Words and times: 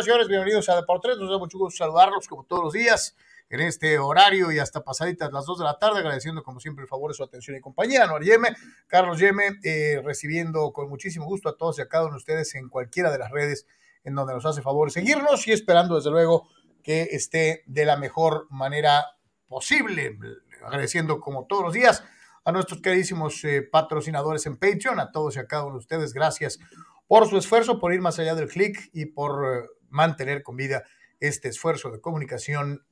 y 0.00 0.04
señores. 0.04 0.28
Bienvenidos 0.28 0.68
a 0.70 0.76
Deportes. 0.76 1.18
Nos 1.18 1.30
da 1.30 1.36
mucho 1.36 1.58
gusto 1.58 1.76
saludarlos 1.76 2.26
como 2.26 2.44
todos 2.44 2.64
los 2.64 2.72
días 2.72 3.16
en 3.50 3.60
este 3.60 3.98
horario 3.98 4.50
y 4.50 4.58
hasta 4.58 4.82
pasaditas 4.82 5.30
las 5.30 5.44
2 5.44 5.58
de 5.58 5.64
la 5.64 5.78
tarde, 5.78 5.98
agradeciendo 5.98 6.42
como 6.42 6.58
siempre 6.58 6.84
el 6.84 6.88
favor 6.88 7.10
de 7.10 7.14
su 7.14 7.22
atención 7.22 7.56
y 7.56 7.60
compañía. 7.60 8.04
Anuar 8.04 8.22
Yeme, 8.22 8.48
Carlos 8.86 9.18
Yeme, 9.18 9.58
eh, 9.62 10.00
recibiendo 10.02 10.72
con 10.72 10.88
muchísimo 10.88 11.26
gusto 11.26 11.50
a 11.50 11.56
todos 11.56 11.78
y 11.78 11.82
a 11.82 11.88
cada 11.88 12.04
uno 12.04 12.12
de 12.12 12.18
ustedes 12.18 12.54
en 12.54 12.70
cualquiera 12.70 13.10
de 13.10 13.18
las 13.18 13.30
redes 13.30 13.66
en 14.02 14.14
donde 14.14 14.32
nos 14.32 14.46
hace 14.46 14.62
favor 14.62 14.90
seguirnos 14.90 15.46
y 15.46 15.52
esperando 15.52 15.96
desde 15.96 16.10
luego 16.10 16.48
que 16.82 17.08
esté 17.10 17.62
de 17.66 17.84
la 17.84 17.98
mejor 17.98 18.46
manera 18.48 19.04
posible. 19.48 20.16
Agradeciendo 20.64 21.20
como 21.20 21.44
todos 21.46 21.62
los 21.62 21.74
días 21.74 22.04
a 22.44 22.52
nuestros 22.52 22.80
queridísimos 22.80 23.44
eh, 23.44 23.60
patrocinadores 23.62 24.46
en 24.46 24.56
Patreon, 24.56 24.98
a 24.98 25.12
todos 25.12 25.36
y 25.36 25.40
a 25.40 25.46
cada 25.46 25.64
uno 25.64 25.74
de 25.74 25.80
ustedes. 25.80 26.14
Gracias 26.14 26.58
por 27.06 27.28
su 27.28 27.36
esfuerzo, 27.36 27.80
por 27.80 27.92
ir 27.92 28.00
más 28.00 28.18
allá 28.18 28.34
del 28.36 28.48
clic 28.48 28.88
y 28.92 29.06
por 29.06 29.44
eh, 29.44 29.68
mantener 29.90 30.42
con 30.42 30.56
vida 30.56 30.84
este 31.20 31.48
esfuerzo 31.48 31.90
de 31.90 32.00
comunicación 32.00 32.84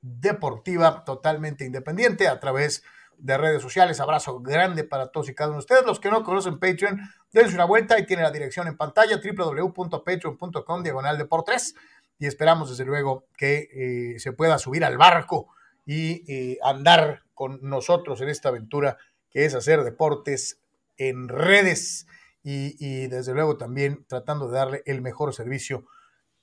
deportiva 0.00 1.04
totalmente 1.04 1.64
independiente 1.64 2.28
a 2.28 2.40
través 2.40 2.82
de 3.18 3.38
redes 3.38 3.62
sociales. 3.62 4.00
Abrazo 4.00 4.40
grande 4.40 4.84
para 4.84 5.08
todos 5.08 5.28
y 5.28 5.34
cada 5.34 5.50
uno 5.50 5.56
de 5.58 5.60
ustedes. 5.60 5.86
Los 5.86 6.00
que 6.00 6.10
no 6.10 6.24
conocen 6.24 6.58
Patreon, 6.58 7.00
dense 7.32 7.54
una 7.54 7.64
vuelta 7.64 7.98
y 7.98 8.06
tiene 8.06 8.22
la 8.22 8.30
dirección 8.30 8.66
en 8.68 8.76
pantalla 8.76 9.20
www.patreon.com 9.22 10.82
diagonal 10.82 11.18
de 11.18 11.24
por 11.24 11.44
tres. 11.44 11.74
Y 12.18 12.26
esperamos 12.26 12.70
desde 12.70 12.84
luego 12.84 13.26
que 13.36 13.68
eh, 14.14 14.18
se 14.18 14.32
pueda 14.32 14.58
subir 14.58 14.84
al 14.84 14.98
barco 14.98 15.48
y 15.86 16.24
eh, 16.32 16.58
andar 16.62 17.22
con 17.34 17.58
nosotros 17.62 18.20
en 18.20 18.28
esta 18.28 18.48
aventura 18.48 18.96
que 19.30 19.44
es 19.44 19.54
hacer 19.54 19.82
deportes 19.82 20.60
en 20.96 21.28
redes 21.28 22.06
y, 22.46 23.06
desde 23.08 23.32
luego 23.32 23.56
también 23.56 24.04
tratando 24.06 24.48
de 24.48 24.58
darle 24.58 24.82
el 24.84 25.00
mejor 25.00 25.34
servicio 25.34 25.86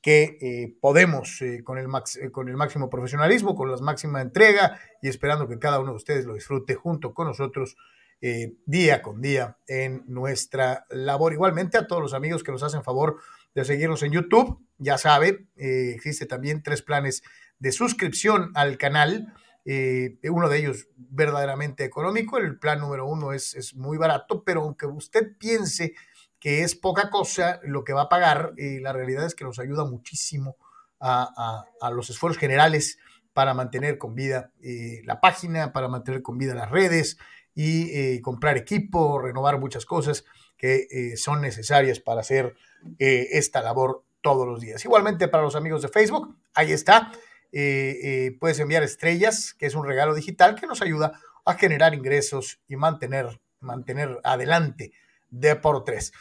que 0.02 0.38
eh, 0.42 0.76
podemos 0.82 1.42
eh, 1.42 1.64
con, 1.64 1.78
el 1.78 1.86
eh, 1.86 2.32
con 2.32 2.50
el 2.50 2.58
máximo 2.58 2.90
profesionalismo, 2.90 3.56
con 3.56 3.70
la 3.70 3.78
máxima 3.78 4.22
entrega 4.22 4.80
y 5.02 5.08
esperando 5.08 5.48
que 5.48 5.60
cada 5.60 5.80
uno 5.80 5.92
de 5.92 5.98
ustedes 5.98 6.26
lo 6.26 6.34
disfrute 6.34 6.76
junto 6.76 7.14
con 7.14 7.28
nosotros 7.28 7.78
día 8.68 9.02
con 9.02 9.20
día 9.20 9.58
en 9.66 10.04
nuestra 10.06 10.86
labor. 10.92 11.34
Igualmente 11.34 11.80
a 11.80 11.88
todos 11.88 12.04
los 12.04 12.14
amigos 12.14 12.44
que 12.44 12.52
nos 12.52 12.62
hacen 12.62 12.84
favor 12.84 13.18
de 13.56 13.66
seguirnos 13.66 14.04
en 14.04 14.12
YouTube, 14.12 14.64
ya 14.78 15.00
sabe, 15.00 15.48
existe 15.56 16.28
también 16.28 16.62
tres 16.62 16.84
planes 16.84 17.24
de 17.58 17.72
suscripción 17.72 18.52
al 18.54 18.78
canal. 18.78 19.34
uno 19.66 20.50
de 20.50 20.58
ellos 20.60 20.88
verdaderamente 20.98 21.84
económico, 21.84 22.38
el 22.38 22.60
plan 22.60 22.80
número 22.80 23.08
uno 23.08 23.34
es, 23.34 23.56
es 23.56 23.74
muy 23.74 23.98
barato, 23.98 24.44
pero 24.44 24.62
aunque 24.62 24.86
usted 24.86 25.36
piense 25.40 25.96
que 26.42 26.64
es 26.64 26.76
poca 26.76 27.12
cosa 27.12 27.62
lo 27.64 27.86
que 27.86 27.94
va 27.94 28.02
a 28.02 28.10
pagar, 28.10 28.54
y 28.58 28.80
la 28.80 28.92
realidad 28.92 29.26
es 29.26 29.36
que 29.36 29.46
nos 29.46 29.60
ayuda 29.60 29.86
muchísimo 29.86 30.58
a, 31.00 31.66
los 31.94 32.10
esfuerzos 32.10 32.40
generales 32.40 32.98
para 33.34 33.54
mantener 33.54 33.98
con 33.98 34.16
vida 34.16 34.52
eh, 34.62 35.02
la 35.06 35.22
página, 35.22 35.72
para 35.72 35.88
mantener 35.88 36.22
con 36.24 36.38
vida 36.38 36.56
las 36.56 36.70
redes 36.70 37.18
y 37.54 37.92
eh, 37.92 38.22
comprar 38.22 38.58
equipo, 38.58 39.20
renovar 39.20 39.60
muchas 39.60 39.86
cosas 39.86 40.26
que 40.58 40.88
eh, 40.90 41.16
son 41.16 41.42
necesarias 41.42 42.00
para 42.00 42.22
hacer 42.22 42.56
esta 42.98 43.62
labor 43.62 44.04
todos 44.22 44.48
los 44.48 44.60
días. 44.60 44.84
Igualmente 44.84 45.28
para 45.28 45.44
los 45.44 45.56
amigos 45.56 45.84
de 45.84 45.90
Facebook, 45.90 46.36
ahí 46.56 46.72
está, 46.72 47.12
puedes 47.52 48.60
enviar 48.60 48.82
estrellas, 48.82 49.54
que 49.54 49.68
es 49.68 49.76
un 49.76 49.86
regalo 49.86 50.16
digital 50.16 50.56
que 50.56 50.66
nos 50.66 50.82
ayuda 50.82 51.20
a 51.46 51.54
generar 51.54 51.94
ingresos 51.94 52.60
y 52.68 52.76
mantener, 52.76 53.40
mantener 53.60 54.20
adelante 54.24 54.94
de 55.30 55.56
por 55.56 55.84
tres. 55.84 56.12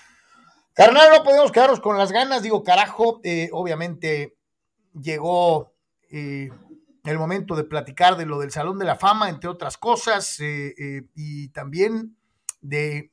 Carnal, 0.72 1.10
no 1.10 1.24
podemos 1.24 1.50
quedarnos 1.50 1.80
con 1.80 1.98
las 1.98 2.12
ganas, 2.12 2.42
digo, 2.42 2.62
carajo, 2.62 3.20
eh, 3.24 3.48
obviamente 3.52 4.36
llegó 4.92 5.74
eh, 6.10 6.48
el 7.04 7.18
momento 7.18 7.56
de 7.56 7.64
platicar 7.64 8.16
de 8.16 8.24
lo 8.24 8.38
del 8.38 8.52
Salón 8.52 8.78
de 8.78 8.84
la 8.84 8.94
Fama, 8.94 9.28
entre 9.28 9.50
otras 9.50 9.76
cosas, 9.76 10.38
eh, 10.38 11.08
y 11.14 11.48
también 11.48 12.16
de 12.60 13.12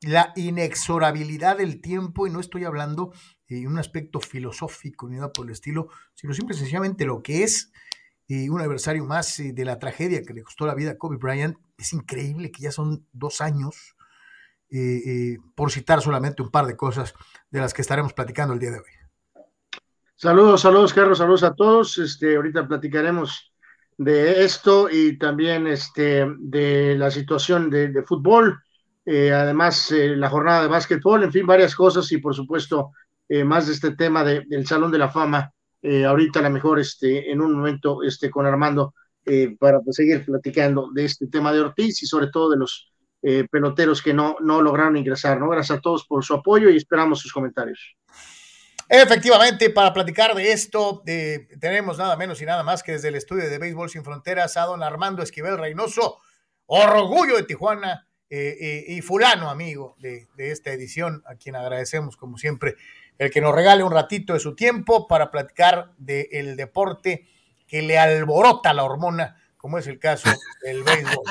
la 0.00 0.32
inexorabilidad 0.34 1.58
del 1.58 1.80
tiempo, 1.80 2.26
y 2.26 2.30
no 2.30 2.40
estoy 2.40 2.64
hablando 2.64 3.12
de 3.48 3.66
un 3.66 3.78
aspecto 3.78 4.18
filosófico 4.20 5.08
ni 5.08 5.16
nada 5.16 5.32
por 5.32 5.46
el 5.46 5.52
estilo, 5.52 5.88
sino 6.14 6.34
simple 6.34 6.56
y 6.56 6.58
sencillamente 6.58 7.04
lo 7.04 7.22
que 7.22 7.44
es 7.44 7.70
un 8.28 8.60
aniversario 8.60 9.04
más 9.04 9.38
de 9.38 9.64
la 9.64 9.78
tragedia 9.78 10.22
que 10.22 10.34
le 10.34 10.42
costó 10.42 10.66
la 10.66 10.74
vida 10.74 10.90
a 10.90 10.98
Kobe 10.98 11.16
Bryant. 11.16 11.56
Es 11.78 11.94
increíble 11.94 12.50
que 12.50 12.62
ya 12.62 12.72
son 12.72 13.06
dos 13.12 13.40
años 13.40 13.96
por 15.54 15.70
citar 15.70 16.00
solamente 16.02 16.42
un 16.42 16.50
par 16.50 16.66
de 16.66 16.76
cosas 16.76 17.14
de 17.50 17.60
las 17.60 17.72
que 17.72 17.82
estaremos 17.82 18.12
platicando 18.12 18.54
el 18.54 18.60
día 18.60 18.70
de 18.70 18.78
hoy. 18.78 18.98
Saludos, 20.20 20.62
saludos, 20.62 20.92
Carlos, 20.92 21.18
saludos 21.18 21.44
a 21.44 21.54
todos. 21.54 21.96
Este, 21.98 22.34
ahorita 22.34 22.66
platicaremos 22.66 23.52
de 23.98 24.44
esto 24.44 24.88
y 24.90 25.18
también 25.18 25.66
este, 25.66 26.26
de 26.38 26.96
la 26.96 27.10
situación 27.10 27.68
de, 27.68 28.02
fútbol, 28.04 28.60
eh, 29.04 29.32
además 29.32 29.90
eh, 29.90 30.16
la 30.16 30.30
jornada 30.30 30.62
de 30.62 30.68
básquetbol, 30.68 31.24
en 31.24 31.32
fin, 31.32 31.46
varias 31.46 31.74
cosas 31.74 32.10
y 32.12 32.18
por 32.18 32.34
supuesto 32.34 32.92
eh, 33.28 33.44
más 33.44 33.66
de 33.66 33.74
este 33.74 33.96
tema 33.96 34.24
del 34.24 34.66
Salón 34.66 34.92
de 34.92 34.98
la 34.98 35.10
Fama. 35.10 35.52
ahorita 35.82 36.40
a 36.40 36.42
lo 36.42 36.50
mejor 36.50 36.78
este, 36.78 37.30
en 37.30 37.40
un 37.40 37.54
momento 37.54 38.02
este, 38.02 38.30
con 38.30 38.46
Armando 38.46 38.94
para 39.60 39.80
pues, 39.80 39.96
seguir 39.96 40.24
platicando 40.24 40.90
de 40.92 41.04
este 41.04 41.26
tema 41.26 41.52
de 41.52 41.60
Ortiz 41.60 42.02
y 42.02 42.06
sobre 42.06 42.28
todo 42.28 42.50
de 42.50 42.56
los 42.56 42.87
eh, 43.22 43.46
peloteros 43.50 44.02
que 44.02 44.14
no, 44.14 44.36
no 44.40 44.62
lograron 44.62 44.96
ingresar. 44.96 45.38
Gracias 45.38 45.78
a 45.78 45.80
todos 45.80 46.06
por 46.06 46.24
su 46.24 46.34
apoyo 46.34 46.70
y 46.70 46.76
esperamos 46.76 47.20
sus 47.20 47.32
comentarios. 47.32 47.96
Efectivamente, 48.88 49.68
para 49.68 49.92
platicar 49.92 50.34
de 50.34 50.50
esto, 50.50 51.02
tenemos 51.60 51.98
nada 51.98 52.16
menos 52.16 52.40
y 52.40 52.46
nada 52.46 52.62
más 52.62 52.82
que 52.82 52.92
desde 52.92 53.08
el 53.08 53.16
estudio 53.16 53.48
de 53.48 53.58
Béisbol 53.58 53.90
Sin 53.90 54.02
Fronteras 54.02 54.56
a 54.56 54.64
don 54.64 54.82
Armando 54.82 55.22
Esquivel 55.22 55.58
Reynoso, 55.58 56.20
orgullo 56.64 57.36
de 57.36 57.42
Tijuana 57.42 58.08
eh, 58.30 58.56
eh, 58.60 58.84
y 58.88 59.00
fulano 59.00 59.48
amigo 59.48 59.96
de, 59.98 60.26
esta 60.36 60.70
edición, 60.70 61.22
a 61.26 61.36
quien 61.36 61.56
agradecemos 61.56 62.18
como 62.18 62.36
siempre 62.36 62.76
el 63.16 63.30
que 63.30 63.40
nos 63.40 63.54
regale 63.54 63.82
un 63.82 63.90
ratito 63.90 64.34
de 64.34 64.40
su 64.40 64.54
tiempo 64.54 65.08
para 65.08 65.30
platicar 65.30 65.92
del 65.96 66.56
deporte 66.56 67.26
que 67.66 67.80
le 67.80 67.98
alborota 67.98 68.74
la 68.74 68.84
hormona 68.84 69.36
como 69.58 69.76
es 69.76 69.86
el 69.86 69.98
caso 69.98 70.30
del 70.62 70.82
béisbol. 70.82 71.24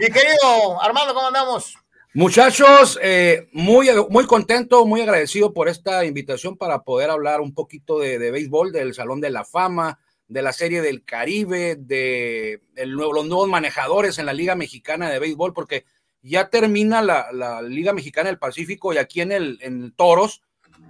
Mi 0.00 0.06
querido 0.06 0.82
Armando, 0.82 1.14
¿cómo 1.14 1.28
andamos? 1.28 1.76
Muchachos, 2.14 2.98
eh, 3.02 3.48
muy, 3.52 3.88
muy 4.08 4.26
contento, 4.26 4.86
muy 4.86 5.02
agradecido 5.02 5.52
por 5.52 5.68
esta 5.68 6.04
invitación 6.04 6.56
para 6.56 6.82
poder 6.82 7.10
hablar 7.10 7.40
un 7.40 7.54
poquito 7.54 7.98
de, 8.00 8.18
béisbol, 8.30 8.72
del 8.72 8.94
Salón 8.94 9.20
de 9.20 9.30
la 9.30 9.44
Fama, 9.44 10.00
de 10.26 10.42
la 10.42 10.52
Serie 10.52 10.80
del 10.80 11.04
Caribe, 11.04 11.76
de 11.76 12.62
los 12.74 13.26
nuevos 13.26 13.48
manejadores 13.48 14.18
en 14.18 14.26
la 14.26 14.32
Liga 14.32 14.54
Mexicana 14.54 15.10
de 15.10 15.18
Béisbol, 15.18 15.52
porque 15.52 15.84
ya 16.22 16.48
termina 16.48 17.02
la, 17.02 17.62
Liga 17.62 17.92
Mexicana 17.92 18.30
del 18.30 18.38
Pacífico 18.38 18.92
y 18.92 18.98
aquí 18.98 19.20
en 19.20 19.30
el 19.30 19.58
en 19.60 19.92
Toros, 19.92 20.42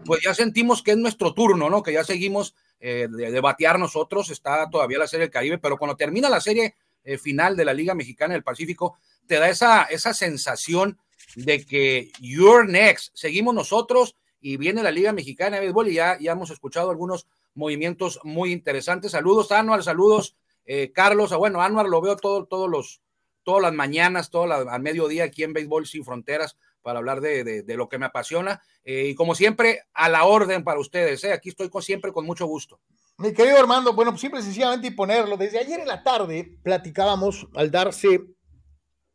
pues 0.04 0.20
ya 0.22 0.34
sentimos 0.34 0.82
que 0.82 0.92
es 0.92 0.96
nuestro 0.96 1.34
turno, 1.34 1.68
¿no? 1.68 1.82
Que 1.82 1.92
ya 1.92 2.04
seguimos 2.04 2.54
eh, 2.80 3.08
de, 3.10 3.40
batear 3.40 3.78
nosotros, 3.78 4.30
está 4.30 4.68
todavía 4.70 4.98
la 4.98 5.08
Serie 5.08 5.26
del 5.26 5.32
Caribe, 5.32 5.58
pero 5.58 5.76
cuando 5.76 5.96
termina 5.96 6.28
la 6.28 6.40
serie 6.40 6.76
eh, 7.04 7.18
final 7.18 7.56
de 7.56 7.64
la 7.64 7.74
Liga 7.74 7.94
Mexicana 7.94 8.34
del 8.34 8.44
Pacífico, 8.44 8.98
te 9.26 9.36
da 9.36 9.48
esa, 9.48 9.84
esa 9.84 10.14
sensación 10.14 10.98
de 11.34 11.64
que 11.64 12.10
you're 12.20 12.70
next, 12.70 13.10
seguimos 13.14 13.54
nosotros 13.54 14.14
y 14.40 14.56
viene 14.56 14.82
la 14.82 14.90
Liga 14.90 15.12
Mexicana 15.12 15.56
de 15.56 15.62
Béisbol 15.62 15.88
y 15.88 15.94
ya, 15.94 16.18
ya 16.20 16.32
hemos 16.32 16.50
escuchado 16.50 16.90
algunos 16.90 17.26
movimientos 17.54 18.20
muy 18.22 18.52
interesantes. 18.52 19.12
Saludos, 19.12 19.50
Anuar, 19.50 19.82
saludos, 19.82 20.36
eh, 20.64 20.92
Carlos. 20.92 21.32
Ah, 21.32 21.36
bueno, 21.36 21.60
Anuar 21.60 21.88
lo 21.88 22.00
veo 22.00 22.16
todo, 22.16 22.46
todos 22.46 22.70
los, 22.70 23.00
todas 23.42 23.62
las 23.62 23.72
mañanas, 23.72 24.30
todo 24.30 24.44
al 24.44 24.80
mediodía 24.80 25.24
aquí 25.24 25.42
en 25.42 25.52
Béisbol 25.52 25.86
Sin 25.86 26.04
Fronteras 26.04 26.56
para 26.88 27.00
hablar 27.00 27.20
de, 27.20 27.64
lo 27.76 27.86
que 27.86 27.98
me 27.98 28.06
apasiona. 28.06 28.62
Eh, 28.82 29.08
y 29.08 29.14
como 29.14 29.34
siempre, 29.34 29.82
a 29.92 30.08
la 30.08 30.24
orden 30.24 30.64
para 30.64 30.80
ustedes. 30.80 31.22
¿eh? 31.22 31.34
Aquí 31.34 31.50
estoy 31.50 31.68
con, 31.68 31.82
siempre 31.82 32.14
con 32.14 32.24
mucho 32.24 32.46
gusto. 32.46 32.80
Mi 33.18 33.34
querido 33.34 33.58
Armando, 33.58 33.92
bueno, 33.92 34.12
pues 34.12 34.22
simple 34.22 34.40
sencillamente 34.40 34.86
y 34.86 34.92
ponerlo. 34.92 35.36
Desde 35.36 35.58
ayer 35.58 35.80
en 35.80 35.86
la 35.86 36.02
tarde 36.02 36.56
platicábamos 36.62 37.46
al 37.54 37.70
darse 37.70 38.24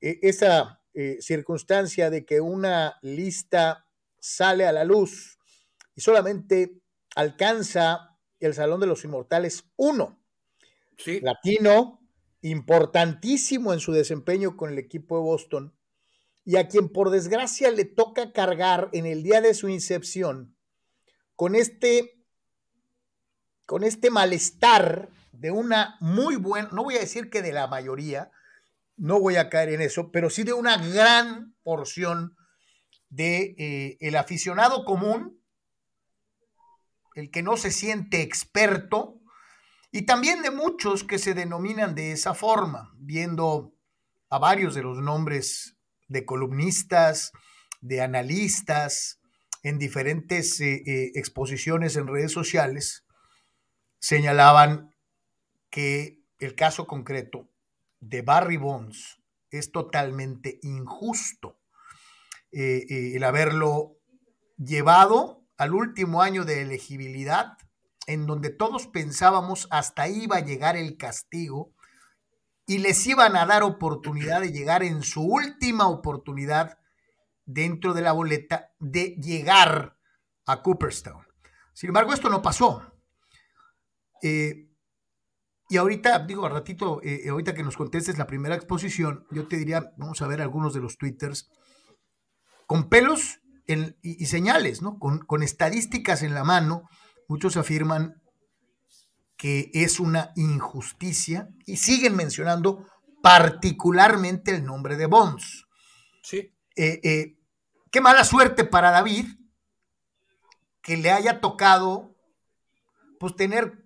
eh, 0.02 0.20
esa 0.22 0.80
circunstancia 1.20 2.12
de 2.12 2.24
que 2.24 2.42
una 2.42 3.00
lista 3.02 3.88
sale 4.20 4.68
a 4.68 4.72
la 4.72 4.84
luz 4.84 5.40
y 5.96 6.02
solamente 6.02 6.80
alcanza 7.16 8.16
el 8.40 8.54
Salón 8.54 8.82
de 8.82 8.86
los 8.86 9.04
Inmortales 9.04 9.66
uno. 9.78 10.22
Sí. 10.96 11.22
Latino, 11.22 12.08
importantísimo 12.44 13.74
en 13.74 13.80
su 13.80 13.94
desempeño 13.94 14.56
con 14.56 14.72
el 14.72 14.78
equipo 14.78 15.18
de 15.18 15.24
Boston, 15.24 15.74
y 16.46 16.58
a 16.58 16.68
quien 16.68 16.90
por 16.90 17.10
desgracia 17.10 17.72
le 17.72 17.86
toca 17.86 18.32
cargar 18.32 18.90
en 18.94 19.06
el 19.06 19.24
día 19.24 19.42
de 19.42 19.54
su 19.54 19.70
incepción 19.70 20.56
con 21.36 21.56
este, 21.56 22.24
con 23.66 23.84
este 23.84 24.12
malestar 24.12 25.10
de 25.32 25.52
una 25.52 25.98
muy 26.00 26.36
buena, 26.36 26.70
no 26.72 26.84
voy 26.84 26.96
a 26.96 27.02
decir 27.02 27.30
que 27.30 27.42
de 27.42 27.54
la 27.54 27.68
mayoría, 27.68 28.32
no 28.98 29.20
voy 29.20 29.38
a 29.38 29.50
caer 29.50 29.70
en 29.70 29.82
eso, 29.82 30.12
pero 30.12 30.30
sí 30.30 30.44
de 30.44 30.54
una 30.54 30.78
gran 30.78 31.56
porción 31.64 32.36
de 33.10 33.56
eh, 33.58 33.98
el 34.00 34.16
aficionado 34.16 34.86
común 34.86 35.44
el 37.16 37.30
que 37.30 37.44
no 37.44 37.58
se 37.58 37.72
siente 37.72 38.22
experto, 38.22 39.20
y 39.92 40.04
también 40.04 40.42
de 40.42 40.50
muchos 40.50 41.04
que 41.04 41.20
se 41.20 41.34
denominan 41.34 41.94
de 41.94 42.12
esa 42.12 42.34
forma, 42.34 42.92
viendo 42.98 43.76
a 44.30 44.40
varios 44.40 44.74
de 44.74 44.82
los 44.82 44.98
nombres 44.98 45.78
de 46.14 46.26
columnistas, 46.26 47.32
de 47.82 48.02
analistas, 48.02 49.20
en 49.64 49.80
diferentes 49.80 50.62
eh, 50.62 50.84
eh, 50.86 51.12
exposiciones 51.16 51.96
en 51.96 52.08
redes 52.08 52.32
sociales, 52.32 53.06
señalaban 54.00 54.94
que 55.70 56.22
el 56.38 56.54
caso 56.56 56.86
concreto 56.86 57.50
de 58.00 58.22
Barry 58.22 58.58
Bonds 58.58 59.22
es 59.50 59.72
totalmente 59.72 60.60
injusto. 60.62 61.60
Eh, 62.52 63.16
el 63.16 63.24
haberlo 63.24 63.98
llevado 64.58 65.48
al 65.58 65.74
último 65.74 66.22
año 66.22 66.46
de 66.46 66.62
elegibilidad, 66.62 67.58
en 68.06 68.28
donde 68.28 68.50
todos 68.52 68.88
pensábamos 68.88 69.68
hasta 69.72 70.04
ahí 70.04 70.26
iba 70.26 70.38
a 70.38 70.46
llegar 70.46 70.76
el 70.76 70.98
castigo 70.98 71.73
y 72.74 72.80
les 72.80 73.06
iban 73.06 73.36
a 73.36 73.46
dar 73.46 73.62
oportunidad 73.62 74.42
de 74.42 74.52
llegar 74.52 74.82
en 74.82 75.04
su 75.04 75.22
última 75.22 75.88
oportunidad 75.88 76.80
dentro 77.46 77.94
de 77.94 78.02
la 78.02 78.14
boleta 78.14 78.72
de 78.80 79.16
llegar 79.22 80.00
a 80.48 80.64
Cooperstown. 80.64 81.24
Sin 81.74 81.90
embargo, 81.90 82.14
esto 82.14 82.30
no 82.30 82.42
pasó. 82.42 82.82
Eh, 84.24 84.72
y 85.70 85.78
ahorita, 85.78 86.26
digo, 86.26 86.48
al 86.48 86.52
ratito, 86.52 87.00
eh, 87.04 87.30
ahorita 87.30 87.54
que 87.54 87.62
nos 87.62 87.78
contestes 87.78 88.18
la 88.18 88.26
primera 88.26 88.56
exposición, 88.56 89.28
yo 89.30 89.48
te 89.48 89.58
diría, 89.58 89.94
vamos 89.98 90.24
a 90.24 90.28
ver 90.28 90.42
algunos 90.42 90.74
de 90.74 90.80
los 90.80 90.98
twitters 90.98 91.52
con 92.66 92.90
pelos 92.90 93.40
y, 93.68 94.26
señales, 94.26 94.82
¿no? 94.82 94.98
Con 94.98 95.44
estadísticas 95.44 96.24
en 96.24 96.34
la 96.34 96.44
mano, 96.44 96.90
muchos 97.28 97.56
afirman 97.56 98.23
que 99.44 99.70
es 99.74 100.00
una 100.00 100.32
injusticia 100.38 101.50
y 101.66 101.76
siguen 101.76 102.16
mencionando 102.16 102.88
particularmente 103.22 104.52
el 104.56 104.64
nombre 104.64 104.96
de 104.96 105.06
Bonds. 105.06 105.68
Sí. 106.22 106.56
Eh, 106.78 107.02
eh, 107.04 107.36
qué 107.92 108.00
mala 108.00 108.24
suerte 108.24 108.64
para 108.64 108.92
David 108.92 109.26
que 110.82 110.96
le 110.96 111.12
haya 111.12 111.42
tocado 111.42 112.16
pues 113.20 113.36
tener, 113.36 113.84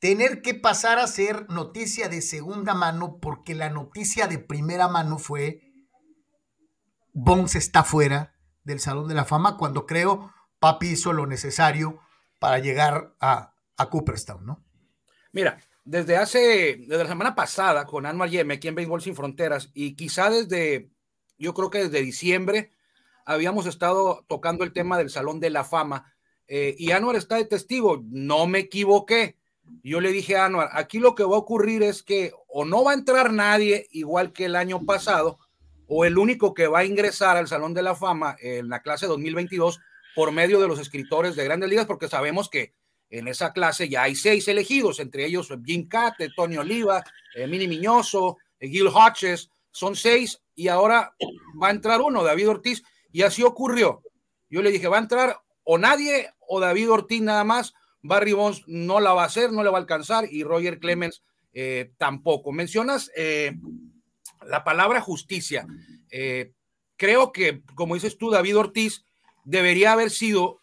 tener 0.00 0.42
que 0.42 0.54
pasar 0.54 0.98
a 0.98 1.06
ser 1.06 1.48
noticia 1.50 2.08
de 2.08 2.20
segunda 2.20 2.74
mano 2.74 3.20
porque 3.20 3.54
la 3.54 3.70
noticia 3.70 4.26
de 4.26 4.40
primera 4.40 4.88
mano 4.88 5.20
fue 5.20 5.72
Bones 7.12 7.54
está 7.54 7.84
fuera 7.84 8.34
del 8.64 8.80
Salón 8.80 9.06
de 9.06 9.14
la 9.14 9.24
Fama 9.24 9.56
cuando 9.56 9.86
creo 9.86 10.34
Papi 10.58 10.88
hizo 10.88 11.12
lo 11.12 11.28
necesario 11.28 12.00
para 12.40 12.58
llegar 12.58 13.14
a, 13.20 13.54
a 13.76 13.88
Cooperstown, 13.88 14.44
¿no? 14.44 14.65
Mira, 15.36 15.58
desde 15.84 16.16
hace, 16.16 16.76
desde 16.78 17.02
la 17.02 17.08
semana 17.10 17.34
pasada 17.34 17.84
con 17.84 18.06
Anwar 18.06 18.30
Yeme 18.30 18.54
aquí 18.54 18.68
en 18.68 18.74
Béisbol 18.74 19.02
Sin 19.02 19.14
Fronteras 19.14 19.70
y 19.74 19.94
quizá 19.94 20.30
desde, 20.30 20.88
yo 21.36 21.52
creo 21.52 21.68
que 21.68 21.84
desde 21.84 22.00
diciembre, 22.00 22.70
habíamos 23.26 23.66
estado 23.66 24.24
tocando 24.28 24.64
el 24.64 24.72
tema 24.72 24.96
del 24.96 25.10
Salón 25.10 25.38
de 25.38 25.50
la 25.50 25.62
Fama 25.62 26.10
eh, 26.48 26.74
y 26.78 26.92
Anwar 26.92 27.16
está 27.16 27.36
de 27.36 27.44
testigo, 27.44 28.02
no 28.08 28.46
me 28.46 28.60
equivoqué. 28.60 29.36
Yo 29.82 30.00
le 30.00 30.10
dije 30.10 30.38
a 30.38 30.46
Anwar, 30.46 30.70
aquí 30.72 31.00
lo 31.00 31.14
que 31.14 31.24
va 31.24 31.36
a 31.36 31.40
ocurrir 31.40 31.82
es 31.82 32.02
que 32.02 32.32
o 32.48 32.64
no 32.64 32.82
va 32.82 32.92
a 32.92 32.94
entrar 32.94 33.30
nadie 33.30 33.88
igual 33.90 34.32
que 34.32 34.46
el 34.46 34.56
año 34.56 34.86
pasado, 34.86 35.38
o 35.86 36.06
el 36.06 36.16
único 36.16 36.54
que 36.54 36.66
va 36.66 36.78
a 36.78 36.84
ingresar 36.86 37.36
al 37.36 37.46
Salón 37.46 37.74
de 37.74 37.82
la 37.82 37.94
Fama 37.94 38.36
en 38.40 38.70
la 38.70 38.80
clase 38.80 39.06
2022 39.06 39.80
por 40.14 40.32
medio 40.32 40.60
de 40.60 40.68
los 40.68 40.80
escritores 40.80 41.36
de 41.36 41.44
grandes 41.44 41.68
ligas, 41.68 41.84
porque 41.84 42.08
sabemos 42.08 42.48
que 42.48 42.72
en 43.18 43.28
esa 43.28 43.52
clase 43.52 43.88
ya 43.88 44.02
hay 44.02 44.14
seis 44.14 44.48
elegidos, 44.48 45.00
entre 45.00 45.24
ellos 45.24 45.48
Jim 45.64 45.88
Cate, 45.88 46.30
Tony 46.34 46.56
Oliva, 46.56 47.04
eh, 47.34 47.46
Mini 47.46 47.68
Miñoso, 47.68 48.38
eh, 48.58 48.68
Gil 48.68 48.88
Hodges, 48.88 49.50
son 49.70 49.96
seis 49.96 50.42
y 50.54 50.68
ahora 50.68 51.14
va 51.62 51.68
a 51.68 51.70
entrar 51.70 52.00
uno, 52.00 52.24
David 52.24 52.48
Ortiz, 52.48 52.82
y 53.12 53.22
así 53.22 53.42
ocurrió. 53.42 54.02
Yo 54.48 54.62
le 54.62 54.70
dije, 54.70 54.88
va 54.88 54.96
a 54.96 55.00
entrar 55.00 55.40
o 55.64 55.78
nadie 55.78 56.30
o 56.48 56.60
David 56.60 56.90
Ortiz 56.90 57.20
nada 57.20 57.44
más, 57.44 57.74
Barry 58.02 58.32
Bonds 58.32 58.62
no 58.66 59.00
la 59.00 59.12
va 59.12 59.22
a 59.22 59.26
hacer, 59.26 59.52
no 59.52 59.62
le 59.62 59.70
va 59.70 59.78
a 59.78 59.80
alcanzar 59.80 60.26
y 60.30 60.44
Roger 60.44 60.78
Clemens 60.78 61.22
eh, 61.52 61.92
tampoco. 61.98 62.52
Mencionas 62.52 63.10
la 64.46 64.62
palabra 64.62 65.00
justicia. 65.00 65.66
creo 66.96 67.32
que, 67.32 67.62
como 67.74 67.94
dices 67.94 68.16
tú, 68.16 68.30
David 68.30 68.58
Ortiz 68.58 69.04
debería 69.44 69.92
haber 69.92 70.10
sido 70.10 70.60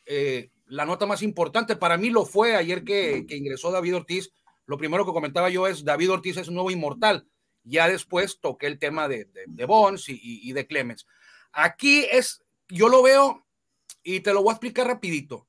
la 0.66 0.86
nota 0.86 1.06
más 1.06 1.22
importante. 1.22 1.76
Para 1.76 1.98
mí 1.98 2.10
lo 2.10 2.26
fue 2.26 2.56
ayer 2.56 2.84
que, 2.84 3.26
ingresó 3.30 3.72
David 3.72 3.98
Ortiz. 3.98 4.32
Lo 4.66 4.78
primero 4.78 5.06
que 5.06 5.14
comentaba 5.14 5.50
yo 5.50 5.68
es 5.68 5.84
David 5.84 6.12
Ortiz 6.12 6.38
es 6.38 6.48
un 6.48 6.56
nuevo 6.56 6.72
inmortal. 6.72 7.28
Ya 7.64 7.88
después 7.88 8.40
toqué 8.40 8.68
el 8.68 8.80
tema 8.80 9.08
de, 9.08 9.30
de, 9.48 9.66
Bonds 9.66 10.06
y, 10.08 10.52
de 10.52 10.68
Clemens. 10.68 11.06
Aquí 11.52 12.06
es, 12.12 12.44
yo 12.68 12.90
lo 12.90 13.02
veo 13.04 13.46
y 14.04 14.20
te 14.20 14.34
lo 14.34 14.42
voy 14.42 14.52
a 14.52 14.54
explicar 14.54 14.88
rapidito. 14.88 15.48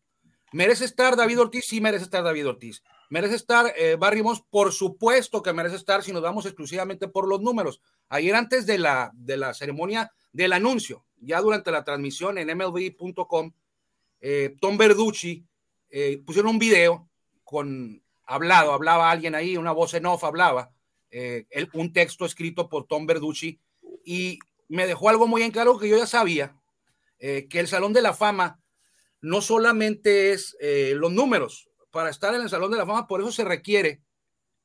¿Merece 0.52 0.84
estar 0.84 1.16
David 1.16 1.40
Ortiz? 1.40 1.64
Sí, 1.66 1.80
merece 1.80 2.04
estar 2.04 2.22
David 2.22 2.48
Ortiz. 2.48 2.82
¿Merece 3.10 3.34
estar 3.34 3.72
eh, 3.76 3.96
Barry 3.98 4.20
Bonds? 4.20 4.42
Por 4.48 4.72
supuesto 4.72 5.42
que 5.42 5.52
merece 5.52 5.76
estar 5.76 6.02
si 6.02 6.12
nos 6.12 6.22
vamos 6.22 6.46
exclusivamente 6.46 7.08
por 7.08 7.28
los 7.28 7.40
números. 7.40 7.80
Ayer 8.08 8.34
antes 8.34 8.66
de 8.66 8.78
la, 8.78 9.10
de 9.14 9.36
la 9.36 9.54
ceremonia 9.54 10.12
del 10.32 10.52
anuncio, 10.52 11.04
ya 11.16 11.40
durante 11.40 11.70
la 11.70 11.84
transmisión 11.84 12.38
en 12.38 12.56
mlb.com, 12.56 13.52
eh, 14.26 14.56
Tom 14.58 14.78
Verducci 14.78 15.44
eh, 15.90 16.22
pusieron 16.24 16.52
un 16.52 16.58
video 16.58 17.10
con 17.42 18.02
hablado, 18.24 18.72
hablaba 18.72 19.10
alguien 19.10 19.34
ahí, 19.34 19.58
una 19.58 19.72
voz 19.72 19.92
en 19.92 20.06
off 20.06 20.24
hablaba, 20.24 20.72
eh, 21.10 21.44
un 21.74 21.92
texto 21.92 22.24
escrito 22.24 22.70
por 22.70 22.86
Tom 22.86 23.04
Verducci 23.04 23.60
y 24.02 24.38
me 24.68 24.86
dejó 24.86 25.10
algo 25.10 25.26
muy 25.26 25.42
en 25.42 25.50
claro 25.50 25.78
que 25.78 25.90
yo 25.90 25.98
ya 25.98 26.06
sabía, 26.06 26.56
que 27.18 27.60
el 27.60 27.68
Salón 27.68 27.92
de 27.92 28.00
la 28.00 28.14
Fama 28.14 28.60
no 29.20 29.42
solamente 29.42 30.32
es 30.32 30.56
los 30.94 31.12
números, 31.12 31.68
para 31.90 32.08
estar 32.08 32.34
en 32.34 32.40
el 32.40 32.50
Salón 32.50 32.70
de 32.70 32.78
la 32.78 32.86
Fama, 32.86 33.06
por 33.06 33.20
eso 33.20 33.30
se 33.30 33.44
requiere 33.44 34.02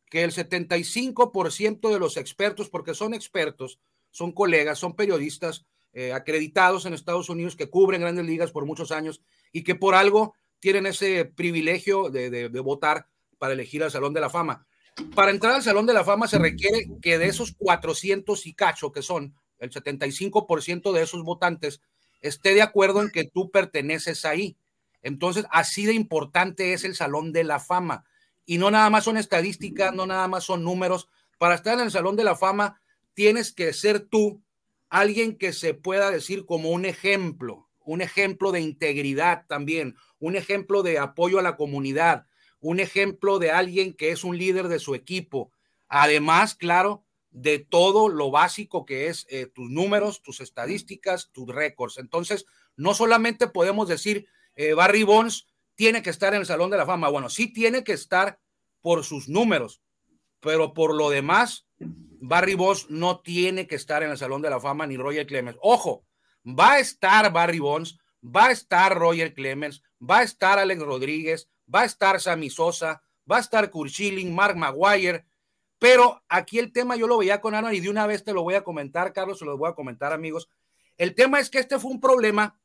que 0.09 0.23
el 0.23 0.31
75% 0.31 1.91
de 1.91 1.99
los 1.99 2.15
expertos, 2.15 2.69
porque 2.69 2.93
son 2.93 3.13
expertos, 3.13 3.79
son 4.09 4.31
colegas, 4.31 4.79
son 4.79 4.95
periodistas 4.95 5.65
acreditados 6.13 6.85
en 6.85 6.93
Estados 6.93 7.29
Unidos 7.29 7.55
que 7.55 7.69
cubren 7.69 8.01
grandes 8.01 8.25
ligas 8.25 8.51
por 8.51 8.65
muchos 8.65 8.91
años 8.91 9.21
y 9.51 9.63
que 9.63 9.75
por 9.75 9.95
algo 9.95 10.35
tienen 10.59 10.85
ese 10.85 11.25
privilegio 11.25 12.09
de, 12.09 12.47
votar 12.63 13.07
para 13.37 13.53
elegir 13.53 13.83
al 13.83 13.91
Salón 13.91 14.13
de 14.13 14.21
la 14.21 14.29
Fama. 14.29 14.65
Para 15.15 15.31
entrar 15.31 15.53
al 15.53 15.63
Salón 15.63 15.85
de 15.85 15.93
la 15.93 16.03
Fama 16.03 16.27
se 16.27 16.39
requiere 16.39 16.87
que 17.01 17.17
de 17.17 17.27
esos 17.27 17.53
400 17.53 18.45
y 18.45 18.53
cacho 18.53 18.91
que 18.91 19.01
son, 19.01 19.33
el 19.59 19.71
75% 19.71 20.91
de 20.91 21.01
esos 21.01 21.23
votantes 21.23 21.81
esté 22.21 22.53
de 22.53 22.61
acuerdo 22.61 23.01
en 23.01 23.09
que 23.09 23.23
tú 23.23 23.49
perteneces 23.49 24.25
ahí. 24.25 24.57
Entonces, 25.01 25.45
así 25.51 25.85
de 25.85 25.93
importante 25.93 26.73
es 26.73 26.83
el 26.83 26.95
Salón 26.95 27.31
de 27.31 27.45
la 27.45 27.59
Fama. 27.59 28.03
Y 28.45 28.57
no 28.57 28.71
nada 28.71 28.89
más 28.89 29.05
son 29.05 29.15
estadísticas, 29.15 29.93
no 29.93 30.05
nada 30.05 30.27
más 30.27 30.43
son 30.43 30.63
números. 30.63 31.07
Para 31.37 31.55
estar 31.55 31.75
en 31.75 31.85
el 31.85 31.91
Salón 31.91 32.17
de 32.17 32.25
la 32.25 32.35
Fama, 32.35 32.81
tienes 33.13 33.53
que 33.53 33.71
ser 33.71 34.01
tú 34.01 34.41
alguien 34.89 35.37
que 35.37 35.53
se 35.53 35.73
pueda 35.73 36.11
decir 36.11 36.45
como 36.45 36.71
un 36.71 36.85
ejemplo, 36.85 37.68
un 37.89 38.01
ejemplo 38.01 38.51
de 38.51 38.61
integridad 38.61 39.47
también, 39.47 39.95
un 40.19 40.35
ejemplo 40.35 40.83
de 40.83 40.99
apoyo 40.99 41.39
a 41.39 41.41
la 41.41 41.57
comunidad, 41.57 42.27
un 42.59 42.79
ejemplo 42.79 43.39
de 43.39 43.49
alguien 43.49 43.93
que 43.93 44.11
es 44.11 44.23
un 44.23 44.37
líder 44.37 44.67
de 44.67 44.77
su 44.77 44.93
equipo. 44.93 45.51
Además, 45.87 46.53
claro, 46.53 47.03
de 47.31 47.57
todo 47.57 48.07
lo 48.07 48.29
básico 48.29 48.85
que 48.85 49.07
es 49.07 49.25
eh, 49.31 49.47
tus 49.47 49.71
números, 49.71 50.21
tus 50.21 50.39
estadísticas, 50.39 51.31
tus 51.31 51.47
récords. 51.47 51.97
Entonces, 51.97 52.45
no 52.75 52.93
solamente 52.93 53.47
podemos 53.47 53.87
decir, 53.87 54.27
eh, 54.53 54.73
Barry 54.73 55.01
Bonds 55.01 55.47
tiene 55.73 56.03
que 56.03 56.11
estar 56.11 56.35
en 56.35 56.41
el 56.41 56.45
Salón 56.45 56.69
de 56.69 56.77
la 56.77 56.85
Fama. 56.85 57.09
Bueno, 57.09 57.27
sí 57.27 57.51
tiene 57.51 57.83
que 57.83 57.93
estar 57.93 58.39
por 58.81 59.03
sus 59.03 59.29
números, 59.29 59.81
pero 60.41 60.75
por 60.75 60.93
lo 60.93 61.09
demás, 61.09 61.65
Barry 61.79 62.53
Bonds 62.53 62.87
no 62.91 63.21
tiene 63.21 63.65
que 63.65 63.75
estar 63.75 64.03
en 64.03 64.11
el 64.11 64.17
Salón 64.19 64.43
de 64.43 64.51
la 64.51 64.59
Fama 64.59 64.85
ni 64.85 64.95
Roger 64.95 65.25
Clemens. 65.25 65.57
Ojo, 65.59 66.05
Va 66.47 66.73
a 66.73 66.79
estar 66.79 67.31
Barry 67.31 67.59
Bonds, 67.59 67.97
va 68.23 68.47
a 68.47 68.51
estar 68.51 68.97
Roger 68.97 69.33
Clemens, 69.33 69.83
va 70.01 70.19
a 70.19 70.23
estar 70.23 70.59
Alex 70.59 70.81
Rodríguez, 70.81 71.49
va 71.73 71.81
a 71.81 71.85
estar 71.85 72.19
Sammy 72.19 72.49
Sosa, 72.49 73.01
va 73.29 73.37
a 73.37 73.41
estar 73.41 73.69
Kurt 73.69 73.91
Schilling, 73.91 74.33
Mark 74.33 74.55
Maguire, 74.55 75.25
pero 75.79 76.21
aquí 76.27 76.59
el 76.59 76.73
tema 76.73 76.97
yo 76.97 77.07
lo 77.07 77.17
veía 77.17 77.39
con 77.39 77.55
Ana 77.55 77.73
y 77.73 77.79
de 77.79 77.89
una 77.89 78.05
vez 78.05 78.23
te 78.23 78.33
lo 78.33 78.43
voy 78.43 78.55
a 78.55 78.63
comentar, 78.63 79.13
Carlos, 79.13 79.39
se 79.39 79.45
lo 79.45 79.57
voy 79.57 79.69
a 79.69 79.75
comentar, 79.75 80.11
amigos. 80.11 80.49
El 80.97 81.15
tema 81.15 81.39
es 81.39 81.49
que 81.49 81.59
este 81.59 81.79
fue 81.79 81.91
un 81.91 82.01
problema 82.01 82.59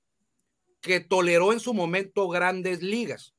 que 0.80 1.00
toleró 1.00 1.52
en 1.52 1.60
su 1.60 1.72
momento 1.72 2.28
grandes 2.28 2.82
ligas. 2.82 3.34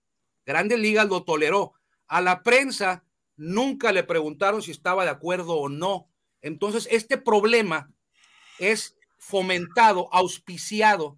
Grandes 0.46 0.80
ligas 0.80 1.08
lo 1.08 1.24
toleró. 1.24 1.74
A 2.08 2.22
la 2.22 2.42
prensa 2.42 3.04
nunca 3.36 3.92
le 3.92 4.04
preguntaron 4.04 4.62
si 4.62 4.72
estaba 4.72 5.04
de 5.04 5.12
acuerdo 5.12 5.56
o 5.56 5.68
no. 5.68 6.08
Entonces, 6.42 6.88
este 6.90 7.18
problema 7.18 7.92
es 8.60 8.95
fomentado, 9.26 10.08
auspiciado 10.14 11.18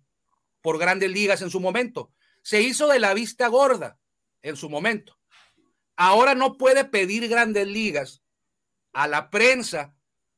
por 0.62 0.80
grandes 0.80 1.12
ligas 1.12 1.42
en 1.42 1.50
su 1.50 1.60
momento. 1.60 2.14
Se 2.42 2.62
hizo 2.62 2.88
de 2.88 3.00
la 3.00 3.14
vista 3.14 3.48
gorda. 3.48 4.00
en 4.44 4.56
su 4.56 4.70
momento. 4.70 5.18
Ahora 5.98 6.36
no 6.36 6.58
puede 6.58 6.86
pedir 6.86 7.28
grandes 7.28 7.68
ligas 7.68 8.22
a 8.94 9.08
la 9.08 9.30
prensa, 9.30 9.96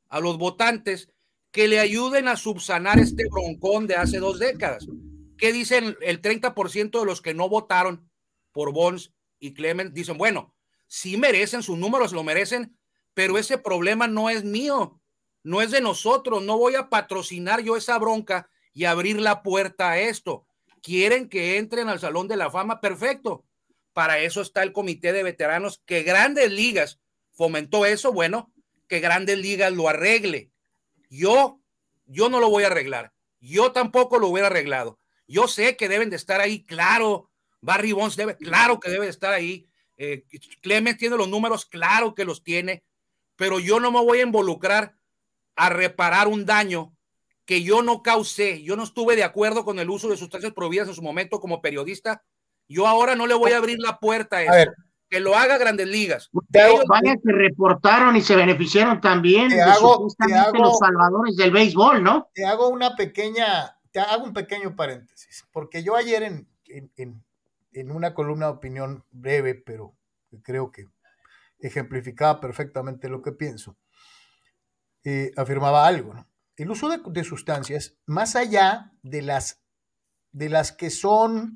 a 0.08 0.20
los 0.20 0.38
votantes, 0.38 1.10
que 1.52 1.68
le 1.68 1.80
ayuden 1.80 2.28
a 2.28 2.38
subsanar 2.38 2.98
este 2.98 3.26
broncón 3.30 3.86
de 3.86 3.98
hace 3.98 4.18
dos 4.18 4.40
décadas. 4.40 4.88
¿Qué 5.38 5.52
dicen 5.52 5.96
el 6.02 6.22
30% 6.22 7.00
de 7.00 7.06
los 7.06 7.22
que 7.22 7.36
no 7.36 7.50
votaron 7.50 8.10
por 8.52 8.74
Bonds 8.74 9.14
y 9.38 9.54
Clement? 9.54 9.94
Dicen, 9.94 10.18
bueno, 10.18 10.56
sí 10.88 11.18
merecen, 11.18 11.62
sus 11.62 11.78
números 11.78 12.14
lo 12.14 12.24
merecen, 12.24 12.80
pero 13.14 13.38
ese 13.38 13.58
problema 13.60 14.08
no 14.08 14.30
es 14.30 14.44
mío, 14.44 14.99
no 15.50 15.64
es 15.64 15.72
de 15.72 15.82
nosotros, 15.82 16.44
no 16.44 16.60
voy 16.60 16.76
a 16.76 16.90
patrocinar 16.90 17.64
yo 17.64 17.76
esa 17.76 17.98
bronca 17.98 18.48
y 18.72 18.86
abrir 18.86 19.20
la 19.20 19.42
puerta 19.42 19.90
a 19.90 20.00
esto. 20.00 20.46
Quieren 20.84 21.28
que 21.28 21.58
entren 21.58 21.90
al 21.90 22.00
Salón 22.00 22.28
de 22.28 22.38
la 22.38 22.52
Fama, 22.52 22.80
perfecto. 22.80 23.44
Para 23.92 24.20
eso 24.20 24.42
está 24.42 24.62
el 24.62 24.74
comité 24.74 25.12
de 25.12 25.24
veteranos, 25.24 25.82
que 25.88 26.04
grandes 26.04 26.52
ligas 26.52 27.00
fomentó 27.32 27.88
eso, 27.88 28.14
bueno, 28.14 28.54
que 28.88 29.00
grandes 29.00 29.40
ligas 29.40 29.74
lo 29.74 29.90
arregle. 29.90 30.52
Yo, 31.10 31.60
yo 32.06 32.30
no 32.30 32.40
lo 32.40 32.52
voy 32.52 32.66
a 32.66 32.68
arreglar. 32.68 33.12
Yo 33.40 33.72
tampoco 33.72 34.20
lo 34.20 34.28
hubiera 34.28 34.50
arreglado. 34.50 35.00
Yo 35.28 35.48
sé 35.48 35.76
que 35.78 35.90
deben 35.90 36.12
de 36.12 36.18
estar 36.18 36.42
ahí, 36.42 36.64
claro. 36.64 37.32
Barry 37.60 37.92
Bonds 37.92 38.16
debe, 38.16 38.38
claro 38.38 38.80
que 38.80 38.92
debe 38.92 39.06
de 39.06 39.12
estar 39.12 39.34
ahí. 39.34 39.68
Eh, 39.98 40.26
Clemens 40.62 41.00
tiene 41.00 41.18
los 41.18 41.28
números, 41.28 41.66
claro 41.66 42.14
que 42.14 42.24
los 42.24 42.44
tiene, 42.44 42.84
pero 43.36 43.60
yo 43.60 43.80
no 43.80 43.92
me 43.92 44.00
voy 44.00 44.20
a 44.20 44.24
involucrar 44.24 44.99
a 45.60 45.70
reparar 45.70 46.28
un 46.28 46.46
daño 46.46 46.94
que 47.46 47.64
yo 47.64 47.82
no 47.82 48.02
causé. 48.02 48.64
Yo 48.64 48.76
no 48.76 48.84
estuve 48.84 49.16
de 49.16 49.24
acuerdo 49.24 49.66
con 49.66 49.80
el 49.80 49.90
uso 49.90 50.10
de 50.10 50.18
sustancias 50.18 50.54
prohibidas 50.54 50.88
en 50.88 50.96
su 50.96 51.02
momento 51.02 51.40
como 51.40 51.62
periodista. 51.62 52.24
Yo 52.68 52.88
ahora 52.88 53.16
no 53.16 53.28
le 53.28 53.34
voy 53.34 53.52
a 53.52 53.58
abrir 53.58 53.80
la 53.80 54.00
puerta 54.00 54.38
a 54.38 54.44
eso 54.44 54.72
que 55.10 55.20
lo 55.20 55.36
haga 55.36 55.58
Grandes 55.58 55.88
Ligas. 55.88 56.30
vaya 56.32 57.16
que 57.16 57.32
reportaron 57.32 58.16
y 58.16 58.22
se 58.22 58.36
beneficiaron 58.36 59.02
también 59.02 59.50
de 59.50 59.62
hago, 59.62 60.08
los 60.54 60.78
salvadores 60.78 61.36
del 61.36 61.52
béisbol, 61.52 62.04
¿no? 62.04 62.30
Te 62.34 62.46
hago 62.46 62.70
una 62.70 62.96
pequeña, 62.96 63.76
te 63.92 64.00
hago 64.00 64.24
un 64.24 64.34
pequeño 64.34 64.76
paréntesis, 64.76 65.48
porque 65.52 65.84
yo 65.84 65.96
ayer 65.96 66.24
en, 66.24 66.48
en, 66.68 67.24
en 67.74 67.92
una 67.92 68.14
columna 68.14 68.46
de 68.46 68.52
opinión 68.52 69.04
breve, 69.12 69.56
pero 69.56 69.96
creo 70.44 70.72
que 70.72 70.86
ejemplificaba 71.60 72.40
perfectamente 72.40 73.10
lo 73.10 73.22
que 73.22 73.32
pienso, 73.32 73.76
eh, 75.04 75.32
afirmaba 75.38 75.88
algo, 75.88 76.14
¿no? 76.14 76.30
El 76.60 76.70
uso 76.72 76.90
de, 76.90 77.24
sustancias, 77.24 77.96
más 78.06 78.36
allá 78.36 78.92
de 79.02 79.22
las, 79.22 79.64
de 80.34 80.50
las 80.50 80.74
que 80.74 80.90
son 80.90 81.56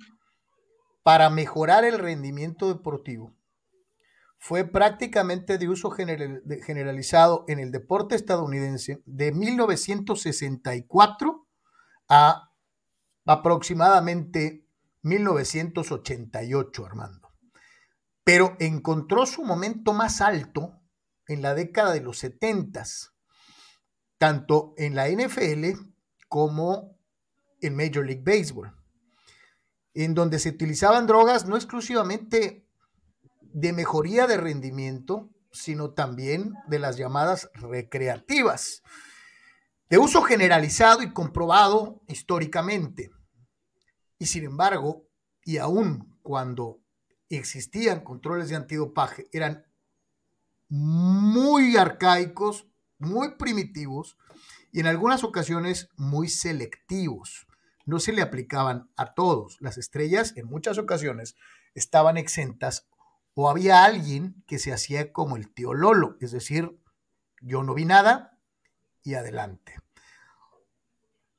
para 1.03 1.29
mejorar 1.29 1.83
el 1.83 1.99
rendimiento 1.99 2.73
deportivo, 2.73 3.35
fue 4.39 4.63
prácticamente 4.63 5.57
de 5.57 5.67
uso 5.67 5.91
generalizado 5.91 7.43
en 7.49 7.59
el 7.59 7.71
deporte 7.71 8.15
estadounidense 8.15 9.03
de 9.05 9.33
1964 9.33 11.49
a 12.07 12.53
aproximadamente 13.25 14.65
1988, 15.01 16.85
Armando. 16.85 17.33
Pero 18.23 18.55
encontró 18.59 19.25
su 19.25 19.43
momento 19.43 19.91
más 19.91 20.21
alto 20.21 20.79
en 21.27 21.41
la 21.41 21.55
década 21.55 21.93
de 21.93 22.01
los 22.01 22.19
70, 22.19 22.85
tanto 24.23 24.73
en 24.77 24.95
la 24.95 25.09
NFL 25.09 25.71
como 26.29 26.97
en 27.59 27.75
Major 27.75 28.05
League 28.05 28.23
Baseball, 28.23 28.73
en 29.93 30.13
donde 30.13 30.39
se 30.39 30.47
utilizaban 30.47 31.07
drogas 31.07 31.45
no 31.45 31.57
exclusivamente 31.57 32.65
de 33.41 33.73
mejoría 33.73 34.25
de 34.25 34.37
rendimiento, 34.37 35.29
sino 35.51 35.91
también 35.91 36.53
de 36.69 36.79
las 36.79 36.95
llamadas 36.95 37.49
recreativas, 37.55 38.81
de 39.89 39.97
uso 39.97 40.21
generalizado 40.21 41.03
y 41.03 41.11
comprobado 41.11 42.01
históricamente. 42.07 43.11
Y 44.19 44.27
sin 44.27 44.45
embargo, 44.45 45.05
y 45.43 45.57
aún 45.57 46.17
cuando 46.21 46.79
existían 47.27 48.05
controles 48.05 48.47
de 48.47 48.55
antidopaje, 48.55 49.27
eran 49.33 49.65
muy 50.69 51.75
arcaicos, 51.75 52.69
muy 53.03 53.35
primitivos 53.35 54.17
y 54.71 54.79
en 54.79 54.87
algunas 54.87 55.23
ocasiones 55.23 55.89
muy 55.95 56.29
selectivos. 56.29 57.47
No 57.85 57.99
se 57.99 58.13
le 58.13 58.21
aplicaban 58.21 58.89
a 58.95 59.13
todos. 59.13 59.57
Las 59.59 59.77
estrellas 59.77 60.33
en 60.35 60.47
muchas 60.47 60.77
ocasiones 60.77 61.35
estaban 61.75 62.17
exentas 62.17 62.87
o 63.35 63.49
había 63.49 63.83
alguien 63.83 64.43
que 64.47 64.59
se 64.59 64.73
hacía 64.73 65.11
como 65.11 65.37
el 65.37 65.53
tío 65.53 65.73
Lolo, 65.73 66.17
es 66.21 66.31
decir, 66.31 66.79
yo 67.41 67.63
no 67.63 67.73
vi 67.73 67.85
nada 67.85 68.37
y 69.03 69.15
adelante. 69.15 69.79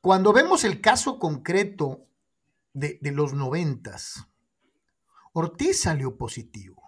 Cuando 0.00 0.32
vemos 0.32 0.64
el 0.64 0.80
caso 0.80 1.18
concreto 1.18 2.06
de, 2.74 2.98
los 3.02 3.32
noventas, 3.32 4.26
Ortiz 5.32 5.80
salió 5.80 6.18
positivo. 6.18 6.82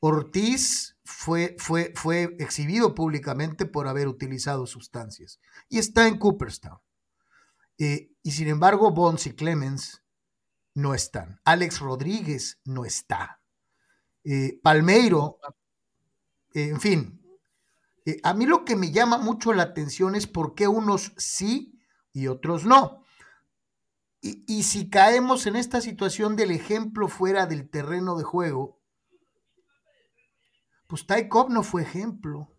Ortiz 0.00 0.93
fue, 1.04 1.54
fue, 1.58 1.92
fue 1.94 2.34
exhibido 2.38 2.94
públicamente 2.94 3.66
por 3.66 3.88
haber 3.88 4.08
utilizado 4.08 4.66
sustancias 4.66 5.38
y 5.68 5.78
está 5.78 6.08
en 6.08 6.18
Cooperstown. 6.18 6.78
Eh, 7.78 8.10
y 8.22 8.30
sin 8.30 8.48
embargo, 8.48 8.90
Bonds 8.92 9.26
y 9.26 9.34
Clemens 9.34 10.02
no 10.74 10.94
están. 10.94 11.40
Alex 11.44 11.80
Rodríguez 11.80 12.60
no 12.64 12.84
está. 12.84 13.40
Eh, 14.24 14.58
Palmeiro, 14.62 15.38
eh, 16.54 16.68
en 16.68 16.80
fin. 16.80 17.20
A 18.22 18.34
mí 18.34 18.46
lo 18.46 18.64
que 18.64 18.76
me 18.76 18.90
llama 18.90 19.18
mucho 19.18 19.52
la 19.52 19.62
atención 19.62 20.14
es 20.14 20.26
por 20.26 20.54
qué 20.54 20.68
unos 20.68 21.12
sí 21.16 21.80
y 22.12 22.26
otros 22.28 22.64
no. 22.64 23.04
Y, 24.26 24.62
si 24.62 24.88
caemos 24.88 25.46
en 25.46 25.54
esta 25.54 25.82
situación 25.82 26.34
del 26.34 26.50
ejemplo 26.50 27.08
fuera 27.08 27.44
del 27.44 27.68
terreno 27.68 28.16
de 28.16 28.24
juego, 28.24 28.80
pues 30.86 31.06
Ty 31.06 31.28
no 31.48 31.62
fue 31.62 31.82
ejemplo. 31.82 32.50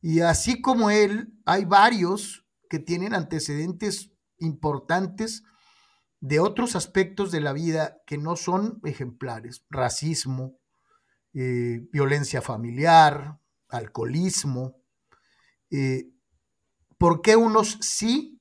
Y 0.00 0.20
así 0.20 0.60
como 0.60 0.90
él, 0.90 1.34
hay 1.44 1.64
varios 1.64 2.46
que 2.68 2.78
tienen 2.78 3.14
antecedentes 3.14 4.12
importantes 4.38 5.42
de 6.20 6.38
otros 6.38 6.76
aspectos 6.76 7.30
de 7.30 7.40
la 7.40 7.52
vida 7.52 8.02
que 8.06 8.18
no 8.18 8.36
son 8.36 8.80
ejemplares, 8.84 9.64
racismo, 9.70 10.58
eh, 11.34 11.86
violencia 11.92 12.42
familiar, 12.42 13.38
alcoholismo. 13.68 14.76
Eh, 15.70 16.10
¿Por 16.98 17.22
qué 17.22 17.36
unos 17.36 17.78
sí 17.80 18.40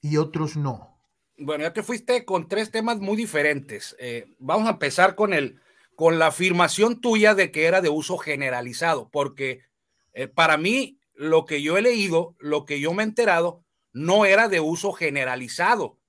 y 0.00 0.16
otros 0.16 0.56
no? 0.56 1.00
Bueno, 1.38 1.64
ya 1.64 1.72
te 1.72 1.82
fuiste 1.82 2.24
con 2.24 2.48
tres 2.48 2.70
temas 2.70 2.98
muy 2.98 3.16
diferentes. 3.16 3.96
Eh, 3.98 4.34
vamos 4.38 4.66
a 4.66 4.72
empezar 4.72 5.14
con, 5.14 5.32
el, 5.32 5.60
con 6.00 6.18
la 6.18 6.28
afirmación 6.28 7.02
tuya 7.02 7.34
de 7.34 7.52
que 7.52 7.66
era 7.66 7.82
de 7.82 7.90
uso 7.90 8.16
generalizado, 8.16 9.10
porque 9.10 9.60
para 10.34 10.56
mí 10.56 10.98
lo 11.12 11.44
que 11.44 11.60
yo 11.60 11.76
he 11.76 11.82
leído, 11.82 12.36
lo 12.38 12.64
que 12.64 12.80
yo 12.80 12.94
me 12.94 13.02
he 13.02 13.06
enterado, 13.06 13.66
no 13.92 14.24
era 14.24 14.48
de 14.48 14.60
uso 14.60 14.92
generalizado 14.92 16.00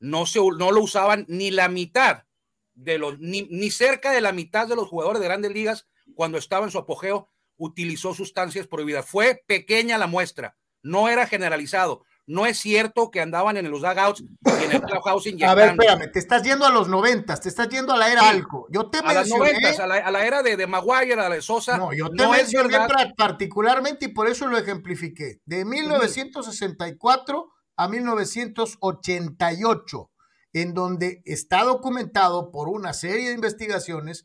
no, 0.00 0.24
se, 0.24 0.38
no 0.38 0.72
lo 0.72 0.80
usaban 0.80 1.26
ni 1.28 1.50
la 1.50 1.68
mitad 1.68 2.24
de 2.72 2.96
los, 2.96 3.18
ni, 3.18 3.42
ni 3.42 3.70
cerca 3.70 4.12
de 4.12 4.22
la 4.22 4.32
mitad 4.32 4.66
de 4.66 4.76
los 4.76 4.88
jugadores 4.88 5.20
de 5.20 5.28
grandes 5.28 5.52
ligas 5.52 5.86
cuando 6.14 6.38
estaba 6.38 6.64
en 6.64 6.72
su 6.72 6.78
apogeo 6.78 7.28
utilizó 7.58 8.14
sustancias 8.14 8.66
prohibidas. 8.66 9.04
Fue 9.04 9.44
pequeña 9.46 9.98
la 9.98 10.06
muestra, 10.06 10.56
no 10.82 11.10
era 11.10 11.26
generalizado. 11.26 12.06
No 12.26 12.46
es 12.46 12.58
cierto 12.58 13.10
que 13.10 13.20
andaban 13.20 13.58
en 13.58 13.70
los 13.70 13.82
dugouts 13.82 14.22
y 14.22 14.64
en 14.64 14.72
el 14.72 14.80
clubhouse 14.82 15.26
A 15.46 15.54
ver, 15.54 15.70
espérame, 15.70 16.10
te 16.10 16.18
estás 16.18 16.42
yendo 16.42 16.64
a 16.64 16.70
los 16.70 16.88
noventas, 16.88 17.40
te 17.40 17.50
estás 17.50 17.68
yendo 17.68 17.92
a 17.92 17.98
la 17.98 18.10
era 18.10 18.28
algo. 18.28 18.66
Yo 18.70 18.88
te 18.88 18.98
a 18.98 19.02
mencioné... 19.02 19.60
Las 19.60 19.78
a, 19.78 19.86
la, 19.86 20.26
era 20.26 20.42
de, 20.42 20.56
de, 20.56 20.66
Maguire, 20.66 21.12
a 21.12 21.16
la 21.16 21.28
de 21.28 21.42
Sosa. 21.42 21.76
No, 21.76 21.92
yo 21.92 22.10
te 22.10 22.26
mencioné 22.26 22.78
particularmente 23.16 24.06
y 24.06 24.08
por 24.08 24.28
eso 24.28 24.46
lo 24.46 24.56
ejemplifiqué. 24.56 25.42
De 25.44 25.66
1964 25.66 27.50
a 27.76 27.88
1988, 27.88 30.10
en 30.54 30.72
donde 30.72 31.20
está 31.24 31.64
documentado 31.64 32.50
por 32.50 32.68
una 32.68 32.92
serie 32.92 33.28
de 33.28 33.34
investigaciones 33.34 34.24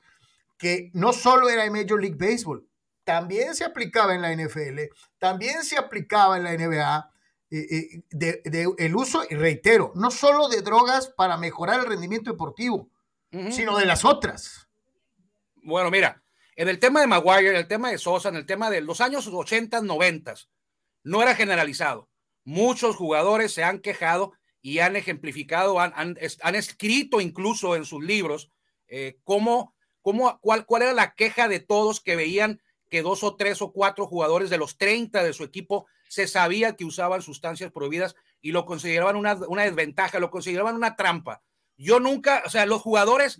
que 0.57 0.91
no 0.93 1.13
solo 1.13 1.49
era 1.49 1.65
en 1.65 1.73
Major 1.73 1.99
League 1.99 2.17
Baseball, 2.17 2.67
también 3.03 3.55
se 3.55 3.65
aplicaba 3.65 4.13
en 4.13 4.21
la 4.21 4.35
NFL, 4.35 4.79
también 5.17 5.63
se 5.63 5.77
aplicaba 5.77 6.37
en 6.37 6.43
la 6.43 6.55
NBA, 6.55 7.11
eh, 7.51 7.67
eh, 7.71 8.03
de, 8.11 8.73
el 8.77 8.95
uso, 8.95 9.23
y 9.27 9.35
reitero, 9.35 9.91
no 9.95 10.11
solo 10.11 10.49
de 10.49 10.61
drogas 10.61 11.07
para 11.09 11.37
mejorar 11.37 11.79
el 11.79 11.87
rendimiento 11.87 12.31
deportivo, 12.31 12.89
sino 13.51 13.77
de 13.77 13.85
las 13.85 14.05
otras. 14.05 14.67
Bueno, 15.63 15.91
mira, 15.91 16.23
en 16.55 16.67
el 16.67 16.79
tema 16.79 17.01
de 17.01 17.07
Maguire, 17.07 17.49
en 17.49 17.55
el 17.55 17.67
tema 17.67 17.91
de 17.91 17.97
Sosa, 17.97 18.29
en 18.29 18.35
el 18.35 18.45
tema 18.45 18.69
de 18.69 18.81
los 18.81 19.01
años 19.01 19.27
80, 19.27 19.81
90, 19.81 20.33
no 21.03 21.21
era 21.21 21.35
generalizado. 21.35 22.09
Muchos 22.43 22.95
jugadores 22.95 23.53
se 23.53 23.63
han 23.63 23.79
quejado 23.79 24.33
y 24.61 24.79
han 24.79 24.95
ejemplificado, 24.95 25.79
han, 25.79 26.17
escrito 26.55 27.21
incluso 27.21 27.75
en 27.75 27.85
sus 27.85 28.03
libros 28.03 28.51
Eh, 28.87 29.19
¿cómo, 29.23 29.75
cómo, 30.01 30.39
cuál, 30.41 30.65
¿Cuál 30.65 30.81
era 30.81 30.93
la 30.93 31.13
queja 31.13 31.47
de 31.47 31.59
todos 31.59 32.01
que 32.01 32.15
veían 32.15 32.59
que 32.89 33.03
dos 33.03 33.23
o 33.23 33.35
tres 33.35 33.61
o 33.61 33.71
cuatro 33.71 34.07
jugadores 34.07 34.49
de 34.49 34.57
los 34.57 34.77
30 34.77 35.23
de 35.23 35.33
su 35.33 35.43
equipo 35.43 35.85
se 36.09 36.27
sabía 36.27 36.75
que 36.75 36.85
usaban 36.85 37.21
sustancias 37.21 37.71
prohibidas 37.71 38.15
y 38.41 38.51
lo 38.51 38.65
consideraban 38.65 39.15
una, 39.15 39.35
una 39.47 39.63
desventaja, 39.63 40.19
lo 40.19 40.31
consideraban 40.31 40.75
una 40.75 40.95
trampa? 40.95 41.43
Yo 41.77 41.99
nunca, 41.99 42.43
o 42.45 42.49
sea, 42.49 42.65
los 42.65 42.81
jugadores, 42.81 43.39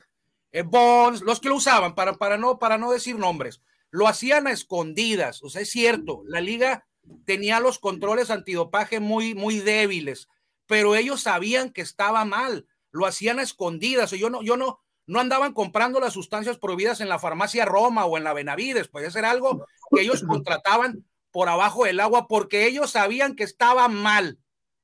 eh, 0.51 0.63
los 0.63 1.39
que 1.41 1.49
lo 1.49 1.55
usaban, 1.55 1.95
para, 1.95 2.13
para, 2.13 2.37
no, 2.37 2.59
para 2.59 2.77
no 2.77 2.91
decir 2.91 3.17
nombres, 3.17 3.61
lo 3.89 4.07
hacían 4.07 4.47
a 4.47 4.51
escondidas. 4.51 5.43
O 5.43 5.49
sea, 5.49 5.63
es 5.63 5.69
cierto, 5.71 6.21
la 6.25 6.39
liga 6.39 6.85
tenía 7.25 7.59
los 7.59 7.79
controles 7.79 8.29
antidopaje 8.29 8.99
muy, 8.99 9.33
muy 9.33 9.59
débiles, 9.59 10.29
pero 10.67 10.95
ellos 10.95 11.21
sabían 11.21 11.71
que 11.71 11.81
estaba 11.81 12.23
mal, 12.23 12.67
lo 12.91 13.07
hacían 13.07 13.39
a 13.39 13.43
escondidas. 13.43 14.11
Yo 14.11 14.29
no, 14.29 14.43
yo 14.43 14.57
no, 14.57 14.79
no 15.07 15.19
andaban 15.19 15.53
comprando 15.53 15.99
las 15.99 16.13
sustancias 16.13 16.59
prohibidas 16.59 17.01
en 17.01 17.09
la 17.09 17.17
farmacia 17.17 17.65
Roma 17.65 18.05
o 18.05 18.15
en 18.15 18.23
la 18.23 18.33
Benavides, 18.33 18.89
puede 18.89 19.09
ser 19.09 19.25
algo 19.25 19.65
que 19.91 20.01
ellos 20.01 20.23
contrataban 20.23 21.03
por 21.31 21.49
abajo 21.49 21.85
del 21.85 21.99
agua 21.99 22.27
porque 22.27 22.65
ellos 22.65 22.91
sabían 22.91 23.35
que 23.35 23.43
estaba 23.43 23.87
mal, 23.87 24.39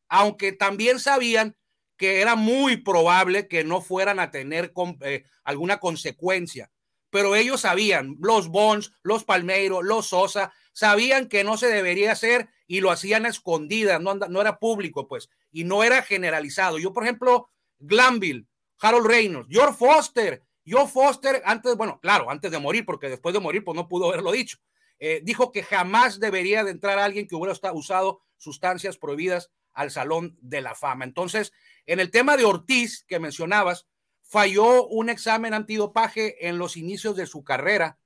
aunque 0.08 0.52
también 0.52 1.00
sabían 1.00 1.56
que 1.98 2.22
era 2.22 2.36
muy 2.36 2.78
probable 2.78 3.48
que 3.48 3.64
no 3.64 3.82
fueran 3.82 4.20
a 4.20 4.32
tener 4.32 4.74
eh, 5.02 5.24
alguna 5.44 5.80
consecuencia. 5.80 6.72
Pero 7.10 7.36
ellos 7.36 7.62
sabían, 7.62 8.18
los 8.20 8.50
Bonds, 8.50 8.92
los 9.02 9.24
Palmeiro, 9.24 9.82
los 9.82 10.08
Sosa, 10.08 10.52
sabían 10.74 11.30
que 11.30 11.44
no 11.44 11.58
se 11.58 11.68
debería 11.68 12.12
hacer 12.12 12.50
y 12.68 12.82
lo 12.82 12.92
hacían 12.92 13.26
a 13.26 13.30
escondidas, 13.30 14.02
no, 14.02 14.16
no 14.16 14.42
era 14.42 14.60
público, 14.60 15.08
pues, 15.08 15.30
y 15.52 15.64
no 15.64 15.84
era 15.84 16.02
generalizado. 16.02 16.78
Yo, 16.78 16.92
por 16.92 17.04
ejemplo, 17.04 17.50
Glanville, 17.80 18.46
Harold 18.80 19.08
Reynolds, 19.08 19.48
George 19.50 19.78
Foster. 19.78 20.44
George 20.66 20.92
Foster, 20.92 21.44
antes, 21.46 21.78
bueno, 21.78 22.00
claro, 22.02 22.30
antes 22.30 22.52
de 22.52 22.60
morir, 22.60 22.86
porque 22.86 23.08
después 23.08 23.34
de 23.34 23.40
morir, 23.40 23.64
pues 23.64 23.76
no 23.76 23.88
pudo 23.88 24.08
haberlo 24.08 24.32
dicho. 24.32 24.58
Eh, 25.00 25.22
dijo 25.24 25.52
que 25.52 25.64
jamás 25.64 26.20
debería 26.20 26.64
de 26.64 26.72
entrar 26.72 27.00
alguien 27.00 27.28
que 27.28 27.36
hubiera 27.36 27.74
usado 27.74 28.22
sustancias 28.38 28.98
prohibidas 28.98 29.52
al 29.74 29.92
Salón 29.92 30.38
de 30.42 30.62
la 30.62 30.76
Fama. 30.76 31.06
Entonces, 31.06 31.52
en 31.86 32.00
el 32.00 32.12
tema 32.12 32.38
de 32.38 32.46
Ortiz 32.46 33.04
que 33.08 33.20
mencionabas, 33.20 33.88
falló 34.22 34.88
un 34.88 35.10
examen 35.10 35.54
antidopaje 35.54 36.48
en 36.48 36.58
los 36.58 36.78
inicios 36.78 37.16
de 37.16 37.28
su 37.28 37.44
carrera, 37.44 38.00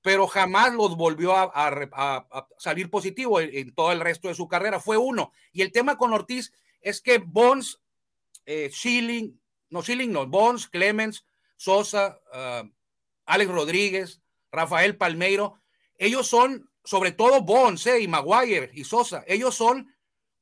pero 0.00 0.26
jamás 0.26 0.72
los 0.72 0.96
volvió 0.96 1.36
a, 1.36 2.48
salir 2.58 2.88
positivo 2.88 3.40
en, 3.40 3.74
todo 3.74 3.92
el 3.92 4.00
resto 4.00 4.28
de 4.28 4.34
su 4.34 4.48
carrera. 4.48 4.80
Fue 4.80 4.96
uno. 4.96 5.32
Y 5.52 5.62
el 5.62 5.72
tema 5.72 5.98
con 5.98 6.12
Ortiz 6.12 6.52
es 6.80 7.00
que 7.02 7.18
Bones, 7.18 7.80
eh, 8.46 8.70
Schilling, 8.72 9.38
no 9.70 9.82
Schilling, 9.82 10.12
no, 10.12 10.26
Bonds, 10.26 10.68
Clemens, 10.68 11.26
Sosa, 11.56 12.20
ah, 12.32 12.62
Alex 13.26 13.50
Rodríguez, 13.50 14.22
Rafael 14.50 14.96
Palmeiro, 14.96 15.60
ellos 15.98 16.26
son, 16.26 16.70
sobre 16.84 17.12
todo 17.12 17.42
Bonds 17.42 17.86
eh, 17.86 18.00
y 18.00 18.08
Maguire 18.08 18.70
y 18.72 18.84
Sosa, 18.84 19.24
ellos 19.26 19.54
son 19.54 19.94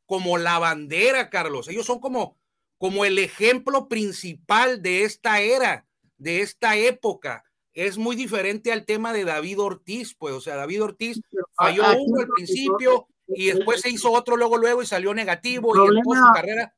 como 0.04 0.38
la 0.38 0.58
bandera, 0.58 1.30
Carlos, 1.30 1.68
ellos 1.68 1.86
son 1.86 1.98
como, 1.98 2.36
como 2.78 3.04
el 3.04 3.18
ejemplo 3.18 3.88
principal 3.88 4.82
de 4.82 5.02
esta 5.02 5.40
era, 5.40 5.86
de 6.18 6.42
esta 6.42 6.76
época. 6.76 7.44
Es 7.72 7.98
muy 7.98 8.16
diferente 8.16 8.72
al 8.72 8.86
tema 8.86 9.12
de 9.12 9.24
David 9.24 9.60
Ortiz, 9.60 10.14
pues, 10.14 10.34
o 10.34 10.40
sea, 10.40 10.56
David 10.56 10.84
Ortiz 10.84 11.20
falló 11.56 11.82
uno 11.98 12.20
al 12.20 12.28
principio 12.28 13.08
y 13.28 13.46
después 13.46 13.80
se 13.80 13.90
hizo 13.90 14.12
otro 14.12 14.36
luego, 14.36 14.56
luego 14.56 14.82
y 14.82 14.86
salió 14.86 15.12
negativo 15.12 15.74
y 15.74 16.02
toda 16.02 16.28
su 16.28 16.32
carrera 16.32 16.74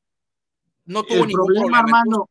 no 0.85 1.03
tuvo 1.03 1.25
ningún 1.25 1.45
problema. 1.45 1.83
problema 1.83 2.25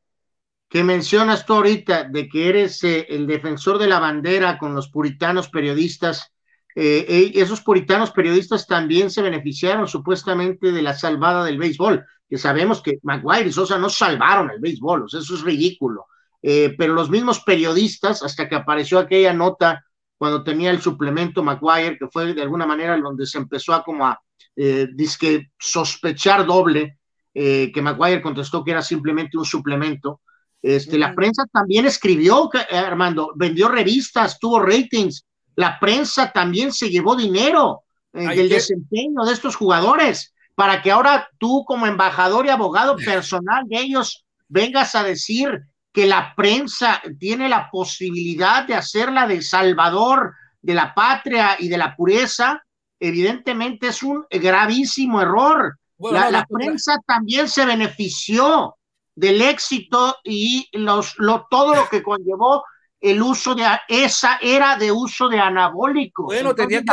que 0.69 0.85
mencionas 0.85 1.47
tú 1.47 1.55
ahorita 1.55 2.05
de 2.05 2.29
que 2.29 2.49
eres 2.49 2.85
eh, 2.85 3.07
el 3.09 3.27
defensor 3.27 3.79
de 3.79 3.87
la 3.87 3.99
bandera 3.99 4.59
con 4.59 4.75
los 4.75 4.89
puritanos 4.89 5.49
periodistas, 5.49 6.33
eh, 6.75 7.07
eh, 7.09 7.33
esos 7.35 7.61
puritanos 7.61 8.11
periodistas 8.11 8.67
también 8.67 9.11
se 9.11 9.23
beneficiaron 9.23 9.89
supuestamente 9.89 10.73
de 10.73 10.83
la 10.83 10.95
salvada 10.95 11.45
del 11.45 11.59
béisbol, 11.59 12.05
que 12.29 12.39
sabemos 12.39 12.83
que 12.83 12.99
Maguire 13.03 13.49
y 13.49 13.53
Sosa 13.53 13.79
no 13.79 13.89
salvaron 13.89 14.51
el 14.51 14.61
béisbol, 14.61 15.05
o 15.05 15.09
sea, 15.09 15.21
eso 15.21 15.35
es 15.35 15.43
ridículo. 15.43 16.07
pero 16.41 16.95
los 16.95 17.11
mismos 17.11 17.41
periodistas, 17.41 18.23
hasta 18.23 18.49
que 18.49 18.55
apareció 18.55 18.99
aquella 18.99 19.33
nota 19.33 19.85
cuando 20.17 20.45
tenía 20.45 20.71
el 20.71 20.81
suplemento 20.81 21.43
Maguire, 21.43 21.99
que 21.99 22.09
fue 22.09 22.35
de 22.35 22.43
alguna 22.43 22.67
manera 22.67 22.97
donde 22.99 23.27
se 23.27 23.39
empezó 23.39 23.75
a 23.75 23.83
como 23.83 24.07
a 24.07 24.21
disque 24.55 25.51
sospechar 25.59 26.47
doble, 26.47 26.99
que 27.33 27.83
Maguire 27.83 28.23
contestó 28.23 28.63
que 28.63 28.73
era 28.73 28.83
simplemente 28.83 29.39
un 29.39 29.45
suplemento, 29.45 30.21
este, 30.63 30.99
La 30.99 31.15
prensa 31.15 31.45
también 31.53 31.87
escribió, 31.87 32.51
eh, 32.53 32.77
Armando, 32.77 33.33
vendió 33.37 33.69
revistas, 33.69 34.39
tuvo 34.39 34.61
ratings. 34.61 35.25
La 35.59 35.81
prensa 35.81 36.31
también 36.31 36.73
se 36.73 36.88
llevó 36.88 37.16
dinero 37.16 37.83
eh, 38.12 38.29
del 38.29 38.49
desempeño 38.49 39.25
de 39.25 39.33
estos 39.33 39.57
jugadores 39.57 40.33
para 40.55 40.81
que 40.83 40.92
ahora 40.92 41.29
tú 41.37 41.64
como 41.66 41.88
embajador 41.88 42.47
y 42.47 42.51
abogado 42.51 42.94
personal 43.05 43.64
de 43.66 43.81
ellos 43.81 44.25
vengas 44.47 44.94
a 44.94 45.03
decir 45.03 45.64
que 45.92 46.07
la 46.07 46.33
prensa 46.37 47.03
tiene 47.18 47.49
la 47.49 47.71
posibilidad 47.73 48.68
de 48.68 48.77
hacerla 48.77 49.27
de 49.27 49.42
salvador 49.42 50.33
de 50.62 50.75
la 50.75 50.94
patria 50.94 51.57
y 51.59 51.66
de 51.66 51.77
la 51.77 51.97
pureza, 51.97 52.62
evidentemente 53.01 53.88
es 53.88 54.05
un 54.05 54.27
gravísimo 54.31 55.21
error. 55.21 55.77
la, 55.99 56.47
prensa 56.49 57.01
también 57.05 57.49
se 57.49 57.66
benefició 57.66 58.77
del 59.16 59.42
éxito 59.42 60.18
y 60.23 60.68
los, 60.71 61.18
lo, 61.18 61.49
todo 61.51 61.75
lo 61.75 61.88
que 61.88 62.05
conllevó 62.05 62.62
el 63.01 63.23
uso 63.23 63.55
de 63.55 63.65
esa 63.89 64.39
era 64.41 64.77
de 64.77 64.91
uso 64.91 65.29
de 65.29 65.39
anabólicos. 65.39 66.27
Bueno, 66.27 66.55
tenía 66.55 66.81
que 66.81 66.87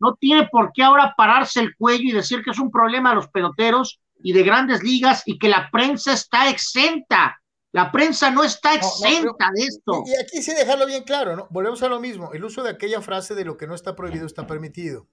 no 0.00 0.14
tiene 0.14 0.48
por 0.50 0.72
qué 0.72 0.82
ahora 0.82 1.14
pararse 1.16 1.60
el 1.60 1.76
cuello 1.76 2.04
y 2.04 2.12
decir 2.12 2.42
que 2.42 2.50
es 2.50 2.58
un 2.58 2.70
problema 2.70 3.10
de 3.10 3.16
los 3.16 3.28
peloteros 3.28 4.00
y 4.22 4.32
de 4.32 4.42
grandes 4.42 4.82
ligas 4.82 5.22
y 5.26 5.38
que 5.38 5.48
la 5.48 5.68
prensa 5.70 6.14
está 6.14 6.48
exenta. 6.48 7.38
La 7.72 7.92
prensa 7.92 8.30
no 8.30 8.42
está 8.42 8.74
exenta 8.74 9.50
de 9.54 9.62
esto. 9.62 10.02
Y, 10.06 10.16
aquí 10.20 10.42
sí 10.42 10.54
dejarlo 10.54 10.86
bien 10.86 11.04
claro, 11.04 11.36
¿no? 11.36 11.46
Volvemos 11.50 11.82
a 11.82 11.88
lo 11.88 12.00
mismo. 12.00 12.32
El 12.32 12.44
uso 12.44 12.62
de 12.62 12.70
aquella 12.70 13.00
frase 13.02 13.34
de 13.34 13.44
lo 13.44 13.56
que 13.56 13.66
no 13.66 13.74
está 13.74 13.94
prohibido 13.94 14.26
está 14.26 14.46
permitido. 14.46 15.06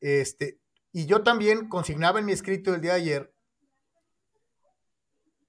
Este, 0.00 0.58
y 0.92 1.06
yo 1.06 1.22
también 1.22 1.68
consignaba 1.68 2.20
en 2.20 2.26
mi 2.26 2.32
escrito 2.32 2.72
el 2.72 2.80
día 2.80 2.92
de 2.92 3.00
ayer 3.00 3.34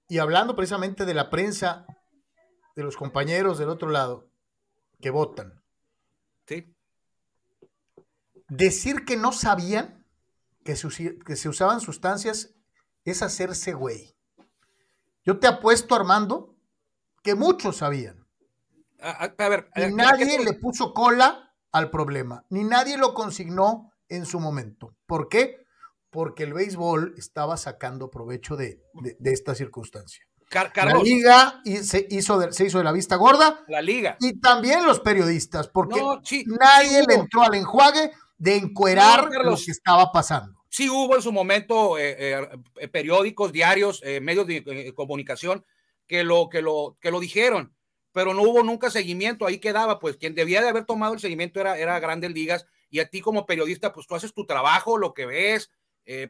y 0.08 0.18
hablando 0.18 0.54
precisamente 0.54 1.04
de 1.04 1.14
la 1.14 1.30
prensa, 1.30 1.86
de 2.76 2.84
los 2.84 2.96
compañeros 2.96 3.58
del 3.58 3.68
otro 3.68 3.90
lado 3.90 4.30
que 5.00 5.10
votan. 5.10 5.60
Sí. 6.46 6.72
Decir 8.48 9.04
que 9.04 9.16
no 9.16 9.32
sabían 9.32 10.06
que 10.62 10.76
se, 10.76 11.18
que 11.18 11.34
se 11.34 11.48
usaban 11.48 11.80
sustancias 11.80 12.54
es 13.04 13.22
hacerse 13.22 13.72
güey. 13.72 14.14
Yo 15.24 15.40
te 15.40 15.48
apuesto, 15.48 15.96
Armando, 15.96 16.54
que 17.24 17.34
muchos 17.34 17.78
sabían. 17.78 18.24
A, 19.00 19.48
ver, 19.48 19.68
y 19.74 19.92
nadie 19.92 20.42
le 20.44 20.52
puso 20.54 20.94
cola 20.94 21.52
al 21.72 21.90
problema, 21.90 22.46
ni 22.48 22.62
nadie 22.62 22.96
lo 22.96 23.12
consignó 23.12 23.92
en 24.08 24.24
su 24.24 24.38
momento. 24.38 24.94
¿Por 25.06 25.28
qué? 25.28 25.66
porque 26.16 26.44
el 26.44 26.54
béisbol 26.54 27.12
estaba 27.18 27.58
sacando 27.58 28.10
provecho 28.10 28.56
de, 28.56 28.82
esta 29.22 29.54
circunstancia. 29.54 30.25
La 30.50 30.94
liga 31.02 31.60
se 31.82 32.06
hizo, 32.10 32.38
de, 32.38 32.52
se 32.52 32.66
hizo 32.66 32.78
de 32.78 32.84
la 32.84 32.92
vista 32.92 33.16
gorda. 33.16 33.64
La 33.68 33.82
liga. 33.82 34.16
Y 34.20 34.40
también 34.40 34.86
los 34.86 35.00
periodistas, 35.00 35.68
porque 35.68 36.00
nadie 36.46 37.02
le 37.06 37.14
entró 37.14 37.42
al 37.42 37.54
enjuague 37.54 38.12
de 38.38 38.56
encuerar 38.56 39.30
lo 39.42 39.56
que 39.56 39.70
estaba 39.70 40.12
pasando. 40.12 40.56
Sí 40.68 40.90
hubo 40.90 41.16
en 41.16 41.22
su 41.22 41.32
momento 41.32 41.98
eh, 41.98 42.16
eh, 42.18 42.48
eh, 42.76 42.88
periódicos, 42.88 43.52
diarios, 43.52 44.02
medios 44.20 44.46
de 44.46 44.92
comunicación 44.94 45.64
que 46.06 46.22
lo, 46.22 46.48
que, 46.48 46.62
lo, 46.62 46.96
que 47.00 47.10
lo 47.10 47.18
dijeron, 47.18 47.74
pero 48.12 48.34
no 48.34 48.42
hubo 48.42 48.62
nunca 48.62 48.90
seguimiento, 48.90 49.46
ahí 49.46 49.58
quedaba, 49.58 49.98
pues 49.98 50.16
quien 50.16 50.34
debía 50.34 50.62
de 50.62 50.68
haber 50.68 50.84
tomado 50.84 51.14
el 51.14 51.20
seguimiento 51.20 51.60
era, 51.60 51.78
era 51.78 51.98
Grandes 51.98 52.30
Ligas 52.32 52.66
y 52.90 53.00
a 53.00 53.08
ti 53.08 53.20
como 53.20 53.46
periodista, 53.46 53.92
pues 53.92 54.06
tú 54.06 54.14
haces 54.14 54.32
tu 54.32 54.46
trabajo, 54.46 54.98
lo 54.98 55.14
que 55.14 55.26
ves, 55.26 55.70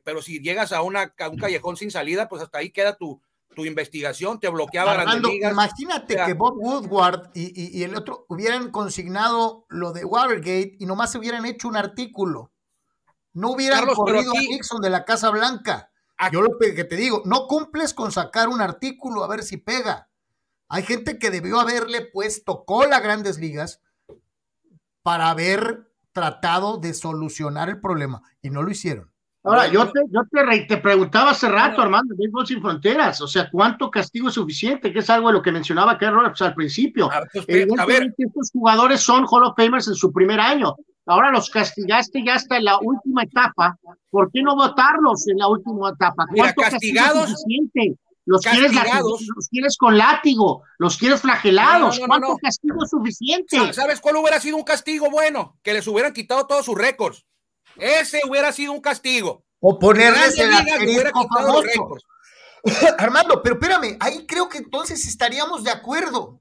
pero 0.05 0.23
si 0.23 0.41
llegas 0.41 0.73
a, 0.73 0.81
una, 0.81 1.13
un 1.31 1.37
callejón 1.37 1.77
sin 1.77 1.91
salida, 1.91 2.29
pues 2.29 2.41
hasta 2.41 2.59
ahí 2.59 2.71
queda 2.71 2.97
tu, 2.97 3.21
tu 3.57 3.65
investigación, 3.65 4.39
te 4.39 4.51
bloqueaba 4.51 4.93
Armando, 4.93 5.31
Imagínate 5.33 6.15
que 6.15 6.35
Bob 6.35 6.59
Woodward 6.59 7.31
y, 7.33 7.79
y, 7.79 7.83
el 7.85 7.97
otro 7.97 8.27
hubieran 8.29 8.71
consignado 8.71 9.65
lo 9.71 9.95
de 9.95 10.05
Watergate 10.05 10.77
y 10.79 10.85
nomás 10.85 11.13
se 11.13 11.19
hubieran 11.19 11.47
hecho 11.47 11.67
un 11.67 11.77
artículo. 11.77 12.53
No 13.33 13.53
hubieran 13.53 13.87
corrido 13.87 14.33
a 14.33 14.41
Nixon 14.41 14.83
de 14.83 14.91
la 14.91 15.07
Casa 15.07 15.31
Blanca. 15.31 15.91
Yo 16.31 16.43
lo 16.43 16.59
que 16.59 16.85
te 16.85 16.97
digo, 16.97 17.23
no 17.25 17.47
cumples 17.47 17.95
con 17.95 18.13
sacar 18.13 18.49
un 18.49 18.61
artículo 18.61 19.25
a 19.25 19.29
ver 19.29 19.43
si 19.43 19.57
pega. 19.57 20.11
Hay 20.69 20.83
gente 20.83 21.19
que 21.19 21.31
debió 21.31 21.59
haberle 21.59 22.03
puesto 22.03 22.67
cola 22.67 22.99
a 22.99 23.01
grandes 23.01 23.39
ligas 23.39 23.81
para 25.03 25.31
haber 25.31 25.91
tratado 26.13 26.77
de 26.77 26.93
solucionar 26.93 27.71
el 27.71 27.81
problema 27.81 28.23
y 28.43 28.51
no 28.51 28.63
lo 28.63 28.71
hicieron. 28.71 29.11
Ahora, 29.47 29.69
yo 29.69 29.91
te, 29.93 30.01
yo 30.11 30.23
te, 30.29 30.61
te 30.67 30.77
preguntaba 30.79 31.31
hace 31.31 31.49
rato, 31.49 31.81
Armando, 31.81 32.17
Béisbol 32.19 32.47
Sin 32.47 32.61
Fronteras, 32.61 33.21
o 33.21 33.29
sea, 33.29 33.49
¿cuánto 33.49 33.91
castigo 33.91 34.29
es 34.29 34.35
suficiente? 34.35 34.93
Que 34.93 34.99
es 34.99 35.09
algo 35.09 35.29
de 35.29 35.35
lo 35.35 35.43
que 35.43 35.53
mencionaba 35.53 35.97
Carlos 35.97 36.43
al 36.43 36.55
principio. 36.55 37.11
A, 37.13 37.23
pues, 37.33 37.47
a 37.79 37.87
ver, 37.87 38.13
estos 38.19 38.51
jugadores 38.53 39.01
son 39.01 39.25
Hall 39.31 39.45
of 39.45 39.55
Famers 39.57 39.87
en 39.87 39.95
su 39.95 40.13
primer 40.13 40.41
año. 40.41 40.75
Ahora 41.07 41.31
los 41.31 41.49
castigaste 41.49 42.25
ya 42.25 42.35
hasta 42.35 42.57
en 42.57 42.65
la 42.65 42.79
última 42.81 43.23
etapa. 43.23 43.79
¿Por 44.11 44.33
qué 44.33 44.43
no 44.43 44.57
votarlos 44.57 45.29
en 45.29 45.39
la 45.39 45.47
última 45.49 45.91
etapa? 45.91 46.27
Mira, 46.33 46.53
castigados. 46.53 47.33
Los 48.29 48.43
quieres, 48.43 48.73
los 48.73 49.49
quieres 49.49 49.77
con 49.79 49.97
látigo, 49.97 50.65
los 50.79 50.97
quieres 50.97 51.21
flagelados. 51.21 52.01
¿Cuánto 52.05 52.37
castigo 52.43 52.83
es 52.83 52.91
suficiente? 52.91 53.73
¿Sabes 53.73 54.01
cuál 54.01 54.17
hubiera 54.17 54.41
sido 54.41 54.57
un 54.57 54.65
castigo 54.65 55.09
bueno? 55.09 55.57
Que 55.63 55.73
les 55.73 55.87
hubieran 55.87 56.13
quitado 56.13 56.45
todos 56.49 56.65
sus 56.65 56.77
récords. 56.77 57.25
Ese 57.79 58.21
hubiera 58.29 58.53
sido 58.53 58.73
un 58.73 58.81
castigo. 58.81 59.45
O 59.61 59.79
ponerles 59.79 60.39
el 60.39 60.53
asterisco 60.53 61.29
famoso. 61.29 61.97
Armando, 62.99 63.43
pero 63.43 63.57
espérame, 63.57 63.97
ahí 64.01 64.27
creo 64.27 64.49
que 64.49 64.59
entonces 64.59 65.07
estaríamos 65.07 65.65
de 65.65 65.71
acuerdo. 65.71 66.41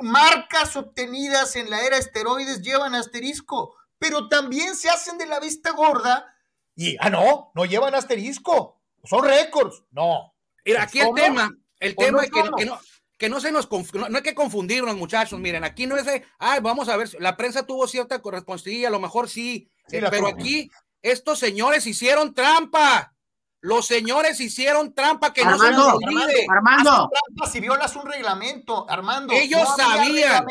Marcas 0.00 0.74
obtenidas 0.74 1.54
en 1.54 1.70
la 1.70 1.82
era 1.82 1.96
esteroides 1.96 2.62
llevan 2.62 2.96
asterisco, 2.96 3.76
pero 3.96 4.28
también 4.28 4.74
se 4.74 4.90
hacen 4.90 5.18
de 5.18 5.26
la 5.26 5.38
vista 5.38 5.70
gorda 5.70 6.26
y, 6.74 6.96
ah, 6.98 7.10
no, 7.10 7.52
no 7.54 7.64
llevan 7.64 7.94
asterisco, 7.94 8.80
son 9.04 9.24
récords, 9.24 9.84
no. 9.90 10.34
Mira, 10.64 10.82
aquí 10.82 11.00
el 11.00 11.14
tema, 11.14 11.54
el 11.78 11.94
tema 11.94 12.22
es 12.24 12.30
que, 12.30 12.42
no, 12.42 12.80
que 13.18 13.28
no 13.28 13.40
se 13.40 13.52
nos 13.52 13.68
no, 13.70 14.16
hay 14.16 14.22
que 14.22 14.34
confundirnos, 14.34 14.96
muchachos. 14.96 15.38
Miren, 15.38 15.62
aquí 15.62 15.86
no 15.86 15.96
es 15.96 16.06
de, 16.06 16.24
ay, 16.38 16.60
vamos 16.60 16.88
a 16.88 16.96
ver, 16.96 17.10
la 17.20 17.36
prensa 17.36 17.66
tuvo 17.66 17.86
cierta 17.86 18.20
corresponsabilidad, 18.20 18.88
a 18.88 18.92
lo 18.92 19.00
mejor 19.00 19.28
sí, 19.28 19.68
eh, 19.92 20.02
pero 20.10 20.28
aquí 20.28 20.70
estos 21.02 21.38
señores 21.38 21.86
hicieron 21.86 22.34
trampa. 22.34 23.14
Los 23.62 23.86
señores 23.86 24.40
hicieron 24.40 24.94
trampa 24.94 25.34
que 25.34 25.44
no 25.44 25.58
se 25.58 25.70
nos 25.70 25.94
olvide. 25.94 26.46
Armando, 26.50 27.10
trampa 27.10 27.50
si 27.50 27.60
violas 27.60 27.94
un 27.94 28.06
reglamento, 28.06 28.88
Armando. 28.88 29.34
Ellos 29.34 29.68
sabían, 29.76 30.46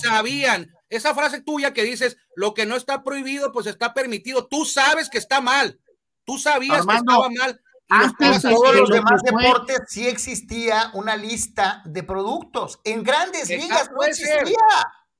sabían. 0.00 0.70
Esa 0.90 1.14
frase 1.14 1.40
tuya 1.40 1.72
que 1.72 1.82
dices, 1.82 2.18
lo 2.36 2.52
que 2.52 2.66
no 2.66 2.76
está 2.76 3.02
prohibido, 3.02 3.50
pues 3.50 3.66
está 3.66 3.94
permitido. 3.94 4.46
Tú 4.46 4.64
sabes 4.64 5.08
que 5.08 5.18
está 5.18 5.40
mal. 5.40 5.80
Tú 6.24 6.38
sabías 6.38 6.86
que 6.86 6.94
estaba 6.94 7.28
mal. 7.30 7.60
Antes 7.88 8.42
de 8.42 8.50
todos 8.50 8.74
los 8.74 8.88
demás 8.88 9.22
deportes 9.22 9.80
sí 9.88 10.06
existía 10.06 10.90
una 10.94 11.16
lista 11.16 11.82
de 11.84 12.02
productos. 12.02 12.80
En 12.84 13.02
grandes 13.02 13.48
ligas 13.48 13.90
no 13.90 14.02
existía. 14.02 14.56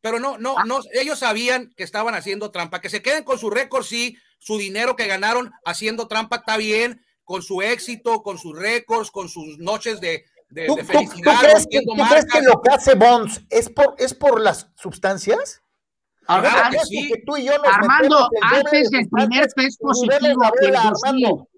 Pero 0.04 0.20
no, 0.20 0.36
no, 0.36 0.58
ah. 0.58 0.64
no, 0.66 0.80
ellos 0.92 1.20
sabían 1.20 1.72
que 1.78 1.82
estaban 1.82 2.14
haciendo 2.14 2.50
trampa. 2.50 2.82
Que 2.82 2.90
se 2.90 3.00
queden 3.00 3.24
con 3.24 3.38
su 3.38 3.48
récord, 3.48 3.84
sí, 3.84 4.18
su 4.38 4.58
dinero 4.58 4.96
que 4.96 5.06
ganaron 5.06 5.50
haciendo 5.64 6.08
trampa 6.08 6.36
está 6.36 6.58
bien, 6.58 7.02
con 7.24 7.40
su 7.40 7.62
éxito, 7.62 8.22
con 8.22 8.36
sus 8.36 8.54
récords, 8.54 9.10
con 9.10 9.30
sus 9.30 9.56
noches 9.56 10.02
de, 10.02 10.26
de, 10.50 10.66
felicidad. 10.84 11.32
¿tú 11.32 11.40
crees, 11.40 11.66
que, 11.70 12.42
lo 12.42 12.60
que 12.60 12.70
hace 12.70 12.94
Bonds 12.96 13.40
es 13.48 13.70
por, 13.70 13.94
es 13.96 14.12
por 14.12 14.42
las 14.42 14.68
sustancias? 14.76 15.62
Armando, 16.26 16.78
Armando 17.64 18.28
antes 18.42 18.90
del 18.90 19.08
primer 19.08 19.46
test 19.54 19.80
positivo 19.80 21.48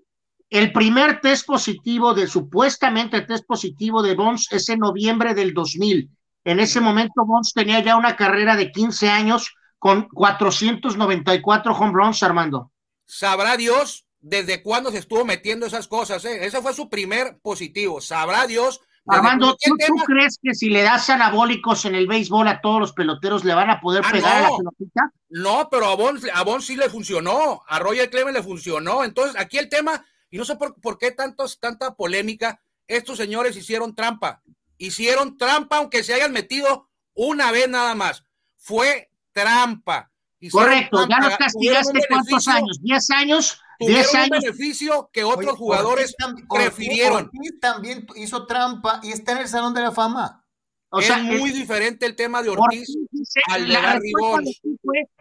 el 0.50 0.72
primer 0.72 1.20
test 1.20 1.44
positivo 1.46 2.14
de 2.14 2.28
supuestamente 2.28 3.22
test 3.22 3.44
positivo 3.44 4.04
de 4.04 4.14
Bonds 4.14 4.46
es 4.52 4.68
en 4.68 4.78
noviembre 4.78 5.35
del 5.35 5.52
2000. 5.52 6.15
En 6.46 6.61
ese 6.61 6.80
momento 6.80 7.26
Bonds 7.26 7.52
tenía 7.52 7.80
ya 7.80 7.96
una 7.96 8.14
carrera 8.14 8.54
de 8.54 8.70
15 8.70 9.09
años 9.11 9.56
con 9.80 10.09
494 10.09 11.72
home 11.74 11.92
runs, 11.92 12.22
Armando. 12.22 12.70
Sabrá 13.04 13.56
Dios 13.56 14.06
desde 14.20 14.62
cuándo 14.62 14.92
se 14.92 14.98
estuvo 14.98 15.24
metiendo 15.24 15.66
esas 15.66 15.88
cosas. 15.88 16.24
¿eh? 16.24 16.46
Ese 16.46 16.62
fue 16.62 16.72
su 16.72 16.88
primer 16.88 17.40
positivo. 17.42 18.00
Sabrá 18.00 18.46
Dios. 18.46 18.80
Armando, 19.09 19.56
¿tú, 19.56 19.74
crees 20.06 20.38
que 20.40 20.54
si 20.54 20.70
le 20.70 20.82
das 20.82 21.11
anabólicos 21.11 21.85
en 21.85 21.96
el 21.96 22.06
béisbol 22.06 22.46
a 22.46 22.61
todos 22.61 22.78
los 22.78 22.92
peloteros 22.92 23.44
le 23.44 23.54
van 23.54 23.70
a 23.70 23.80
poder 23.80 24.04
ah, 24.06 24.12
pegar 24.12 24.42
la 24.42 24.56
pelotita? 24.56 25.12
No, 25.28 25.68
pero 25.68 25.87
a 25.87 25.96
Bonds, 25.96 26.28
a 26.32 26.61
sí 26.61 26.76
le 26.76 26.88
funcionó, 26.88 27.62
a 27.66 27.80
Roger 27.80 28.09
Clemens 28.09 28.37
le 28.37 28.42
funcionó. 28.44 29.02
Entonces, 29.02 29.35
aquí 29.37 29.59
el 29.59 29.68
tema, 29.68 30.04
y 30.30 30.38
no 30.38 30.44
sé 30.44 30.54
por, 30.54 30.80
por 30.80 30.96
qué 30.96 31.11
tantos, 31.11 31.59
tanta 31.59 31.96
polémica, 31.96 32.61
estos 32.87 33.16
señores 33.16 33.56
hicieron 33.56 33.96
trampa 33.96 34.42
hicieron 34.78 35.36
trampa 35.36 35.78
aunque 35.78 36.02
se 36.02 36.14
hayan 36.14 36.32
metido 36.32 36.88
una 37.14 37.50
vez 37.50 37.68
nada 37.68 37.94
más. 37.94 38.24
Fue 38.56 39.10
trampa. 39.32 40.10
Correcto, 40.50 41.06
ya 41.08 41.18
los 41.18 41.36
castigaste 41.36 42.00
cuántos 42.08 42.46
años, 42.48 42.80
10 42.82 43.10
años. 43.10 43.60
Tuvieron 43.78 44.22
un 44.22 44.28
beneficio 44.30 45.10
que 45.12 45.24
otros 45.24 45.56
jugadores 45.56 46.14
prefirieron. 46.48 47.24
Ortiz 47.24 47.60
también 47.60 48.06
hizo 48.14 48.46
trampa 48.46 49.00
y 49.02 49.12
está 49.12 49.32
en 49.32 49.38
el 49.38 49.48
Salón 49.48 49.74
de 49.74 49.82
la 49.82 49.92
Fama. 49.92 50.44
O 50.88 51.00
es 51.00 51.06
sea, 51.06 51.18
muy 51.18 51.50
diferente 51.50 52.06
el 52.06 52.16
tema 52.16 52.42
de 52.42 52.50
Ortiz, 52.50 52.96
al 53.48 53.66
de 53.66 53.72
Larry 53.72 54.12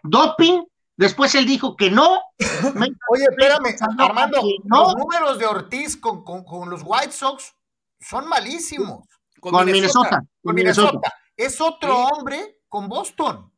Doping, 0.03 0.63
después 0.95 1.35
él 1.35 1.45
dijo 1.45 1.75
que 1.75 1.89
no. 1.89 2.19
Oye, 3.09 3.25
espérame, 3.29 3.75
Armando, 3.97 4.41
los 4.63 4.95
números 4.95 5.39
de 5.39 5.45
Ortiz 5.45 5.97
con, 5.97 6.23
con, 6.23 6.45
con 6.45 6.69
los 6.69 6.81
White 6.85 7.11
Sox 7.11 7.55
son 7.99 8.27
malísimos 8.29 9.05
con, 9.51 9.65
Minnesota. 9.65 10.23
Con 10.41 10.55
Minnesota. 10.55 11.13
Es 11.35 11.59
otro 11.61 12.05
hombre 12.05 12.59
con 12.69 12.87
Boston. 12.87 13.51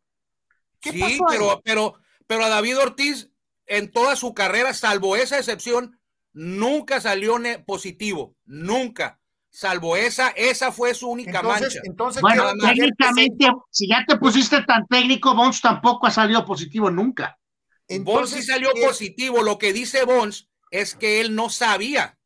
¿Qué 0.79 0.91
sí, 0.91 1.19
pero, 1.27 1.61
pero, 1.63 1.95
pero 2.25 2.43
a 2.43 2.49
David 2.49 2.77
Ortiz, 2.79 3.29
en 3.65 3.91
toda 3.91 4.15
su 4.15 4.33
carrera, 4.33 4.73
salvo 4.73 5.15
esa 5.15 5.37
excepción, 5.37 5.99
nunca 6.33 7.01
salió 7.01 7.37
positivo. 7.65 8.35
Nunca. 8.45 9.19
Salvo 9.49 9.95
esa, 9.95 10.29
esa 10.29 10.71
fue 10.71 10.93
su 10.93 11.09
única 11.09 11.41
mancha. 11.41 11.79
Entonces, 11.83 12.21
bueno, 12.21 12.43
técnicamente, 12.61 13.47
si 13.71 13.87
ya 13.87 14.05
te 14.07 14.17
pusiste 14.17 14.61
tan 14.63 14.85
técnico, 14.87 15.33
Bones 15.33 15.61
tampoco 15.61 16.05
ha 16.05 16.11
salido 16.11 16.45
positivo 16.45 16.91
nunca. 16.91 17.39
Bones 18.01 18.29
sí 18.29 18.43
salió 18.43 18.69
positivo. 18.85 19.41
Lo 19.41 19.57
que 19.57 19.73
dice 19.73 20.03
Bones 20.03 20.47
es 20.69 20.95
que 20.95 21.21
él 21.21 21.33
no 21.33 21.49
sabía 21.49 22.17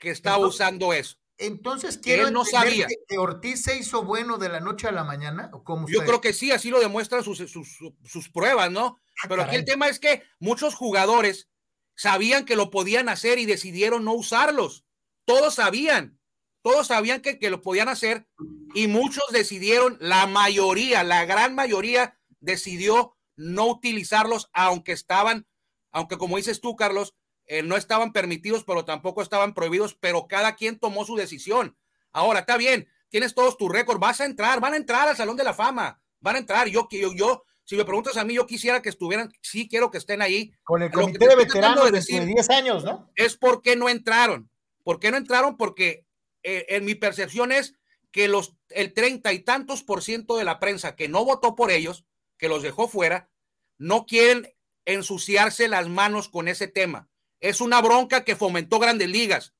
que 0.00 0.10
estaba 0.10 0.38
usando 0.38 0.92
eso. 0.92 1.17
Entonces, 1.38 1.98
quiero 1.98 2.26
él 2.26 2.32
no 2.32 2.44
sabía. 2.44 2.88
Que, 3.08 3.18
Ortiz 3.18 3.62
se 3.62 3.78
hizo 3.78 4.04
bueno 4.04 4.38
de 4.38 4.48
la 4.48 4.60
noche 4.60 4.88
a 4.88 4.92
la 4.92 5.04
mañana. 5.04 5.50
¿o 5.52 5.86
Yo 5.86 6.04
creo 6.04 6.20
que 6.20 6.32
sí, 6.32 6.50
así 6.50 6.68
lo 6.70 6.80
demuestran 6.80 7.22
sus, 7.22 7.38
sus, 7.38 8.28
pruebas, 8.30 8.70
¿no? 8.70 8.98
Ah, 9.22 9.26
Pero 9.28 9.42
aquí 9.42 9.56
el 9.56 9.64
tema 9.64 9.88
es 9.88 10.00
que 10.00 10.24
muchos 10.40 10.74
jugadores 10.74 11.48
sabían 11.94 12.44
que 12.44 12.56
lo 12.56 12.70
podían 12.70 13.08
hacer 13.08 13.38
y 13.38 13.46
decidieron 13.46 14.04
no 14.04 14.14
usarlos. 14.14 14.84
Todos 15.24 15.54
sabían, 15.54 16.18
todos 16.62 16.88
sabían 16.88 17.20
que, 17.20 17.38
que 17.38 17.50
lo 17.50 17.62
podían 17.62 17.88
hacer 17.88 18.26
y 18.74 18.88
muchos 18.88 19.24
decidieron, 19.30 19.96
la 20.00 20.26
mayoría, 20.26 21.04
la 21.04 21.24
gran 21.24 21.54
mayoría 21.54 22.18
decidió 22.40 23.16
no 23.36 23.66
utilizarlos, 23.66 24.50
aunque 24.52 24.92
estaban, 24.92 25.46
aunque 25.92 26.18
como 26.18 26.36
dices 26.36 26.60
tú, 26.60 26.74
Carlos, 26.74 27.14
eh, 27.48 27.62
no 27.62 27.76
estaban 27.76 28.12
permitidos, 28.12 28.62
pero 28.64 28.84
tampoco 28.84 29.22
estaban 29.22 29.54
prohibidos, 29.54 29.94
pero 29.94 30.28
cada 30.28 30.54
quien 30.54 30.78
tomó 30.78 31.04
su 31.04 31.16
decisión. 31.16 31.76
Ahora, 32.12 32.40
está 32.40 32.56
bien, 32.56 32.88
tienes 33.08 33.34
todos 33.34 33.56
tus 33.56 33.72
récords, 33.72 33.98
vas 33.98 34.20
a 34.20 34.26
entrar, 34.26 34.60
van 34.60 34.74
a 34.74 34.76
entrar 34.76 35.08
al 35.08 35.16
Salón 35.16 35.36
de 35.36 35.44
la 35.44 35.54
Fama, 35.54 36.00
van 36.20 36.36
a 36.36 36.38
entrar. 36.38 36.68
Yo, 36.68 36.88
yo, 36.90 37.12
yo, 37.14 37.44
si 37.64 37.76
me 37.76 37.84
preguntas 37.84 38.16
a 38.18 38.24
mí, 38.24 38.34
yo 38.34 38.46
quisiera 38.46 38.82
que 38.82 38.90
estuvieran, 38.90 39.32
sí 39.40 39.66
quiero 39.66 39.90
que 39.90 39.98
estén 39.98 40.20
ahí. 40.20 40.52
Con 40.62 40.82
el 40.82 40.90
comité 40.90 41.26
de 41.26 41.36
veteranos 41.36 41.90
de 41.90 42.26
10 42.26 42.50
años, 42.50 42.84
¿no? 42.84 43.10
Es 43.14 43.36
por 43.36 43.62
qué 43.62 43.76
no 43.76 43.88
entraron. 43.88 44.50
¿Por 44.84 45.00
qué 45.00 45.10
no 45.10 45.16
entraron? 45.16 45.56
Porque 45.56 46.06
eh, 46.42 46.66
en 46.68 46.84
mi 46.84 46.94
percepción 46.94 47.50
es 47.50 47.74
que 48.10 48.28
los, 48.28 48.56
el 48.68 48.92
treinta 48.92 49.32
y 49.32 49.40
tantos 49.40 49.82
por 49.82 50.02
ciento 50.02 50.36
de 50.36 50.44
la 50.44 50.60
prensa 50.60 50.96
que 50.96 51.08
no 51.08 51.24
votó 51.24 51.56
por 51.56 51.70
ellos, 51.70 52.04
que 52.36 52.48
los 52.48 52.62
dejó 52.62 52.88
fuera, 52.88 53.30
no 53.78 54.06
quieren 54.06 54.54
ensuciarse 54.84 55.68
las 55.68 55.88
manos 55.88 56.28
con 56.28 56.48
ese 56.48 56.68
tema. 56.68 57.08
Es 57.40 57.60
una 57.60 57.80
bronca 57.80 58.24
que 58.24 58.36
fomentó 58.36 58.78
Grandes 58.78 59.08
Ligas. 59.08 59.54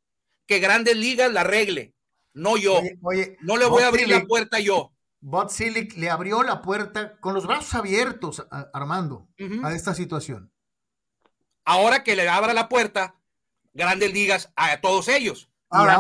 Que 0.47 0.59
Grandes 0.59 0.97
Ligas 0.97 1.33
la 1.33 1.43
arregle, 1.43 1.95
no 2.33 2.57
yo. 2.57 2.81
no 3.41 3.57
le 3.57 3.67
voy 3.67 3.83
a 3.83 3.89
abrir 3.89 4.09
la 4.09 4.25
puerta 4.25 4.61
yo. 4.61 4.93
Bob 5.21 5.51
Silic 5.51 5.97
le 5.97 6.11
abrió 6.11 6.43
la 6.43 6.63
puerta 6.63 7.19
con 7.19 7.35
los 7.35 7.47
brazos 7.47 7.75
abiertos, 7.75 8.47
Armando, 8.73 9.29
a 9.63 9.75
esta 9.75 9.95
situación. 9.95 10.51
Ahora 11.65 12.03
que 12.03 12.17
le 12.17 12.29
abra 12.29 12.55
la 12.55 12.69
puerta, 12.69 13.17
Grandes 13.75 14.13
Ligas 14.13 14.51
a 14.57 14.81
todos 14.81 15.09
ellos. 15.09 15.51
Ahora, 15.71 15.99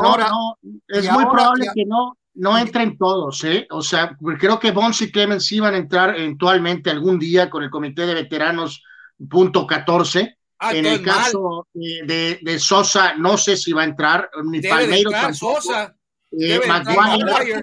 es 0.86 1.10
muy 1.10 1.24
probable 1.26 1.66
que 1.74 1.84
no, 1.84 2.16
no 2.34 2.56
entren 2.56 2.96
todos, 2.96 3.44
¿eh? 3.44 3.66
O 3.70 3.82
sea, 3.82 4.16
creo 4.38 4.58
que 4.58 4.70
Bonds 4.70 5.02
y 5.02 5.12
Clemens 5.12 5.50
iban 5.52 5.74
a 5.74 5.78
entrar 5.78 6.16
eventualmente 6.16 6.88
algún 6.88 7.18
día 7.18 7.50
con 7.50 7.62
el 7.64 7.70
comité 7.70 8.06
de 8.06 8.14
veteranos 8.14 8.82
punto 9.28 9.66
14 9.66 10.37
Ah, 10.60 10.74
en 10.74 10.86
el 10.86 11.02
caso 11.02 11.68
de, 11.72 12.40
de, 12.42 12.58
Sosa, 12.58 13.14
no 13.14 13.38
sé 13.38 13.56
si 13.56 13.72
va 13.72 13.82
a 13.82 13.84
entrar, 13.84 14.28
ni 14.44 14.60
Palmeiro 14.60 15.10
tampoco. 15.10 15.60
Sosa. 15.62 15.94
Eh, 16.32 16.60
Maguire, 16.66 17.62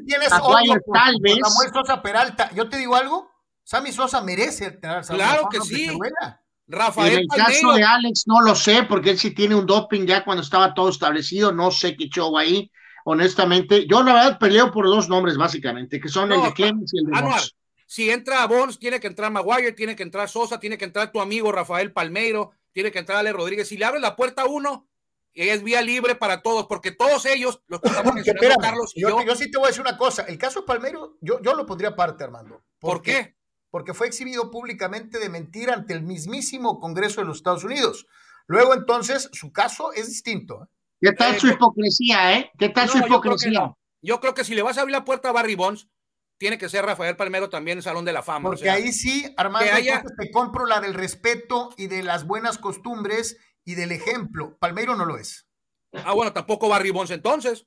tal 0.94 1.16
vez. 1.20 1.38
Samuel 1.42 1.72
Sosa 1.74 2.02
Peralta, 2.02 2.50
yo 2.56 2.70
te 2.70 2.78
digo 2.78 2.96
algo, 2.96 3.30
Sammy 3.64 3.92
Sosa 3.92 4.22
merece 4.22 4.66
entrar. 4.66 5.06
Claro 5.06 5.50
que 5.50 5.62
sí. 5.62 5.92
Rafael 6.68 7.14
en 7.14 7.20
el 7.20 7.28
caso 7.28 7.74
de 7.74 7.84
Alex 7.84 8.24
no 8.26 8.42
lo 8.42 8.56
sé, 8.56 8.84
porque 8.84 9.12
él 9.12 9.20
sí 9.20 9.32
tiene 9.32 9.56
un 9.56 9.66
doping 9.66 10.06
ya 10.06 10.24
cuando 10.24 10.42
estaba 10.42 10.74
todo 10.74 10.90
establecido, 10.90 11.52
no 11.52 11.70
sé 11.70 11.96
qué 11.96 12.08
show 12.10 12.36
ahí, 12.38 12.72
honestamente. 13.04 13.86
Yo 13.88 14.02
la 14.02 14.14
verdad 14.14 14.40
peleo 14.40 14.72
por 14.72 14.86
dos 14.86 15.08
nombres 15.08 15.38
básicamente, 15.38 16.00
que 16.00 16.10
son 16.10 16.32
el 16.32 16.42
de 16.42 16.54
Clemens 16.54 16.92
y 16.94 17.00
el 17.00 17.06
de 17.06 17.18
Anuar, 17.18 17.42
Si 17.86 18.10
entra 18.10 18.48
Bones, 18.48 18.80
tiene 18.80 19.00
que 19.00 19.08
entrar 19.08 19.32
Maguire, 19.32 19.74
tiene 19.74 19.96
que 19.96 20.04
entrar 20.04 20.28
Sosa, 20.28 20.60
tiene 20.60 20.78
que 20.78 20.86
entrar 20.86 21.12
tu 21.12 21.22
amigo 21.22 21.52
Rafael 21.52 21.92
Palmeiro, 21.92 22.52
tiene 22.76 22.92
que 22.92 23.00
entrar 23.00 23.18
Ale 23.18 23.34
Rodríguez. 23.34 23.68
Si 23.68 23.78
le 23.78 23.86
abre 23.86 24.00
la 24.00 24.16
puerta 24.16 24.44
a 24.44 24.46
uno, 24.46 24.88
es 25.34 25.64
vía 25.64 25.82
libre 25.82 26.14
para 26.14 26.44
todos, 26.44 26.68
porque 26.68 26.92
todos 26.92 27.26
ellos, 27.26 27.64
los 27.66 27.82
que 27.82 27.88
estamos 27.88 28.14
mencionando, 28.14 28.56
Carlos 28.62 28.94
yo, 28.96 29.24
yo, 29.26 29.36
sí 29.36 29.50
te 29.50 29.58
voy 29.58 29.66
a 29.66 29.70
decir 29.70 29.82
una 29.82 29.98
cosa, 29.98 30.24
el 30.28 30.38
caso 30.38 30.60
de 30.60 30.68
Palmeiro, 30.68 31.18
yo, 31.22 31.42
yo 31.42 31.56
lo 31.56 31.66
pondría 31.66 31.90
aparte, 31.90 32.24
Armando. 32.24 32.64
¿Por 32.80 33.02
qué? 33.02 33.36
porque 33.76 33.94
fue 33.94 34.08
exhibido 34.08 34.52
públicamente 34.52 35.20
de 35.20 35.28
mentir 35.28 35.70
ante 35.70 35.94
el 35.94 36.02
mismísimo 36.02 36.80
Congreso 36.80 37.20
de 37.20 37.28
los 37.28 37.36
Estados 37.36 37.66
Unidos. 37.66 38.08
Luego, 38.48 38.74
entonces, 38.74 39.30
su 39.34 39.52
caso 39.52 39.92
es 39.92 40.08
distinto. 40.08 40.64
¿eh? 40.64 40.68
¿Qué 41.02 41.12
tal 41.12 41.38
su 41.38 41.48
hipocresía, 41.50 42.40
eh? 42.40 42.52
¿Qué 42.58 42.70
tal 42.70 42.88
su 42.88 43.00
hipocresía? 43.00 43.76
Yo 44.02 44.22
creo, 44.22 44.34
que 44.34 44.46
si 44.46 44.56
le 44.56 44.62
vas 44.62 44.78
a 44.78 44.80
abrir 44.80 44.94
la 44.96 45.04
puerta 45.04 45.28
a 45.28 45.34
Barry 45.34 45.56
Bonds, 45.56 45.90
tiene 46.38 46.58
que 46.58 46.70
ser 46.70 46.86
Rafael 46.86 47.16
Palmero 47.16 47.50
también 47.50 47.78
en 47.78 47.82
Salón 47.82 48.06
de 48.06 48.14
la 48.14 48.22
Fama. 48.22 48.50
Porque 48.50 48.70
ahí 48.70 48.92
sí, 48.92 49.34
Armando, 49.38 49.70
te 50.18 50.32
compro 50.32 50.66
la 50.66 50.82
del 50.82 50.94
respeto 50.94 51.70
y 51.78 51.88
de 51.88 52.04
las 52.04 52.26
buenas 52.26 52.58
costumbres 52.58 53.38
y 53.64 53.76
del 53.76 53.92
ejemplo. 53.92 54.58
Palmero 54.60 54.96
no 54.96 55.06
lo 55.06 55.18
es. 55.18 55.48
Ah, 55.94 56.14
bueno, 56.14 56.34
tampoco 56.34 56.68
Barry 56.68 56.92
Bonds 56.92 57.12
entonces. 57.12 57.66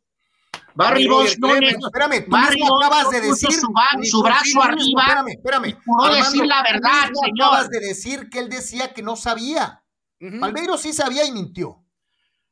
Barry 0.74 1.06
Bonds 1.08 1.38
no 1.38 1.54
espérame, 1.54 2.24
tú 2.24 2.30
Barry 2.30 2.60
acabas 2.62 3.10
de 3.10 3.20
decir 3.20 3.50
su, 3.52 4.22
brazo 4.22 4.62
arriba 4.62 4.76
espérame, 4.76 5.28
espérame. 5.28 5.78
pudo 5.84 6.14
decir 6.14 6.46
la 6.46 6.62
verdad, 6.62 7.10
señor. 7.12 7.48
Acabas 7.48 7.68
de 7.70 7.80
decir 7.80 8.28
que 8.30 8.38
él 8.38 8.48
decía 8.48 8.92
que 8.92 9.02
no 9.02 9.16
sabía. 9.16 9.82
Uh 10.20 10.76
sí 10.78 10.92
sabía 10.92 11.24
y 11.24 11.32
mintió. 11.32 11.84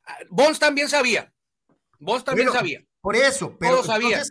Ah, 0.05 0.17
Bonds 0.31 0.59
también 0.59 0.89
sabía. 0.89 1.33
Bonds 1.99 2.25
también 2.25 2.51
sabía. 2.51 2.81
Por 3.01 3.17
eso, 3.17 3.57
pero 3.59 3.85
sabía. 3.85 4.21
E, 4.21 4.25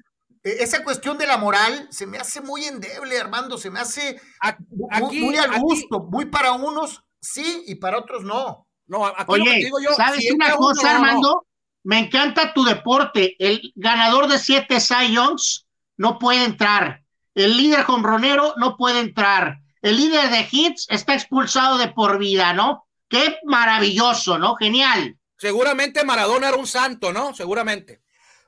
esa 0.46 0.84
cuestión 0.84 1.18
de 1.18 1.26
la 1.26 1.38
moral 1.38 1.88
se 1.90 2.06
me 2.06 2.20
hace 2.20 2.40
muy 2.40 2.66
endeble, 2.66 3.20
Armando, 3.20 3.58
se 3.58 3.72
me 3.72 3.80
hace 3.80 4.22
aquí, 4.40 5.22
muy, 5.22 5.36
al 5.38 5.60
gusto, 5.60 6.02
muy 6.02 6.26
para 6.26 6.52
unos 6.52 7.04
sí 7.20 7.64
y 7.66 7.76
para 7.76 7.98
otros 7.98 8.24
no. 8.24 8.68
No, 8.86 9.08
aquí 9.08 9.26
Oye, 9.28 9.56
digo 9.56 9.80
yo, 9.82 9.94
¿sabes 9.96 10.32
una 10.32 10.56
cosa, 10.56 10.96
Armando? 10.96 11.48
Me 11.84 11.98
encanta 11.98 12.54
tu 12.54 12.64
deporte. 12.64 13.36
El 13.40 13.74
ganador 13.76 14.28
de 14.28 14.38
siete 14.38 14.80
Cy 14.80 15.14
Youngs 15.14 15.66
no 15.98 16.20
puede 16.20 16.44
entrar. 16.46 17.02
El 17.34 17.58
líder 17.58 17.84
jonronero 17.84 18.54
no 18.58 18.78
puede 18.78 19.00
entrar. 19.00 19.58
El 19.82 19.98
líder 19.98 20.30
de 20.30 20.48
hits 20.50 20.86
está 20.90 21.16
expulsado 21.16 21.80
de 21.80 21.88
por 21.88 22.20
vida, 22.20 22.54
¿no? 22.54 22.88
Qué 23.10 23.38
maravilloso, 23.44 24.38
¿no? 24.38 24.56
Genial. 24.56 25.18
Seguramente 25.38 26.04
Maradona 26.06 26.50
era 26.50 26.58
un 26.58 26.68
santo, 26.68 27.12
¿no? 27.12 27.34
Seguramente. 27.34 28.05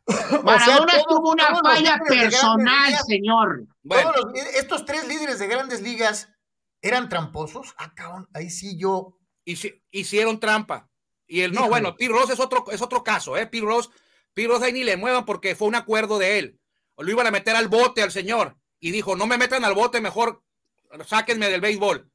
Maradona 0.43 0.93
tuvo 1.07 1.31
una 1.31 1.55
falla 1.61 1.99
personal, 2.07 2.93
señor. 3.05 3.67
Bueno. 3.83 4.11
estos 4.55 4.85
tres 4.85 5.07
líderes 5.07 5.39
de 5.39 5.47
grandes 5.47 5.81
ligas 5.81 6.29
eran 6.81 7.09
tramposos. 7.09 7.75
Ah, 7.77 7.93
ahí 8.33 8.49
sí 8.49 8.77
yo. 8.77 9.17
Hicieron 9.91 10.39
trampa. 10.39 10.89
Y 11.27 11.41
el 11.41 11.53
no, 11.53 11.67
bueno, 11.67 11.95
Pete 11.95 12.11
Ross 12.11 12.29
es 12.29 12.39
otro, 12.39 12.65
es 12.71 12.81
otro 12.81 13.03
caso, 13.03 13.35
¿eh? 13.35 13.47
Pete 13.47 13.65
Ross, 13.65 13.89
Pete 14.33 14.47
Ross 14.47 14.61
ahí 14.61 14.71
ni 14.71 14.83
le 14.83 14.95
muevan 14.95 15.25
porque 15.25 15.55
fue 15.55 15.67
un 15.67 15.75
acuerdo 15.75 16.19
de 16.19 16.39
él. 16.39 16.59
O 16.95 17.03
lo 17.03 17.11
iban 17.11 17.27
a 17.27 17.31
meter 17.31 17.55
al 17.55 17.67
bote 17.67 18.01
al 18.01 18.11
señor. 18.11 18.57
Y 18.79 18.91
dijo, 18.91 19.15
no 19.15 19.27
me 19.27 19.37
metan 19.37 19.65
al 19.65 19.73
bote, 19.73 19.99
mejor 19.99 20.43
sáquenme 21.05 21.49
del 21.49 21.61
béisbol. 21.61 22.09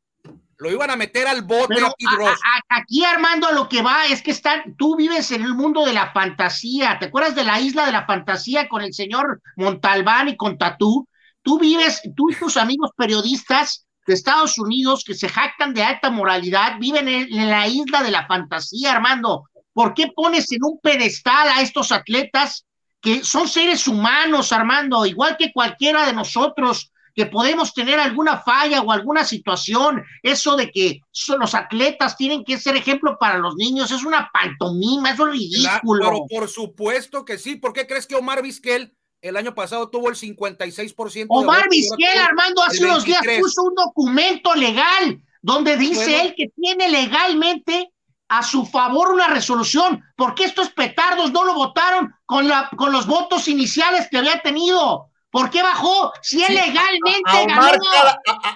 Lo 0.58 0.70
iban 0.70 0.90
a 0.90 0.96
meter 0.96 1.26
al 1.26 1.42
bote 1.42 1.74
a 1.82 1.90
Pete 1.90 2.16
Ross. 2.16 2.38
aquí, 2.68 3.04
Armando, 3.04 3.50
lo 3.52 3.68
que 3.68 3.82
va 3.82 4.06
es 4.06 4.22
que 4.22 4.30
están, 4.30 4.76
tú 4.76 4.96
vives 4.96 5.30
en 5.32 5.42
el 5.42 5.54
mundo 5.54 5.84
de 5.84 5.92
la 5.92 6.12
fantasía. 6.12 6.98
¿Te 6.98 7.06
acuerdas 7.06 7.34
de 7.34 7.44
la 7.44 7.60
isla 7.60 7.86
de 7.86 7.92
la 7.92 8.06
fantasía 8.06 8.68
con 8.68 8.82
el 8.82 8.94
señor 8.94 9.40
Montalbán 9.56 10.28
y 10.28 10.36
con 10.36 10.58
Tatú? 10.58 11.08
Tú 11.42 11.58
vives, 11.58 12.02
tú 12.16 12.30
y 12.30 12.36
tus 12.36 12.56
amigos 12.56 12.90
periodistas 12.96 13.86
de 14.06 14.14
Estados 14.14 14.58
Unidos 14.58 15.04
que 15.04 15.14
se 15.14 15.28
jactan 15.28 15.74
de 15.74 15.82
alta 15.82 16.10
moralidad 16.10 16.78
viven 16.78 17.08
en, 17.08 17.50
la 17.50 17.66
isla 17.66 18.02
de 18.02 18.10
la 18.10 18.26
fantasía, 18.26 18.92
Armando. 18.92 19.48
¿Por 19.72 19.94
qué 19.94 20.12
pones 20.14 20.50
en 20.52 20.62
un 20.62 20.78
pedestal 20.80 21.48
a 21.48 21.62
estos 21.62 21.92
atletas 21.92 22.66
que 23.00 23.24
son 23.24 23.48
seres 23.48 23.88
humanos, 23.88 24.52
Armando, 24.52 25.06
igual 25.06 25.36
que 25.36 25.52
cualquiera 25.52 26.06
de 26.06 26.12
nosotros? 26.12 26.91
Que 27.14 27.26
podemos 27.26 27.74
tener 27.74 28.00
alguna 28.00 28.38
falla 28.40 28.80
o 28.82 28.92
alguna 28.92 29.24
situación, 29.24 30.02
eso 30.22 30.56
de 30.56 30.70
que 30.70 31.00
los 31.38 31.54
atletas 31.54 32.16
tienen 32.16 32.44
que 32.44 32.58
ser 32.58 32.76
ejemplo 32.76 33.16
para 33.18 33.38
los 33.38 33.54
niños, 33.56 33.90
es 33.90 34.04
una 34.04 34.30
pantomima, 34.32 35.10
es 35.10 35.18
ridículo. 35.18 36.04
pero 36.04 36.26
por 36.28 36.48
supuesto 36.48 37.24
que 37.24 37.38
sí, 37.38 37.56
¿por 37.56 37.72
qué 37.72 37.86
crees 37.86 38.06
que 38.06 38.16
Omar 38.16 38.42
Vizquel 38.42 38.94
el 39.22 39.36
año 39.36 39.54
pasado 39.54 39.88
tuvo 39.88 40.08
el 40.08 40.16
56%. 40.16 41.26
Omar 41.28 41.68
Vizquel, 41.70 42.18
Armando, 42.18 42.62
hace 42.64 42.84
unos 42.84 43.04
días 43.04 43.22
puso 43.40 43.62
un 43.62 43.74
documento 43.74 44.52
legal 44.54 45.22
donde 45.40 45.76
dice 45.76 46.22
él 46.22 46.34
que 46.36 46.48
tiene 46.48 46.88
legalmente 46.88 47.92
a 48.28 48.42
su 48.42 48.66
favor 48.66 49.10
una 49.10 49.28
resolución. 49.28 50.02
porque 50.16 50.44
estos 50.44 50.70
petardos 50.70 51.32
no 51.32 51.44
lo 51.44 51.54
votaron 51.54 52.12
con, 52.26 52.48
la, 52.48 52.70
con 52.76 52.90
los 52.90 53.06
votos 53.06 53.46
iniciales 53.46 54.08
que 54.10 54.18
había 54.18 54.40
tenido? 54.40 55.11
¿Por 55.32 55.48
qué 55.48 55.62
bajó? 55.62 56.12
Si 56.20 56.44
él 56.44 56.54
legalmente 56.54 57.22
a, 57.24 57.46
ganó. 57.46 57.62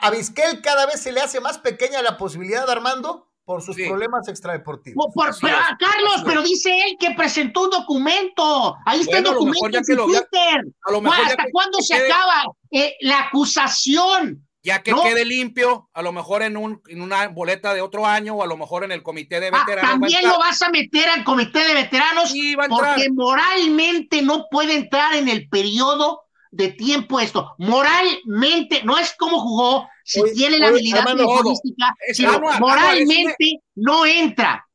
a, 0.03 0.11
Vizquel 0.11 0.61
cada 0.61 0.85
vez 0.85 1.01
se 1.01 1.11
le 1.11 1.23
hace 1.23 1.41
más 1.41 1.57
pequeña 1.57 2.03
la 2.03 2.19
posibilidad, 2.19 2.69
Armando, 2.69 3.27
por 3.47 3.63
sus 3.63 3.77
problemas 3.77 4.29
extradeportivos. 4.29 5.07
pero, 5.41 5.57
Carlos, 5.79 6.23
pero 6.27 6.43
dice 6.43 6.79
él 6.85 6.99
que 7.01 7.13
presentó 7.13 7.63
un 7.63 7.71
documento. 7.71 8.77
Ahí 8.85 9.01
está 9.01 9.19
el 9.19 9.25
documento 9.25 9.79
en 9.79 9.85
Twitter. 9.85 10.65
¿Hasta 11.25 11.45
cuándo 11.51 11.81
se 11.81 11.95
acaba 11.95 12.45
eh, 12.71 12.95
la 13.01 13.21
acusación? 13.21 14.47
Ya 14.63 14.83
que 14.83 14.93
quede 14.93 15.25
limpio, 15.25 15.89
a 15.95 16.03
lo 16.03 16.13
mejor 16.13 16.43
en, 16.43 16.59
un, 16.59 16.83
en 16.89 17.01
una 17.01 17.29
boleta 17.29 17.73
de 17.73 17.81
otro 17.81 18.05
año 18.05 18.35
o 18.35 18.43
a 18.43 18.47
lo 18.47 18.59
mejor 18.59 18.85
en 18.85 18.93
el 18.93 19.03
comité 19.03 19.39
de 19.41 19.47
ah, 19.47 19.61
veteranos. 19.61 19.93
también 19.93 20.29
lo 20.29 20.39
vas 20.39 20.61
a 20.61 20.69
meter 20.71 21.09
al 21.09 21.23
comité 21.23 21.61
de 21.61 21.73
veteranos 21.73 22.35
porque 22.69 23.09
moralmente 23.13 24.23
no 24.23 24.47
puede 24.51 24.75
entrar 24.75 25.15
en 25.15 25.29
el 25.29 25.49
periodo 25.49 26.26
de 26.57 26.69
tiempo 26.69 27.21
esto. 27.21 27.55
Moralmente, 27.59 28.83
no 28.85 28.99
es 28.99 29.15
como 29.19 29.41
jugó, 29.41 29.89
si 30.05 30.23
tiene 30.35 30.59
la 30.59 30.69
habilidad 30.69 31.05
futbolística, 31.07 31.95
sino 32.13 32.41
moralmente 32.59 33.61
no 33.75 34.07
entra. 34.07 34.67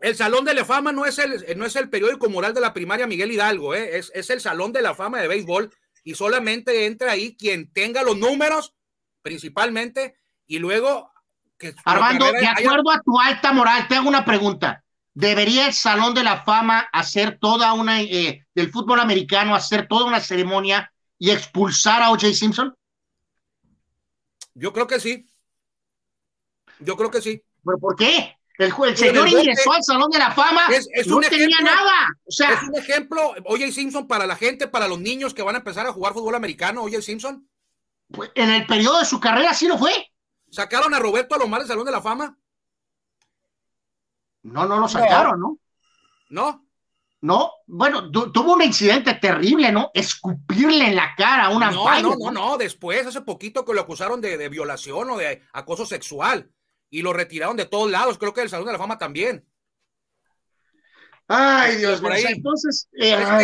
El 0.00 0.14
Salón 0.14 0.44
de 0.44 0.54
la 0.54 0.64
Fama 0.64 0.92
no 0.92 1.04
es 1.06 1.18
el, 1.18 1.58
no 1.58 1.66
es 1.66 1.74
el 1.74 1.90
periódico 1.90 2.30
moral 2.30 2.54
de 2.54 2.60
la 2.60 2.72
primaria 2.72 3.08
Miguel 3.08 3.32
Hidalgo, 3.32 3.74
¿eh? 3.74 3.98
es, 3.98 4.12
es 4.14 4.30
el 4.30 4.40
Salón 4.40 4.72
de 4.72 4.82
la 4.82 4.94
Fama 4.94 5.20
de 5.20 5.26
béisbol 5.26 5.72
y 6.04 6.14
solamente 6.14 6.86
entra 6.86 7.12
ahí 7.12 7.36
quien 7.36 7.72
tenga 7.72 8.04
los 8.04 8.16
números 8.16 8.74
principalmente 9.22 10.16
y 10.46 10.60
luego 10.60 11.10
que 11.58 11.74
Armando, 11.84 12.30
de 12.30 12.46
acuerdo 12.46 12.90
a 12.92 13.02
tu 13.02 13.18
alta 13.18 13.52
moral, 13.52 13.88
te 13.88 13.96
hago 13.96 14.08
una 14.08 14.24
pregunta. 14.24 14.84
¿Debería 15.12 15.66
el 15.66 15.72
Salón 15.72 16.14
de 16.14 16.22
la 16.22 16.44
Fama 16.44 16.88
hacer 16.92 17.38
toda 17.40 17.72
una, 17.72 18.00
eh, 18.00 18.46
del 18.54 18.70
fútbol 18.70 19.00
americano, 19.00 19.56
hacer 19.56 19.88
toda 19.88 20.04
una 20.04 20.20
ceremonia 20.20 20.92
y 21.18 21.30
expulsar 21.30 22.02
a 22.02 22.10
O.J. 22.10 22.32
Simpson? 22.32 22.74
Yo 24.54 24.72
creo 24.72 24.86
que 24.86 25.00
sí. 25.00 25.26
Yo 26.80 26.96
creo 26.96 27.10
que 27.10 27.20
sí. 27.20 27.42
¿Pero 27.64 27.78
por 27.78 27.96
qué? 27.96 28.36
El, 28.58 28.96
señor 28.96 29.28
ingresó 29.28 29.72
al 29.72 29.84
Salón 29.84 30.10
de 30.10 30.18
la 30.18 30.32
Fama, 30.32 30.66
es, 30.72 31.06
no 31.06 31.20
tenía 31.20 31.60
nada. 31.60 32.08
O 32.24 32.32
sea, 32.32 32.54
es 32.54 32.62
un 32.64 32.74
ejemplo, 32.74 33.34
O.J. 33.44 33.70
Simpson, 33.70 34.08
para 34.08 34.26
la 34.26 34.34
gente, 34.34 34.66
para 34.66 34.88
los 34.88 34.98
niños 34.98 35.32
que 35.32 35.42
van 35.42 35.54
a 35.54 35.58
empezar 35.58 35.86
a 35.86 35.92
jugar 35.92 36.12
fútbol 36.12 36.34
americano, 36.34 36.82
O.J. 36.82 37.00
Simpson. 37.02 37.48
Pues, 38.10 38.32
en 38.34 38.50
el 38.50 38.66
periodo 38.66 38.98
de 38.98 39.04
su 39.04 39.20
carrera 39.20 39.54
sí 39.54 39.68
lo 39.68 39.78
fue. 39.78 39.92
¿Sacaron 40.50 40.92
a 40.92 40.98
Roberto 40.98 41.36
Alomar 41.36 41.60
del 41.60 41.68
Salón 41.68 41.84
de 41.84 41.92
la 41.92 42.02
Fama? 42.02 42.36
No, 44.42 44.66
no 44.66 44.80
lo 44.80 44.88
sacaron, 44.88 45.38
¿no? 45.38 45.58
¿No? 46.30 46.67
¿No? 47.20 47.52
Bueno, 47.66 48.10
tuvo 48.10 48.54
un 48.54 48.62
incidente 48.62 49.14
terrible, 49.14 49.72
¿no? 49.72 49.90
Escupirle 49.92 50.86
en 50.86 50.96
la 50.96 51.14
cara 51.16 51.46
a 51.46 51.50
una 51.50 51.70
no, 51.70 52.00
no, 52.00 52.16
no, 52.16 52.30
no, 52.30 52.56
después, 52.56 53.06
hace 53.06 53.22
poquito 53.22 53.64
que 53.64 53.74
lo 53.74 53.80
acusaron 53.80 54.20
de, 54.20 54.48
violación 54.48 55.10
o 55.10 55.16
de 55.16 55.42
acoso 55.52 55.84
sexual 55.84 56.50
y 56.90 57.02
lo 57.02 57.12
retiraron 57.12 57.56
de 57.56 57.66
todos 57.66 57.90
lados, 57.90 58.18
creo 58.18 58.32
que 58.32 58.40
del 58.40 58.50
Salón 58.50 58.66
de 58.66 58.72
la 58.72 58.78
Fama 58.78 58.98
también. 58.98 59.44
Ay, 61.26 61.76
Dios 61.76 62.00
mío. 62.00 62.12
Entonces, 62.26 62.88
eh, 62.92 63.12
a 63.12 63.36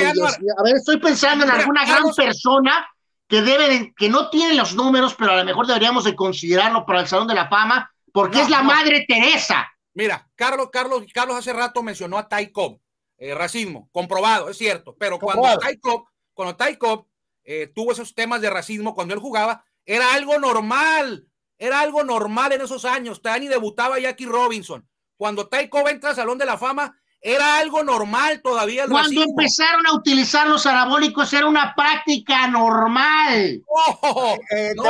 ver, 0.63 0.77
estoy 0.77 0.99
pensando 0.99 1.45
en 1.45 1.51
alguna 1.51 1.85
gran 1.85 2.15
persona 2.15 2.87
que 3.29 3.43
debe, 3.43 3.93
que 3.97 4.09
no 4.09 4.31
tiene 4.31 4.55
los 4.55 4.75
números, 4.75 5.15
pero 5.19 5.33
a 5.33 5.37
lo 5.37 5.45
mejor 5.45 5.67
deberíamos 5.67 6.05
de 6.05 6.15
considerarlo 6.15 6.87
para 6.87 7.01
el 7.01 7.09
Salón 7.09 7.27
de 7.27 7.35
la 7.35 7.49
Fama, 7.49 7.91
porque 8.13 8.41
es 8.41 8.49
la 8.49 8.63
Madre 8.63 9.05
Teresa. 9.07 9.69
Mira, 9.93 10.27
Carlos, 10.35 10.71
Carlos, 10.73 11.05
Carlos 11.13 11.37
hace 11.37 11.53
rato 11.53 11.83
mencionó 11.83 12.17
a 12.17 12.29
Ty 12.29 12.53
Cobb 12.53 12.81
eh, 13.19 13.35
racismo, 13.35 13.89
comprobado, 13.93 14.49
es 14.49 14.59
cierto, 14.59 14.97
pero 14.99 15.19
cuando 15.19 15.59
Ty 15.59 15.79
Cobb, 15.79 16.07
cuando 16.33 16.57
Ty 16.57 16.77
Cobb, 16.77 17.07
eh, 17.45 17.71
tuvo 17.75 17.93
esos 17.93 18.15
temas 18.15 18.41
de 18.41 18.51
racismo 18.51 18.95
cuando 18.95 19.15
él 19.15 19.21
jugaba, 19.21 19.65
era 19.87 20.15
algo 20.15 20.39
normal, 20.39 21.29
era 21.59 21.81
algo 21.81 22.03
normal 22.05 22.53
en 22.53 22.63
esos 22.63 22.85
años. 22.85 23.21
Todavía 23.21 23.45
ni 23.45 23.49
debutaba 23.49 23.99
Jackie 23.99 24.27
Robinson. 24.27 24.89
Cuando 25.17 25.49
Taiko 25.49 25.89
entra 25.89 26.11
al 26.11 26.17
Salón 26.17 26.39
de 26.39 26.47
la 26.47 26.59
Fama, 26.59 26.97
era 27.21 27.59
algo 27.59 27.83
normal 27.83 28.43
todavía. 28.43 28.87
Cuando 28.87 29.23
empezaron 29.23 29.87
a 29.87 29.95
utilizar 29.95 30.47
los 30.47 30.67
anabólicos 30.67 31.33
era 31.33 31.47
una 31.47 31.75
práctica 31.75 32.47
normal. 32.49 33.63
Oh, 33.67 34.37
eh, 34.51 34.73
te, 34.75 34.81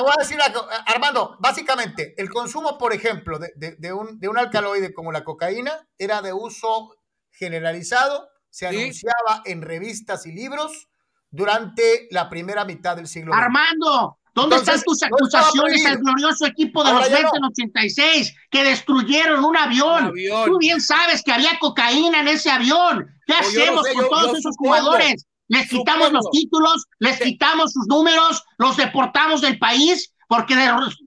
voy 0.00 0.12
a, 0.12 0.20
decir, 0.20 0.38
Armando, 0.86 1.36
básicamente, 1.40 2.14
el 2.16 2.30
consumo, 2.30 2.78
por 2.78 2.92
ejemplo, 2.92 3.40
de, 3.40 3.92
un, 3.92 4.20
de 4.20 4.28
un 4.28 4.38
alcaloide 4.38 4.94
como 4.94 5.10
la 5.10 5.24
cocaína 5.24 5.88
era 5.98 6.22
de 6.22 6.32
uso 6.32 6.94
generalizado, 7.40 8.28
se 8.50 8.68
anunciaba 8.68 9.42
en 9.44 9.62
revistas 9.62 10.26
y 10.26 10.32
libros 10.32 10.88
durante 11.30 12.06
la 12.10 12.28
primera 12.28 12.64
mitad 12.64 12.96
del 12.96 13.08
siglo 13.08 13.32
XX. 13.32 13.42
Armando, 13.42 14.18
¿Dónde 14.32 14.56
están 14.56 14.80
tus 14.82 15.02
acusaciones 15.02 15.84
al 15.86 15.98
glorioso 15.98 16.46
equipo 16.46 16.84
de 16.84 16.92
los 16.92 17.08
86 17.50 18.34
que 18.50 18.62
destruyeron 18.62 19.44
un 19.44 19.56
avión? 19.56 20.12
Tú 20.46 20.58
bien 20.58 20.80
sabes 20.80 21.22
que 21.22 21.32
había 21.32 21.58
cocaína 21.58 22.20
en 22.20 22.28
ese 22.28 22.50
avión. 22.50 23.08
¿Qué 23.26 23.34
hacemos 23.34 23.86
con 23.92 24.08
todos 24.08 24.38
esos 24.38 24.56
jugadores? 24.56 25.26
¿Les 25.48 25.68
quitamos 25.68 26.12
los 26.12 26.30
títulos? 26.30 26.86
¿Les 27.00 27.18
quitamos 27.20 27.72
sus 27.72 27.86
números? 27.88 28.44
¿Los 28.56 28.76
deportamos 28.76 29.40
del 29.40 29.58
país? 29.58 30.12
Porque 30.28 30.54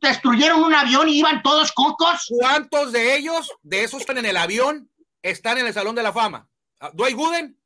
destruyeron 0.01 0.61
un 0.61 0.73
avión 0.73 1.07
y 1.07 1.19
iban 1.19 1.41
todos 1.41 1.71
cocos. 1.71 2.27
¿Cuántos 2.27 2.91
de 2.91 3.15
ellos, 3.15 3.49
de 3.61 3.85
esos 3.85 4.01
están 4.01 4.17
en 4.17 4.25
el 4.25 4.35
avión, 4.35 4.89
están 5.23 5.57
en 5.57 5.67
el 5.67 5.73
Salón 5.73 5.95
de 5.95 6.03
la 6.03 6.13
Fama? 6.13 6.47
¿Dwight 6.93 7.15
Gooden? 7.15 7.57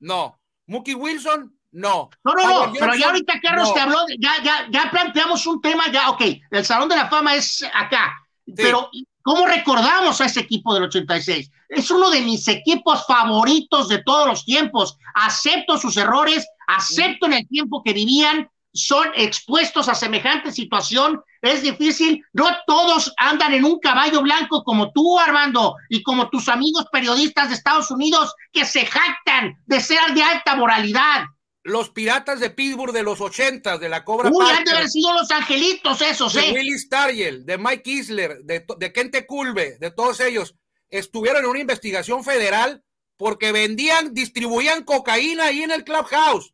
No. 0.00 0.40
¿Mookie 0.66 0.94
Wilson? 0.94 1.56
No. 1.72 2.10
No, 2.24 2.34
no, 2.34 2.66
no, 2.66 2.72
pero 2.78 2.94
ya 2.94 3.06
ahorita 3.06 3.40
Carlos 3.40 3.72
te 3.72 3.80
habló, 3.80 3.98
ya, 4.18 4.34
ya, 4.42 4.66
ya 4.70 4.90
planteamos 4.90 5.46
un 5.46 5.60
tema, 5.60 5.90
ya, 5.90 6.10
ok, 6.10 6.22
el 6.50 6.64
Salón 6.64 6.88
de 6.88 6.96
la 6.96 7.08
Fama 7.08 7.34
es 7.34 7.64
acá, 7.72 8.12
pero 8.54 8.90
¿cómo 9.22 9.46
recordamos 9.46 10.20
a 10.20 10.26
ese 10.26 10.40
equipo 10.40 10.74
del 10.74 10.84
86? 10.84 11.50
Es 11.70 11.90
uno 11.90 12.10
de 12.10 12.20
mis 12.20 12.46
equipos 12.48 13.06
favoritos 13.06 13.88
de 13.88 14.02
todos 14.02 14.26
los 14.26 14.44
tiempos. 14.44 14.98
Acepto 15.14 15.78
sus 15.78 15.96
errores, 15.96 16.46
acepto 16.66 17.24
en 17.24 17.32
el 17.34 17.48
tiempo 17.48 17.82
que 17.82 17.94
vivían, 17.94 18.50
son 18.72 19.08
expuestos 19.14 19.88
a 19.88 19.94
semejante 19.94 20.52
situación, 20.52 21.20
es 21.40 21.62
difícil. 21.62 22.24
No 22.32 22.48
todos 22.66 23.12
andan 23.18 23.52
en 23.52 23.64
un 23.64 23.78
caballo 23.80 24.22
blanco 24.22 24.64
como 24.64 24.92
tú, 24.92 25.18
Armando, 25.18 25.76
y 25.88 26.02
como 26.02 26.28
tus 26.30 26.48
amigos 26.48 26.86
periodistas 26.90 27.48
de 27.48 27.54
Estados 27.54 27.90
Unidos 27.90 28.34
que 28.52 28.64
se 28.64 28.86
jactan 28.86 29.58
de 29.66 29.80
ser 29.80 30.14
de 30.14 30.22
alta 30.22 30.56
moralidad 30.56 31.24
los 31.64 31.90
piratas 31.90 32.40
de 32.40 32.50
Pittsburgh 32.50 32.92
de 32.92 33.02
los 33.02 33.20
80, 33.20 33.78
de 33.78 33.88
la 33.88 34.04
Cobra 34.04 34.30
Uy, 34.32 34.46
han 34.50 34.64
de 34.64 34.72
haber 34.72 34.88
sido 34.88 35.12
los 35.12 35.30
angelitos 35.30 36.00
esos, 36.02 36.32
de 36.34 36.50
¿eh? 36.50 36.78
Stargell, 36.78 37.44
de 37.44 37.58
Mike 37.58 37.90
Isler, 37.90 38.38
de, 38.42 38.64
de 38.78 38.92
Kente 38.92 39.26
Culve, 39.26 39.76
de 39.78 39.90
todos 39.90 40.20
ellos, 40.20 40.56
estuvieron 40.90 41.44
en 41.44 41.50
una 41.50 41.60
investigación 41.60 42.24
federal 42.24 42.82
porque 43.16 43.52
vendían, 43.52 44.12
distribuían 44.12 44.82
cocaína 44.82 45.44
ahí 45.44 45.62
en 45.62 45.70
el 45.70 45.84
clubhouse. 45.84 46.52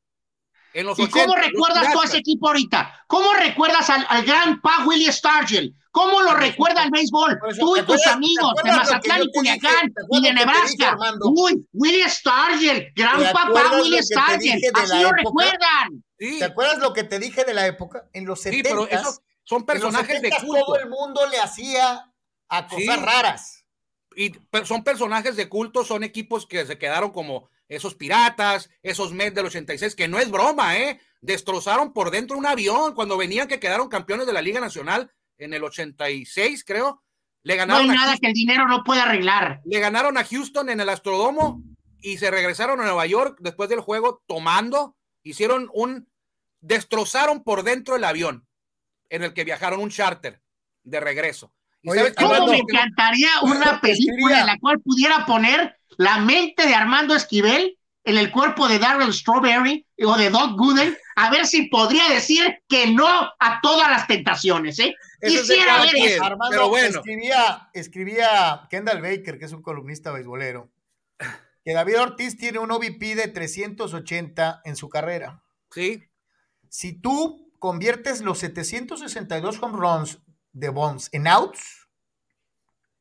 En 0.74 0.87
los 0.87 0.98
¿Y 0.98 1.09
cómo 1.09 1.35
recuerdas 1.35 1.92
tú 1.92 2.00
a 2.00 2.04
ese 2.04 2.18
equipo 2.18 2.48
ahorita? 2.48 3.04
¿Cómo 3.07 3.33
recuerdas 3.35 3.88
al, 3.90 4.07
al 4.09 4.24
gran 4.24 4.61
Pa 4.61 4.85
Willie 4.87 5.12
Stargell? 5.12 5.74
¿Cómo 5.90 6.20
lo 6.20 6.35
recuerda 6.35 6.85
el 6.85 6.90
béisbol? 6.90 7.38
Tú 7.59 7.76
y 7.76 7.83
tus 7.83 8.07
amigos 8.07 8.54
de 8.62 8.70
Mazatlán 8.70 9.22
y 9.22 9.33
Culiacán 9.33 9.92
y 10.11 10.22
de 10.22 10.33
Nebraska. 10.33 10.96
Uy, 11.22 11.66
Willie 11.72 12.09
Stargell, 12.09 12.92
gran 12.94 13.20
papá 13.33 13.72
Willie 13.81 14.02
Stargell. 14.02 14.61
Así 14.74 15.02
lo 15.02 15.11
recuerdan. 15.11 16.04
¿Te 16.16 16.44
acuerdas 16.44 16.78
lo 16.78 16.92
que 16.92 17.04
te 17.04 17.18
dije 17.18 17.44
de 17.44 17.54
la 17.54 17.66
época? 17.66 18.09
En 18.12 18.26
los 18.26 18.40
70 18.40 18.68
sí, 18.68 18.74
pero 18.74 18.88
esos 18.88 19.20
son 19.44 19.64
personajes 19.64 20.20
de 20.20 20.31
culto. 20.31 20.64
Todo 20.66 20.76
el 20.76 20.88
mundo 20.88 21.26
le 21.26 21.38
hacía 21.38 22.12
a 22.48 22.66
cosas 22.66 23.02
raras. 23.02 23.64
Y 24.14 24.33
son 24.64 24.85
personajes 24.85 25.37
de 25.37 25.48
culto, 25.48 25.85
son 25.85 26.04
equipos 26.04 26.46
que 26.46 26.66
se 26.66 26.78
quedaron 26.78 27.11
como 27.11 27.48
esos 27.68 27.94
piratas, 27.94 28.70
esos 28.83 29.12
Mets 29.12 29.35
del 29.35 29.46
86, 29.46 29.94
que 29.94 30.09
no 30.09 30.18
es 30.18 30.31
broma, 30.31 30.78
¿eh? 30.78 31.00
Destrozaron 31.20 31.92
por 31.92 32.11
dentro 32.11 32.38
un 32.38 32.46
avión 32.46 32.94
cuando 32.94 33.16
venían 33.16 33.48
que 33.48 33.61
quedaron 33.61 33.88
campeones 33.88 34.26
de 34.26 34.33
la 34.33 34.42
Liga 34.42 34.61
Nacional 34.61 35.12
en 35.37 35.54
el 35.54 35.64
86, 35.64 36.64
creo. 36.64 37.02
Le 37.42 37.57
ganaron 37.57 37.87
no 37.87 37.92
hay 37.92 37.98
nada 37.98 38.16
que 38.16 38.26
el 38.26 38.33
dinero 38.33 38.66
no 38.66 38.83
pueda 38.85 39.04
arreglar. 39.04 39.61
Le 39.64 39.81
ganaron 39.81 40.18
a 40.18 40.24
Houston 40.24 40.68
en 40.70 40.81
el 40.81 40.88
Astrodomo 40.88 41.62
y 42.00 42.18
se 42.18 42.31
regresaron 42.31 42.81
a 42.81 42.85
Nueva 42.85 43.07
York 43.07 43.38
después 43.40 43.68
del 43.68 43.81
juego 43.81 44.22
tomando. 44.26 44.96
Hicieron 45.22 45.70
un. 45.72 46.09
destrozaron 46.61 47.44
por 47.44 47.62
dentro 47.62 47.96
el 47.96 48.04
avión 48.04 48.46
en 49.11 49.22
el 49.22 49.33
que 49.33 49.44
viajaron 49.44 49.81
un 49.81 49.90
charter 49.90 50.42
de 50.83 51.00
regreso. 51.00 51.52
¿Y 51.83 51.91
me 51.91 52.59
encantaría 52.59 53.29
una 53.43 53.81
película 53.81 54.41
en 54.41 54.47
la 54.47 54.59
cual 54.59 54.81
pudiera 54.81 55.25
poner 55.27 55.77
la 55.97 56.19
mente 56.19 56.67
de 56.67 56.75
Armando 56.75 57.14
Esquivel 57.14 57.79
en 58.05 58.17
el 58.17 58.31
cuerpo 58.31 58.69
de 58.69 58.79
Darrell 58.79 59.12
Strawberry 59.12 59.87
o 60.03 60.17
de 60.17 60.31
Doug 60.31 60.57
Gooden, 60.57 60.97
a 61.17 61.31
ver 61.31 61.47
si 61.47 61.69
podría 61.69 62.09
decir 62.09 62.62
que 62.67 62.87
no 62.91 63.07
a 63.07 63.61
todas 63.61 63.91
las 63.91 64.07
tentaciones, 64.07 64.79
¿eh? 64.79 64.95
Quisiera 65.21 65.83
ver 65.83 65.95
eso. 65.95 66.25
Armando, 66.25 66.77
escribía, 66.79 67.69
escribía 67.75 68.67
Kendall 68.71 69.03
Baker, 69.03 69.38
que 69.38 69.45
es 69.45 69.53
un 69.53 69.61
columnista 69.61 70.11
beisbolero, 70.11 70.71
que 71.64 71.75
David 71.75 72.01
Ortiz 72.01 72.38
tiene 72.38 72.61
un 72.61 72.71
OVP 72.71 73.14
de 73.14 73.29
380 73.29 74.62
en 74.64 74.77
su 74.77 74.88
carrera. 74.88 75.43
Sí. 75.71 76.05
Si 76.71 76.95
tú 76.95 77.53
conviertes 77.59 78.23
los 78.23 78.38
762 78.38 79.59
home 79.61 79.77
runs 79.77 80.19
de 80.59 80.68
Bonds 80.71 81.09
en 81.12 81.27
outs, 81.29 81.88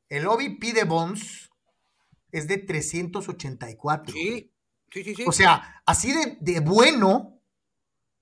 el 0.09 0.27
OVP 0.27 0.73
de 0.73 0.83
Bonds 0.83 1.49
es 2.31 2.47
de 2.47 2.57
384. 2.57 4.13
Sí, 4.13 4.53
sí, 4.91 5.03
sí. 5.03 5.15
sí. 5.15 5.23
O 5.27 5.31
sea, 5.31 5.81
así 5.85 6.13
de, 6.13 6.37
de 6.39 6.59
bueno, 6.59 7.41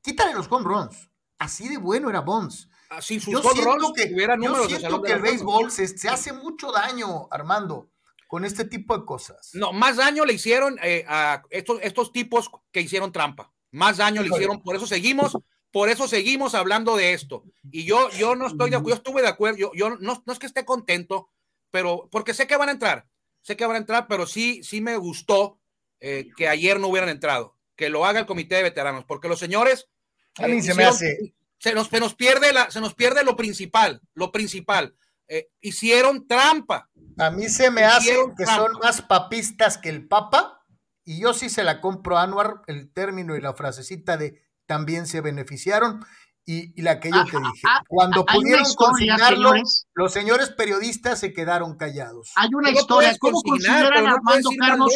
quítale 0.02 0.34
los 0.34 0.52
home 0.52 0.66
runs. 0.66 1.10
Así 1.38 1.68
de 1.68 1.78
bueno 1.78 2.10
era 2.10 2.22
Bonds. 2.22 2.70
Sin 3.02 3.20
sus 3.20 3.34
yo 3.34 3.42
siento 3.42 3.94
que, 3.94 4.10
yo 4.42 4.70
siento 4.70 5.02
que 5.02 5.12
el 5.12 5.22
béisbol 5.22 5.70
se, 5.70 5.88
se, 5.88 6.08
hace 6.08 6.32
mucho 6.32 6.72
daño, 6.72 7.28
Armando, 7.30 7.90
con 8.28 8.46
este 8.46 8.64
tipo 8.64 8.98
de 8.98 9.06
cosas. 9.06 9.50
No, 9.54 9.74
más 9.74 9.98
daño 9.98 10.24
le 10.24 10.34
hicieron 10.34 10.78
eh, 10.82 11.04
a 11.08 11.44
estos, 11.50 11.80
estos 11.82 12.12
tipos 12.14 12.50
que 12.72 12.82
hicieron 12.82 13.12
trampa. 13.12 13.52
Más 13.72 13.98
daño 13.98 14.22
le 14.22 14.30
hicieron, 14.30 14.62
por 14.62 14.78
eso 14.78 14.88
seguimos, 14.88 15.38
por 15.76 15.90
eso 15.90 16.08
seguimos 16.08 16.56
hablando 16.56 16.96
de 16.96 17.12
esto. 17.12 17.44
Y 17.70 17.84
yo, 17.84 18.10
yo 18.12 18.34
no 18.34 18.48
estoy 18.48 18.70
de 18.70 18.78
acuerdo, 18.78 18.92
yo 18.92 18.96
estuve 18.96 19.22
de 19.22 19.28
acuerdo, 19.28 19.58
yo, 19.58 19.72
yo 19.76 19.90
no, 19.90 20.24
no 20.26 20.32
es 20.32 20.40
que 20.40 20.46
esté 20.46 20.64
contento, 20.64 21.30
pero 21.70 22.08
porque 22.10 22.34
sé 22.34 22.48
que 22.48 22.56
van 22.56 22.70
a 22.70 22.72
entrar, 22.72 23.10
sé 23.42 23.58
que 23.58 23.66
van 23.66 23.76
a 23.76 23.80
entrar, 23.80 24.08
pero 24.08 24.26
sí, 24.26 24.64
sí 24.64 24.80
me 24.80 24.96
gustó 24.96 25.60
eh, 26.00 26.30
que 26.38 26.48
ayer 26.48 26.80
no 26.80 26.88
hubieran 26.88 27.10
entrado, 27.10 27.58
que 27.76 27.90
lo 27.90 28.06
haga 28.06 28.22
el 28.22 28.26
comité 28.26 28.56
de 28.56 28.64
veteranos, 28.64 29.04
porque 29.04 29.28
los 29.28 29.38
señores... 29.38 29.90
A 30.38 30.48
mí 30.48 30.60
eh, 30.60 30.62
se 30.62 30.76
me 30.76 30.86
hace 30.86 31.34
se 31.58 31.74
nos, 31.74 31.90
se 31.90 32.00
nos, 32.00 32.16
pierde 32.16 32.54
la, 32.54 32.72
se 32.72 32.80
nos 32.80 32.94
pierde 32.94 33.26
lo 33.26 33.36
principal, 33.36 34.00
lo 34.14 34.32
principal. 34.32 34.96
Eh, 35.28 35.50
hicieron 35.60 36.26
trampa. 36.26 36.90
A 37.18 37.32
mí 37.32 37.50
se 37.50 37.70
me 37.70 37.84
hace 37.84 38.16
que 38.38 38.46
son 38.46 38.80
más 38.82 39.02
papistas 39.02 39.78
que 39.78 39.90
el 39.90 40.08
Papa, 40.08 40.66
y 41.04 41.20
yo 41.20 41.34
sí 41.34 41.50
se 41.50 41.66
la 41.66 41.82
compro 41.82 42.18
a 42.18 42.24
Anuar, 42.24 42.62
el 42.68 42.94
término 42.94 43.36
y 43.36 43.42
la 43.42 43.54
frasecita 43.54 44.16
de 44.16 44.45
también 44.66 45.08
se 45.08 45.22
beneficiaron, 45.22 46.06
y, 46.48 46.80
la 46.82 47.00
que 47.00 47.10
yo 47.10 47.26
te 47.26 47.38
dije. 47.38 47.68
Cuando 47.88 48.26
pudieron 48.26 48.66
consignarlo, 48.76 49.54
los 49.94 50.14
señores 50.14 50.50
periodistas 50.52 51.20
se 51.20 51.34
quedaron 51.34 51.76
callados. 51.76 52.32
Hay 52.36 52.50
una 52.54 52.70
historia, 52.70 53.16
¿cómo 53.20 53.42
consideran 53.42 54.06
Armando 54.06 54.50
Carlos? 54.60 54.94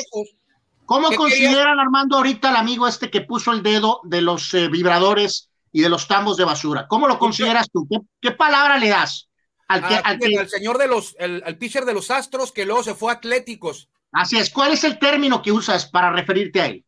¿Cómo 0.85 1.11
consideran 1.11 1.79
Armando 1.79 2.17
ahorita 2.17 2.49
el 2.49 2.55
amigo 2.55 2.87
este 2.87 3.09
que 3.09 3.21
puso 3.21 3.51
el 3.51 3.63
dedo 3.63 4.01
de 4.03 4.21
los 4.21 4.53
eh, 4.53 4.69
vibradores 4.69 5.49
y 5.71 5.81
de 5.81 5.89
los 5.89 6.07
tambos 6.07 6.37
de 6.37 6.45
basura. 6.45 6.87
¿Cómo 6.87 7.07
lo 7.07 7.19
consideras 7.19 7.69
tú? 7.71 7.87
¿Qué, 8.21 8.31
palabra 8.31 8.77
le 8.77 8.89
das? 8.89 9.29
Al, 9.67 9.87
que, 9.87 9.95
al, 9.95 10.49
señor 10.49 10.79
de 10.79 10.87
los, 10.87 11.15
el, 11.19 11.57
pitcher 11.57 11.85
de 11.85 11.93
los 11.93 12.09
Astros 12.09 12.51
que 12.51 12.65
luego 12.65 12.83
se 12.83 12.95
fue 12.95 13.11
a 13.11 13.15
Atléticos. 13.15 13.87
Así 14.11 14.37
es. 14.37 14.49
¿Cuál 14.49 14.71
es 14.71 14.83
el 14.83 14.97
término 14.97 15.41
que 15.43 15.51
usas 15.51 15.85
para 15.85 16.11
referirte 16.11 16.61
a 16.61 16.65
él? 16.67 16.83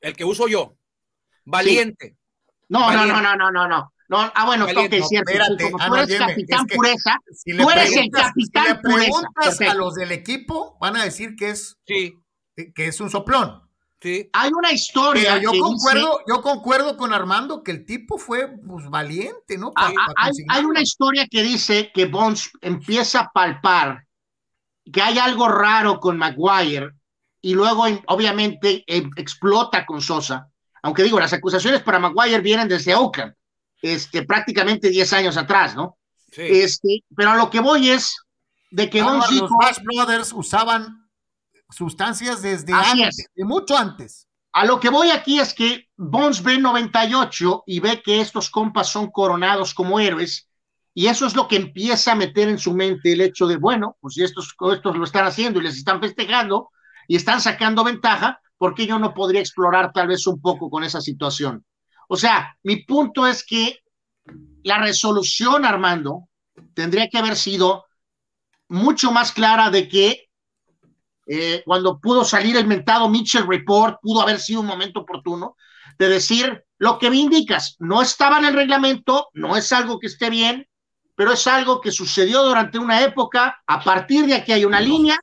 El 0.00 0.16
que 0.16 0.24
uso 0.24 0.48
yo. 0.48 0.74
Valiente. 1.44 2.16
No, 2.68 2.92
no, 2.92 3.06
no, 3.06 3.20
no, 3.20 3.36
no, 3.36 3.50
no, 3.50 3.68
no. 3.68 3.90
No, 4.06 4.18
ah, 4.34 4.44
bueno, 4.44 4.66
ok, 4.66 4.94
cierto. 5.08 5.32
como 5.70 5.78
tú 5.86 5.96
eres 5.96 6.18
capitán 6.18 6.66
pureza, 6.66 7.18
tú 7.56 7.70
eres 7.70 7.96
el 7.96 8.10
capitán 8.10 8.66
si 8.66 8.72
le 8.72 8.74
preguntas 8.76 9.60
a 9.62 9.74
los 9.74 9.94
del 9.94 10.12
equipo, 10.12 10.76
van 10.78 10.96
a 10.96 11.04
decir 11.04 11.34
que 11.36 11.50
es, 11.50 11.78
sí. 11.86 12.14
que 12.54 12.86
es 12.86 13.00
un 13.00 13.08
soplón. 13.08 13.64
Hay 14.32 14.50
una 14.52 14.72
historia. 14.72 15.38
yo 15.38 15.50
concuerdo, 15.58 16.20
yo 16.28 16.42
concuerdo 16.42 16.96
con 16.96 17.12
Armando 17.12 17.62
que 17.62 17.70
el 17.70 17.84
tipo 17.84 18.18
fue 18.18 18.48
pues, 18.66 18.88
valiente, 18.88 19.56
¿no? 19.56 19.72
hay, 19.76 20.64
una 20.64 20.80
historia 20.80 21.26
que 21.30 21.42
dice 21.42 21.90
que 21.94 22.06
Bonds 22.06 22.50
empieza 22.60 23.20
a 23.20 23.30
palpar 23.32 24.04
que 24.92 25.00
hay 25.00 25.18
algo 25.18 25.48
raro 25.48 25.98
con 25.98 26.18
Maguire 26.18 26.90
y 27.40 27.54
luego 27.54 27.84
obviamente 28.06 28.84
em, 28.86 29.10
explota 29.16 29.86
con 29.86 30.02
Sosa. 30.02 30.50
Aunque 30.84 31.02
digo, 31.02 31.18
las 31.18 31.32
acusaciones 31.32 31.82
para 31.82 31.98
Maguire 31.98 32.42
vienen 32.42 32.68
desde 32.68 32.94
Oakland, 32.94 33.32
este, 33.80 34.22
prácticamente 34.24 34.90
10 34.90 35.12
años 35.14 35.36
atrás, 35.38 35.74
¿no? 35.74 35.96
Este, 36.36 37.02
pero 37.16 37.30
a 37.30 37.36
lo 37.36 37.48
que 37.48 37.60
voy 37.60 37.88
es 37.88 38.14
de 38.70 38.90
que 38.90 39.00
Los 39.00 39.50
Bash 39.58 39.78
Brothers 39.82 40.30
usaban 40.34 41.08
sustancias 41.70 42.42
desde 42.42 42.74
antes, 42.74 43.28
de 43.34 43.44
mucho 43.46 43.78
antes. 43.78 44.28
A 44.52 44.66
lo 44.66 44.78
que 44.78 44.90
voy 44.90 45.10
aquí 45.10 45.40
es 45.40 45.54
que 45.54 45.88
Bones 45.96 46.42
ve 46.42 46.58
98 46.58 47.64
y 47.66 47.80
ve 47.80 48.02
que 48.02 48.20
estos 48.20 48.50
compas 48.50 48.88
son 48.88 49.10
coronados 49.10 49.72
como 49.72 49.98
héroes 49.98 50.50
y 50.92 51.06
eso 51.06 51.26
es 51.26 51.34
lo 51.34 51.48
que 51.48 51.56
empieza 51.56 52.12
a 52.12 52.16
meter 52.16 52.50
en 52.50 52.58
su 52.58 52.74
mente 52.74 53.14
el 53.14 53.22
hecho 53.22 53.46
de, 53.46 53.56
bueno, 53.56 53.96
pues 54.02 54.14
si 54.14 54.22
estos, 54.22 54.54
estos 54.70 54.96
lo 54.98 55.04
están 55.04 55.24
haciendo 55.24 55.60
y 55.60 55.62
les 55.62 55.78
están 55.78 55.98
festejando 55.98 56.70
y 57.08 57.16
están 57.16 57.40
sacando 57.40 57.84
ventaja, 57.84 58.42
¿por 58.64 58.74
qué 58.74 58.86
yo 58.86 58.98
no 58.98 59.12
podría 59.12 59.42
explorar 59.42 59.92
tal 59.92 60.08
vez 60.08 60.26
un 60.26 60.40
poco 60.40 60.70
con 60.70 60.84
esa 60.84 61.02
situación? 61.02 61.66
O 62.08 62.16
sea, 62.16 62.56
mi 62.62 62.76
punto 62.76 63.26
es 63.26 63.44
que 63.44 63.80
la 64.62 64.78
resolución, 64.78 65.66
Armando, 65.66 66.30
tendría 66.72 67.10
que 67.10 67.18
haber 67.18 67.36
sido 67.36 67.84
mucho 68.70 69.12
más 69.12 69.32
clara 69.32 69.68
de 69.68 69.86
que 69.86 70.30
eh, 71.26 71.62
cuando 71.66 72.00
pudo 72.00 72.24
salir 72.24 72.56
el 72.56 72.66
mentado 72.66 73.06
Mitchell 73.10 73.46
Report, 73.46 73.98
pudo 74.00 74.22
haber 74.22 74.40
sido 74.40 74.60
un 74.60 74.66
momento 74.66 75.00
oportuno 75.00 75.56
de 75.98 76.08
decir 76.08 76.64
lo 76.78 76.98
que 76.98 77.10
me 77.10 77.16
indicas, 77.16 77.76
no 77.80 78.00
estaba 78.00 78.38
en 78.38 78.46
el 78.46 78.54
reglamento, 78.54 79.28
no 79.34 79.58
es 79.58 79.70
algo 79.74 79.98
que 79.98 80.06
esté 80.06 80.30
bien, 80.30 80.66
pero 81.14 81.32
es 81.32 81.46
algo 81.46 81.80
que 81.80 81.90
sucedió 81.90 82.42
durante 82.42 82.78
una 82.78 83.02
época, 83.02 83.62
a 83.66 83.82
partir 83.82 84.26
de 84.26 84.34
aquí 84.34 84.52
hay 84.52 84.64
una 84.64 84.80
línea, 84.80 85.18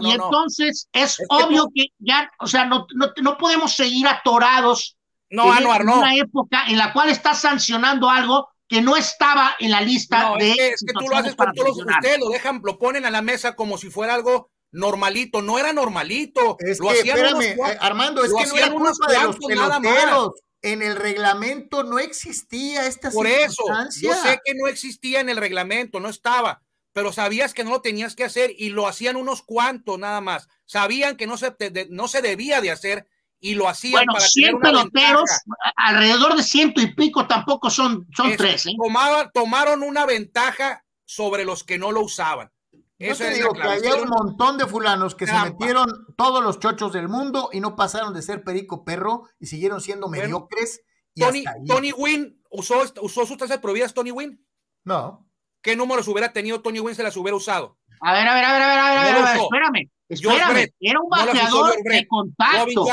y 0.00 0.10
entonces 0.10 0.88
es, 0.92 1.18
obvio 1.28 1.68
que 1.74 1.86
ya, 1.98 2.30
o 2.38 2.46
sea, 2.46 2.66
no, 2.66 2.86
no, 2.94 3.38
podemos 3.38 3.74
seguir 3.74 4.06
atorados 4.06 4.96
no, 5.30 5.56
en, 5.56 5.66
una 5.66 6.14
época 6.16 6.64
en 6.68 6.76
la 6.76 6.92
cual 6.92 7.08
estás 7.08 7.40
sancionando 7.40 8.10
algo 8.10 8.48
que 8.68 8.80
no 8.80 8.96
estaba 8.96 9.56
en 9.58 9.70
la 9.70 9.80
lista 9.80 10.32
de. 10.38 10.52
Es 10.52 10.84
que, 10.86 10.92
tú 10.92 11.08
lo 11.08 11.16
haces 11.16 11.34
con 11.34 11.52
todos 11.54 11.76
ustedes, 11.76 12.18
lo 12.18 12.28
dejan, 12.28 12.60
lo 12.62 12.78
ponen 12.78 13.04
a 13.04 13.10
la 13.10 13.22
mesa 13.22 13.56
como 13.56 13.78
si 13.78 13.90
fuera 13.90 14.14
algo 14.14 14.50
normalito, 14.72 15.42
no 15.42 15.58
era 15.58 15.72
normalito. 15.72 16.56
Es 16.60 16.80
que, 16.80 17.00
espérame, 17.00 17.42
eh, 17.42 17.78
Armando, 17.80 18.22
es 18.24 18.32
que 18.32 18.46
no 18.46 18.56
era 18.56 18.70
culpa 18.70 18.90
de 19.08 19.22
los 19.24 19.36
peloteros 19.38 20.32
en 20.62 20.82
el 20.82 20.96
reglamento 20.96 21.84
no 21.84 21.98
existía 21.98 22.86
esta 22.86 23.10
Por 23.10 23.26
eso, 23.26 23.64
yo 24.00 24.14
sé 24.14 24.40
que 24.44 24.54
no 24.54 24.66
existía 24.66 25.20
en 25.20 25.28
el 25.28 25.36
reglamento, 25.36 26.00
no 26.00 26.08
estaba, 26.08 26.62
pero 26.92 27.12
sabías 27.12 27.54
que 27.54 27.64
no 27.64 27.70
lo 27.70 27.80
tenías 27.80 28.14
que 28.14 28.24
hacer 28.24 28.52
y 28.56 28.70
lo 28.70 28.86
hacían 28.86 29.16
unos 29.16 29.42
cuantos 29.42 29.98
nada 29.98 30.20
más. 30.20 30.48
Sabían 30.66 31.16
que 31.16 31.26
no 31.26 31.36
se, 31.36 31.54
no 31.88 32.08
se 32.08 32.20
debía 32.20 32.60
de 32.60 32.70
hacer 32.70 33.08
y 33.38 33.54
lo 33.54 33.68
hacían 33.68 34.04
bueno, 34.04 34.12
para 34.12 34.26
100 34.26 34.60
peloteros, 34.60 35.30
alrededor 35.76 36.36
de 36.36 36.42
ciento 36.42 36.80
y 36.80 36.94
pico 36.94 37.26
tampoco 37.26 37.70
son, 37.70 38.06
son 38.14 38.36
tres. 38.36 38.66
¿eh? 38.66 38.72
tomaron 39.32 39.82
una 39.82 40.04
ventaja 40.04 40.84
sobre 41.06 41.44
los 41.44 41.64
que 41.64 41.78
no 41.78 41.90
lo 41.90 42.02
usaban. 42.02 42.50
Yo 43.00 43.16
te 43.16 43.30
digo 43.30 43.54
que 43.54 43.62
había 43.62 43.94
un 43.94 44.08
montón 44.08 44.58
de 44.58 44.66
fulanos 44.66 45.14
que 45.14 45.26
se 45.26 45.32
metieron 45.32 45.88
todos 46.16 46.44
los 46.44 46.60
chochos 46.60 46.92
del 46.92 47.08
mundo 47.08 47.48
y 47.50 47.60
no 47.60 47.74
pasaron 47.74 48.12
de 48.12 48.20
ser 48.20 48.44
perico 48.44 48.84
perro 48.84 49.24
y 49.38 49.46
siguieron 49.46 49.80
siendo 49.80 50.08
mediocres. 50.08 50.82
Tony, 51.16 51.44
Tony 51.66 51.92
Wynn 51.92 52.42
usó, 52.50 52.82
usó 53.00 53.26
sustancias 53.26 53.58
prohibidas, 53.58 53.94
Tony 53.94 54.10
Wynn. 54.10 54.44
No. 54.84 55.26
¿Qué 55.62 55.76
números 55.76 56.08
hubiera 56.08 56.32
tenido 56.32 56.60
Tony 56.60 56.80
Wynn 56.80 56.94
se 56.94 57.02
las 57.02 57.16
hubiera 57.16 57.36
usado? 57.36 57.78
A 58.02 58.12
ver, 58.12 58.28
a 58.28 58.34
ver, 58.34 58.44
a 58.44 58.52
ver, 58.52 58.62
a 58.62 58.68
ver, 58.68 58.78
a 58.78 58.84
ver, 58.84 59.16
a 59.16 59.32
ver, 59.32 59.40
espérame. 59.40 59.90
Espérame, 60.08 60.72
era 60.80 61.00
un 61.00 61.08
bateador 61.08 61.74
de 61.82 62.06
contacto. 62.06 62.84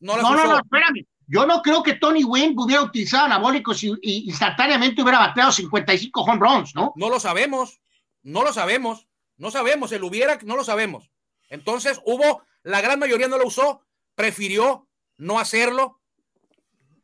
no, 0.00 0.16
no, 0.16 0.32
no, 0.46 0.56
espérame. 0.58 1.06
Yo 1.28 1.44
no 1.44 1.60
creo 1.60 1.82
que 1.82 1.94
Tony 1.94 2.22
Wynn 2.22 2.54
hubiera 2.56 2.82
utilizado 2.82 3.24
anabólicos 3.24 3.82
y, 3.82 3.92
y 4.00 4.28
instantáneamente 4.28 5.02
hubiera 5.02 5.18
bateado 5.18 5.50
55 5.50 6.20
home 6.20 6.38
runs, 6.38 6.74
¿no? 6.74 6.92
No 6.94 7.10
lo 7.10 7.18
sabemos, 7.18 7.80
no 8.22 8.44
lo 8.44 8.52
sabemos. 8.52 9.05
No 9.36 9.50
sabemos, 9.50 9.92
el 9.92 10.04
hubiera, 10.04 10.38
no 10.42 10.56
lo 10.56 10.64
sabemos. 10.64 11.10
Entonces 11.48 12.00
hubo, 12.04 12.42
la 12.62 12.80
gran 12.80 12.98
mayoría 12.98 13.28
no 13.28 13.38
lo 13.38 13.46
usó, 13.46 13.82
prefirió 14.14 14.88
no 15.16 15.38
hacerlo. 15.38 16.00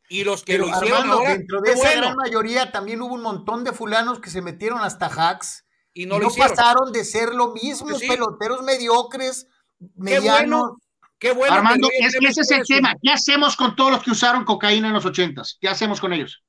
Y 0.09 0.23
los 0.23 0.43
que 0.43 0.57
lo 0.57 0.67
hicieron 0.67 1.09
ahora, 1.09 1.31
dentro 1.31 1.61
de 1.61 1.73
esa 1.73 1.95
gran 1.95 2.15
mayoría 2.15 2.71
también 2.71 3.01
hubo 3.01 3.15
un 3.15 3.21
montón 3.21 3.63
de 3.63 3.71
fulanos 3.71 4.19
que 4.19 4.29
se 4.29 4.41
metieron 4.41 4.81
hasta 4.81 5.07
hacks 5.07 5.65
y 5.93 6.05
no, 6.05 6.19
lo 6.19 6.27
hicieron. 6.27 6.55
pasaron 6.55 6.91
de 6.91 7.03
ser 7.05 7.33
lo 7.33 7.53
mismo, 7.53 7.97
peloteros 7.97 8.61
mediocres, 8.63 9.47
medianos. 9.95 10.73
Qué 11.17 11.31
bueno, 11.31 11.55
Armando, 11.55 11.87
es 11.91 12.17
que 12.19 12.27
ese 12.27 12.41
es 12.41 12.51
el 12.51 12.63
tema. 12.65 12.95
¿Qué 13.01 13.11
hacemos 13.11 13.55
con 13.55 13.75
todos 13.75 13.91
los 13.91 14.03
que 14.03 14.11
usaron 14.11 14.43
cocaína 14.43 14.89
en 14.89 14.93
los 14.93 15.05
ochentas? 15.05 15.57
¿Qué 15.59 15.69
hacemos 15.69 16.01
con 16.01 16.11
ellos? 16.11 16.43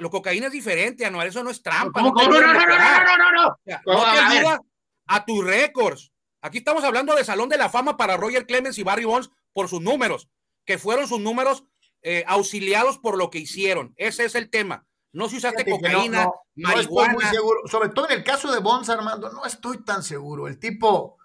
Lo 0.00 0.10
cocaína 0.10 0.46
es 0.46 0.52
diferente, 0.52 1.04
Anual, 1.04 1.28
eso 1.28 1.44
no 1.44 1.50
es 1.50 1.62
trampa. 1.62 2.00
No, 2.00 2.10
no, 2.10 2.22
no, 2.24 2.40
no, 2.40 2.40
no, 2.40 2.52
no, 2.52 2.66
no, 2.66 3.32
no, 3.32 4.42
no 4.42 4.69
a 5.10 5.24
tus 5.24 5.44
récords. 5.44 6.12
Aquí 6.40 6.58
estamos 6.58 6.84
hablando 6.84 7.16
de 7.16 7.24
Salón 7.24 7.48
de 7.48 7.58
la 7.58 7.68
Fama 7.68 7.96
para 7.96 8.16
Roger 8.16 8.46
Clemens 8.46 8.78
y 8.78 8.84
Barry 8.84 9.04
Bonds 9.04 9.30
por 9.52 9.68
sus 9.68 9.80
números, 9.80 10.28
que 10.64 10.78
fueron 10.78 11.08
sus 11.08 11.18
números 11.18 11.64
eh, 12.02 12.24
auxiliados 12.28 12.96
por 12.98 13.18
lo 13.18 13.28
que 13.28 13.40
hicieron. 13.40 13.92
Ese 13.96 14.24
es 14.24 14.36
el 14.36 14.48
tema. 14.50 14.86
No 15.12 15.28
si 15.28 15.38
usaste 15.38 15.68
cocaína, 15.68 16.30
marihuana. 16.54 17.14
muy 17.14 17.24
seguro. 17.24 17.60
Sobre 17.66 17.88
todo 17.88 18.08
en 18.08 18.18
el 18.18 18.24
caso 18.24 18.52
de 18.52 18.60
Bonds, 18.60 18.88
Armando, 18.88 19.32
no 19.32 19.44
estoy 19.44 19.84
tan 19.84 20.04
seguro. 20.04 20.46
El 20.46 20.60
tipo, 20.60 21.18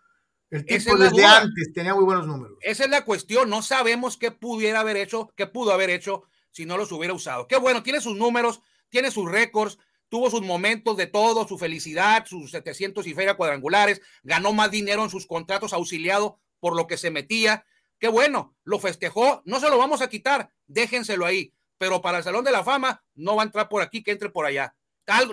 el 0.50 0.66
tipo 0.66 0.98
desde 0.98 1.24
antes 1.24 1.72
tenía 1.72 1.94
muy 1.94 2.06
buenos 2.06 2.26
números. 2.26 2.58
Esa 2.62 2.86
es 2.86 2.90
la 2.90 3.06
cuestión. 3.06 3.52
No 3.52 3.62
sabemos 3.62 4.18
qué 4.18 4.32
pudiera 4.32 4.80
haber 4.80 4.98
hecho, 4.98 5.32
qué 5.36 5.46
pudo 5.46 5.72
haber 5.72 5.92
hecho 5.92 6.24
si 6.50 6.66
no 6.66 6.76
los 6.76 6.92
hubiera 6.92 7.14
usado. 7.14 7.48
Qué 7.48 7.58
bueno, 7.58 7.84
tiene 7.84 8.02
sus 8.02 8.18
números, 8.18 8.62
tiene 8.90 9.12
sus 9.12 9.30
récords, 9.30 9.78
tuvo 10.10 10.30
sus 10.30 10.42
momentos 10.42 10.98
de 10.98 11.08
todo, 11.08 11.48
su 11.48 11.58
felicidad, 11.58 12.26
sus 12.26 12.52
700 12.52 13.06
y 13.08 13.14
feria 13.14 13.36
cuadrangulares, 13.36 14.02
ganó 14.24 14.54
más 14.54 14.72
dinero 14.72 15.04
en 15.04 15.10
sus 15.10 15.28
contratos 15.28 15.74
auxiliado 15.74 16.40
por 16.60 16.76
lo 16.76 16.88
que 16.88 16.98
se 16.98 17.12
metía. 17.12 17.66
Qué 18.00 18.08
bueno, 18.08 18.56
lo 18.64 18.80
festejó, 18.80 19.42
no 19.46 19.60
se 19.60 19.70
lo 19.70 19.78
vamos 19.78 20.02
a 20.02 20.10
quitar, 20.10 20.52
déjenselo 20.68 21.26
ahí, 21.26 21.54
pero 21.78 22.02
para 22.02 22.20
el 22.20 22.24
Salón 22.24 22.46
de 22.46 22.52
la 22.52 22.64
Fama 22.64 23.04
no 23.16 23.36
va 23.36 23.44
a 23.44 23.46
entrar 23.46 23.70
por 23.70 23.82
aquí, 23.82 24.04
que 24.04 24.12
entre 24.12 24.30
por 24.30 24.46
allá. 24.46 24.76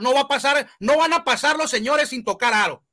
No 0.01 0.12
va 0.12 0.20
a 0.20 0.29
pasar, 0.29 0.68
no 0.81 0.99
van 0.99 1.12
a 1.12 1.25
pasar 1.25 1.57
los 1.57 1.70
señores 1.70 2.11
sin 2.11 2.25
tocar 2.25 2.53
aro. 2.53 2.85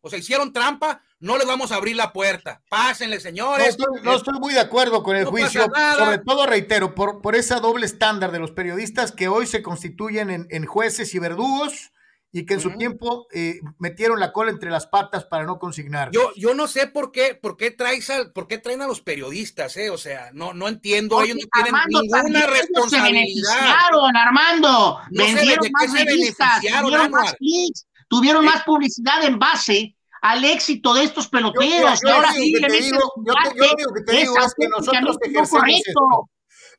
O 0.00 0.10
sea, 0.10 0.18
hicieron 0.18 0.52
trampa, 0.52 1.02
no 1.20 1.36
les 1.36 1.46
vamos 1.46 1.72
a 1.72 1.76
abrir 1.76 1.96
la 1.96 2.12
puerta. 2.12 2.62
Pásenle, 2.68 3.18
señores. 3.18 3.76
No 4.02 4.14
estoy, 4.14 4.38
muy 4.38 4.54
de 4.54 4.60
acuerdo 4.60 5.02
con 5.02 5.16
el 5.16 5.24
juicio, 5.24 5.66
sobre 5.96 6.18
todo, 6.18 6.46
reitero, 6.46 6.94
por, 6.94 7.20
por 7.20 7.34
esa 7.34 7.60
doble 7.60 7.86
estándar 7.86 8.30
de 8.30 8.38
los 8.38 8.52
periodistas 8.52 9.12
que 9.12 9.28
hoy 9.28 9.46
se 9.46 9.62
constituyen 9.62 10.46
en, 10.48 10.66
jueces 10.66 11.14
y 11.14 11.18
verdugos 11.18 11.92
y 12.30 12.44
que 12.44 12.54
en 12.54 12.60
su 12.60 12.76
tiempo 12.76 13.26
eh, 13.32 13.58
metieron 13.78 14.20
la 14.20 14.32
cola 14.32 14.50
entre 14.50 14.70
las 14.70 14.86
patas 14.86 15.24
para 15.24 15.44
no 15.44 15.58
consignar. 15.58 16.10
Yo, 16.12 16.32
yo 16.36 16.54
no 16.54 16.68
sé 16.68 16.86
por 16.86 17.10
qué, 17.10 17.34
por 17.34 17.56
qué 17.56 17.70
traes 17.70 18.12
por 18.34 18.46
qué 18.46 18.58
traen 18.58 18.82
a 18.82 18.86
los 18.86 19.00
periodistas, 19.00 19.76
eh, 19.78 19.90
o 19.90 19.96
sea, 19.96 20.30
no, 20.34 20.52
no 20.52 20.68
entiendo, 20.68 21.22
ellos 21.22 21.38
no 21.40 21.48
tienen 21.52 21.74
ninguna 21.88 22.46
responsabilidad. 22.46 23.52
Se 23.52 24.18
Armando, 24.18 24.98
vendieron 25.10 25.66
más 25.72 25.92
revistas, 25.92 26.60
tuvieron 26.60 27.10
más 27.10 27.34
clics, 27.34 27.86
tuvieron 28.08 28.44
más 28.44 28.64
publicidad 28.64 29.24
en 29.24 29.38
base 29.38 29.96
al 30.20 30.44
éxito 30.44 30.94
de 30.94 31.04
estos 31.04 31.28
peloteros. 31.28 32.00
Yo, 32.02 32.12
ahora 32.12 32.32
sí 32.32 32.52
te 32.52 32.72
digo, 32.82 32.98
yo, 33.24 33.32
lo 33.54 33.72
único 33.72 33.94
que 33.94 34.02
te 34.02 34.12
digo 34.16 34.34
es 34.38 34.54
que 34.54 34.68
nosotros 34.68 35.18
ejercemos 35.22 35.62
esto. 35.68 36.30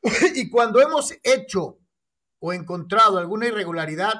Y 0.36 0.50
cuando 0.50 0.82
hemos 0.82 1.14
hecho 1.24 1.78
o 2.40 2.54
encontrado 2.54 3.18
alguna 3.18 3.48
irregularidad, 3.48 4.14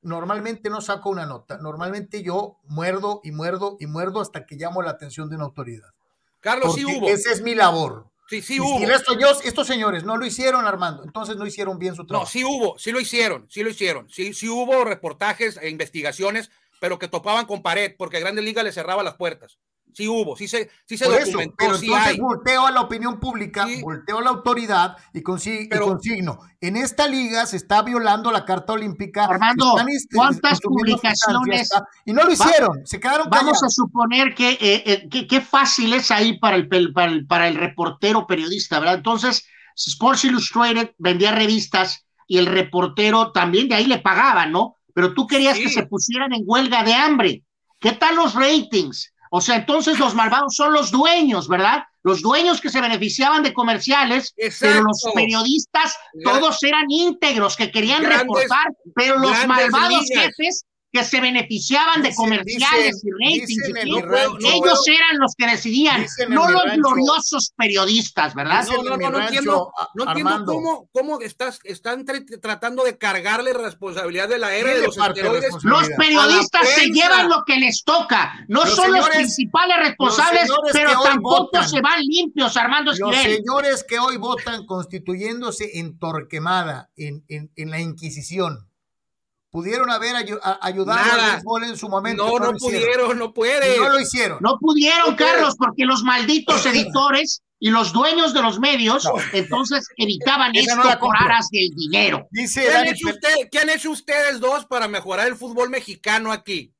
normalmente 0.00 0.68
no 0.68 0.80
saco 0.80 1.10
una 1.10 1.26
nota. 1.26 1.58
Normalmente 1.58 2.22
yo 2.22 2.58
muerdo 2.64 3.20
y 3.22 3.30
muerdo 3.30 3.76
y 3.78 3.86
muerdo 3.86 4.20
hasta 4.20 4.46
que 4.46 4.56
llamo 4.56 4.82
la 4.82 4.90
atención 4.90 5.28
de 5.30 5.36
una 5.36 5.44
autoridad. 5.44 5.90
Carlos, 6.40 6.74
sí 6.74 6.84
hubo. 6.84 7.08
Esa 7.08 7.30
es 7.30 7.40
mi 7.40 7.54
labor. 7.54 8.11
Sí, 8.32 8.42
sí 8.42 8.60
hubo. 8.60 8.80
Y 8.80 8.84
estos, 8.84 9.44
estos 9.44 9.66
señores 9.66 10.04
no 10.04 10.16
lo 10.16 10.24
hicieron, 10.24 10.66
Armando, 10.66 11.04
entonces 11.04 11.36
no 11.36 11.46
hicieron 11.46 11.78
bien 11.78 11.94
su 11.94 12.06
trabajo. 12.06 12.24
No, 12.24 12.30
sí 12.30 12.44
hubo, 12.44 12.78
sí 12.78 12.90
lo 12.90 13.00
hicieron, 13.00 13.46
sí 13.50 13.62
lo 13.62 13.68
hicieron. 13.70 14.08
Sí, 14.08 14.32
sí 14.32 14.48
hubo 14.48 14.84
reportajes 14.84 15.58
e 15.60 15.68
investigaciones 15.68 16.50
pero 16.82 16.98
que 16.98 17.06
topaban 17.06 17.46
con 17.46 17.62
pared 17.62 17.94
porque 17.96 18.18
Grandes 18.18 18.44
Ligas 18.44 18.64
le 18.64 18.72
cerraba 18.72 19.04
las 19.04 19.14
puertas. 19.14 19.60
Sí 19.92 20.08
hubo, 20.08 20.36
sí 20.36 20.48
se, 20.48 20.70
sí 20.86 20.96
se 20.96 21.04
documentó, 21.04 21.54
pero 21.58 21.76
entonces 21.76 22.18
volteo 22.18 22.66
a 22.66 22.70
la 22.70 22.80
opinión 22.80 23.20
pública, 23.20 23.66
volteo 23.82 24.18
a 24.18 24.22
la 24.22 24.30
autoridad 24.30 24.96
y, 25.12 25.22
consigno. 25.22 26.40
En 26.60 26.76
esta 26.76 27.06
liga 27.06 27.44
se 27.46 27.56
está 27.56 27.82
violando 27.82 28.30
la 28.32 28.44
Carta 28.44 28.72
Olímpica. 28.72 29.24
Armando, 29.24 29.76
¿cuántas 30.14 30.60
publicaciones? 30.60 31.70
Y 32.04 32.12
no 32.12 32.24
lo 32.24 32.32
hicieron, 32.32 32.86
se 32.86 32.98
quedaron 32.98 33.28
Vamos 33.30 33.62
a 33.62 33.68
suponer 33.68 34.34
que, 34.34 34.52
eh, 34.52 35.08
eh, 35.12 35.26
qué 35.28 35.40
fácil 35.40 35.92
es 35.92 36.10
ahí 36.10 36.38
para 36.38 36.56
el, 36.56 36.68
para, 36.68 37.10
el, 37.10 37.26
para 37.26 37.48
el 37.48 37.56
reportero 37.56 38.26
periodista, 38.26 38.78
¿verdad? 38.78 38.96
Entonces, 38.96 39.46
Sports 39.76 40.24
Illustrated 40.24 40.92
vendía 40.98 41.32
revistas 41.32 42.06
y 42.26 42.38
el 42.38 42.46
reportero 42.46 43.32
también 43.32 43.68
de 43.68 43.74
ahí 43.74 43.86
le 43.86 43.98
pagaba, 43.98 44.46
¿no? 44.46 44.78
pero 44.94 45.14
tú 45.14 45.26
querías 45.26 45.58
que 45.58 45.68
se 45.68 45.86
pusieran 45.86 46.32
en 46.32 46.42
huelga 46.44 46.82
de 46.82 46.94
hambre. 46.94 47.44
¿Qué 47.78 47.92
tal 47.92 48.16
los 48.16 48.34
ratings? 48.34 49.11
O 49.34 49.40
sea, 49.40 49.56
entonces 49.56 49.98
los 49.98 50.14
malvados 50.14 50.54
son 50.54 50.74
los 50.74 50.90
dueños, 50.90 51.48
¿verdad? 51.48 51.84
Los 52.02 52.20
dueños 52.20 52.60
que 52.60 52.68
se 52.68 52.82
beneficiaban 52.82 53.42
de 53.42 53.54
comerciales, 53.54 54.34
pero 54.60 54.82
los 54.82 55.02
periodistas 55.14 55.96
todos 56.22 56.62
eran 56.62 56.84
íntegros, 56.90 57.56
que 57.56 57.70
querían 57.70 58.04
reportar, 58.04 58.66
pero 58.94 59.18
los 59.18 59.46
malvados 59.46 60.04
jefes 60.06 60.66
que 60.92 61.02
se 61.04 61.20
beneficiaban 61.20 62.02
de 62.02 62.14
comerciales 62.14 63.02
y 63.02 63.10
ratings. 63.10 63.68
ellos 63.74 64.88
eran 64.88 65.18
los 65.18 65.34
que 65.34 65.46
decidían, 65.46 66.06
no 66.28 66.50
los 66.50 66.62
gloriosos 66.76 67.52
periodistas, 67.56 68.34
¿verdad? 68.34 68.66
No, 68.66 68.82
no, 68.82 68.96
no, 68.98 69.10
no 69.10 69.22
entiendo, 69.22 69.72
no 69.94 70.08
entiendo 70.08 70.44
cómo, 70.44 70.88
cómo 70.92 71.20
estás, 71.20 71.60
están 71.64 72.04
tratando 72.42 72.84
de 72.84 72.98
cargarle 72.98 73.54
responsabilidad 73.54 74.28
de 74.28 74.38
la 74.38 74.54
era 74.54 74.74
de 74.74 74.86
los 74.86 74.98
esteroides. 74.98 75.54
Los 75.62 75.88
periodistas 75.96 76.68
se 76.68 76.88
llevan 76.88 77.30
lo 77.30 77.42
que 77.46 77.56
les 77.56 77.82
toca, 77.84 78.44
no 78.48 78.66
son 78.66 78.92
los 78.92 79.08
principales 79.08 79.78
responsables, 79.78 80.50
pero 80.74 81.00
tampoco 81.02 81.62
se 81.64 81.80
van 81.80 82.00
limpios, 82.02 82.54
Armando 82.58 82.92
Esquivel. 82.92 83.14
Los 83.14 83.36
señores 83.36 83.84
que 83.88 83.98
hoy 83.98 84.18
votan 84.18 84.66
constituyéndose 84.66 85.78
en 85.78 85.98
Torquemada, 85.98 86.90
en, 86.96 87.24
en, 87.28 87.50
en 87.56 87.70
la 87.70 87.80
Inquisición 87.80 88.71
pudieron 89.52 89.90
haber 89.90 90.16
ayudado 90.60 91.12
al 91.12 91.32
béisbol 91.32 91.64
en 91.64 91.76
su 91.76 91.88
momento. 91.88 92.26
No, 92.26 92.38
no, 92.38 92.58
pudieron, 92.58 93.18
no 93.18 93.32
puede. 93.32 93.76
No 93.78 93.90
lo 93.90 94.00
hicieron. 94.00 94.38
No 94.40 94.58
pudieron, 94.58 95.14
Carlos, 95.14 95.54
porque 95.56 95.84
los 95.84 96.02
malditos 96.02 96.64
editores 96.66 97.42
y 97.60 97.70
los 97.70 97.92
dueños 97.92 98.34
de 98.34 98.42
los 98.42 98.58
medios 98.58 99.06
entonces 99.32 99.86
evitaban 99.96 100.56
esto 100.56 100.82
por 100.98 101.14
aras 101.16 101.48
del 101.50 101.68
dinero. 101.76 102.26
Dice 102.30 102.64
¿Qué, 102.64 102.72
han 102.72 102.88
hecho 102.88 103.08
¿Qué 103.52 103.58
han 103.58 103.70
hecho 103.70 103.90
ustedes 103.90 104.40
dos 104.40 104.64
para 104.64 104.88
mejorar 104.88 105.28
el 105.28 105.36
fútbol 105.36 105.70
mexicano 105.70 106.32
aquí? 106.32 106.74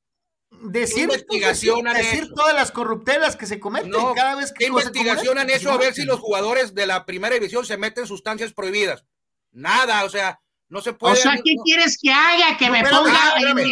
Decir, 0.51 1.05
investigación 1.05 1.85
decir, 1.85 2.29
todas 2.35 2.55
las 2.55 2.73
corruptelas 2.73 3.37
que 3.37 3.47
se 3.47 3.59
cometen 3.59 3.93
cada 4.15 4.35
vez 4.35 4.51
que 4.53 4.65
¿Qué 4.65 4.67
investigación 4.67 5.39
han 5.39 5.51
hecho 5.51 5.71
a 5.71 5.79
ver 5.79 5.95
si 5.95 6.05
los 6.05 6.21
jugadores 6.21 6.75
de 6.75 6.87
la 6.87 7.07
primera 7.07 7.35
división 7.35 7.65
se 7.65 7.77
meten 7.77 8.07
sustancias 8.07 8.53
prohibidas? 8.53 9.05
Nada, 9.51 10.05
o 10.05 10.09
sea, 10.09 10.41
no 10.73 10.81
se 10.81 10.95
puede. 10.95 11.13
O 11.13 11.17
sea, 11.17 11.35
¿qué 11.45 11.55
quieres 11.63 11.99
que 12.01 12.11
haga? 12.11 12.57
Que 12.57 12.71
me 12.71 12.83
ponga 12.83 13.35
en 13.39 13.55
mi 13.55 13.65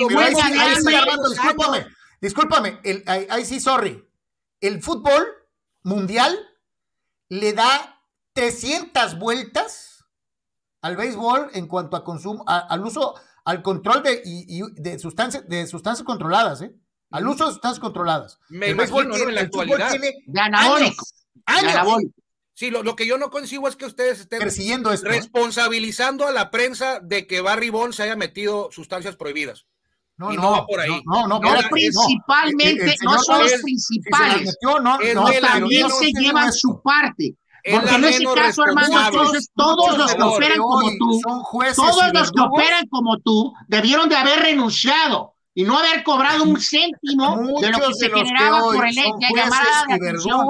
Discúlpame, 1.30 1.86
discúlpame. 2.20 2.80
El, 2.84 3.02
ahí, 3.06 3.44
sí, 3.46 3.58
sorry. 3.58 4.06
El 4.60 4.82
fútbol 4.82 5.26
mundial 5.82 6.38
le 7.30 7.54
da 7.54 8.04
300 8.34 9.18
vueltas 9.18 10.04
al 10.82 10.98
béisbol 10.98 11.50
en 11.54 11.68
cuanto 11.68 11.96
a 11.96 12.04
consumo, 12.04 12.44
al 12.46 12.84
uso, 12.84 13.14
al 13.46 13.62
control 13.62 14.02
de, 14.02 14.22
de, 14.76 14.98
sustancias, 14.98 15.48
de 15.48 15.66
sustancias 15.66 16.04
controladas, 16.04 16.60
¿eh? 16.60 16.74
Al 17.10 17.26
uso 17.26 17.46
de 17.46 17.52
sustancias 17.52 17.80
controladas. 17.80 18.38
Me 18.50 18.66
el 18.66 18.72
imagino, 18.72 19.16
en 19.16 19.34
la 19.34 19.40
actualidad. 19.40 19.90
Años, 21.46 22.12
Sí, 22.60 22.68
lo, 22.68 22.94
que 22.94 23.06
yo 23.06 23.16
no 23.16 23.30
consigo 23.30 23.68
es 23.68 23.76
que 23.76 23.86
ustedes 23.86 24.20
estén 24.20 24.38
persiguiendo 24.38 24.92
esto, 24.92 25.08
responsabilizando 25.08 26.26
a 26.26 26.30
la 26.30 26.50
prensa 26.50 27.00
de 27.00 27.26
que 27.26 27.40
Barry 27.40 27.70
Bonds 27.70 27.96
se 27.96 28.02
haya 28.02 28.16
metido 28.16 28.68
sustancias 28.70 29.16
prohibidas. 29.16 29.64
No, 30.18 30.30
no, 30.30 30.50
va 30.50 30.66
por 30.66 30.78
ahí. 30.78 31.00
No, 31.06 31.26
no, 31.26 31.40
no, 31.40 31.50
principalmente, 31.70 32.96
no 33.02 33.18
son 33.20 33.44
los 33.44 33.62
principales. 33.62 34.58
no, 34.60 34.78
no, 34.78 34.98
también 35.40 35.88
se 35.88 36.12
llevan 36.12 36.52
su 36.52 36.82
parte. 36.82 37.34
Porque 37.64 37.94
en 37.94 38.04
ese 38.04 38.24
caso, 38.24 38.62
Armando, 38.62 39.06
entonces 39.06 39.48
todos 39.56 39.96
los 39.96 40.14
que 40.14 40.22
operan 40.22 40.58
como 40.58 40.90
tú, 40.98 41.20
todos 41.76 42.12
los 42.12 42.30
que 42.30 42.40
operan 42.42 42.86
como 42.90 43.18
tú, 43.20 43.54
debieron 43.68 44.10
de 44.10 44.16
haber 44.16 44.38
renunciado 44.38 45.32
y 45.54 45.64
no 45.64 45.78
haber 45.78 46.04
cobrado 46.04 46.44
un 46.44 46.60
céntimo 46.60 47.58
de 47.58 47.70
lo 47.70 47.78
que 47.78 47.94
se 47.94 48.10
generaba 48.10 48.60
por 48.64 48.86
el 48.86 48.94
llamada 48.94 49.86
de 49.88 49.94
atención 49.94 50.46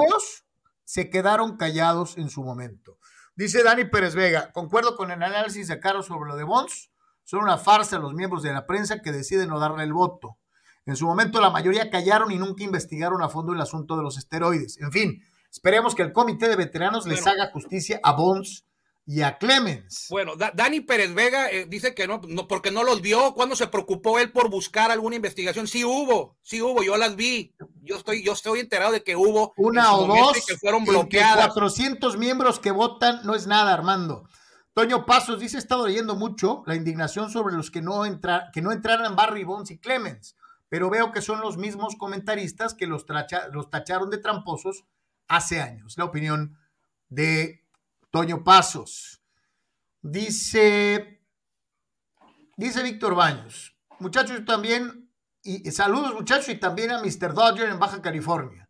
se 0.91 1.09
quedaron 1.09 1.55
callados 1.55 2.17
en 2.17 2.29
su 2.29 2.43
momento. 2.43 2.97
Dice 3.33 3.63
Dani 3.63 3.85
Pérez 3.85 4.13
Vega, 4.13 4.51
concuerdo 4.51 4.97
con 4.97 5.09
el 5.09 5.23
análisis 5.23 5.69
de 5.69 5.79
Carlos 5.79 6.07
sobre 6.07 6.29
lo 6.29 6.35
de 6.35 6.43
Bonds, 6.43 6.91
son 7.23 7.43
una 7.43 7.57
farsa 7.57 7.97
los 7.97 8.13
miembros 8.13 8.43
de 8.43 8.51
la 8.51 8.65
prensa 8.67 8.99
que 8.99 9.13
deciden 9.13 9.47
no 9.47 9.57
darle 9.57 9.85
el 9.85 9.93
voto. 9.93 10.37
En 10.85 10.97
su 10.97 11.05
momento 11.05 11.39
la 11.39 11.49
mayoría 11.49 11.89
callaron 11.89 12.29
y 12.33 12.37
nunca 12.37 12.65
investigaron 12.65 13.23
a 13.23 13.29
fondo 13.29 13.53
el 13.53 13.61
asunto 13.61 13.95
de 13.95 14.03
los 14.03 14.17
esteroides. 14.17 14.81
En 14.81 14.91
fin, 14.91 15.23
esperemos 15.49 15.95
que 15.95 16.01
el 16.01 16.11
comité 16.11 16.49
de 16.49 16.57
veteranos 16.57 17.07
les 17.07 17.25
haga 17.25 17.51
justicia 17.53 18.01
a 18.03 18.11
Bonds 18.11 18.65
y 19.11 19.23
a 19.23 19.37
Clemens. 19.37 20.07
Bueno, 20.09 20.35
Dani 20.37 20.79
Pérez 20.79 21.13
Vega 21.13 21.49
eh, 21.49 21.65
dice 21.67 21.93
que 21.93 22.07
no, 22.07 22.21
no, 22.29 22.47
porque 22.47 22.71
no 22.71 22.85
los 22.85 23.01
vio. 23.01 23.33
cuando 23.33 23.57
se 23.57 23.67
preocupó 23.67 24.19
él 24.19 24.31
por 24.31 24.49
buscar 24.49 24.89
alguna 24.89 25.17
investigación? 25.17 25.67
Sí 25.67 25.83
hubo, 25.83 26.37
sí 26.41 26.61
hubo, 26.61 26.81
yo 26.81 26.95
las 26.95 27.17
vi. 27.17 27.53
Yo 27.81 27.97
estoy, 27.97 28.23
yo 28.23 28.31
estoy 28.31 28.61
enterado 28.61 28.93
de 28.93 29.03
que 29.03 29.17
hubo 29.17 29.53
una 29.57 29.93
o 29.95 30.07
dos 30.07 30.45
que 30.47 30.55
fueron 30.55 30.85
bloqueadas. 30.85 31.47
400 31.47 32.17
miembros 32.17 32.61
que 32.61 32.71
votan 32.71 33.19
no 33.25 33.35
es 33.35 33.47
nada, 33.47 33.73
Armando. 33.73 34.29
Toño 34.71 35.05
Pasos 35.05 35.41
dice, 35.41 35.57
he 35.57 35.59
estado 35.59 35.87
leyendo 35.87 36.15
mucho 36.15 36.63
la 36.65 36.75
indignación 36.75 37.29
sobre 37.29 37.53
los 37.53 37.69
que 37.69 37.81
no, 37.81 38.05
entra, 38.05 38.49
que 38.53 38.61
no 38.61 38.71
entraran 38.71 39.17
Barry 39.17 39.43
Bonds 39.43 39.71
y 39.71 39.77
Clemens, 39.77 40.37
pero 40.69 40.89
veo 40.89 41.11
que 41.11 41.21
son 41.21 41.41
los 41.41 41.57
mismos 41.57 41.97
comentaristas 41.97 42.73
que 42.73 42.87
los, 42.87 43.05
los 43.51 43.69
tacharon 43.69 44.09
de 44.09 44.19
tramposos 44.19 44.85
hace 45.27 45.59
años. 45.59 45.95
La 45.97 46.05
opinión 46.05 46.57
de 47.09 47.60
Toño 48.11 48.43
Pasos. 48.43 49.21
Dice, 50.01 51.23
dice 52.57 52.83
Víctor 52.83 53.15
Baños, 53.15 53.75
muchachos 53.99 54.43
también, 54.45 55.11
y, 55.43 55.71
saludos 55.71 56.13
muchachos 56.13 56.49
y 56.49 56.55
también 56.55 56.91
a 56.91 56.99
Mr. 56.99 57.33
Dodger 57.33 57.69
en 57.69 57.79
Baja 57.79 58.01
California. 58.01 58.67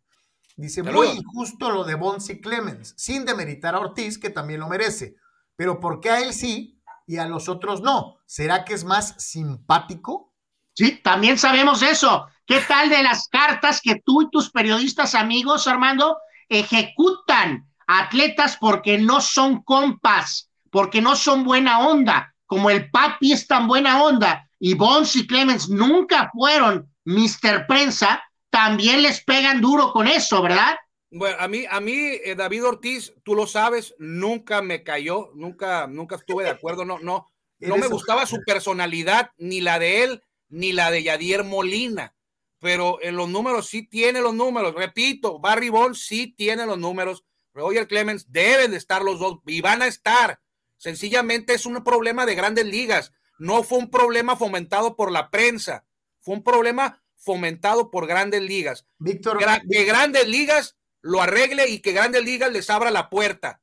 Dice, 0.56 0.82
muy 0.82 1.08
injusto 1.08 1.70
lo 1.70 1.84
de 1.84 1.94
Bonsi 1.94 2.40
Clemens, 2.40 2.94
sin 2.96 3.24
demeritar 3.24 3.74
a 3.74 3.80
Ortiz, 3.80 4.18
que 4.18 4.30
también 4.30 4.60
lo 4.60 4.68
merece. 4.68 5.16
Pero 5.56 5.80
¿por 5.80 6.00
qué 6.00 6.10
a 6.10 6.20
él 6.20 6.32
sí 6.34 6.80
y 7.06 7.16
a 7.16 7.26
los 7.26 7.48
otros 7.48 7.80
no? 7.80 8.18
¿Será 8.26 8.64
que 8.64 8.74
es 8.74 8.84
más 8.84 9.14
simpático? 9.18 10.34
Sí, 10.74 11.00
también 11.02 11.38
sabemos 11.38 11.82
eso. 11.82 12.28
¿Qué 12.46 12.60
tal 12.60 12.90
de 12.90 13.02
las 13.02 13.28
cartas 13.28 13.80
que 13.82 14.02
tú 14.04 14.22
y 14.22 14.30
tus 14.30 14.50
periodistas 14.50 15.14
amigos, 15.14 15.66
Armando, 15.66 16.18
ejecutan 16.48 17.71
atletas 17.86 18.56
porque 18.60 18.98
no 18.98 19.20
son 19.20 19.62
compas, 19.62 20.50
porque 20.70 21.00
no 21.00 21.16
son 21.16 21.44
buena 21.44 21.86
onda, 21.86 22.34
como 22.46 22.70
el 22.70 22.90
papi 22.90 23.32
es 23.32 23.46
tan 23.46 23.66
buena 23.68 24.02
onda 24.02 24.48
y 24.58 24.74
Bones 24.74 25.16
y 25.16 25.26
Clemens 25.26 25.68
nunca 25.68 26.30
fueron 26.32 26.88
Mr. 27.04 27.66
Prensa, 27.66 28.22
también 28.48 29.02
les 29.02 29.24
pegan 29.24 29.60
duro 29.60 29.92
con 29.92 30.06
eso, 30.06 30.42
¿verdad? 30.42 30.76
Bueno, 31.10 31.36
a 31.40 31.48
mí, 31.48 31.64
a 31.68 31.80
mí, 31.80 31.92
eh, 31.92 32.34
David 32.36 32.64
Ortiz, 32.64 33.12
tú 33.24 33.34
lo 33.34 33.46
sabes, 33.46 33.94
nunca 33.98 34.62
me 34.62 34.82
cayó, 34.82 35.30
nunca, 35.34 35.86
nunca 35.86 36.16
estuve 36.16 36.44
de 36.44 36.50
acuerdo, 36.50 36.84
no, 36.84 36.98
no, 37.00 37.28
no 37.58 37.76
me 37.76 37.88
gustaba 37.88 38.24
su 38.24 38.38
personalidad, 38.46 39.30
ni 39.36 39.60
la 39.60 39.78
de 39.78 40.04
él, 40.04 40.22
ni 40.48 40.72
la 40.72 40.90
de 40.90 41.02
Yadier 41.02 41.44
Molina, 41.44 42.14
pero 42.60 43.02
en 43.02 43.16
los 43.16 43.28
números 43.28 43.66
sí 43.68 43.86
tiene 43.86 44.20
los 44.20 44.34
números, 44.34 44.74
repito, 44.74 45.40
Barry 45.40 45.68
Bonds 45.68 46.06
sí 46.06 46.34
tiene 46.36 46.66
los 46.66 46.78
números, 46.78 47.24
Roger 47.54 47.86
Clemens, 47.86 48.30
deben 48.32 48.70
de 48.70 48.76
estar 48.76 49.02
los 49.02 49.18
dos 49.18 49.40
y 49.46 49.60
van 49.60 49.82
a 49.82 49.86
estar. 49.86 50.40
Sencillamente 50.76 51.54
es 51.54 51.66
un 51.66 51.82
problema 51.84 52.26
de 52.26 52.34
grandes 52.34 52.66
ligas. 52.66 53.12
No 53.38 53.62
fue 53.62 53.78
un 53.78 53.90
problema 53.90 54.36
fomentado 54.36 54.96
por 54.96 55.10
la 55.10 55.30
prensa, 55.30 55.84
fue 56.20 56.36
un 56.36 56.44
problema 56.44 57.02
fomentado 57.16 57.90
por 57.90 58.06
grandes 58.06 58.42
ligas. 58.42 58.86
Víctor, 58.98 59.38
que 59.70 59.84
grandes 59.84 60.26
ligas 60.26 60.76
lo 61.00 61.20
arregle 61.20 61.68
y 61.68 61.80
que 61.80 61.92
grandes 61.92 62.24
ligas 62.24 62.52
les 62.52 62.70
abra 62.70 62.90
la 62.90 63.10
puerta. 63.10 63.60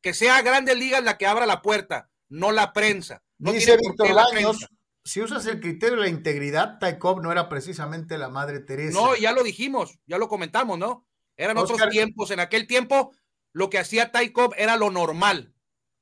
Que 0.00 0.14
sea 0.14 0.42
grandes 0.42 0.76
ligas 0.76 1.02
la 1.02 1.18
que 1.18 1.26
abra 1.26 1.46
la 1.46 1.62
puerta, 1.62 2.10
no 2.28 2.52
la 2.52 2.72
prensa. 2.72 3.22
No 3.38 3.52
Dice 3.52 3.76
Víctor 3.76 4.14
Baños, 4.14 4.68
si 5.04 5.20
usas 5.20 5.46
el 5.46 5.60
criterio 5.60 5.96
de 5.96 6.02
la 6.02 6.08
integridad, 6.08 6.78
Taikov 6.78 7.22
no 7.22 7.30
era 7.30 7.48
precisamente 7.48 8.18
la 8.18 8.28
madre 8.28 8.60
Teresa. 8.60 8.98
No, 8.98 9.14
ya 9.14 9.32
lo 9.32 9.42
dijimos, 9.42 9.98
ya 10.06 10.18
lo 10.18 10.28
comentamos, 10.28 10.78
¿no? 10.78 11.06
Eran 11.36 11.58
otros 11.58 11.88
tiempos. 11.90 12.30
En 12.30 12.40
aquel 12.40 12.66
tiempo 12.66 13.12
lo 13.56 13.70
que 13.70 13.78
hacía 13.78 14.12
Taikov 14.12 14.52
era 14.58 14.76
lo 14.76 14.90
normal 14.90 15.54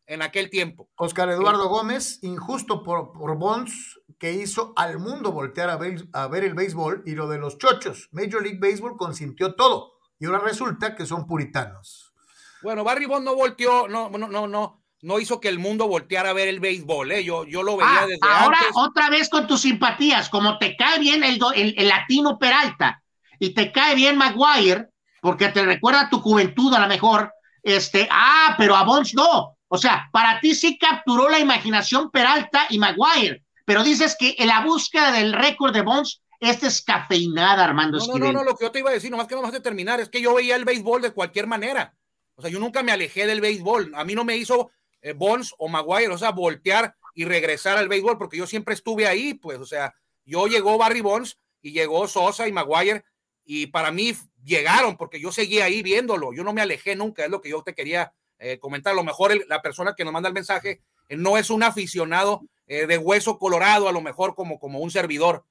en 0.08 0.22
aquel 0.22 0.50
tiempo. 0.50 0.90
Oscar 0.96 1.28
Eduardo 1.28 1.68
Gómez, 1.68 2.18
injusto 2.22 2.82
por, 2.82 3.12
por 3.12 3.38
Bonds, 3.38 4.00
que 4.18 4.32
hizo 4.32 4.72
al 4.74 4.98
mundo 4.98 5.30
voltear 5.30 5.70
a 5.70 5.76
ver, 5.76 6.04
a 6.14 6.26
ver 6.26 6.42
el 6.42 6.54
béisbol 6.54 7.04
y 7.06 7.12
lo 7.12 7.28
de 7.28 7.38
los 7.38 7.56
chochos. 7.56 8.08
Major 8.10 8.42
League 8.42 8.58
Baseball 8.60 8.96
consintió 8.96 9.54
todo 9.54 10.00
y 10.18 10.26
ahora 10.26 10.40
resulta 10.40 10.96
que 10.96 11.06
son 11.06 11.28
puritanos. 11.28 12.12
Bueno, 12.60 12.82
Barry 12.82 13.06
Bonds 13.06 13.24
no 13.24 13.36
volteó, 13.36 13.86
no, 13.86 14.10
no, 14.10 14.26
no, 14.26 14.48
no, 14.48 14.82
no 15.02 15.20
hizo 15.20 15.40
que 15.40 15.48
el 15.48 15.60
mundo 15.60 15.86
volteara 15.86 16.30
a 16.30 16.32
ver 16.32 16.48
el 16.48 16.58
béisbol, 16.58 17.12
¿eh? 17.12 17.22
yo, 17.22 17.44
yo 17.44 17.62
lo 17.62 17.76
veía 17.76 18.00
ah, 18.00 18.06
desde 18.08 18.28
ahora, 18.28 18.58
otra 18.74 19.10
vez 19.10 19.28
con 19.28 19.46
tus 19.46 19.60
simpatías, 19.60 20.28
como 20.28 20.58
te 20.58 20.74
cae 20.74 20.98
bien 20.98 21.22
el, 21.22 21.38
el, 21.54 21.76
el 21.78 21.86
latino 21.86 22.36
Peralta 22.36 23.00
y 23.38 23.54
te 23.54 23.70
cae 23.70 23.94
bien 23.94 24.18
Maguire, 24.18 24.88
porque 25.22 25.50
te 25.50 25.64
recuerda 25.64 26.10
tu 26.10 26.18
juventud 26.18 26.74
a 26.74 26.80
lo 26.80 26.88
mejor, 26.88 27.30
este, 27.64 28.06
ah, 28.10 28.54
pero 28.56 28.76
a 28.76 28.84
Bonds 28.84 29.14
no. 29.14 29.56
O 29.68 29.78
sea, 29.78 30.08
para 30.12 30.38
ti 30.40 30.54
sí 30.54 30.78
capturó 30.78 31.28
la 31.28 31.40
imaginación 31.40 32.10
Peralta 32.10 32.66
y 32.68 32.78
Maguire, 32.78 33.42
pero 33.64 33.82
dices 33.82 34.14
que 34.18 34.36
en 34.38 34.48
la 34.48 34.60
búsqueda 34.60 35.10
del 35.10 35.32
récord 35.32 35.72
de 35.72 35.82
Bonds 35.82 36.22
es 36.38 36.60
descafeinada, 36.60 37.64
Armando 37.64 37.98
no, 37.98 38.18
no, 38.18 38.32
no, 38.32 38.44
lo 38.44 38.54
que 38.54 38.66
yo 38.66 38.70
te 38.70 38.80
iba 38.80 38.90
a 38.90 38.92
decir, 38.92 39.10
nomás 39.10 39.26
que 39.26 39.34
nomás 39.34 39.52
de 39.52 39.60
terminar, 39.60 39.98
es 40.00 40.10
que 40.10 40.20
yo 40.20 40.34
veía 40.34 40.56
el 40.56 40.64
béisbol 40.64 41.00
de 41.00 41.12
cualquier 41.12 41.46
manera. 41.46 41.94
O 42.36 42.42
sea, 42.42 42.50
yo 42.50 42.60
nunca 42.60 42.82
me 42.82 42.92
alejé 42.92 43.26
del 43.26 43.40
béisbol. 43.40 43.92
A 43.94 44.04
mí 44.04 44.14
no 44.14 44.24
me 44.24 44.36
hizo 44.36 44.70
eh, 45.00 45.12
Bonds 45.12 45.54
o 45.58 45.68
Maguire, 45.68 46.12
o 46.12 46.18
sea, 46.18 46.30
voltear 46.30 46.94
y 47.14 47.24
regresar 47.24 47.78
al 47.78 47.88
béisbol, 47.88 48.18
porque 48.18 48.36
yo 48.36 48.46
siempre 48.46 48.74
estuve 48.74 49.06
ahí, 49.06 49.34
pues, 49.34 49.58
o 49.58 49.66
sea, 49.66 49.94
Yo 50.26 50.46
llegó 50.46 50.78
Barry 50.78 51.00
Bonds 51.00 51.38
y 51.62 51.72
llegó 51.72 52.06
Sosa 52.08 52.48
y 52.48 52.52
Maguire 52.52 53.04
y 53.44 53.66
para 53.66 53.90
mí 53.90 54.14
llegaron 54.44 54.96
porque 54.96 55.20
yo 55.20 55.32
seguía 55.32 55.64
ahí 55.64 55.82
viéndolo, 55.82 56.32
yo 56.32 56.44
no 56.44 56.52
me 56.52 56.60
alejé 56.60 56.96
nunca, 56.96 57.24
es 57.24 57.30
lo 57.30 57.40
que 57.40 57.50
yo 57.50 57.62
te 57.62 57.74
quería 57.74 58.12
eh, 58.38 58.58
comentar. 58.58 58.92
A 58.92 58.96
lo 58.96 59.04
mejor 59.04 59.32
la 59.48 59.62
persona 59.62 59.94
que 59.96 60.04
nos 60.04 60.12
manda 60.12 60.28
el 60.28 60.34
mensaje 60.34 60.80
no 61.08 61.38
es 61.38 61.50
un 61.50 61.62
aficionado 61.62 62.42
eh, 62.66 62.86
de 62.86 62.98
hueso 62.98 63.38
colorado, 63.38 63.88
a 63.88 63.92
lo 63.92 64.00
mejor 64.00 64.34
como, 64.34 64.58
como 64.58 64.80
un 64.80 64.90
servidor, 64.90 65.44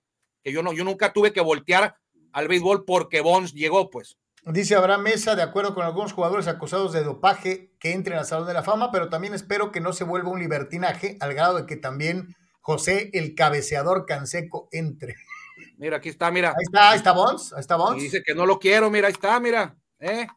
que 0.43 0.51
yo, 0.51 0.63
no, 0.63 0.73
yo 0.73 0.83
nunca 0.83 1.13
tuve 1.13 1.33
que 1.33 1.41
voltear 1.41 1.95
al 2.31 2.47
béisbol 2.47 2.85
porque 2.85 3.21
Bonds 3.21 3.53
llegó, 3.53 3.89
pues. 3.89 4.17
Dice 4.45 4.75
Abraham 4.75 5.03
Mesa, 5.03 5.35
de 5.35 5.41
acuerdo 5.41 5.73
con 5.73 5.85
algunos 5.85 6.11
jugadores 6.11 6.47
acusados 6.47 6.91
de 6.91 7.03
dopaje 7.03 7.71
que 7.79 7.93
entren 7.93 8.17
al 8.17 8.25
Salón 8.25 8.47
de 8.47 8.53
la 8.53 8.63
Fama, 8.63 8.91
pero 8.91 9.09
también 9.09 9.33
espero 9.33 9.71
que 9.71 9.79
no 9.79 9.93
se 9.93 10.03
vuelva 10.03 10.31
un 10.31 10.39
libertinaje 10.39 11.17
al 11.21 11.33
grado 11.33 11.59
de 11.59 11.65
que 11.65 11.77
también 11.77 12.35
José 12.59 13.09
el 13.13 13.35
cabeceador 13.35 14.05
Canseco 14.05 14.67
entre. 14.71 15.15
Mira, 15.77 15.97
aquí 15.97 16.09
está, 16.09 16.31
mira. 16.31 16.49
Ahí 16.49 16.63
está, 16.63 16.91
ahí 16.91 16.97
está 16.97 17.11
Bonds, 17.11 17.53
ahí 17.53 17.59
está 17.59 17.75
Bonds. 17.75 18.01
dice 18.01 18.23
que 18.23 18.35
no 18.35 18.45
lo 18.45 18.59
quiero, 18.59 18.89
mira, 18.89 19.07
ahí 19.07 19.13
está, 19.13 19.39
mira. 19.39 19.75
¿eh? 19.99 20.27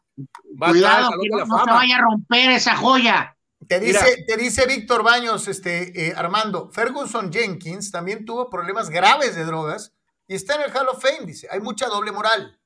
Cuidado, 0.57 1.11
que 1.21 1.29
no, 1.29 1.45
se 1.45 1.71
vaya 1.71 1.97
a 1.97 2.01
romper 2.01 2.51
esa 2.51 2.75
joya. 2.75 3.35
Te 3.67 3.79
dice, 3.79 4.23
te 4.27 4.37
dice 4.37 4.65
Víctor 4.65 5.03
Baños, 5.03 5.47
este, 5.47 6.07
eh, 6.07 6.13
Armando, 6.15 6.69
Ferguson 6.71 7.31
Jenkins 7.33 7.91
también 7.91 8.23
tuvo 8.23 8.49
problemas 8.49 8.89
graves 8.89 9.35
de 9.35 9.45
drogas 9.45 9.93
y 10.27 10.35
está 10.35 10.55
en 10.55 10.61
el 10.63 10.71
Hall 10.75 10.89
of 10.89 11.01
Fame, 11.01 11.25
dice, 11.25 11.47
hay 11.51 11.59
mucha 11.59 11.87
doble 11.87 12.11
moral. 12.11 12.57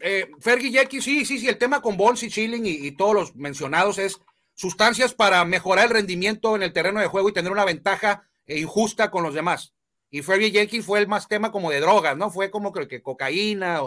Eh, 0.00 0.30
Fergie 0.40 0.70
Jenkins, 0.70 1.04
sí, 1.04 1.24
sí, 1.24 1.38
sí, 1.38 1.48
el 1.48 1.58
tema 1.58 1.80
con 1.80 1.96
Bones 1.96 2.22
y 2.22 2.30
Chilling 2.30 2.64
y, 2.64 2.92
todos 2.92 3.14
los 3.14 3.36
mencionados 3.36 3.98
es 3.98 4.20
sustancias 4.54 5.14
para 5.14 5.44
mejorar 5.44 5.86
el 5.86 5.92
rendimiento 5.92 6.54
en 6.54 6.62
el 6.62 6.72
terreno 6.72 7.00
de 7.00 7.06
juego 7.06 7.28
y 7.28 7.32
tener 7.32 7.50
una 7.50 7.64
ventaja 7.64 8.22
eh, 8.46 8.60
injusta 8.60 9.10
con 9.10 9.22
los 9.22 9.34
demás. 9.34 9.72
Y 10.10 10.22
Fergie 10.22 10.50
Jenkins 10.50 10.86
fue 10.86 11.00
el 11.00 11.08
más 11.08 11.28
tema 11.28 11.52
como 11.52 11.70
de 11.70 11.80
drogas, 11.80 12.16
¿no? 12.16 12.30
Fue 12.30 12.50
como 12.50 12.72
que, 12.72 12.88
que 12.88 13.02
cocaína 13.02 13.82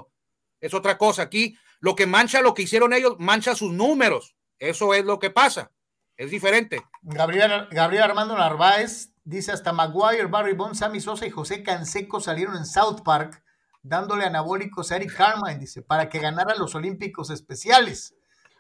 es 0.60 0.74
otra 0.74 0.98
cosa. 0.98 1.24
Aquí 1.24 1.58
lo 1.80 1.96
que 1.96 2.06
mancha 2.06 2.42
lo 2.42 2.54
que 2.54 2.62
hicieron 2.62 2.94
ellos, 2.94 3.16
mancha 3.20 3.56
sus 3.56 3.74
números. 3.74 4.36
Eso 4.60 4.94
es 4.94 5.04
lo 5.04 5.20
que 5.20 5.32
pasa. 5.32 5.72
Es 6.16 6.30
diferente. 6.30 6.84
Gabriel, 7.02 7.68
Gabriel 7.72 8.04
Armando 8.04 8.38
Narváez 8.38 9.10
dice 9.24 9.52
hasta 9.52 9.74
Maguire, 9.74 10.28
Barry 10.28 10.54
Bonds, 10.54 10.80
Sammy 10.80 11.02
Sosa 11.02 11.26
y 11.26 11.32
José 11.32 11.64
Canseco 11.64 12.20
salieron 12.20 12.56
en 12.56 12.66
South 12.66 13.02
Park 13.04 13.44
dándole 13.84 14.26
anabólicos 14.26 14.92
a 14.92 14.98
Eric 14.98 15.16
Carmine, 15.16 15.58
dice, 15.58 15.82
para 15.82 16.10
que 16.10 16.20
ganara 16.20 16.56
los 16.56 16.76
Olímpicos 16.76 17.32
Especiales. 17.32 18.14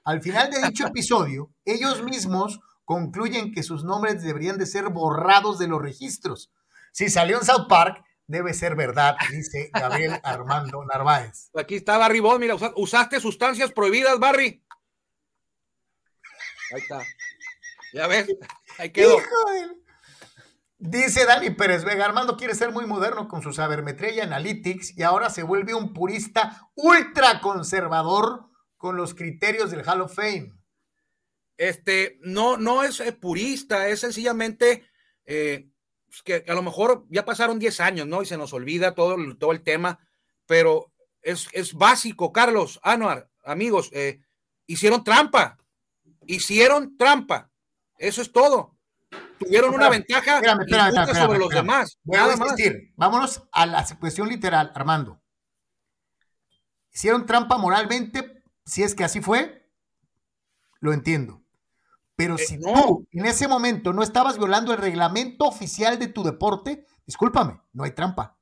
Al 0.03 0.21
final 0.21 0.49
de 0.49 0.61
dicho 0.63 0.87
episodio, 0.87 1.51
ellos 1.63 2.03
mismos 2.03 2.59
concluyen 2.85 3.53
que 3.53 3.61
sus 3.61 3.83
nombres 3.83 4.23
deberían 4.23 4.57
de 4.57 4.65
ser 4.65 4.89
borrados 4.89 5.59
de 5.59 5.67
los 5.67 5.81
registros. 5.81 6.49
Si 6.91 7.09
salió 7.09 7.37
en 7.37 7.45
South 7.45 7.67
Park, 7.67 8.03
debe 8.27 8.53
ser 8.53 8.75
verdad, 8.75 9.17
dice 9.31 9.69
Gabriel 9.73 10.19
Armando 10.23 10.83
Narváez. 10.85 11.49
Aquí 11.55 11.75
está 11.75 11.97
Barry 11.97 12.19
Bonds, 12.19 12.39
mira, 12.39 12.55
usaste 12.75 13.19
sustancias 13.19 13.71
prohibidas, 13.71 14.19
Barry. 14.19 14.63
Ahí 16.73 16.81
está. 16.81 17.03
Ya 17.93 18.07
ves, 18.07 18.27
ahí 18.77 18.89
quedó. 18.91 19.17
Dice 20.77 21.25
Dani 21.25 21.51
Pérez 21.51 21.83
Vega, 21.83 22.05
Armando 22.05 22.37
quiere 22.37 22.55
ser 22.55 22.71
muy 22.71 22.87
moderno 22.87 23.27
con 23.27 23.43
su 23.43 23.53
sabermetría 23.53 24.15
y 24.15 24.19
analytics 24.21 24.97
y 24.97 25.03
ahora 25.03 25.29
se 25.29 25.43
vuelve 25.43 25.75
un 25.75 25.93
purista 25.93 26.71
ultra 26.73 27.39
conservador 27.39 28.47
con 28.77 28.97
los 28.97 29.13
criterios 29.13 29.69
del 29.69 29.87
Hall 29.87 30.01
of 30.01 30.15
Fame. 30.15 30.53
Este, 31.55 32.17
no, 32.21 32.57
no 32.57 32.83
es 32.83 32.99
eh, 32.99 33.11
purista, 33.11 33.89
es 33.89 33.99
sencillamente 33.99 34.89
eh, 35.25 35.70
pues 36.11 36.23
que 36.23 36.51
a 36.51 36.53
lo 36.53 36.61
mejor 36.61 37.05
ya 37.09 37.23
pasaron 37.23 37.57
10 37.57 37.79
años, 37.79 38.05
¿no? 38.05 38.21
Y 38.21 38.25
se 38.25 38.37
nos 38.37 38.51
olvida 38.51 38.93
todo, 38.93 39.15
todo 39.37 39.53
el 39.53 39.61
tema, 39.61 39.97
pero 40.45 40.91
es, 41.21 41.47
es 41.53 41.73
básico, 41.73 42.33
Carlos, 42.33 42.81
Anuar, 42.83 43.29
amigos, 43.45 43.89
eh, 43.93 44.19
hicieron 44.67 45.05
trampa, 45.05 45.57
hicieron 46.27 46.97
trampa. 46.97 47.49
Eso 47.97 48.21
es 48.21 48.29
todo. 48.33 48.77
Tuvieron 49.39 49.73
una 49.73 49.89
ventaja 49.89 50.41
sobre 51.15 51.39
los 51.39 51.49
demás. 51.49 51.97
Voy 52.03 52.17
a 52.17 52.33
insistir. 52.33 52.91
Vámonos 52.97 53.43
a 53.53 53.65
la 53.65 53.85
cuestión 53.97 54.27
literal, 54.27 54.69
Armando. 54.75 55.21
Hicieron 56.91 57.25
trampa 57.25 57.57
moralmente, 57.57 58.43
si 58.65 58.83
es 58.83 58.93
que 58.95 59.05
así 59.05 59.21
fue, 59.21 59.65
lo 60.81 60.91
entiendo. 60.91 61.40
Pero 62.15 62.35
eh, 62.35 62.39
si 62.39 62.59
tú 62.59 63.07
en 63.11 63.25
ese 63.25 63.47
momento 63.47 63.93
no 63.93 64.03
estabas 64.03 64.37
violando 64.37 64.73
el 64.73 64.79
reglamento 64.79 65.45
oficial 65.45 65.97
de 65.97 66.07
tu 66.07 66.23
deporte, 66.23 66.85
discúlpame, 67.05 67.59
no 67.73 67.83
hay 67.83 67.91
trampa. 67.91 68.37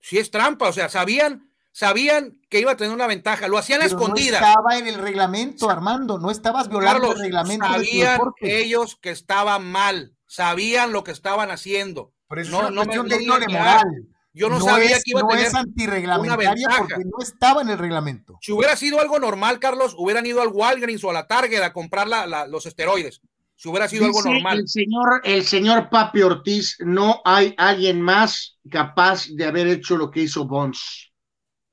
Sí 0.00 0.18
es 0.18 0.30
trampa, 0.30 0.68
o 0.68 0.72
sea, 0.72 0.88
sabían 0.88 1.52
sabían 1.72 2.40
que 2.48 2.60
iba 2.60 2.72
a 2.72 2.76
tener 2.76 2.92
una 2.92 3.06
ventaja, 3.06 3.48
lo 3.48 3.58
hacían 3.58 3.82
a 3.82 3.86
escondidas. 3.86 4.40
No 4.40 4.48
estaba 4.48 4.78
en 4.78 4.86
el 4.86 4.96
reglamento, 4.96 5.70
Armando, 5.70 6.18
no 6.18 6.30
estabas 6.30 6.68
violando 6.68 7.12
el 7.12 7.18
reglamento. 7.18 7.66
Sabían 7.66 8.20
ellos 8.40 8.96
que 8.96 9.10
estaba 9.10 9.58
mal, 9.58 10.14
sabían 10.26 10.92
lo 10.92 11.02
que 11.02 11.10
estaban 11.10 11.50
haciendo. 11.50 12.12
Por 12.28 12.38
eso 12.38 12.70
no, 12.70 12.82
es 12.82 12.98
una 12.98 13.38
de 13.38 13.48
moral. 13.48 14.08
Yo 14.34 14.48
no, 14.48 14.60
sabía 14.60 14.96
que 14.96 15.10
iba 15.10 15.20
a 15.20 15.28
tener 15.28 15.46
es 15.46 15.54
antirreglamentaria 15.54 16.68
porque 16.78 17.04
no 17.04 17.22
estaba 17.22 17.60
en 17.60 17.68
el 17.68 17.78
reglamento. 17.78 18.38
Si 18.40 18.50
hubiera 18.52 18.76
sido 18.76 18.98
algo 18.98 19.18
normal, 19.18 19.58
Carlos, 19.58 19.94
hubieran 19.98 20.24
ido 20.24 20.40
al 20.40 20.48
Walgreens 20.48 21.04
o 21.04 21.10
a 21.10 21.12
la 21.12 21.26
Target 21.26 21.62
a 21.62 21.72
comprar 21.72 22.08
los 22.48 22.64
esteroides. 22.64 23.20
Si 23.56 23.68
hubiera 23.68 23.88
sido 23.88 24.06
algo 24.06 24.22
normal. 24.22 24.60
El 24.60 24.68
señor, 24.68 25.20
el 25.24 25.44
señor 25.44 25.90
Papi 25.90 26.22
Ortiz, 26.22 26.76
no 26.80 27.20
hay 27.24 27.54
alguien 27.58 28.00
más 28.00 28.58
capaz 28.70 29.26
de 29.28 29.44
haber 29.44 29.66
hecho 29.66 29.96
lo 29.96 30.10
que 30.10 30.22
hizo 30.22 30.46
Bonds. 30.46 31.12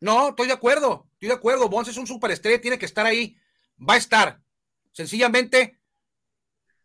No, 0.01 0.29
estoy 0.29 0.47
de 0.47 0.53
acuerdo, 0.53 1.07
estoy 1.13 1.29
de 1.29 1.35
acuerdo. 1.35 1.69
Bonds 1.69 1.89
es 1.89 1.97
un 1.97 2.07
superestrella, 2.07 2.61
tiene 2.61 2.77
que 2.77 2.85
estar 2.85 3.05
ahí. 3.05 3.35
Va 3.77 3.93
a 3.93 3.97
estar. 3.97 4.39
Sencillamente 4.91 5.78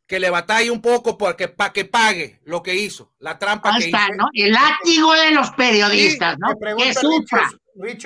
que 0.07 0.21
le 0.21 0.31
batalle 0.31 0.71
un 0.71 0.83
poco 0.83 1.17
porque, 1.17 1.49
para 1.49 1.73
que 1.73 1.85
pague 1.85 2.41
lo 2.45 2.63
que 2.63 2.75
hizo, 2.75 3.15
la 3.19 3.39
trampa 3.39 3.75
Ahí 3.75 3.85
está, 3.85 4.09
¿no? 4.11 4.29
El 4.33 4.53
látigo 4.53 5.13
de 5.15 5.31
los 5.31 5.51
periodistas, 5.53 6.37
¿no? 6.39 6.49
que 6.77 6.95
sufra. 6.95 7.51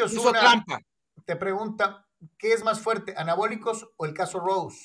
Hizo 0.06 0.32
trampa. 0.32 0.80
Te 1.24 1.36
pregunta, 1.36 2.06
¿qué 2.38 2.52
es 2.52 2.62
más 2.62 2.80
fuerte, 2.80 3.14
anabólicos 3.16 3.86
o 3.96 4.06
el 4.06 4.14
caso 4.14 4.40
Rose? 4.40 4.78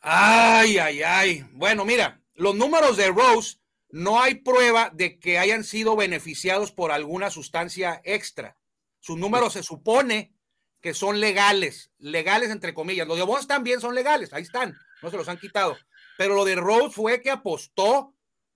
Ay, 0.00 0.78
ay, 0.78 1.02
ay. 1.02 1.46
Bueno, 1.52 1.84
mira, 1.84 2.20
los 2.34 2.54
números 2.54 2.96
de 2.96 3.08
Rose 3.08 3.58
no 3.90 4.20
hay 4.20 4.36
prueba 4.36 4.90
de 4.92 5.18
que 5.18 5.38
hayan 5.38 5.62
sido 5.62 5.94
beneficiados 5.94 6.72
por 6.72 6.90
alguna 6.90 7.30
sustancia 7.30 8.00
extra. 8.04 8.56
Sus 8.98 9.18
números 9.18 9.52
se 9.52 9.62
supone 9.62 10.32
que 10.80 10.94
son 10.94 11.20
legales, 11.20 11.92
legales 11.98 12.50
entre 12.50 12.72
comillas. 12.72 13.06
Los 13.06 13.18
de 13.18 13.24
Bonds 13.24 13.46
también 13.46 13.80
son 13.80 13.94
legales, 13.94 14.32
ahí 14.32 14.42
están, 14.42 14.74
no 15.02 15.10
se 15.10 15.16
los 15.16 15.28
han 15.28 15.38
quitado. 15.38 15.76
Pero 16.16 16.34
lo 16.34 16.44
de 16.44 16.56
Rose 16.56 16.90
fue 16.90 17.20
que 17.20 17.30
apostó 17.30 18.14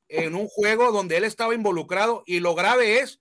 en 0.08 0.34
un 0.34 0.48
juego 0.48 0.92
donde 0.92 1.16
él 1.16 1.24
estaba 1.24 1.54
involucrado 1.54 2.22
y 2.26 2.40
lo 2.40 2.54
grave 2.54 3.00
es, 3.00 3.20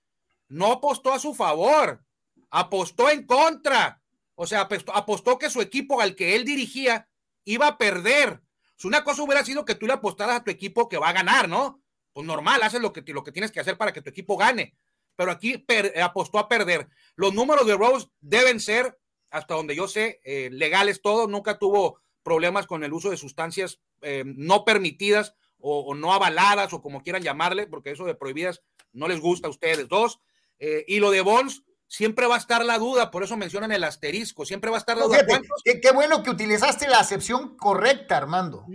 no 0.50 0.74
apostó 0.74 1.14
a 1.14 1.20
su 1.20 1.34
favor, 1.34 2.04
apostó 2.50 3.10
en 3.10 3.26
contra. 3.26 4.02
O 4.36 4.48
sea, 4.48 4.68
apostó, 4.94 5.38
que 5.38 5.50
su 5.50 5.62
equipo 5.62 6.02
al 6.02 6.16
que 6.16 6.36
él 6.36 6.44
dirigía 6.44 7.08
iba 7.46 7.68
a 7.68 7.78
perder. 7.78 8.42
Si 8.76 8.88
una 8.88 9.04
cosa 9.04 9.24
hubiera 9.24 9.46
sido 9.46 9.66
que 9.66 9.76
tú 9.76 9.86
le 9.88 9.94
apostaras 9.94 10.38
a 10.38 10.44
tu 10.44 10.52
equipo 10.52 10.90
que 10.90 10.98
va 10.98 11.10
a 11.10 11.14
ganar, 11.14 11.48
¿no? 11.48 11.82
Pues 12.12 12.26
normal, 12.26 12.62
haces 12.64 12.82
lo 12.82 12.92
que, 12.92 13.02
lo 13.14 13.24
que 13.24 13.32
tienes 13.32 13.52
que 13.52 13.60
hacer 13.60 13.78
para 13.78 13.94
que 13.94 14.02
tu 14.02 14.10
equipo 14.10 14.38
gane 14.38 14.76
pero 15.16 15.32
aquí 15.32 15.64
apostó 16.02 16.40
a 16.40 16.48
perder. 16.48 16.88
Los 17.16 17.34
números 17.34 17.68
de 17.68 17.76
Rose 17.76 18.08
deben 18.22 18.60
ser, 18.60 18.98
hasta 19.30 19.56
donde 19.56 19.76
yo 19.76 19.88
sé, 19.88 20.22
eh, 20.24 20.50
legales 20.52 21.02
todos. 21.02 21.30
Nunca 21.30 21.60
tuvo 21.60 22.00
problemas 22.24 22.68
con 22.68 22.84
el 22.84 22.94
uso 22.94 23.10
de 23.10 23.18
sustancias 23.18 23.80
eh, 24.02 24.24
no 24.26 24.66
permitidas 24.66 25.36
o, 25.60 25.96
no 25.96 26.14
avaladas 26.14 26.74
o 26.74 26.82
como 26.82 27.02
quieran 27.02 27.24
llamarle, 27.24 27.68
porque 27.68 27.92
eso 27.92 28.04
de 28.04 28.16
prohibidas 28.16 28.62
no 28.92 29.08
les 29.08 29.22
gusta 29.22 29.48
a 29.48 29.52
ustedes. 29.52 29.88
Dos, 29.88 30.20
eh, 30.60 30.84
y 30.88 31.00
lo 31.00 31.10
de 31.10 31.22
Bonds, 31.22 31.64
siempre 31.88 32.28
va 32.28 32.36
a 32.36 32.40
estar 32.40 32.66
la 32.66 32.80
duda, 32.80 33.12
por 33.12 33.24
eso 33.24 33.38
mencionan 33.38 33.72
el 33.72 33.84
asterisco, 33.84 34.46
siempre 34.46 34.72
va 34.72 34.78
a 34.78 34.80
estar 34.80 34.98
la 34.98 35.06
duda. 35.06 35.26
qué, 35.64 35.92
bueno 35.94 36.22
que 36.24 36.32
utilizaste 36.32 36.88
la 36.88 37.00
acepción 37.00 37.56
correcta, 37.56 38.18
Armando. 38.18 38.66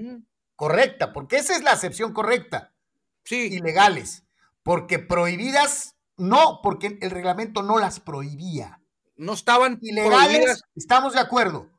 Correcta, 0.56 1.12
porque 1.12 1.36
esa 1.36 1.54
es 1.54 1.62
la 1.62 1.72
acepción 1.72 2.12
correcta. 2.12 2.72
Sí. 3.24 3.48
Ilegales. 3.52 4.24
Porque 4.62 4.98
prohibidas 4.98 5.96
no, 6.16 6.60
porque 6.62 6.98
el 7.00 7.10
reglamento 7.10 7.62
no 7.62 7.78
las 7.78 8.00
prohibía. 8.00 8.80
No 9.16 9.32
estaban 9.32 9.78
ilegales, 9.82 10.62
estamos 10.74 11.14
de 11.14 11.20
acuerdo. 11.20 11.70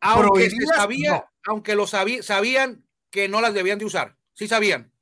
Aunque 0.00 0.50
sabía, 0.74 1.28
aunque 1.44 1.74
lo 1.74 1.86
sabían 1.86 2.86
que 3.10 3.28
no 3.28 3.40
las 3.40 3.54
debían 3.54 3.78
de 3.78 3.84
usar. 3.84 4.16
Sí 4.34 4.48
sabían. 4.48 4.92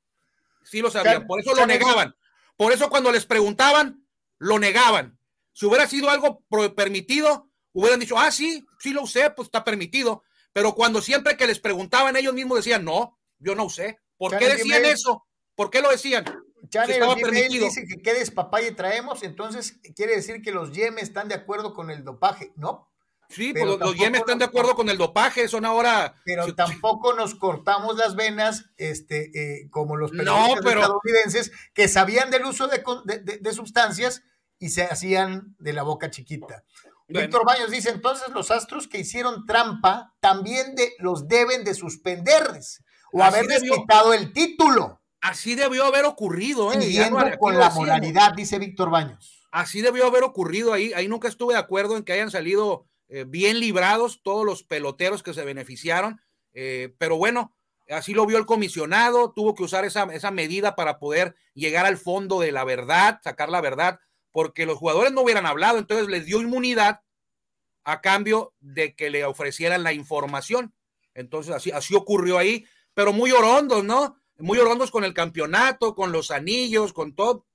Sí 0.63 0.81
lo 0.81 0.91
sabían. 0.91 1.25
Por 1.25 1.39
eso 1.39 1.55
lo 1.55 1.65
negaban. 1.65 2.15
Por 2.57 2.73
eso 2.73 2.89
cuando 2.89 3.11
les 3.11 3.25
preguntaban, 3.25 4.05
lo 4.37 4.59
negaban. 4.59 5.17
Si 5.53 5.65
hubiera 5.65 5.87
sido 5.87 6.09
algo 6.09 6.43
permitido, 6.75 7.49
hubieran 7.73 7.99
dicho, 7.99 8.17
ah, 8.19 8.31
sí, 8.31 8.65
sí 8.79 8.91
lo 8.91 9.03
usé, 9.03 9.29
pues 9.31 9.47
está 9.47 9.63
permitido. 9.63 10.23
Pero 10.53 10.73
cuando 10.75 11.01
siempre 11.01 11.37
que 11.37 11.47
les 11.47 11.59
preguntaban, 11.59 12.15
ellos 12.15 12.33
mismos 12.33 12.57
decían, 12.57 12.83
no, 12.83 13.17
yo 13.37 13.55
no 13.55 13.65
usé. 13.65 13.99
¿Por 14.17 14.37
qué 14.37 14.49
decían 14.49 14.83
eso? 14.85 15.25
¿Por 15.55 15.69
qué 15.69 15.81
lo 15.81 15.89
decían? 15.89 16.25
Channel 16.69 17.01
dice 17.49 17.85
que 17.87 18.01
qué 18.01 18.13
despapalle 18.13 18.73
traemos, 18.73 19.23
entonces 19.23 19.79
quiere 19.95 20.15
decir 20.15 20.41
que 20.41 20.51
los 20.51 20.73
Yem 20.73 20.97
están 20.97 21.29
de 21.29 21.35
acuerdo 21.35 21.73
con 21.73 21.89
el 21.89 22.03
dopaje, 22.03 22.51
¿no? 22.55 22.88
Sí, 23.29 23.53
pues 23.53 23.63
los, 23.63 23.95
Yem 23.95 24.15
están 24.15 24.39
de 24.39 24.45
acuerdo 24.45 24.73
con 24.73 24.89
el 24.89 24.97
dopaje, 24.97 25.47
son 25.47 25.63
ahora. 25.63 26.15
Pero 26.25 26.53
tampoco 26.55 27.13
nos 27.13 27.35
cortamos 27.35 27.95
las 27.95 28.15
venas, 28.15 28.71
este, 28.77 29.29
eh, 29.35 29.69
como 29.69 29.95
los 29.97 30.09
periodistas 30.09 30.65
estadounidenses 30.65 31.51
que 31.73 31.87
sabían 31.87 32.31
del 32.31 32.45
uso 32.45 32.67
de, 32.67 32.81
de, 33.39 33.53
sustancias 33.53 34.23
y 34.57 34.69
se 34.69 34.83
hacían 34.83 35.55
de 35.59 35.73
la 35.73 35.83
boca 35.83 36.09
chiquita. 36.09 36.63
Víctor 37.07 37.45
Baños 37.45 37.69
dice, 37.69 37.89
entonces 37.89 38.29
los 38.29 38.49
astros 38.49 38.87
que 38.87 38.99
hicieron 38.99 39.45
trampa 39.45 40.15
también 40.19 40.75
de, 40.75 40.93
los 40.97 41.27
deben 41.27 41.63
de 41.63 41.75
suspenderles 41.75 42.83
o 43.11 43.23
haberles 43.23 43.61
quitado 43.61 44.13
el 44.13 44.33
título. 44.33 45.01
Así 45.21 45.53
debió 45.53 45.85
haber 45.85 46.05
ocurrido, 46.05 46.71
¿eh? 46.73 47.11
con 47.39 47.57
la 47.59 47.69
moralidad, 47.69 48.33
dice 48.33 48.57
Víctor 48.57 48.89
Baños. 48.89 49.47
Así 49.51 49.81
debió 49.81 50.07
haber 50.07 50.23
ocurrido 50.23 50.73
ahí. 50.73 50.93
Ahí 50.93 51.07
nunca 51.07 51.27
estuve 51.27 51.53
de 51.53 51.59
acuerdo 51.59 51.97
en 51.97 52.03
que 52.03 52.13
hayan 52.13 52.31
salido 52.31 52.87
eh, 53.09 53.25
bien 53.27 53.59
librados 53.59 54.21
todos 54.23 54.45
los 54.45 54.63
peloteros 54.63 55.23
que 55.23 55.33
se 55.33 55.43
beneficiaron. 55.43 56.21
Eh, 56.53 56.95
pero 56.97 57.17
bueno, 57.17 57.55
así 57.89 58.13
lo 58.13 58.25
vio 58.25 58.37
el 58.37 58.45
comisionado, 58.45 59.33
tuvo 59.33 59.55
que 59.55 59.63
usar 59.63 59.85
esa, 59.85 60.03
esa 60.13 60.31
medida 60.31 60.75
para 60.75 60.99
poder 60.99 61.35
llegar 61.53 61.85
al 61.85 61.97
fondo 61.97 62.39
de 62.39 62.51
la 62.51 62.63
verdad, 62.63 63.19
sacar 63.23 63.49
la 63.49 63.61
verdad, 63.61 63.99
porque 64.31 64.65
los 64.65 64.77
jugadores 64.77 65.11
no 65.11 65.21
hubieran 65.21 65.45
hablado, 65.45 65.77
entonces 65.77 66.07
les 66.07 66.25
dio 66.25 66.41
inmunidad 66.41 67.01
a 67.83 68.01
cambio 68.01 68.53
de 68.59 68.95
que 68.95 69.09
le 69.09 69.25
ofrecieran 69.25 69.83
la 69.83 69.93
información. 69.93 70.73
Entonces 71.13 71.53
así, 71.53 71.71
así 71.71 71.95
ocurrió 71.95 72.37
ahí, 72.37 72.65
pero 72.93 73.13
muy 73.13 73.31
orondos, 73.31 73.83
¿no? 73.83 74.19
muy 74.39 74.57
orondos 74.57 74.91
con 74.91 75.03
el 75.03 75.13
campeonato, 75.13 75.93
con 75.95 76.11
los 76.11 76.31
anillos, 76.31 76.93
con 76.93 77.13
todo. 77.13 77.45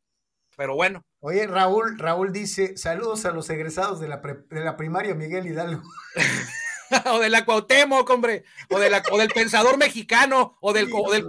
Pero 0.56 0.74
bueno. 0.74 1.04
Oye, 1.26 1.46
Raúl, 1.46 1.98
Raúl 1.98 2.32
dice, 2.32 2.76
saludos 2.76 3.24
a 3.24 3.30
los 3.30 3.48
egresados 3.48 3.98
de 3.98 4.08
la, 4.08 4.18
de 4.18 4.60
la 4.60 4.76
primaria 4.76 5.14
Miguel 5.14 5.46
Hidalgo. 5.46 5.82
o 7.06 7.18
de 7.18 7.30
la 7.30 7.46
Cuauhtémoc, 7.46 8.10
hombre, 8.10 8.44
o, 8.68 8.78
de 8.78 8.90
la, 8.90 9.02
o 9.10 9.16
del 9.16 9.30
pensador 9.30 9.78
mexicano, 9.78 10.58
o 10.60 10.74
del, 10.74 10.90
o 10.92 11.10
del 11.10 11.26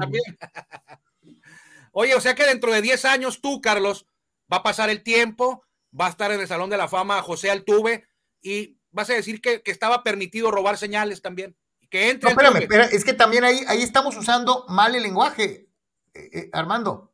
también. 0.00 0.24
Oye, 1.92 2.16
o 2.16 2.20
sea 2.20 2.34
que 2.34 2.44
dentro 2.44 2.72
de 2.72 2.82
10 2.82 3.04
años 3.04 3.40
tú, 3.40 3.60
Carlos, 3.60 4.04
va 4.52 4.56
a 4.56 4.62
pasar 4.64 4.90
el 4.90 5.04
tiempo, 5.04 5.62
va 5.98 6.06
a 6.06 6.10
estar 6.10 6.32
en 6.32 6.40
el 6.40 6.48
Salón 6.48 6.68
de 6.68 6.78
la 6.78 6.88
Fama 6.88 7.22
José 7.22 7.52
Altuve 7.52 8.08
y 8.42 8.80
vas 8.90 9.08
a 9.10 9.14
decir 9.14 9.40
que, 9.40 9.62
que 9.62 9.70
estaba 9.70 10.02
permitido 10.02 10.50
robar 10.50 10.76
señales 10.76 11.22
también 11.22 11.56
que 11.88 12.10
entre. 12.10 12.34
No, 12.34 12.40
espérame, 12.40 12.88
es 12.92 13.04
que 13.04 13.12
también 13.12 13.44
ahí, 13.44 13.60
ahí 13.68 13.82
estamos 13.82 14.16
usando 14.16 14.66
mal 14.68 14.94
el 14.96 15.04
lenguaje, 15.04 15.68
eh, 16.14 16.30
eh, 16.32 16.50
Armando. 16.52 17.12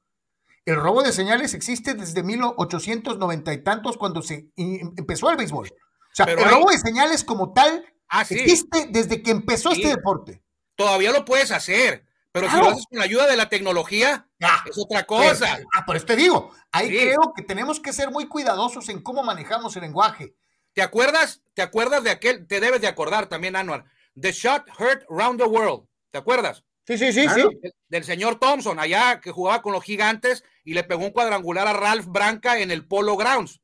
El 0.64 0.76
robo 0.76 1.02
de 1.02 1.12
señales 1.12 1.52
existe 1.52 1.94
desde 1.94 2.22
1890 2.22 3.52
y 3.52 3.62
tantos 3.62 3.98
cuando 3.98 4.22
se 4.22 4.50
empezó 4.56 5.30
el 5.30 5.36
béisbol. 5.36 5.68
O 5.68 6.14
sea, 6.14 6.26
el 6.26 6.42
robo 6.42 6.70
de 6.70 6.78
señales 6.78 7.22
como 7.24 7.52
tal 7.52 7.84
ah, 8.08 8.22
existe 8.22 8.88
desde 8.90 9.22
que 9.22 9.30
empezó 9.30 9.72
este 9.72 9.88
deporte. 9.88 10.42
Todavía 10.74 11.12
lo 11.12 11.24
puedes 11.24 11.50
hacer, 11.50 12.06
pero 12.32 12.50
si 12.50 12.56
lo 12.56 12.68
haces 12.68 12.86
con 12.88 12.98
la 12.98 13.04
ayuda 13.04 13.26
de 13.26 13.36
la 13.36 13.48
tecnología, 13.48 14.28
es 14.38 14.78
otra 14.78 15.04
cosa. 15.04 15.58
ah, 15.74 15.84
por 15.84 15.96
eso 15.96 16.06
te 16.06 16.16
digo, 16.16 16.50
ahí 16.72 16.88
creo 16.88 17.32
que 17.36 17.42
tenemos 17.42 17.78
que 17.78 17.92
ser 17.92 18.10
muy 18.10 18.26
cuidadosos 18.26 18.88
en 18.88 19.02
cómo 19.02 19.22
manejamos 19.22 19.76
el 19.76 19.82
lenguaje. 19.82 20.34
¿Te 20.72 20.82
acuerdas? 20.82 21.42
¿Te 21.54 21.62
acuerdas 21.62 22.02
de 22.02 22.10
aquel? 22.10 22.46
Te 22.46 22.58
debes 22.58 22.80
de 22.80 22.88
acordar 22.88 23.28
también, 23.28 23.54
Anuar, 23.54 23.84
The 24.20 24.32
Shot 24.32 24.64
Hurt 24.78 25.04
Round 25.08 25.38
the 25.40 25.46
World. 25.46 25.86
¿Te 26.10 26.18
acuerdas? 26.18 26.64
Sí, 26.86 26.98
sí, 26.98 27.12
sí, 27.12 27.26
sí. 27.28 27.42
Del 27.88 28.04
señor 28.04 28.38
Thompson, 28.38 28.78
allá 28.78 29.20
que 29.20 29.30
jugaba 29.30 29.62
con 29.62 29.72
los 29.72 29.82
gigantes 29.82 30.44
y 30.64 30.74
le 30.74 30.84
pegó 30.84 31.04
un 31.04 31.12
cuadrangular 31.12 31.66
a 31.66 31.72
Ralph 31.72 32.06
Branca 32.06 32.58
en 32.58 32.70
el 32.70 32.86
Polo 32.86 33.16
Grounds. 33.16 33.60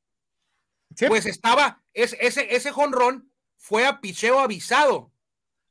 Pues 1.07 1.27
estaba, 1.27 1.83
ese, 1.93 2.17
ese 2.21 2.71
jonrón 2.73 3.31
fue 3.57 3.87
a 3.87 4.01
picheo 4.01 4.41
avisado. 4.41 5.13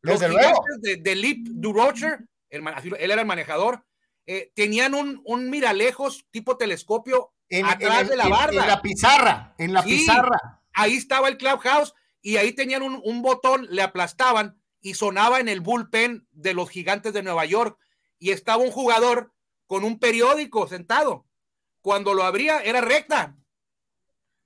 Los 0.02 0.22
gigantes 0.22 0.82
de, 0.82 0.98
de 0.98 1.16
Lip 1.16 1.48
Durocher, 1.50 2.20
él 2.50 2.64
era 3.00 3.22
el 3.22 3.28
manejador, 3.28 3.84
eh, 4.26 4.52
tenían 4.56 4.94
un, 4.94 5.22
un 5.26 5.50
miralejos 5.50 6.26
tipo 6.32 6.56
telescopio 6.56 7.34
atrás 7.66 8.10
de 8.10 8.16
la 8.16 8.28
barra. 8.28 8.62
En 8.62 8.68
la 8.68 8.82
pizarra, 8.82 9.56
en 9.58 9.74
la 9.74 9.84
pizarra. 9.84 10.62
Ahí 10.74 10.96
estaba 10.96 11.28
el 11.28 11.38
clubhouse 11.38 11.96
y 12.22 12.38
ahí 12.38 12.54
tenían 12.54 12.84
un, 12.84 13.02
un 13.04 13.22
botón, 13.22 13.68
le 13.72 13.82
aplastaban 13.82 14.59
y 14.82 14.94
sonaba 14.94 15.40
en 15.40 15.50
el 15.50 15.62
bullpen 15.62 16.28
de 16.32 16.54
los 16.54 16.70
gigantes 16.70 17.14
de 17.14 17.24
Nueva 17.24 17.46
York 17.46 17.78
y 18.18 18.32
estaba 18.32 18.64
un 18.64 18.72
jugador 18.72 19.34
con 19.68 19.84
un 19.84 20.00
periódico 20.00 20.68
sentado. 20.68 21.26
Cuando 21.82 22.14
lo 22.14 22.24
abría 22.24 22.60
era 22.60 22.82
recta. 22.82 23.36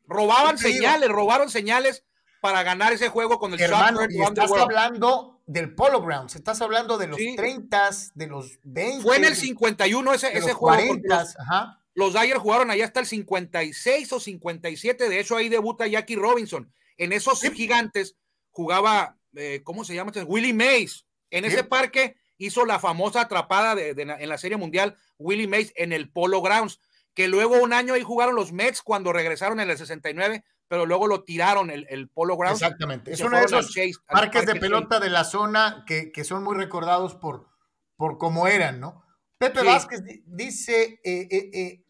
Robaban 0.05 0.57
señales, 0.57 1.09
robaron 1.09 1.49
señales 1.49 2.05
para 2.41 2.61
ganar 2.61 2.91
ese 2.91 3.07
juego 3.07 3.39
con 3.39 3.53
el 3.53 3.61
Hermano, 3.61 4.01
estás 4.01 4.51
hablando 4.51 5.41
del 5.45 5.73
Polo 5.73 6.01
Grounds, 6.01 6.35
estás 6.35 6.61
hablando 6.61 6.97
de 6.97 7.07
los 7.07 7.17
30, 7.17 7.89
de 8.15 8.27
los 8.27 8.59
20. 8.63 9.01
Fue 9.01 9.15
en 9.15 9.23
el 9.23 9.35
51 9.35 10.13
ese, 10.13 10.37
ese 10.37 10.53
juego. 10.53 10.99
los, 11.03 11.39
ajá. 11.39 11.79
los 11.93 12.13
Dyers 12.13 12.39
jugaron 12.39 12.69
allá 12.69 12.83
hasta 12.83 12.99
el 12.99 13.05
56 13.05 14.11
o 14.11 14.19
57, 14.19 15.07
de 15.07 15.19
hecho 15.21 15.37
ahí 15.37 15.47
debuta 15.47 15.87
Jackie 15.87 16.17
Robinson. 16.17 16.69
En 16.97 17.13
esos 17.13 17.41
gigantes 17.41 18.17
jugaba 18.51 19.17
eh, 19.35 19.61
¿cómo 19.63 19.83
se 19.83 19.95
llama? 19.95 20.11
Willie 20.25 20.53
Mays. 20.53 21.05
En 21.29 21.45
ese 21.45 21.63
parque 21.63 22.15
hizo 22.37 22.65
la 22.65 22.79
famosa 22.79 23.21
atrapada 23.21 23.75
de, 23.75 23.89
en 23.91 24.29
la 24.29 24.37
Serie 24.37 24.57
Mundial 24.57 24.95
Willie 25.17 25.47
Mays 25.47 25.73
en 25.75 25.93
el 25.93 26.11
Polo 26.11 26.41
Grounds, 26.41 26.79
que 27.13 27.27
luego 27.27 27.55
un 27.61 27.73
año 27.73 27.93
ahí 27.93 28.03
jugaron 28.03 28.35
los 28.35 28.51
Mets 28.51 28.81
cuando 28.81 29.13
regresaron 29.13 29.59
en 29.59 29.69
el 29.69 29.77
69, 29.77 30.43
pero 30.67 30.85
luego 30.85 31.07
lo 31.07 31.23
tiraron 31.23 31.69
el, 31.71 32.09
Polo 32.09 32.37
Grounds. 32.37 32.61
Exactamente. 32.61 33.13
Es 33.13 33.21
uno 33.21 33.37
de 33.37 33.45
esos 33.45 33.73
parques 34.07 34.45
de 34.45 34.55
pelota 34.55 34.99
de 34.99 35.09
la 35.09 35.23
zona 35.23 35.85
que, 35.87 36.11
son 36.23 36.43
muy 36.43 36.55
recordados 36.55 37.15
por, 37.15 37.47
por 37.95 38.17
cómo 38.17 38.47
eran, 38.47 38.79
¿no? 38.79 39.03
Pepe 39.37 39.63
Vázquez 39.63 40.01
dice, 40.25 41.01
eh, 41.03 41.27
eh, 41.31 41.83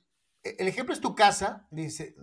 el 0.44 0.68
ejemplo 0.68 0.94
es 0.94 1.02
tu 1.02 1.14
casa, 1.14 1.68
dice, 1.70 2.16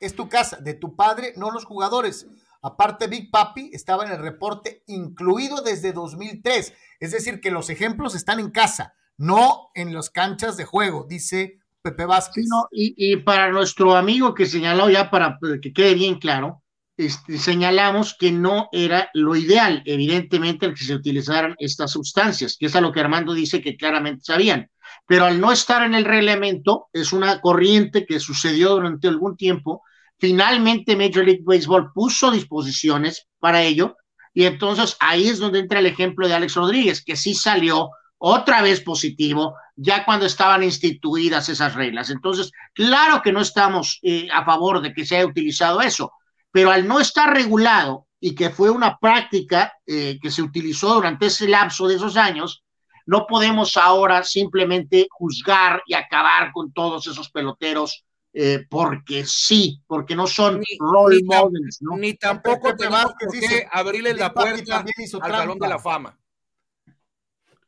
es 0.00 0.14
tu 0.14 0.28
casa, 0.28 0.56
de 0.56 0.74
tu 0.74 0.96
padre, 0.96 1.32
no 1.36 1.50
los 1.50 1.64
jugadores. 1.64 2.26
Aparte, 2.66 3.06
Big 3.06 3.30
Papi 3.30 3.70
estaba 3.72 4.04
en 4.04 4.10
el 4.10 4.18
reporte 4.18 4.82
incluido 4.88 5.62
desde 5.62 5.92
2003. 5.92 6.74
Es 6.98 7.12
decir, 7.12 7.40
que 7.40 7.52
los 7.52 7.70
ejemplos 7.70 8.16
están 8.16 8.40
en 8.40 8.50
casa, 8.50 8.94
no 9.16 9.70
en 9.74 9.94
las 9.94 10.10
canchas 10.10 10.56
de 10.56 10.64
juego, 10.64 11.06
dice 11.08 11.60
Pepe 11.80 12.06
Vázquez. 12.06 12.46
y, 12.72 13.16
para 13.18 13.52
nuestro 13.52 13.94
amigo 13.94 14.34
que 14.34 14.46
señaló, 14.46 14.90
ya 14.90 15.10
para 15.10 15.38
que 15.62 15.72
quede 15.72 15.94
bien 15.94 16.18
claro, 16.18 16.64
este, 16.96 17.38
señalamos 17.38 18.16
que 18.18 18.32
no 18.32 18.68
era 18.72 19.10
lo 19.14 19.36
ideal, 19.36 19.84
evidentemente, 19.86 20.66
el 20.66 20.74
que 20.74 20.84
se 20.84 20.94
utilizaran 20.94 21.54
estas 21.58 21.92
sustancias, 21.92 22.56
que 22.58 22.66
es 22.66 22.74
a 22.74 22.80
lo 22.80 22.90
que 22.90 22.98
Armando 22.98 23.32
dice 23.32 23.60
que 23.60 23.76
claramente 23.76 24.24
sabían. 24.24 24.70
Pero 25.06 25.26
al 25.26 25.40
no 25.40 25.52
estar 25.52 25.84
en 25.84 25.94
el 25.94 26.04
reglamento, 26.04 26.88
es 26.92 27.12
una 27.12 27.40
corriente 27.40 28.06
que 28.06 28.18
sucedió 28.18 28.70
durante 28.70 29.06
algún 29.06 29.36
tiempo 29.36 29.82
Finalmente 30.18 30.96
Major 30.96 31.24
League 31.24 31.42
Baseball 31.44 31.92
puso 31.92 32.30
disposiciones 32.30 33.26
para 33.38 33.62
ello 33.62 33.96
y 34.32 34.44
entonces 34.44 34.96
ahí 35.00 35.28
es 35.28 35.38
donde 35.38 35.60
entra 35.60 35.78
el 35.78 35.86
ejemplo 35.86 36.28
de 36.28 36.34
Alex 36.34 36.54
Rodríguez, 36.54 37.02
que 37.04 37.16
sí 37.16 37.34
salió 37.34 37.90
otra 38.18 38.62
vez 38.62 38.80
positivo 38.80 39.54
ya 39.76 40.04
cuando 40.04 40.26
estaban 40.26 40.62
instituidas 40.62 41.48
esas 41.48 41.74
reglas. 41.74 42.10
Entonces, 42.10 42.50
claro 42.74 43.20
que 43.22 43.32
no 43.32 43.40
estamos 43.40 43.98
eh, 44.02 44.28
a 44.32 44.44
favor 44.44 44.80
de 44.80 44.92
que 44.92 45.04
se 45.04 45.16
haya 45.16 45.26
utilizado 45.26 45.80
eso, 45.82 46.12
pero 46.50 46.70
al 46.70 46.88
no 46.88 46.98
estar 46.98 47.32
regulado 47.32 48.06
y 48.18 48.34
que 48.34 48.50
fue 48.50 48.70
una 48.70 48.98
práctica 48.98 49.74
eh, 49.86 50.18
que 50.20 50.30
se 50.30 50.42
utilizó 50.42 50.94
durante 50.94 51.26
ese 51.26 51.48
lapso 51.48 51.86
de 51.86 51.96
esos 51.96 52.16
años, 52.16 52.62
no 53.04 53.26
podemos 53.26 53.76
ahora 53.76 54.24
simplemente 54.24 55.06
juzgar 55.10 55.82
y 55.86 55.94
acabar 55.94 56.52
con 56.52 56.72
todos 56.72 57.06
esos 57.06 57.30
peloteros 57.30 58.04
eh, 58.38 58.66
porque 58.68 59.24
sí, 59.24 59.82
porque 59.86 60.14
no 60.14 60.26
son 60.26 60.60
ni, 60.60 60.76
role 60.78 61.22
models, 61.24 61.78
¿no? 61.80 61.96
Ni 61.96 62.18
tampoco 62.18 62.76
tenemos 62.76 63.14
que 63.18 63.26
por 63.26 63.68
abrirle 63.72 64.12
la 64.12 64.30
puerta 64.30 64.84
al 65.22 65.32
Salón 65.32 65.58
de 65.58 65.68
la 65.68 65.78
Fama. 65.78 66.18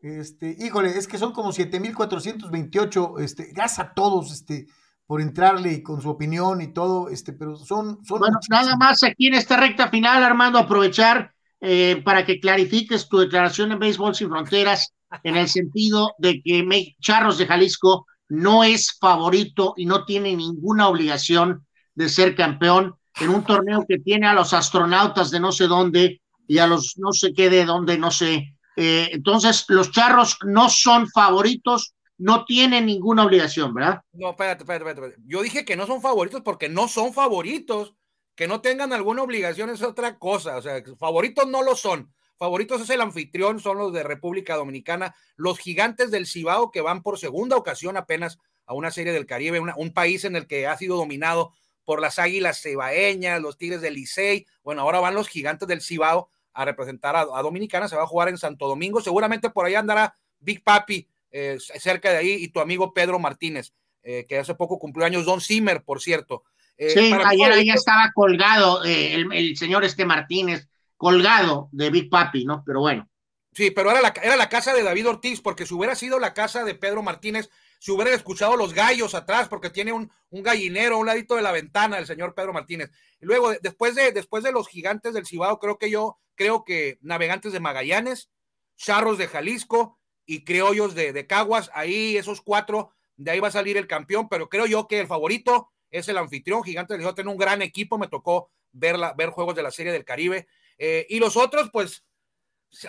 Este, 0.03 0.55
híjole, 0.59 0.91
es 0.91 1.09
que 1.09 1.17
son 1.17 1.33
como 1.33 1.53
7428, 1.53 3.19
este, 3.21 3.47
gracias 3.55 3.79
a 3.79 3.95
todos, 3.95 4.31
este, 4.31 4.67
por 5.07 5.23
entrarle 5.23 5.73
y 5.73 5.83
con 5.83 6.03
su 6.03 6.11
opinión 6.11 6.61
y 6.61 6.75
todo, 6.75 7.09
este, 7.09 7.33
pero 7.33 7.57
son, 7.57 8.05
son 8.05 8.19
Bueno, 8.19 8.39
nada 8.51 8.77
más 8.77 9.03
aquí 9.03 9.29
en 9.29 9.35
esta 9.37 9.57
recta 9.57 9.89
final, 9.89 10.23
Armando, 10.23 10.59
aprovechar 10.59 11.33
eh, 11.63 12.03
para 12.05 12.27
que 12.27 12.41
clarifiques 12.41 13.09
tu 13.09 13.17
declaración 13.17 13.73
en 13.73 13.79
Béisbol 13.79 14.15
Sin 14.15 14.29
Fronteras 14.29 14.93
en 15.23 15.37
el 15.37 15.49
sentido 15.49 16.13
de 16.19 16.43
que 16.43 16.95
Charros 17.01 17.39
de 17.39 17.47
Jalisco 17.47 18.05
no 18.29 18.65
es 18.65 18.97
favorito 19.01 19.75
y 19.77 19.87
no 19.87 20.05
tiene 20.05 20.35
ninguna 20.37 20.89
obligación 20.89 21.67
de 21.95 22.09
ser 22.09 22.35
campeón 22.35 22.95
en 23.21 23.31
un 23.31 23.45
torneo 23.45 23.85
que 23.89 23.99
tiene 23.99 24.27
a 24.27 24.35
los 24.35 24.53
astronautas 24.53 25.31
de 25.31 25.41
no 25.41 25.51
sé 25.53 25.67
dónde 25.67 26.21
y 26.47 26.59
a 26.59 26.67
los 26.67 26.95
no 26.99 27.13
sé 27.13 27.33
qué 27.35 27.51
de 27.51 27.65
dónde, 27.65 27.99
no 27.99 28.11
sé. 28.11 28.55
Eh, 28.77 29.11
entonces, 29.13 29.65
los 29.69 29.91
charros 29.91 30.39
no 30.45 30.69
son 30.69 31.09
favoritos 31.09 31.95
no 32.19 32.45
tienen 32.45 32.87
ninguna 32.87 33.25
obligación, 33.25 33.73
¿verdad? 33.73 34.03
No, 34.13 34.31
espérate, 34.31 34.65
espérate, 34.65 34.91
espérate. 34.91 35.17
Yo 35.25 35.41
dije 35.41 35.65
que 35.65 35.77
no 35.77 35.87
son 35.87 36.03
favoritos 36.03 36.43
porque 36.43 36.69
no 36.69 36.89
son 36.89 37.15
favoritos. 37.15 37.95
Que 38.35 38.47
no 38.47 38.61
tengan 38.61 38.93
alguna 38.93 39.23
obligación 39.23 39.71
es 39.71 39.83
otra 39.83 40.19
cosa. 40.19 40.57
O 40.57 40.63
sea, 40.63 40.83
favoritos 40.99 41.49
no 41.49 41.63
lo 41.63 41.75
son. 41.75 42.13
Favoritos 42.39 42.81
es 42.81 42.91
el 42.91 43.01
anfitrión, 43.01 43.59
son 43.59 43.79
los 43.79 43.93
de 43.93 44.05
República 44.05 44.55
Dominicana, 44.55 45.17
los 45.37 45.59
gigantes 45.59 46.13
del 46.13 46.27
Cibao 46.27 46.71
que 46.71 46.81
van 46.81 47.03
por 47.03 47.19
segunda 47.19 47.57
ocasión 47.57 47.97
apenas 47.97 48.39
a 48.65 48.75
una 48.75 48.93
serie 48.93 49.13
del 49.13 49.27
Caribe, 49.27 49.61
un 49.61 49.93
país 49.93 50.25
en 50.25 50.37
el 50.37 50.47
que 50.47 50.69
ha 50.69 50.77
sido 50.77 50.97
dominado 50.97 51.53
por 51.85 52.01
las 52.01 52.19
águilas 52.19 52.61
cebaeñas, 52.61 53.41
los 53.41 53.59
tigres 53.59 53.81
del 53.81 53.95
Licey. 53.95 54.47
Bueno, 54.63 54.83
ahora 54.83 55.01
van 55.01 55.15
los 55.15 55.27
gigantes 55.27 55.67
del 55.67 55.81
Cibao 55.81 56.29
a 56.53 56.65
representar 56.65 57.17
a, 57.17 57.25
Dominicana, 57.25 57.89
se 57.89 57.97
va 57.97 58.03
a 58.03 58.07
jugar 58.07 58.29
en 58.29 58.39
Santo 58.39 58.69
Domingo. 58.69 59.01
Seguramente 59.01 59.51
por 59.51 59.67
ahí 59.67 59.75
andará 59.75 60.15
Big 60.39 60.63
Papi 60.63 61.09
eh, 61.33 61.57
cerca 61.59 62.11
de 62.11 62.19
ahí 62.19 62.33
y 62.35 62.49
tu 62.49 62.61
amigo 62.61 62.93
Pedro 62.93 63.19
Martínez, 63.19 63.73
eh, 64.03 64.27
que 64.29 64.39
hace 64.39 64.55
poco 64.55 64.79
cumplió 64.79 65.07
años, 65.07 65.25
Don 65.25 65.41
Zimmer, 65.41 65.83
por 65.83 66.01
cierto. 66.01 66.45
Eh, 66.77 66.91
sí, 66.91 67.13
ayer 67.25 67.53
ahí 67.53 67.71
estaba 67.71 68.13
colgado 68.15 68.85
el, 68.85 69.33
el 69.33 69.57
señor 69.57 69.83
este 69.83 70.05
Martínez 70.05 70.69
colgado 70.99 71.71
de 71.73 71.89
Big 71.89 72.11
Papi, 72.11 72.45
¿no? 72.45 72.63
Pero 72.67 72.81
bueno. 72.81 73.09
Sí, 73.55 73.71
pero 73.71 73.91
era 73.91 74.03
la, 74.03 74.13
era 74.23 74.37
la 74.37 74.51
casa 74.51 74.75
de 74.75 74.83
David 74.83 75.09
Ortiz, 75.09 75.41
porque 75.41 75.65
si 75.65 75.73
hubiera 75.73 75.95
sido 75.95 76.19
la 76.19 76.35
casa 76.35 76.65
de 76.65 76.75
Pedro 76.75 77.03
Martínez, 77.03 77.49
si 77.79 77.93
hubieran 77.93 78.13
escuchado 78.13 78.57
los 78.57 78.75
gallos 78.75 79.15
atrás, 79.15 79.49
porque 79.49 79.71
tiene 79.71 79.93
un, 79.93 80.11
un 80.31 80.43
gallinero 80.43 80.97
a 80.97 80.99
un 80.99 81.07
ladito 81.07 81.37
de 81.37 81.43
la 81.43 81.53
ventana 81.53 81.99
el 81.99 82.07
señor 82.07 82.35
Pedro 82.35 82.53
Martínez. 82.53 82.91
Y 83.21 83.27
luego, 83.27 83.53
después 83.63 83.95
de, 83.95 84.13
después 84.13 84.45
de 84.45 84.53
los 84.53 84.69
gigantes 84.69 85.15
del 85.15 85.27
Cibao, 85.27 85.59
creo 85.59 85.79
que 85.79 85.91
yo, 85.91 86.19
creo 86.35 86.65
que 86.65 86.99
navegantes 87.01 87.53
de 87.53 87.61
Magallanes, 87.61 88.31
charros 88.77 89.19
de 89.19 89.29
Jalisco 89.29 89.99
y 90.27 90.45
criollos 90.45 90.95
de, 90.95 91.27
Caguas, 91.27 91.71
ahí 91.75 92.17
esos 92.17 92.43
cuatro, 92.43 92.93
de 93.17 93.31
ahí 93.31 93.41
va 93.41 93.49
a 93.49 93.53
salir 93.53 93.77
el 93.77 93.87
campeón, 93.87 94.29
pero 94.29 94.49
creo 94.49 94.67
yo 94.67 94.87
que 94.87 95.01
el 95.01 95.07
favorito 95.07 95.71
es 95.91 96.09
el 96.09 96.19
anfitrión, 96.19 96.63
Gigantes 96.63 96.97
del 96.97 97.01
Cibao, 97.01 97.15
tiene 97.15 97.31
un 97.31 97.39
gran 97.39 97.63
equipo, 97.63 97.99
me 97.99 98.09
tocó 98.09 98.51
ver, 98.73 98.99
la, 98.99 99.15
ver 99.15 99.31
juegos 99.31 99.55
de 99.55 99.63
la 99.63 99.71
Serie 99.71 99.93
del 99.93 100.05
Caribe 100.05 100.49
eh, 100.79 101.07
y 101.09 101.19
los 101.19 101.37
otros, 101.37 101.71
pues, 101.73 102.05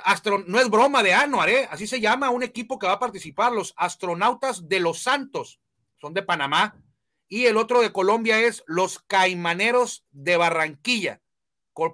astro, 0.03 0.43
no 0.45 0.59
es 0.59 0.69
broma 0.69 1.03
de 1.03 1.13
Anuar, 1.13 1.49
¿eh? 1.49 1.67
así 1.71 1.87
se 1.87 1.99
llama 1.99 2.29
un 2.29 2.43
equipo 2.43 2.79
que 2.79 2.87
va 2.87 2.93
a 2.93 2.99
participar, 2.99 3.51
los 3.51 3.73
astronautas 3.77 4.67
de 4.67 4.79
los 4.79 5.01
Santos, 5.01 5.59
son 5.97 6.13
de 6.13 6.23
Panamá, 6.23 6.81
y 7.27 7.45
el 7.45 7.57
otro 7.57 7.81
de 7.81 7.91
Colombia 7.91 8.39
es 8.41 8.63
los 8.65 8.99
Caimaneros 8.99 10.05
de 10.11 10.37
Barranquilla, 10.37 11.21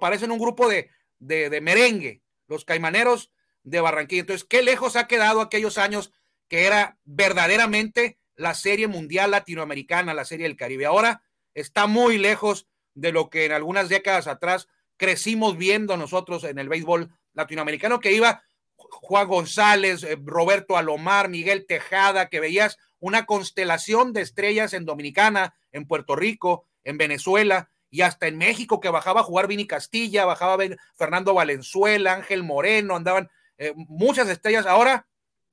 parecen 0.00 0.32
un 0.32 0.40
grupo 0.40 0.68
de, 0.68 0.90
de, 1.20 1.48
de 1.48 1.60
merengue, 1.60 2.22
los 2.48 2.64
Caimaneros 2.64 3.30
de 3.62 3.80
Barranquilla. 3.80 4.22
Entonces, 4.22 4.44
qué 4.44 4.62
lejos 4.62 4.96
ha 4.96 5.06
quedado 5.06 5.40
aquellos 5.40 5.78
años 5.78 6.12
que 6.48 6.66
era 6.66 6.98
verdaderamente 7.04 8.18
la 8.34 8.54
serie 8.54 8.88
mundial 8.88 9.30
latinoamericana, 9.30 10.14
la 10.14 10.24
serie 10.24 10.46
del 10.46 10.56
Caribe. 10.56 10.86
Ahora 10.86 11.22
está 11.54 11.86
muy 11.86 12.18
lejos 12.18 12.66
de 12.94 13.12
lo 13.12 13.30
que 13.30 13.44
en 13.44 13.52
algunas 13.52 13.88
décadas 13.88 14.26
atrás 14.26 14.68
crecimos 14.96 15.56
viendo 15.56 15.96
nosotros 15.96 16.44
en 16.44 16.58
el 16.58 16.68
béisbol 16.68 17.10
latinoamericano, 17.34 18.00
que 18.00 18.12
iba 18.12 18.42
Juan 18.76 19.28
González, 19.28 20.02
eh, 20.04 20.18
Roberto 20.22 20.76
Alomar, 20.76 21.28
Miguel 21.28 21.66
Tejada, 21.66 22.28
que 22.28 22.40
veías 22.40 22.78
una 22.98 23.26
constelación 23.26 24.12
de 24.12 24.22
estrellas 24.22 24.72
en 24.72 24.84
Dominicana, 24.84 25.54
en 25.72 25.86
Puerto 25.86 26.16
Rico, 26.16 26.64
en 26.84 26.98
Venezuela 26.98 27.70
y 27.90 28.02
hasta 28.02 28.26
en 28.26 28.38
México, 28.38 28.80
que 28.80 28.88
bajaba 28.88 29.20
a 29.20 29.24
jugar 29.24 29.46
Vini 29.46 29.66
Castilla, 29.66 30.24
bajaba 30.24 30.62
Fernando 30.94 31.34
Valenzuela, 31.34 32.14
Ángel 32.14 32.42
Moreno, 32.42 32.96
andaban 32.96 33.30
eh, 33.58 33.72
muchas 33.76 34.28
estrellas. 34.28 34.66
Ahora, 34.66 35.06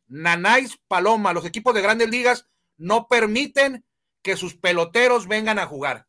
Nanáis 0.07 0.79
Paloma, 0.87 1.33
los 1.33 1.45
equipos 1.45 1.73
de 1.73 1.81
grandes 1.81 2.09
ligas 2.09 2.47
no 2.77 3.07
permiten 3.07 3.85
que 4.21 4.35
sus 4.37 4.55
peloteros 4.55 5.27
vengan 5.27 5.59
a 5.59 5.65
jugar. 5.65 6.07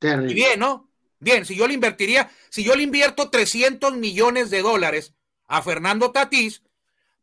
Y 0.00 0.34
bien, 0.34 0.60
¿no? 0.60 0.90
Bien, 1.18 1.44
si 1.44 1.54
yo 1.54 1.66
le 1.66 1.74
invertiría, 1.74 2.30
si 2.48 2.64
yo 2.64 2.74
le 2.74 2.82
invierto 2.82 3.28
300 3.30 3.94
millones 3.96 4.50
de 4.50 4.62
dólares 4.62 5.14
a 5.46 5.60
Fernando 5.62 6.12
Tatís, 6.12 6.62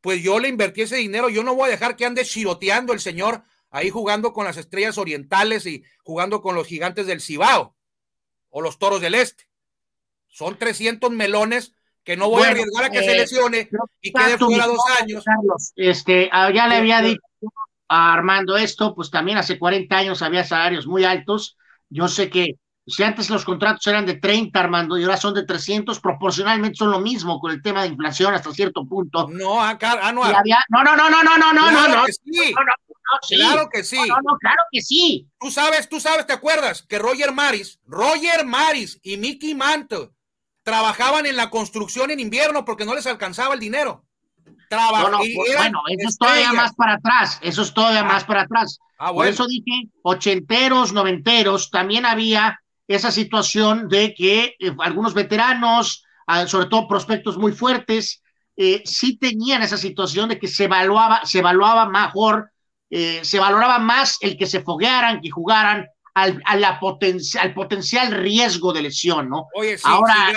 pues 0.01 0.21
yo 0.21 0.39
le 0.39 0.47
invertí 0.47 0.83
ese 0.83 0.97
dinero, 0.97 1.29
yo 1.29 1.43
no 1.43 1.55
voy 1.55 1.67
a 1.67 1.71
dejar 1.71 1.95
que 1.95 2.05
ande 2.05 2.23
chiroteando 2.23 2.93
el 2.93 2.99
señor 2.99 3.43
ahí 3.71 3.89
jugando 3.89 4.33
con 4.33 4.45
las 4.45 4.57
estrellas 4.57 4.97
orientales 4.97 5.65
y 5.65 5.83
jugando 6.03 6.41
con 6.41 6.55
los 6.55 6.67
gigantes 6.67 7.07
del 7.07 7.21
Cibao 7.21 7.75
o 8.49 8.61
los 8.61 8.77
toros 8.77 9.01
del 9.01 9.15
Este. 9.15 9.49
Son 10.27 10.57
300 10.57 11.11
melones 11.11 11.73
que 12.03 12.15
no 12.15 12.29
voy 12.29 12.43
a 12.43 12.49
arriesgar 12.49 12.85
a 12.85 12.89
que 12.89 12.99
se 12.99 13.11
eh, 13.11 13.17
lesione 13.17 13.69
y 14.01 14.13
quede 14.13 14.37
fuera 14.37 14.67
dos 14.67 14.79
años. 15.01 15.23
Carlos, 15.25 15.73
este, 15.75 16.29
ah, 16.31 16.51
ya 16.53 16.67
le 16.67 16.75
había 16.75 17.01
dicho 17.01 17.21
a 17.89 18.13
Armando 18.13 18.55
esto, 18.55 18.93
pues 18.93 19.09
también 19.09 19.37
hace 19.37 19.57
40 19.57 19.97
años 19.97 20.21
había 20.21 20.43
salarios 20.43 20.87
muy 20.87 21.03
altos. 21.03 21.57
Yo 21.89 22.07
sé 22.07 22.29
que 22.29 22.59
si 22.87 23.03
antes 23.03 23.29
los 23.29 23.43
contratos 23.43 23.85
eran 23.87 24.05
de 24.05 24.15
30, 24.15 24.57
Armando, 24.57 24.97
y 24.97 25.03
ahora 25.03 25.17
son 25.17 25.33
de 25.33 25.43
300, 25.43 25.99
proporcionalmente 25.99 26.77
son 26.77 26.91
lo 26.91 27.01
mismo 27.01 27.37
con 27.39 27.51
el 27.51 27.61
tema 27.61 27.81
de 27.81 27.89
inflación 27.89 28.33
hasta 28.33 28.53
cierto 28.53 28.85
punto. 28.85 29.27
No, 29.27 29.61
acá, 29.61 29.99
ah, 30.01 30.13
no, 30.13 30.23
había... 30.23 30.59
no, 30.69 30.83
no, 30.83 30.95
no, 30.95 31.09
no, 31.09 31.21
no, 31.21 31.37
no, 31.37 31.53
no, 31.53 31.67
claro 31.67 31.95
no, 31.97 32.05
que 32.05 32.13
sí. 32.13 32.53
no, 32.55 32.61
no, 32.61 32.65
no, 32.65 33.19
sí. 33.21 33.35
Claro 33.35 33.69
que 33.69 33.83
sí. 33.83 33.99
No, 34.07 34.15
no, 34.23 34.37
claro 34.37 34.61
que 34.71 34.81
sí. 34.81 35.27
Tú 35.37 35.51
sabes, 35.51 35.89
tú 35.89 35.99
sabes, 35.99 36.25
te 36.25 36.33
acuerdas 36.33 36.83
que 36.87 36.97
Roger 36.97 37.33
Maris, 37.33 37.79
Roger 37.85 38.45
Maris 38.45 38.99
y 39.03 39.17
Mickey 39.17 39.53
Mantle 39.53 40.11
trabajaban 40.63 41.25
en 41.25 41.35
la 41.35 41.49
construcción 41.49 42.11
en 42.11 42.21
invierno 42.21 42.63
porque 42.63 42.85
no 42.85 42.95
les 42.95 43.05
alcanzaba 43.05 43.53
el 43.53 43.59
dinero. 43.59 44.05
Trabaj 44.69 45.03
no, 45.03 45.09
no, 45.09 45.17
pues, 45.19 45.57
bueno, 45.57 45.81
eso 45.89 46.09
es 46.09 46.17
todavía 46.17 46.53
más 46.53 46.73
para 46.75 46.93
atrás, 46.95 47.39
eso 47.41 47.61
es 47.61 47.73
todavía 47.73 48.01
ah, 48.01 48.05
más 48.05 48.23
para 48.25 48.41
atrás. 48.41 48.79
Ah, 48.97 49.11
bueno. 49.11 49.17
Por 49.17 49.27
eso 49.27 49.47
dije 49.47 49.89
ochenteros, 50.01 50.91
noventeros, 50.91 51.69
también 51.69 52.05
había 52.05 52.59
esa 52.87 53.11
situación 53.11 53.89
de 53.89 54.13
que 54.13 54.55
eh, 54.59 54.75
algunos 54.79 55.13
veteranos, 55.13 56.05
ah, 56.25 56.47
sobre 56.47 56.67
todo 56.67 56.87
prospectos 56.87 57.37
muy 57.37 57.51
fuertes, 57.51 58.23
eh, 58.55 58.81
sí 58.85 59.17
tenían 59.17 59.61
esa 59.61 59.77
situación 59.77 60.29
de 60.29 60.39
que 60.39 60.47
se 60.47 60.65
evaluaba, 60.65 61.25
se 61.25 61.39
evaluaba 61.39 61.87
mejor, 61.87 62.51
eh, 62.89 63.19
se 63.23 63.39
valoraba 63.39 63.79
más 63.79 64.17
el 64.21 64.37
que 64.37 64.47
se 64.47 64.61
foguearan, 64.61 65.21
que 65.21 65.29
jugaran 65.29 65.87
al, 66.15 66.41
a 66.45 66.55
la 66.55 66.79
al 67.39 67.53
potencial 67.53 68.11
riesgo 68.11 68.73
de 68.73 68.81
lesión, 68.81 69.29
¿no? 69.29 69.47
Oye, 69.53 69.77
Ahora, 69.83 70.33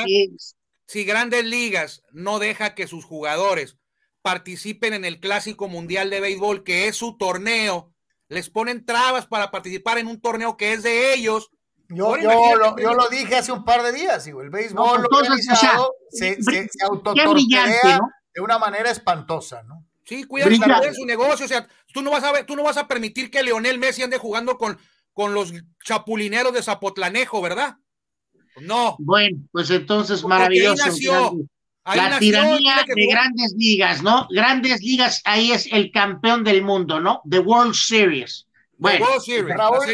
si 0.87 1.05
Grandes 1.05 1.45
Ligas 1.45 2.03
no 2.13 2.39
deja 2.39 2.75
que 2.75 2.87
sus 2.87 3.05
jugadores 3.05 3.79
participen 4.23 4.93
en 4.93 5.05
el 5.05 5.21
Clásico 5.21 5.69
Mundial 5.69 6.11
de 6.11 6.21
Béisbol, 6.21 6.65
que 6.65 6.89
es 6.89 6.97
su 6.97 7.17
torneo, 7.17 7.95
les 8.29 8.51
ponen 8.51 8.85
trabas 8.85 9.27
para 9.27 9.51
participar 9.51 9.99
en 9.99 10.09
un 10.09 10.21
torneo 10.21 10.57
que 10.57 10.73
es 10.73 10.83
de 10.83 11.15
ellos, 11.15 11.51
yo, 11.91 12.17
yo, 12.17 12.57
lo, 12.57 12.79
yo, 12.79 12.95
lo, 12.95 13.09
dije 13.09 13.37
hace 13.37 13.53
un 13.53 13.65
par 13.65 13.83
de 13.83 13.93
días, 13.93 14.27
el 14.27 14.51
béisbol 14.51 15.07
se, 16.11 16.43
se, 16.43 16.69
de 18.35 18.41
una 18.41 18.59
manera 18.59 18.91
espantosa, 18.91 19.63
¿no? 19.65 19.85
Sí, 20.05 20.25
cuida 20.25 20.47
de 20.47 20.95
su 20.95 21.05
negocio, 21.05 21.45
o 21.45 21.49
sea, 21.49 21.69
tú 21.93 22.03
no 22.03 22.11
vas 22.11 22.25
a 22.25 22.33
ver, 22.33 22.47
tú 22.47 22.57
no 22.57 22.63
vas 22.63 22.77
a 22.77 22.89
permitir 22.89 23.31
que 23.31 23.43
Leonel 23.43 23.79
Messi 23.79 24.03
ande 24.03 24.19
jugando 24.19 24.59
con, 24.59 24.79
con 25.13 25.35
los 25.35 25.53
chapulineros 25.85 26.53
de 26.53 26.63
Zapotlanejo, 26.63 27.41
¿verdad? 27.41 27.77
No. 28.61 28.97
Bueno, 28.99 29.39
pues 29.53 29.71
entonces 29.71 30.25
maravilloso. 30.25 31.37
la 31.85 32.19
tiranía 32.19 32.85
de 32.87 33.07
grandes 33.07 33.55
ligas, 33.57 34.03
¿no? 34.03 34.27
Grandes 34.31 34.81
ligas, 34.83 35.23
ahí 35.25 35.53
es 35.53 35.69
el 35.73 35.93
campeón 35.93 36.43
del 36.45 36.63
mundo, 36.63 37.01
¿no? 37.01 37.23
The 37.29 37.39
World 37.39 37.75
Series. 37.75 38.49
Bueno, 38.81 39.05
Raúl, 39.55 39.85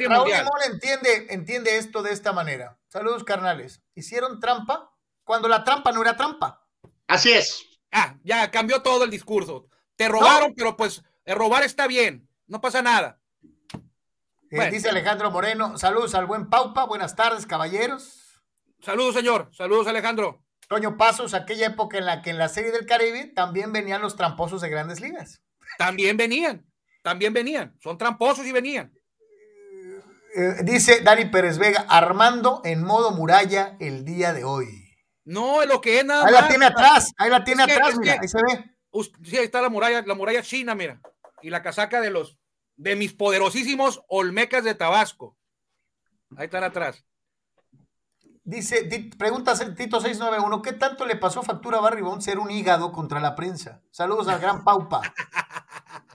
entiende, 0.70 1.26
entiende 1.30 1.76
esto 1.76 2.05
de 2.05 2.12
esta 2.12 2.32
manera. 2.32 2.78
Saludos, 2.87 3.24
carnales. 3.24 3.82
¿Hicieron 3.97 4.39
trampa 4.39 4.93
cuando 5.24 5.49
la 5.49 5.64
trampa 5.64 5.91
no 5.91 6.03
era 6.03 6.16
trampa? 6.16 6.64
Así 7.09 7.32
es. 7.32 7.66
Ah, 7.91 8.16
ya 8.22 8.49
cambió 8.53 8.82
todo 8.82 9.03
el 9.03 9.11
discurso. 9.11 9.66
Te 9.97 10.09
robaron, 10.09 10.55
pero 10.55 10.76
pues 10.76 11.03
el 11.24 11.34
robar 11.34 11.64
está 11.64 11.89
bien. 11.89 12.28
No 12.47 12.61
pasa 12.61 12.80
nada. 12.80 13.18
Eh, 14.53 14.70
dice 14.70 14.91
Alejandro 14.91 15.32
Moreno, 15.32 15.76
saludos 15.76 16.14
al 16.14 16.26
buen 16.26 16.49
Paupa, 16.49 16.84
buenas 16.84 17.16
tardes, 17.16 17.45
caballeros. 17.45 18.41
Saludos, 18.80 19.16
señor, 19.16 19.51
saludos, 19.53 19.89
Alejandro. 19.89 20.45
Toño 20.68 20.97
Pasos, 20.97 21.34
aquella 21.34 21.66
época 21.66 21.99
en 21.99 22.07
la 22.07 22.22
que 22.22 22.30
en 22.30 22.39
la 22.39 22.49
serie 22.49 22.70
del 22.70 22.87
Caribe 22.87 23.32
también 23.34 23.72
venían 23.72 24.01
los 24.01 24.14
tramposos 24.14 24.61
de 24.61 24.68
grandes 24.68 25.01
ligas. 25.01 25.43
También 25.76 26.16
venían 26.16 26.64
también 27.07 27.33
venían, 27.33 27.73
son 27.79 27.97
tramposos 27.97 28.45
y 28.47 28.51
venían. 28.51 28.93
Eh, 30.35 30.55
dice 30.65 31.03
Dani 31.03 31.27
Pérez 31.27 31.57
Vega, 31.57 31.87
armando 31.89 32.63
en 32.65 32.83
modo 32.83 33.13
muralla 33.13 33.77
el 33.79 34.05
día 34.05 34.33
de 34.33 34.43
hoy. 34.43 34.93
No, 35.25 35.63
es 35.63 35.69
lo 35.69 35.81
que 35.81 36.01
es 36.01 36.05
nada 36.05 36.27
Ahí 36.27 36.33
la 36.33 36.49
tiene 36.49 36.67
atrás, 36.67 37.13
ahí 37.17 37.31
la 37.31 37.45
tiene 37.45 37.63
atrás, 37.63 37.97
mira, 37.97 38.19
ahí 38.21 38.27
se 38.27 38.39
ve. 38.39 38.75
Sí, 39.23 39.39
ahí 39.39 39.45
está 39.45 39.63
la 39.63 39.69
muralla, 39.69 40.03
la 40.05 40.17
muralla 40.17 40.43
china, 40.43 40.75
mira. 40.75 41.01
Y 41.43 41.51
la 41.51 41.63
casaca 41.63 42.01
de 42.01 42.11
los, 42.11 42.41
de 42.75 42.97
mis 42.97 43.13
poderosísimos 43.13 44.03
Olmecas 44.09 44.65
de 44.65 44.75
Tabasco. 44.75 45.37
Ahí 46.37 46.47
están 46.47 46.65
atrás. 46.65 47.05
Dice, 48.43 48.83
pregunta 49.17 49.53
Tito 49.77 50.01
691, 50.01 50.61
¿qué 50.61 50.73
tanto 50.73 51.07
le 51.07 51.15
pasó 51.15 51.45
factura 51.45 51.79
a 51.79 51.83
Barry 51.83 52.03
Bond 52.03 52.23
ser 52.23 52.41
un 52.41 52.51
hígado 52.51 52.91
contra 52.91 53.21
la 53.21 53.37
prensa? 53.37 53.81
Saludos 53.93 54.27
al 54.27 54.41
gran 54.41 54.65
Paupa. 54.65 55.03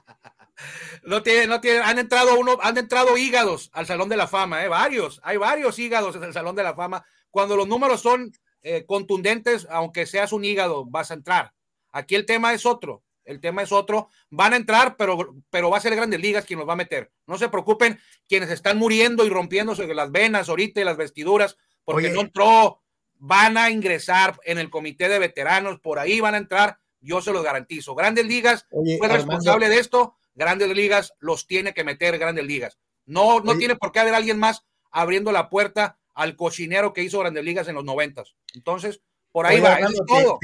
no 1.03 1.23
tiene, 1.23 1.47
no 1.47 1.61
tiene, 1.61 1.79
han 1.79 1.99
entrado 1.99 2.39
uno, 2.39 2.57
han 2.61 2.77
entrado 2.77 3.17
hígados 3.17 3.69
al 3.73 3.85
Salón 3.85 4.09
de 4.09 4.17
la 4.17 4.27
Fama, 4.27 4.63
¿eh? 4.63 4.67
varios, 4.67 5.19
hay 5.23 5.37
varios 5.37 5.79
hígados 5.79 6.15
en 6.15 6.23
el 6.23 6.33
Salón 6.33 6.55
de 6.55 6.63
la 6.63 6.75
Fama. 6.75 7.05
Cuando 7.29 7.55
los 7.55 7.67
números 7.67 8.01
son 8.01 8.31
eh, 8.61 8.85
contundentes, 8.85 9.67
aunque 9.69 10.05
seas 10.05 10.33
un 10.33 10.45
hígado, 10.45 10.85
vas 10.85 11.11
a 11.11 11.15
entrar. 11.15 11.53
Aquí 11.91 12.15
el 12.15 12.25
tema 12.25 12.53
es 12.53 12.65
otro. 12.65 13.03
El 13.23 13.39
tema 13.39 13.63
es 13.63 13.71
otro. 13.71 14.09
Van 14.29 14.53
a 14.53 14.57
entrar, 14.57 14.95
pero, 14.97 15.35
pero 15.49 15.69
va 15.69 15.77
a 15.77 15.81
ser 15.81 15.95
Grandes 15.95 16.19
Ligas 16.19 16.45
quien 16.45 16.59
los 16.59 16.67
va 16.67 16.73
a 16.73 16.77
meter. 16.77 17.11
No 17.27 17.37
se 17.37 17.49
preocupen 17.49 17.99
quienes 18.27 18.49
están 18.49 18.77
muriendo 18.77 19.25
y 19.25 19.29
rompiéndose 19.29 19.91
las 19.93 20.11
venas 20.11 20.49
ahorita 20.49 20.81
y 20.81 20.83
las 20.83 20.97
vestiduras 20.97 21.57
porque 21.83 22.09
no 22.09 22.21
entró. 22.21 22.81
Van 23.23 23.57
a 23.57 23.69
ingresar 23.69 24.39
en 24.45 24.57
el 24.57 24.71
comité 24.71 25.07
de 25.07 25.19
veteranos, 25.19 25.79
por 25.79 25.99
ahí 25.99 26.19
van 26.19 26.33
a 26.33 26.39
entrar, 26.39 26.79
yo 26.99 27.21
se 27.21 27.31
los 27.31 27.43
garantizo. 27.43 27.93
Grandes 27.93 28.25
Ligas 28.25 28.65
fue 28.71 29.07
responsable 29.07 29.69
de 29.69 29.77
esto, 29.77 30.15
Grandes 30.35 30.69
Ligas 30.75 31.13
los 31.19 31.47
tiene 31.47 31.73
que 31.73 31.83
meter 31.83 32.17
Grandes 32.17 32.45
Ligas. 32.45 32.79
No, 33.05 33.39
no 33.39 33.57
tiene 33.57 33.75
por 33.75 33.91
qué 33.91 33.99
haber 33.99 34.13
alguien 34.13 34.39
más 34.39 34.65
abriendo 34.91 35.31
la 35.31 35.49
puerta 35.49 35.99
al 36.13 36.35
cocinero 36.35 36.93
que 36.93 37.03
hizo 37.03 37.19
Grandes 37.19 37.43
Ligas 37.43 37.67
en 37.67 37.75
los 37.75 37.83
noventas. 37.83 38.35
Entonces, 38.53 39.01
por 39.31 39.45
ahí 39.45 39.59
va, 39.59 39.77
todo. 40.07 40.39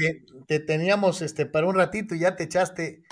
Te, 0.46 0.60
teníamos 0.60 1.22
este 1.22 1.46
para 1.46 1.66
un 1.66 1.74
ratito 1.74 2.14
y 2.14 2.20
ya 2.20 2.36
te 2.36 2.44
echaste 2.44 3.02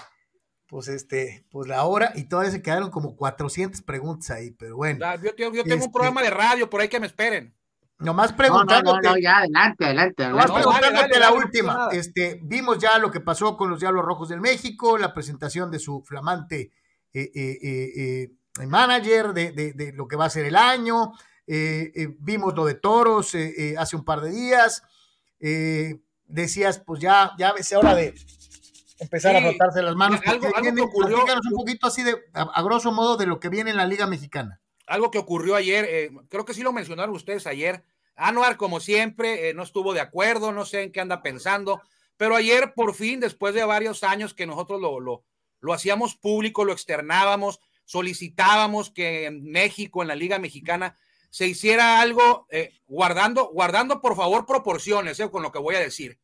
pues 0.66 0.88
este, 0.88 1.46
pues 1.50 1.68
la 1.68 1.84
hora 1.84 2.12
y 2.16 2.24
todavía 2.24 2.50
se 2.50 2.62
quedaron 2.62 2.90
como 2.90 3.16
400 3.16 3.82
preguntas 3.82 4.30
ahí, 4.30 4.50
pero 4.50 4.76
bueno. 4.76 4.98
Yo, 5.22 5.34
tengo 5.34 5.50
un 5.50 5.58
este 5.58 5.90
programa 5.90 6.22
de 6.22 6.30
radio 6.30 6.68
por 6.68 6.80
ahí 6.80 6.88
que 6.88 6.98
me 6.98 7.06
esperen. 7.06 7.55
Nomás 7.98 8.32
preguntándote. 8.34 9.08
No, 9.08 9.14
no, 9.14 9.18
ya, 9.18 9.38
adelante, 9.38 9.86
adelante. 9.86 10.28
Nomás 10.28 10.50
preguntándote 10.50 11.18
la 11.18 11.32
última. 11.32 11.88
Este, 11.92 12.38
vimos 12.42 12.78
ya 12.78 12.98
lo 12.98 13.10
que 13.10 13.20
pasó 13.20 13.56
con 13.56 13.70
los 13.70 13.80
Diablos 13.80 14.04
Rojos 14.04 14.28
del 14.28 14.40
México, 14.40 14.98
la 14.98 15.14
presentación 15.14 15.70
de 15.70 15.78
su 15.78 16.02
flamante 16.02 16.72
eh, 17.14 17.30
eh, 17.34 17.58
eh, 17.62 18.66
manager, 18.66 19.32
de, 19.32 19.52
de, 19.52 19.72
de, 19.72 19.92
lo 19.92 20.06
que 20.06 20.16
va 20.16 20.26
a 20.26 20.30
ser 20.30 20.44
el 20.44 20.56
año. 20.56 21.12
vimos 21.46 22.54
lo 22.54 22.66
de 22.66 22.74
Toros 22.74 23.34
hace 23.78 23.96
un 23.96 24.04
par 24.04 24.20
de 24.20 24.30
días. 24.30 24.82
decías, 26.26 26.80
pues 26.80 27.00
ya, 27.00 27.32
ya 27.38 27.54
es 27.56 27.72
hora 27.72 27.94
de 27.94 28.14
empezar 28.98 29.36
a 29.36 29.40
frotarse 29.40 29.80
las 29.80 29.96
manos. 29.96 30.20
Algo, 30.26 30.48
ocurrió, 30.84 31.24
un 31.24 31.56
poquito 31.56 31.86
así 31.86 32.02
de, 32.02 32.14
a 32.34 32.62
grosso 32.62 32.92
modo, 32.92 33.16
de 33.16 33.24
lo 33.24 33.40
que 33.40 33.48
viene 33.48 33.70
en 33.70 33.78
la 33.78 33.86
Liga 33.86 34.06
Mexicana 34.06 34.60
algo 34.86 35.10
que 35.10 35.18
ocurrió 35.18 35.56
ayer, 35.56 35.84
eh, 35.88 36.10
creo 36.28 36.44
que 36.44 36.54
sí 36.54 36.62
lo 36.62 36.72
mencionaron 36.72 37.14
ustedes 37.14 37.46
ayer. 37.46 37.84
Anuar, 38.14 38.56
como 38.56 38.80
siempre, 38.80 39.48
eh, 39.48 39.54
no 39.54 39.62
estuvo 39.62 39.92
de 39.92 40.00
acuerdo, 40.00 40.52
no 40.52 40.64
sé 40.64 40.82
en 40.82 40.92
qué 40.92 41.00
anda 41.00 41.22
pensando, 41.22 41.82
pero 42.16 42.36
ayer, 42.36 42.72
por 42.74 42.94
fin, 42.94 43.20
después 43.20 43.54
de 43.54 43.64
varios 43.64 44.02
años 44.02 44.32
que 44.32 44.46
nosotros 44.46 44.80
lo, 44.80 45.00
lo, 45.00 45.24
lo 45.60 45.72
hacíamos 45.72 46.14
público, 46.16 46.64
lo 46.64 46.72
externábamos, 46.72 47.60
solicitábamos 47.84 48.90
que 48.90 49.26
en 49.26 49.44
México, 49.44 50.02
en 50.02 50.08
la 50.08 50.14
Liga 50.14 50.38
Mexicana, 50.38 50.96
se 51.30 51.46
hiciera 51.46 52.00
algo, 52.00 52.46
eh, 52.50 52.80
guardando, 52.86 53.50
guardando 53.52 54.00
por 54.00 54.16
favor 54.16 54.46
proporciones 54.46 55.20
con 55.30 55.42
lo 55.42 55.52
que 55.52 55.58
voy 55.58 55.74
a 55.74 55.80
decir. 55.80 56.18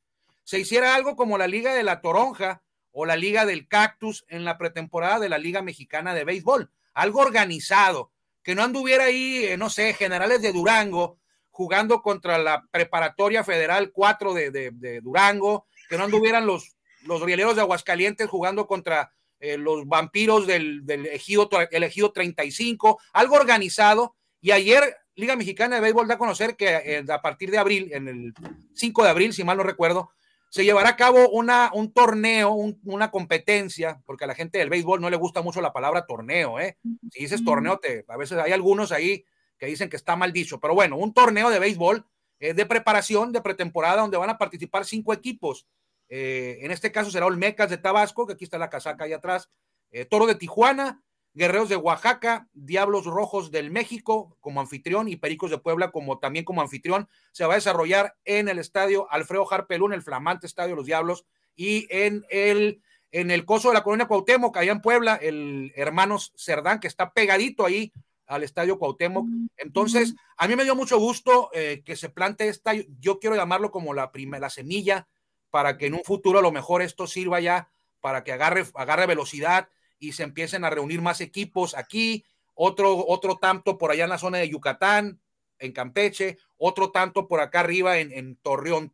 Se 0.44 0.58
hiciera 0.58 0.94
algo 0.94 1.16
como 1.16 1.38
la 1.38 1.46
Liga 1.46 1.74
de 1.74 1.82
la 1.82 2.00
Toronja 2.00 2.62
o 2.92 3.04
la 3.04 3.16
Liga 3.16 3.44
del 3.44 3.68
Cactus 3.68 4.24
en 4.28 4.44
la 4.44 4.58
pretemporada 4.58 5.18
de 5.18 5.28
la 5.28 5.38
Liga 5.38 5.62
Mexicana 5.62 6.14
de 6.14 6.24
Béisbol. 6.24 6.70
Algo 6.94 7.20
organizado, 7.20 8.11
que 8.42 8.54
no 8.54 8.62
anduviera 8.62 9.04
ahí, 9.04 9.44
eh, 9.44 9.56
no 9.56 9.70
sé, 9.70 9.94
generales 9.94 10.42
de 10.42 10.52
Durango 10.52 11.18
jugando 11.50 12.02
contra 12.02 12.38
la 12.38 12.64
preparatoria 12.70 13.44
federal 13.44 13.92
4 13.92 14.34
de, 14.34 15.00
Durango, 15.02 15.66
que 15.88 15.98
no 15.98 16.04
anduvieran 16.04 16.46
los, 16.46 16.76
los 17.04 17.20
rieleros 17.20 17.56
de 17.56 17.60
Aguascalientes 17.60 18.28
jugando 18.28 18.66
contra 18.66 19.12
eh, 19.38 19.58
los 19.58 19.86
vampiros 19.86 20.46
del, 20.46 20.86
del 20.86 21.06
ejido, 21.06 21.50
el 21.70 21.82
ejido 21.82 22.10
35, 22.10 22.98
algo 23.12 23.36
organizado. 23.36 24.16
Y 24.40 24.52
ayer 24.52 24.96
Liga 25.14 25.36
Mexicana 25.36 25.76
de 25.76 25.82
Béisbol 25.82 26.08
da 26.08 26.14
a 26.14 26.18
conocer 26.18 26.56
que 26.56 26.68
eh, 26.68 27.04
a 27.08 27.20
partir 27.20 27.50
de 27.50 27.58
abril, 27.58 27.90
en 27.92 28.08
el 28.08 28.34
5 28.74 29.04
de 29.04 29.10
abril, 29.10 29.34
si 29.34 29.44
mal 29.44 29.58
no 29.58 29.62
recuerdo, 29.62 30.10
se 30.52 30.66
llevará 30.66 30.90
a 30.90 30.96
cabo 30.96 31.30
una, 31.30 31.70
un 31.72 31.94
torneo, 31.94 32.52
una 32.52 33.10
competencia, 33.10 34.02
porque 34.04 34.24
a 34.24 34.26
la 34.26 34.34
gente 34.34 34.58
del 34.58 34.68
béisbol 34.68 35.00
no 35.00 35.08
le 35.08 35.16
gusta 35.16 35.40
mucho 35.40 35.62
la 35.62 35.72
palabra 35.72 36.04
torneo, 36.04 36.60
¿eh? 36.60 36.76
Si 37.10 37.20
dices 37.20 37.42
torneo, 37.42 37.78
te, 37.78 38.04
a 38.06 38.18
veces 38.18 38.36
hay 38.36 38.52
algunos 38.52 38.92
ahí 38.92 39.24
que 39.56 39.64
dicen 39.64 39.88
que 39.88 39.96
está 39.96 40.14
mal 40.14 40.30
dicho, 40.30 40.60
pero 40.60 40.74
bueno, 40.74 40.98
un 40.98 41.14
torneo 41.14 41.48
de 41.48 41.58
béisbol 41.58 42.04
eh, 42.38 42.52
de 42.52 42.66
preparación, 42.66 43.32
de 43.32 43.40
pretemporada, 43.40 44.02
donde 44.02 44.18
van 44.18 44.28
a 44.28 44.36
participar 44.36 44.84
cinco 44.84 45.14
equipos. 45.14 45.66
Eh, 46.10 46.58
en 46.60 46.70
este 46.70 46.92
caso 46.92 47.10
será 47.10 47.24
Olmecas 47.24 47.70
de 47.70 47.78
Tabasco, 47.78 48.26
que 48.26 48.34
aquí 48.34 48.44
está 48.44 48.58
la 48.58 48.68
casaca 48.68 49.04
ahí 49.04 49.14
atrás, 49.14 49.48
eh, 49.90 50.04
Toro 50.04 50.26
de 50.26 50.34
Tijuana, 50.34 51.02
Guerreros 51.34 51.68
de 51.68 51.76
Oaxaca, 51.76 52.48
Diablos 52.52 53.06
Rojos 53.06 53.50
del 53.50 53.70
México 53.70 54.36
como 54.40 54.60
anfitrión 54.60 55.08
y 55.08 55.16
Pericos 55.16 55.50
de 55.50 55.58
Puebla 55.58 55.90
como 55.90 56.18
también 56.18 56.44
como 56.44 56.60
anfitrión. 56.60 57.08
Se 57.32 57.46
va 57.46 57.54
a 57.54 57.56
desarrollar 57.56 58.16
en 58.24 58.48
el 58.48 58.58
estadio 58.58 59.10
Alfredo 59.10 59.50
Harpelún, 59.50 59.92
el 59.92 60.02
flamante 60.02 60.46
estadio 60.46 60.76
Los 60.76 60.86
Diablos, 60.86 61.24
y 61.56 61.86
en 61.90 62.24
el, 62.30 62.82
en 63.10 63.30
el 63.30 63.44
coso 63.44 63.68
de 63.68 63.74
la 63.74 63.82
colonia 63.82 64.06
Cuauhtémoc, 64.06 64.56
allá 64.56 64.72
en 64.72 64.82
Puebla, 64.82 65.16
el 65.16 65.72
Hermanos 65.74 66.32
Cerdán, 66.36 66.80
que 66.80 66.88
está 66.88 67.12
pegadito 67.12 67.64
ahí 67.64 67.92
al 68.26 68.42
estadio 68.42 68.78
Cuauhtémoc. 68.78 69.26
Entonces, 69.56 70.14
a 70.36 70.48
mí 70.48 70.56
me 70.56 70.64
dio 70.64 70.74
mucho 70.74 70.98
gusto 70.98 71.50
eh, 71.54 71.82
que 71.84 71.96
se 71.96 72.10
plante 72.10 72.48
esta, 72.48 72.72
yo 73.00 73.18
quiero 73.20 73.36
llamarlo 73.36 73.70
como 73.70 73.94
la 73.94 74.12
primera 74.12 74.50
semilla, 74.50 75.08
para 75.50 75.76
que 75.76 75.86
en 75.86 75.94
un 75.94 76.04
futuro 76.04 76.38
a 76.38 76.42
lo 76.42 76.52
mejor 76.52 76.82
esto 76.82 77.06
sirva 77.06 77.40
ya 77.40 77.70
para 78.00 78.24
que 78.24 78.32
agarre, 78.32 78.64
agarre 78.74 79.06
velocidad 79.06 79.68
y 80.02 80.12
se 80.12 80.24
empiecen 80.24 80.64
a 80.64 80.70
reunir 80.70 81.00
más 81.00 81.20
equipos 81.20 81.76
aquí, 81.76 82.24
otro, 82.54 83.06
otro 83.06 83.38
tanto 83.38 83.78
por 83.78 83.92
allá 83.92 84.02
en 84.02 84.10
la 84.10 84.18
zona 84.18 84.38
de 84.38 84.48
Yucatán, 84.48 85.20
en 85.60 85.70
Campeche, 85.70 86.38
otro 86.56 86.90
tanto 86.90 87.28
por 87.28 87.40
acá 87.40 87.60
arriba 87.60 87.98
en, 87.98 88.10
en 88.12 88.34
Torreón, 88.34 88.90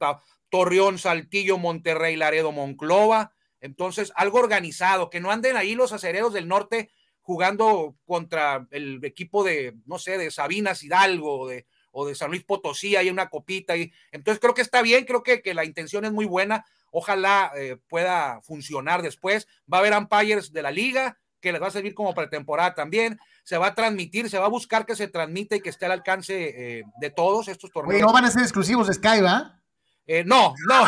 Torreón, 0.51 0.99
Saltillo, 0.99 1.57
Monterrey, 1.57 2.15
Laredo, 2.15 2.53
Monclova. 2.53 3.33
Entonces, 3.61 4.13
algo 4.17 4.39
organizado, 4.39 5.09
que 5.09 5.21
no 5.21 5.31
anden 5.31 5.57
ahí 5.57 5.75
los 5.75 5.95
acereros 5.95 6.35
del 6.35 6.47
norte 6.47 6.91
jugando 7.23 7.97
contra 8.05 8.69
el 8.71 9.03
equipo 9.03 9.45
de, 9.45 9.77
no 9.87 9.99
sé, 9.99 10.19
de 10.19 10.31
Sabinas 10.31 10.83
Hidalgo 10.83 11.49
de, 11.49 11.67
o 11.99 12.07
de 12.07 12.15
San 12.15 12.31
Luis 12.31 12.45
Potosí, 12.45 12.95
hay 12.95 13.11
una 13.11 13.29
copita. 13.29 13.77
Y, 13.77 13.93
entonces, 14.13 14.41
creo 14.41 14.55
que 14.55 14.63
está 14.63 14.83
bien, 14.83 15.05
creo 15.05 15.25
que, 15.25 15.43
que 15.43 15.53
la 15.53 15.65
intención 15.65 16.05
es 16.05 16.13
muy 16.13 16.27
buena. 16.27 16.65
Ojalá 16.93 17.51
eh, 17.57 17.77
pueda 17.89 18.41
funcionar 18.43 19.03
después. 19.03 19.49
Va 19.73 19.79
a 19.79 19.81
haber 19.81 19.95
umpires 19.95 20.53
de 20.53 20.63
la 20.63 20.71
liga 20.71 21.19
que 21.41 21.53
les 21.53 21.61
va 21.61 21.67
a 21.67 21.73
servir 21.73 21.95
como 21.95 22.15
pretemporada 22.15 22.75
también. 22.75 23.19
Se 23.43 23.59
va 23.59 23.69
a 23.69 23.75
transmitir, 23.75 24.31
se 24.31 24.39
va 24.39 24.47
a 24.47 24.51
buscar 24.51 24.87
que 24.87 24.95
se 24.95 25.09
transmita 25.09 25.57
y 25.57 25.61
que 25.61 25.71
esté 25.71 25.87
al 25.87 25.93
alcance 25.93 26.79
eh, 26.79 26.85
de 27.01 27.11
todos 27.11 27.49
estos 27.49 27.71
torneos. 27.71 28.01
no 28.01 28.13
van 28.13 28.25
a 28.25 28.31
ser 28.31 28.43
exclusivos 28.43 28.87
de 28.87 28.95
Sky, 28.95 29.21
¿va? 29.21 29.61
Eh, 30.07 30.23
no, 30.25 30.55
no, 30.69 30.85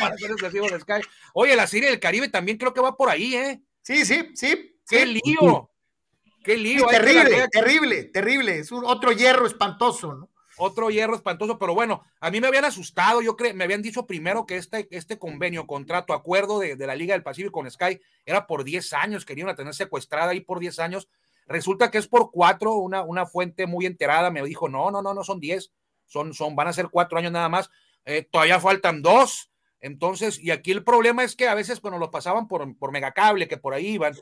van 0.00 0.12
a 0.12 0.16
ser 0.16 0.30
exclusivos 0.30 0.70
de 0.70 0.80
Sky. 0.80 1.06
Oye, 1.34 1.56
la 1.56 1.66
serie 1.66 1.90
del 1.90 2.00
Caribe 2.00 2.28
también 2.28 2.56
creo 2.56 2.72
que 2.72 2.80
va 2.80 2.96
por 2.96 3.10
ahí, 3.10 3.34
¿eh? 3.34 3.62
Sí, 3.82 4.04
sí, 4.04 4.30
sí. 4.34 4.78
¡Qué 4.88 5.06
lío! 5.06 5.70
¡Qué 6.44 6.56
lío! 6.56 6.86
terrible, 6.86 7.48
terrible, 7.50 8.04
terrible. 8.04 8.58
Es 8.60 8.70
un 8.70 8.84
otro 8.84 9.10
hierro 9.10 9.46
espantoso, 9.46 10.14
¿no? 10.14 10.30
Otro 10.56 10.90
hierro 10.90 11.14
espantoso, 11.14 11.58
pero 11.58 11.74
bueno, 11.74 12.02
a 12.20 12.30
mí 12.30 12.40
me 12.40 12.46
habían 12.46 12.64
asustado, 12.64 13.20
yo 13.20 13.36
creo, 13.36 13.54
me 13.54 13.64
habían 13.64 13.82
dicho 13.82 14.06
primero 14.06 14.46
que 14.46 14.56
este, 14.56 14.88
este 14.90 15.18
convenio, 15.18 15.66
contrato, 15.66 16.12
acuerdo 16.12 16.58
de, 16.58 16.76
la 16.76 16.94
Liga 16.94 17.14
del 17.14 17.22
Pacífico 17.22 17.52
con 17.52 17.70
Sky 17.70 18.00
era 18.24 18.46
por 18.46 18.64
10 18.64 18.92
años, 18.94 19.24
querían 19.24 19.54
tener 19.54 19.74
secuestrada 19.74 20.30
ahí 20.30 20.40
por 20.40 20.58
10 20.58 20.78
años, 20.78 21.08
resulta 21.46 21.90
que 21.90 21.98
es 21.98 22.08
por 22.08 22.30
cuatro, 22.30 22.74
una, 22.74 23.02
una 23.02 23.26
fuente 23.26 23.66
muy 23.66 23.86
enterada 23.86 24.30
me 24.30 24.42
dijo, 24.42 24.68
no, 24.68 24.90
no, 24.90 25.02
no, 25.02 25.14
no 25.14 25.24
son 25.24 25.40
10, 25.40 25.72
son, 26.06 26.34
son, 26.34 26.56
van 26.56 26.68
a 26.68 26.72
ser 26.72 26.88
cuatro 26.90 27.18
años 27.18 27.32
nada 27.32 27.48
más, 27.48 27.70
eh, 28.04 28.26
todavía 28.30 28.60
faltan 28.60 29.02
dos, 29.02 29.50
entonces, 29.80 30.38
y 30.38 30.50
aquí 30.50 30.72
el 30.72 30.84
problema 30.84 31.22
es 31.22 31.36
que 31.36 31.48
a 31.48 31.54
veces 31.54 31.80
cuando 31.80 31.98
los 31.98 32.08
pasaban 32.08 32.48
por, 32.48 32.76
por 32.78 32.92
megacable, 32.92 33.46
que 33.46 33.58
por 33.58 33.74
ahí 33.74 33.88
iban, 33.88 34.16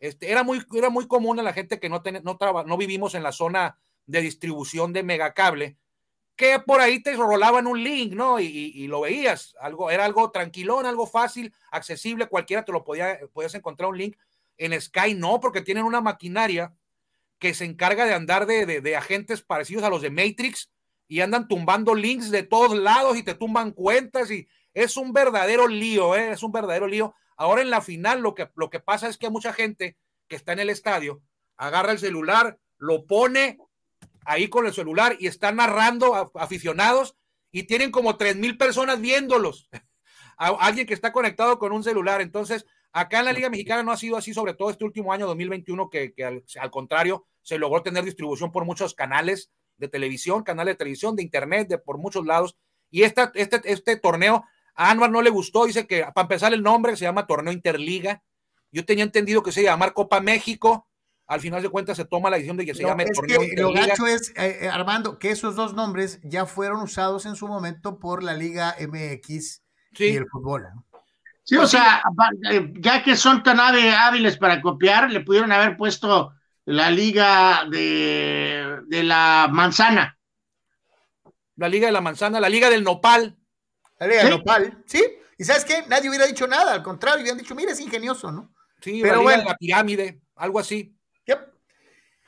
este, 0.00 0.30
era, 0.30 0.42
muy, 0.42 0.62
era 0.74 0.90
muy 0.90 1.08
común 1.08 1.40
a 1.40 1.42
la 1.42 1.52
gente 1.52 1.80
que 1.80 1.88
no, 1.88 2.02
no, 2.22 2.38
no 2.64 2.76
vivimos 2.76 3.14
en 3.14 3.22
la 3.22 3.32
zona 3.32 3.78
de 4.08 4.22
distribución 4.22 4.92
de 4.92 5.04
megacable, 5.04 5.76
que 6.34 6.58
por 6.58 6.80
ahí 6.80 7.00
te 7.02 7.14
rolaban 7.14 7.66
un 7.66 7.82
link, 7.82 8.14
¿no? 8.14 8.40
Y, 8.40 8.86
lo 8.88 9.02
veías, 9.02 9.54
algo, 9.60 9.90
era 9.90 10.04
algo 10.04 10.30
tranquilón, 10.30 10.86
algo 10.86 11.06
fácil, 11.06 11.52
accesible, 11.70 12.26
cualquiera 12.26 12.64
te 12.64 12.72
lo 12.72 12.84
podía, 12.84 13.18
podías 13.32 13.54
encontrar 13.54 13.90
un 13.90 13.98
link. 13.98 14.16
En 14.56 14.78
Sky 14.80 15.14
no, 15.14 15.40
porque 15.40 15.60
tienen 15.60 15.84
una 15.84 16.00
maquinaria 16.00 16.74
que 17.38 17.54
se 17.54 17.64
encarga 17.64 18.06
de 18.06 18.14
andar 18.14 18.46
de, 18.46 18.96
agentes 18.96 19.42
parecidos 19.42 19.84
a 19.84 19.90
los 19.90 20.02
de 20.02 20.10
Matrix 20.10 20.70
y 21.06 21.20
andan 21.20 21.48
tumbando 21.48 21.94
links 21.94 22.30
de 22.30 22.42
todos 22.42 22.76
lados 22.76 23.16
y 23.16 23.22
te 23.22 23.34
tumban 23.34 23.72
cuentas 23.72 24.30
y 24.30 24.48
es 24.74 24.96
un 24.96 25.12
verdadero 25.12 25.68
lío, 25.68 26.16
¿eh? 26.16 26.30
es 26.30 26.42
un 26.42 26.52
verdadero 26.52 26.86
lío. 26.86 27.14
Ahora 27.36 27.62
en 27.62 27.70
la 27.70 27.80
final 27.80 28.20
lo 28.20 28.34
que, 28.34 28.48
lo 28.56 28.70
que 28.70 28.80
pasa 28.80 29.08
es 29.08 29.18
que 29.18 29.30
mucha 29.30 29.52
gente 29.52 29.96
que 30.28 30.36
está 30.36 30.52
en 30.52 30.60
el 30.60 30.70
estadio 30.70 31.22
agarra 31.56 31.92
el 31.92 31.98
celular, 31.98 32.58
lo 32.78 33.06
pone 33.06 33.58
ahí 34.28 34.48
con 34.48 34.66
el 34.66 34.74
celular 34.74 35.16
y 35.18 35.26
están 35.26 35.56
narrando 35.56 36.30
aficionados 36.34 37.16
y 37.50 37.62
tienen 37.62 37.90
como 37.90 38.16
tres 38.16 38.36
mil 38.36 38.58
personas 38.58 39.00
viéndolos. 39.00 39.68
alguien 40.36 40.86
que 40.86 40.94
está 40.94 41.12
conectado 41.12 41.58
con 41.58 41.72
un 41.72 41.82
celular. 41.82 42.20
Entonces, 42.20 42.66
acá 42.92 43.20
en 43.20 43.24
la 43.24 43.32
Liga 43.32 43.48
Mexicana 43.48 43.82
no 43.82 43.90
ha 43.90 43.96
sido 43.96 44.18
así, 44.18 44.34
sobre 44.34 44.52
todo 44.52 44.70
este 44.70 44.84
último 44.84 45.14
año 45.14 45.26
2021, 45.26 45.88
que, 45.88 46.12
al, 46.24 46.70
contrario 46.70 47.26
se 47.42 47.58
logró 47.58 47.82
tener 47.82 48.04
distribución 48.04 48.52
por 48.52 48.66
muchos 48.66 48.92
canales 48.92 49.50
de 49.78 49.88
televisión, 49.88 50.42
canales 50.42 50.74
de 50.74 50.78
televisión, 50.78 51.16
de 51.16 51.22
internet, 51.22 51.66
de 51.66 51.78
por 51.78 51.96
muchos 51.96 52.26
lados. 52.26 52.58
Y 52.90 53.04
esta, 53.04 53.32
este, 53.34 53.60
este 53.64 53.96
torneo 53.96 54.44
a 54.74 54.90
Anwar 54.90 55.10
no 55.10 55.22
le 55.22 55.30
gustó, 55.30 55.64
dice 55.64 55.86
que 55.86 56.04
para 56.14 56.26
empezar 56.26 56.52
el 56.52 56.62
nombre 56.62 56.96
se 56.96 57.06
llama 57.06 57.26
Torneo 57.26 57.52
Interliga. 57.52 58.22
Yo 58.70 58.84
tenía 58.84 59.04
entendido 59.04 59.42
que 59.42 59.52
se 59.52 59.62
llama 59.62 59.90
Copa 59.92 60.20
México. 60.20 60.87
Al 61.28 61.40
final 61.40 61.62
de 61.62 61.68
cuentas 61.68 61.98
se 61.98 62.06
toma 62.06 62.30
la 62.30 62.36
decisión 62.36 62.56
de 62.56 62.64
que 62.64 62.74
se 62.74 62.82
llame 62.82 63.04
Torneo. 63.04 63.42
Lo 63.58 63.72
gacho 63.72 64.06
es, 64.06 64.30
eh, 64.30 64.60
eh, 64.62 64.68
Armando, 64.68 65.18
que 65.18 65.30
esos 65.30 65.54
dos 65.54 65.74
nombres 65.74 66.20
ya 66.22 66.46
fueron 66.46 66.80
usados 66.80 67.26
en 67.26 67.36
su 67.36 67.46
momento 67.46 67.98
por 67.98 68.22
la 68.22 68.32
Liga 68.32 68.74
MX 68.80 69.62
y 69.98 70.16
el 70.16 70.26
fútbol. 70.26 70.68
Sí, 71.44 71.56
o 71.56 71.66
sea, 71.66 72.02
eh, 72.50 72.72
ya 72.78 73.02
que 73.02 73.14
son 73.14 73.42
tan 73.42 73.60
hábiles 73.60 74.38
para 74.38 74.62
copiar, 74.62 75.10
le 75.10 75.20
pudieron 75.20 75.52
haber 75.52 75.76
puesto 75.76 76.32
la 76.64 76.90
liga 76.90 77.66
de, 77.70 78.80
la 78.88 79.48
manzana. 79.50 80.18
La 81.56 81.68
liga 81.68 81.88
de 81.88 81.92
la 81.92 82.00
manzana, 82.00 82.40
la 82.40 82.48
liga 82.48 82.70
del 82.70 82.84
nopal. 82.84 83.36
La 83.98 84.06
liga 84.06 84.22
del 84.24 84.30
nopal, 84.30 84.82
sí. 84.86 85.04
Y 85.36 85.44
sabes 85.44 85.66
qué, 85.66 85.84
nadie 85.88 86.08
hubiera 86.08 86.26
dicho 86.26 86.46
nada, 86.46 86.72
al 86.72 86.82
contrario, 86.82 87.20
hubieran 87.20 87.38
dicho, 87.38 87.54
mira, 87.54 87.72
es 87.72 87.80
ingenioso, 87.80 88.32
¿no? 88.32 88.54
Sí, 88.80 89.00
pero 89.02 89.22
bueno. 89.22 89.44
la 89.44 89.56
pirámide, 89.56 90.22
algo 90.36 90.58
así. 90.58 90.97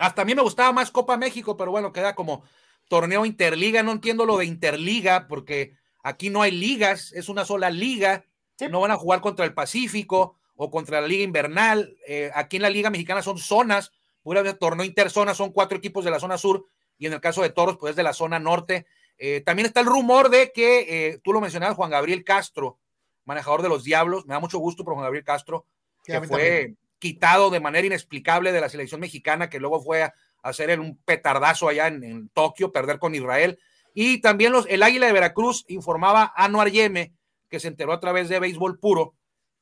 Hasta 0.00 0.22
a 0.22 0.24
mí 0.24 0.34
me 0.34 0.42
gustaba 0.42 0.72
más 0.72 0.90
Copa 0.90 1.16
México, 1.16 1.56
pero 1.56 1.70
bueno, 1.70 1.92
queda 1.92 2.14
como 2.14 2.42
torneo 2.88 3.24
interliga, 3.24 3.82
no 3.82 3.92
entiendo 3.92 4.26
lo 4.26 4.38
de 4.38 4.46
interliga, 4.46 5.28
porque 5.28 5.74
Aquí 6.02 6.30
no 6.30 6.42
hay 6.42 6.52
ligas, 6.52 7.12
es 7.12 7.28
una 7.28 7.44
sola 7.44 7.70
liga. 7.70 8.24
No 8.70 8.80
van 8.80 8.90
a 8.90 8.96
jugar 8.96 9.20
contra 9.20 9.44
el 9.46 9.54
Pacífico 9.54 10.36
o 10.54 10.70
contra 10.70 11.00
la 11.00 11.06
Liga 11.06 11.24
Invernal. 11.24 11.96
Eh, 12.06 12.30
aquí 12.34 12.56
en 12.56 12.62
la 12.62 12.70
Liga 12.70 12.90
Mexicana 12.90 13.22
son 13.22 13.38
zonas, 13.38 13.92
pura 14.22 14.42
torneo 14.58 14.84
interzona, 14.84 15.34
son 15.34 15.50
cuatro 15.52 15.78
equipos 15.78 16.04
de 16.04 16.10
la 16.10 16.20
zona 16.20 16.36
sur 16.36 16.66
y 16.98 17.06
en 17.06 17.14
el 17.14 17.20
caso 17.20 17.40
de 17.40 17.48
Toros, 17.48 17.78
pues 17.78 17.90
es 17.90 17.96
de 17.96 18.02
la 18.02 18.12
zona 18.12 18.38
norte. 18.38 18.86
Eh, 19.16 19.40
también 19.40 19.66
está 19.66 19.80
el 19.80 19.86
rumor 19.86 20.28
de 20.28 20.52
que, 20.52 21.08
eh, 21.08 21.20
tú 21.24 21.32
lo 21.32 21.40
mencionabas, 21.40 21.76
Juan 21.76 21.90
Gabriel 21.90 22.22
Castro, 22.22 22.78
manejador 23.24 23.62
de 23.62 23.70
los 23.70 23.84
Diablos, 23.84 24.26
me 24.26 24.34
da 24.34 24.40
mucho 24.40 24.58
gusto 24.58 24.84
por 24.84 24.92
Juan 24.92 25.04
Gabriel 25.04 25.24
Castro, 25.24 25.66
que 26.04 26.20
fue 26.22 26.74
quitado 27.00 27.50
de 27.50 27.58
manera 27.58 27.86
inexplicable 27.86 28.52
de 28.52 28.60
la 28.60 28.68
selección 28.68 29.00
mexicana, 29.00 29.50
que 29.50 29.58
luego 29.58 29.82
fue 29.82 30.04
a 30.04 30.14
hacer 30.42 30.78
un 30.78 30.96
petardazo 30.98 31.68
allá 31.68 31.88
en, 31.88 32.28
Tokio, 32.28 32.70
perder 32.70 33.00
con 33.00 33.14
Israel. 33.14 33.58
Y 33.92 34.20
también 34.20 34.52
los, 34.52 34.66
el 34.68 34.84
Águila 34.84 35.06
de 35.06 35.12
Veracruz 35.12 35.64
informaba 35.66 36.32
a 36.36 36.44
Anuar 36.44 36.70
Yeme, 36.70 37.12
que 37.48 37.58
se 37.58 37.66
enteró 37.66 37.92
a 37.92 38.00
través 38.00 38.28
de 38.28 38.38
Béisbol 38.38 38.78
Puro, 38.78 39.16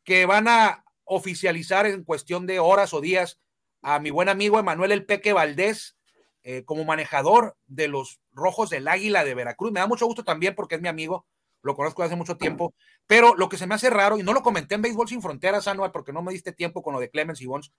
que 0.05 0.27
van 0.27 0.49
a 0.49 0.85
oficializar 1.05 1.87
en 1.87 2.05
cuestión 2.05 2.47
de 2.47 2.59
horas 2.59 2.93
o 2.93 3.01
días 3.01 3.41
a 3.81 3.99
mi 3.99 4.11
buen 4.11 4.29
amigo 4.29 4.59
Emanuel 4.59 4.93
El 4.93 5.07
Peque 5.07 5.33
Valdés 5.33 5.97
eh, 6.43 6.65
como 6.65 6.85
manejador 6.85 7.57
de 7.67 7.89
los 7.89 8.21
Rojos 8.33 8.71
del 8.71 8.89
Águila 8.89 9.25
de 9.25 9.35
Veracruz. 9.35 9.73
Me 9.73 9.81
da 9.81 9.87
mucho 9.87 10.07
gusto 10.07 10.25
también 10.25 10.55
porque 10.55 10.75
es 10.75 10.81
mi 10.81 10.89
amigo, 10.89 11.27
lo 11.63 11.75
conozco 11.75 12.03
hace 12.03 12.17
mucho 12.17 12.37
tiempo, 12.37 12.75
pero 13.09 13.35
lo 13.35 13.49
que 13.49 13.57
se 13.57 13.67
me 13.67 13.75
hace 13.75 13.89
raro, 13.89 14.19
y 14.19 14.23
no 14.23 14.35
lo 14.35 14.43
comenté 14.43 14.75
en 14.75 14.83
Béisbol 14.83 15.09
Sin 15.09 15.23
Fronteras, 15.23 15.67
Anuar, 15.67 15.91
porque 15.93 16.13
no 16.13 16.23
me 16.23 16.31
diste 16.31 16.53
tiempo 16.53 16.83
con 16.83 16.93
lo 16.93 17.01
de 17.01 17.11
Clemens 17.11 17.41
y 17.41 17.47
Bons. 17.47 17.73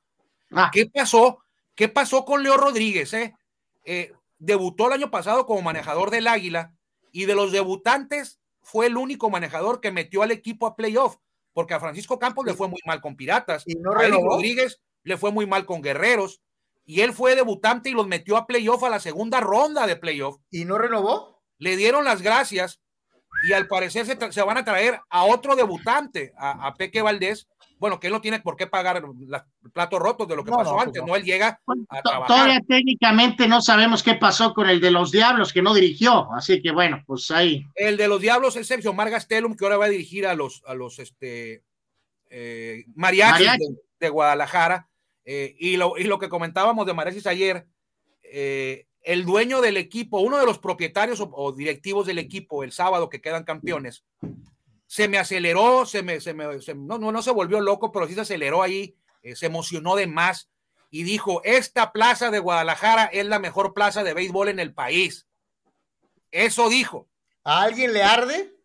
Ah. 0.52 0.72
¿Qué 0.74 0.88
pasó? 0.88 1.40
¿Qué 1.76 1.88
pasó 1.88 2.26
con 2.26 2.42
Leo 2.42 2.58
Rodríguez? 2.58 3.14
Eh? 3.14 3.36
Eh, 3.86 4.12
debutó 4.40 4.88
el 4.88 4.94
año 4.94 5.12
pasado 5.12 5.46
como 5.46 5.62
manejador 5.62 6.10
del 6.10 6.28
Águila 6.28 6.74
y 7.12 7.26
de 7.26 7.36
los 7.36 7.52
debutantes 7.52 8.40
fue 8.64 8.88
el 8.88 8.98
único 8.98 9.30
manejador 9.30 9.82
que 9.82 9.92
metió 9.92 10.24
al 10.24 10.32
equipo 10.32 10.66
a 10.66 10.76
playoff, 10.76 11.18
porque 11.54 11.76
a 11.76 11.80
Francisco 11.80 12.18
Campos 12.18 12.46
le 12.48 12.56
fue 12.56 12.68
muy 12.68 12.80
mal 12.86 13.00
con 13.00 13.16
Piratas, 13.16 13.64
y 13.68 13.78
a 13.78 14.10
Rodríguez 14.10 14.82
le 15.04 15.16
fue 15.16 15.32
muy 15.32 15.46
mal 15.46 15.68
con 15.68 15.84
Guerreros, 15.84 16.42
y 16.86 17.02
él 17.02 17.14
fue 17.14 17.36
debutante 17.36 17.92
y 17.92 17.94
los 17.94 18.08
metió 18.08 18.36
a 18.36 18.48
playoff 18.48 18.84
a 18.84 18.90
la 18.90 19.00
segunda 19.00 19.40
ronda 19.40 19.86
de 19.86 19.96
playoff. 19.96 20.40
¿Y 20.50 20.66
no 20.66 20.80
renovó? 20.80 21.40
Le 21.60 21.78
dieron 21.78 22.04
las 22.04 22.24
gracias 22.24 22.80
y 23.48 23.54
al 23.54 23.68
parecer 23.68 24.06
se, 24.06 24.42
van 24.44 24.58
a 24.58 24.66
traer 24.66 25.00
a 25.10 25.24
otro 25.24 25.56
debutante, 25.56 26.34
a, 26.38 26.68
a 26.68 26.74
Peque 26.74 27.02
Valdés, 27.02 27.48
bueno, 27.80 28.00
que 28.00 28.08
él 28.08 28.14
no 28.14 28.22
tiene 28.22 28.42
por 28.42 28.58
qué 28.58 28.68
pagar 28.68 28.98
el 28.98 29.72
platos 29.72 30.00
rotos 30.00 30.28
de 30.28 30.36
lo 30.36 30.44
que 30.44 30.52
pasó 30.52 30.80
antes, 30.80 31.02
no. 31.06 31.16
Él 31.16 31.24
llega 31.24 31.62
a 31.88 32.02
trabajar. 32.02 32.28
Todavía 32.28 32.62
técnicamente 32.68 33.48
no 33.48 33.62
sabemos 33.62 34.04
qué 34.04 34.16
pasó 34.16 34.54
con 34.54 34.70
el 34.70 34.82
de 34.82 34.92
los 34.92 35.12
Diablos, 35.12 35.54
que 35.54 35.62
no 35.62 35.74
dirigió, 35.74 36.32
así 36.34 36.62
que 36.62 36.72
bueno, 36.72 37.02
pues 37.08 37.32
ahí. 37.32 37.66
El 37.76 37.96
de 37.96 38.10
los 38.10 38.20
Diablos 38.20 38.58
es 38.58 38.68
Sergio 38.68 38.94
Margastelum, 38.94 39.56
que 39.56 39.64
ahora 39.64 39.78
va 39.78 39.86
a 39.86 39.90
dirigir 39.90 40.28
a 40.28 40.36
los, 40.36 40.62
a 40.68 40.74
los 40.74 41.00
este, 41.00 41.64
eh, 42.30 42.84
mariachis, 42.96 43.48
De, 43.98 44.10
Guadalajara. 44.10 44.90
Eh, 45.24 45.56
y, 45.58 45.78
lo, 45.78 45.98
y, 45.98 46.04
lo, 46.04 46.20
que 46.20 46.28
comentábamos 46.28 46.86
de 46.86 46.94
mariachis 46.94 47.28
ayer, 47.28 47.66
eh, 48.24 48.88
el 49.04 49.26
dueño 49.26 49.62
del 49.62 49.78
equipo, 49.78 50.20
uno 50.20 50.38
de 50.38 50.46
los 50.46 50.60
propietarios 50.60 51.24
o 51.32 51.52
directivos 51.52 52.06
del 52.06 52.20
equipo, 52.20 52.64
el 52.64 52.72
sábado 52.72 53.10
que 53.10 53.22
quedan 53.22 53.44
campeones, 53.44 54.04
se 54.88 55.08
me 55.08 55.18
aceleró, 55.18 55.86
se 55.86 56.02
me, 56.02 56.20
se 56.20 56.34
me 56.34 56.46
no, 56.76 56.98
no, 56.98 57.12
no, 57.12 57.22
se 57.22 57.32
volvió 57.32 57.62
loco, 57.62 57.92
pero 57.92 58.08
sí 58.08 58.16
se 58.16 58.22
aceleró 58.22 58.64
ahí, 58.64 58.96
eh, 59.22 59.36
se 59.36 59.46
emocionó 59.46 59.96
de 59.96 60.08
más 60.08 60.50
y 60.92 61.04
dijo, 61.04 61.42
esta 61.44 61.92
plaza 61.92 62.32
de 62.32 62.40
Guadalajara 62.40 63.06
es 63.06 63.26
la 63.26 63.40
mejor 63.40 63.74
plaza 63.74 64.04
de 64.04 64.14
béisbol 64.14 64.50
en 64.50 64.60
el 64.60 64.74
país. 64.74 65.28
Eso 66.32 66.70
dijo. 66.70 67.08
¿A 67.44 67.62
alguien 67.62 67.94
le 67.94 68.04
arde? 68.04 68.56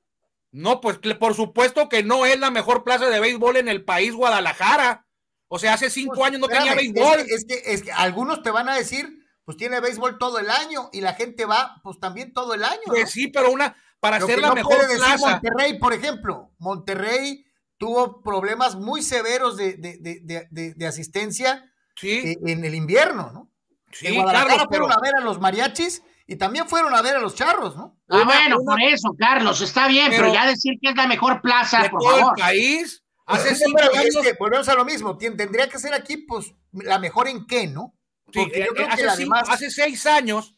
No, 0.51 0.81
pues 0.81 0.99
por 1.19 1.35
supuesto 1.35 1.89
que 1.89 2.03
no 2.03 2.27
es 2.27 2.39
la 2.39 2.51
mejor 2.51 2.85
plaza 2.85 3.11
de 3.11 3.21
béisbol 3.21 3.57
en 3.57 3.69
el 3.69 3.85
país, 3.85 4.15
Guadalajara. 4.15 5.07
O 5.49 5.59
sea, 5.59 5.75
hace 5.75 5.91
cinco 5.91 6.15
pues, 6.15 6.29
años 6.29 6.41
no 6.41 6.49
tenía 6.49 6.75
béisbol. 6.75 7.21
Es 7.29 7.45
que, 7.45 7.61
es 7.67 7.83
que, 7.83 7.93
algunos 7.93 8.43
te 8.43 8.51
van 8.51 8.69
a 8.69 8.77
decir, 8.77 9.24
pues 9.45 9.57
tiene 9.57 9.81
béisbol 9.81 10.19
todo 10.19 10.39
el 10.39 10.51
año 10.51 10.89
y 10.93 11.01
la 11.01 11.15
gente 11.15 11.45
va, 11.45 11.81
pues 11.83 12.01
también 12.01 12.33
todo 12.33 12.55
el 12.55 12.65
año. 12.65 12.83
Pues 12.87 13.11
sí, 13.11 13.29
pero 13.29 13.51
una, 13.51 13.77
para 14.01 14.21
ser 14.21 14.41
la 14.41 14.55
mejor 14.55 14.79
plaza. 14.97 15.31
Monterrey, 15.31 15.79
por 15.79 15.93
ejemplo, 15.93 16.53
Monterrey 16.59 17.45
tuvo 17.77 18.23
problemas 18.23 18.77
muy 18.77 19.03
severos 19.03 19.57
de, 19.57 20.87
asistencia 20.89 21.71
eh, 22.03 22.37
en 22.47 22.65
el 22.65 22.75
invierno, 22.75 23.31
¿no? 23.33 23.51
Sí, 23.93 24.09
en 24.09 24.15
Guadalajara 24.15 24.67
fueron 24.67 24.91
a 24.91 24.99
ver 25.01 25.15
a 25.17 25.21
los 25.21 25.39
mariachis 25.41 26.03
y 26.27 26.37
también 26.37 26.67
fueron 26.69 26.95
a 26.95 27.03
ver 27.03 27.17
a 27.17 27.21
los 27.21 27.35
charros, 27.35 27.77
¿no? 27.77 27.99
Ah, 28.09 28.23
bueno, 28.25 28.57
por 28.65 28.81
eso, 28.83 29.15
Carlos, 29.19 29.61
está 29.61 29.87
bien, 29.89 30.09
pero, 30.11 30.33
ya 30.33 30.47
decir 30.47 30.75
que 30.81 30.91
es 30.91 30.97
la 30.97 31.07
mejor 31.07 31.41
plaza, 31.43 31.89
por 31.91 32.03
favor. 32.03 32.35
El 32.37 32.43
país, 32.43 33.05
hace 33.27 33.55
cinco 33.55 33.81
años. 33.95 34.17
que 34.23 34.33
volvemos 34.39 34.69
a 34.69 34.75
lo 34.75 34.85
mismo, 34.85 35.17
tendría 35.17 35.69
que 35.69 35.79
ser 35.79 35.95
aquí, 35.95 36.17
pues, 36.17 36.55
la 36.73 36.99
mejor 36.99 37.29
en 37.29 37.47
qué, 37.47 37.67
¿no? 37.67 37.95
Porque 38.35 38.65
yo 38.67 38.75
creo 38.75 38.89
que 38.89 39.09
además... 39.09 39.49
hace 39.49 39.71
seis 39.71 40.07
años 40.07 40.55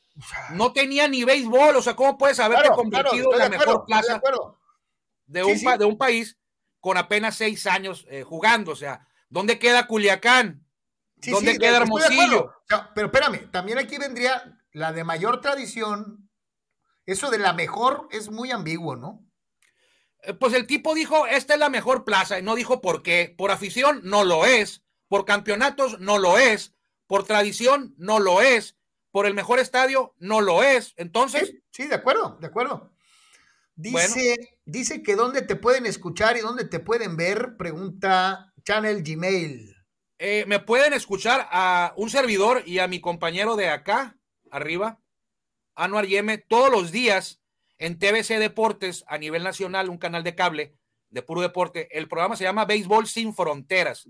no 0.50 0.72
tenía 0.72 1.08
ni 1.08 1.24
béisbol, 1.24 1.76
o 1.76 1.82
sea, 1.82 1.94
¿cómo 1.94 2.16
puedes 2.16 2.40
haberte 2.40 2.70
convertido 2.70 3.32
en 3.32 3.38
la 3.38 3.48
mejor 3.48 3.84
plaza 3.84 4.20
de, 5.26 5.44
un, 5.44 5.78
de 5.78 5.84
un 5.84 5.98
país 5.98 6.38
con 6.80 6.96
apenas 6.96 7.36
seis 7.36 7.66
años 7.66 8.06
eh, 8.08 8.22
jugando? 8.22 8.72
O 8.72 8.76
sea, 8.76 9.06
¿dónde 9.28 9.58
queda 9.58 9.86
Culiacán? 9.86 10.66
¿Dónde 11.16 11.58
queda 11.58 11.78
Hermosillo? 11.78 12.52
pero 12.94 13.06
espérame, 13.06 13.50
también 13.50 13.78
aquí 13.78 13.98
vendría 13.98 14.60
la 14.72 14.92
de 14.92 15.04
mayor 15.04 15.40
tradición. 15.40 16.30
Eso 17.04 17.30
de 17.30 17.38
la 17.38 17.52
mejor 17.52 18.08
es 18.10 18.30
muy 18.30 18.50
ambiguo, 18.50 18.96
¿no? 18.96 19.24
Eh, 20.22 20.34
pues 20.34 20.52
el 20.54 20.66
tipo 20.66 20.94
dijo, 20.94 21.26
esta 21.26 21.54
es 21.54 21.60
la 21.60 21.70
mejor 21.70 22.04
plaza, 22.04 22.38
y 22.38 22.42
no 22.42 22.54
dijo 22.54 22.80
por 22.80 23.02
qué. 23.02 23.34
Por 23.36 23.50
afición 23.50 24.00
no 24.02 24.24
lo 24.24 24.44
es, 24.44 24.82
por 25.08 25.24
campeonatos 25.24 26.00
no 26.00 26.18
lo 26.18 26.38
es, 26.38 26.74
por 27.06 27.24
tradición 27.24 27.94
no 27.98 28.18
lo 28.18 28.42
es, 28.42 28.76
por 29.10 29.26
el 29.26 29.34
mejor 29.34 29.58
estadio, 29.58 30.14
no 30.18 30.40
lo 30.40 30.62
es. 30.62 30.94
Entonces. 30.96 31.54
Sí, 31.70 31.86
de 31.86 31.94
acuerdo, 31.94 32.36
de 32.40 32.46
acuerdo. 32.46 32.92
Dice, 33.74 34.58
dice 34.64 35.02
que 35.02 35.16
dónde 35.16 35.42
te 35.42 35.56
pueden 35.56 35.84
escuchar 35.86 36.36
y 36.36 36.40
dónde 36.40 36.64
te 36.64 36.80
pueden 36.80 37.16
ver, 37.16 37.56
pregunta 37.56 38.52
Channel 38.64 39.02
Gmail. 39.02 39.76
Eh, 40.18 40.44
me 40.46 40.60
pueden 40.60 40.94
escuchar 40.94 41.46
a 41.50 41.92
un 41.96 42.08
servidor 42.08 42.62
y 42.64 42.78
a 42.78 42.88
mi 42.88 43.00
compañero 43.00 43.54
de 43.54 43.68
acá, 43.68 44.18
arriba, 44.50 44.98
Anuar 45.74 46.06
Yeme, 46.06 46.38
todos 46.38 46.70
los 46.70 46.90
días 46.90 47.42
en 47.76 47.98
TBC 47.98 48.38
Deportes 48.38 49.04
a 49.08 49.18
nivel 49.18 49.44
nacional, 49.44 49.90
un 49.90 49.98
canal 49.98 50.24
de 50.24 50.34
cable 50.34 50.74
de 51.10 51.22
puro 51.22 51.42
deporte. 51.42 51.88
El 51.96 52.08
programa 52.08 52.36
se 52.36 52.44
llama 52.44 52.64
Béisbol 52.64 53.06
sin 53.06 53.34
Fronteras. 53.34 54.08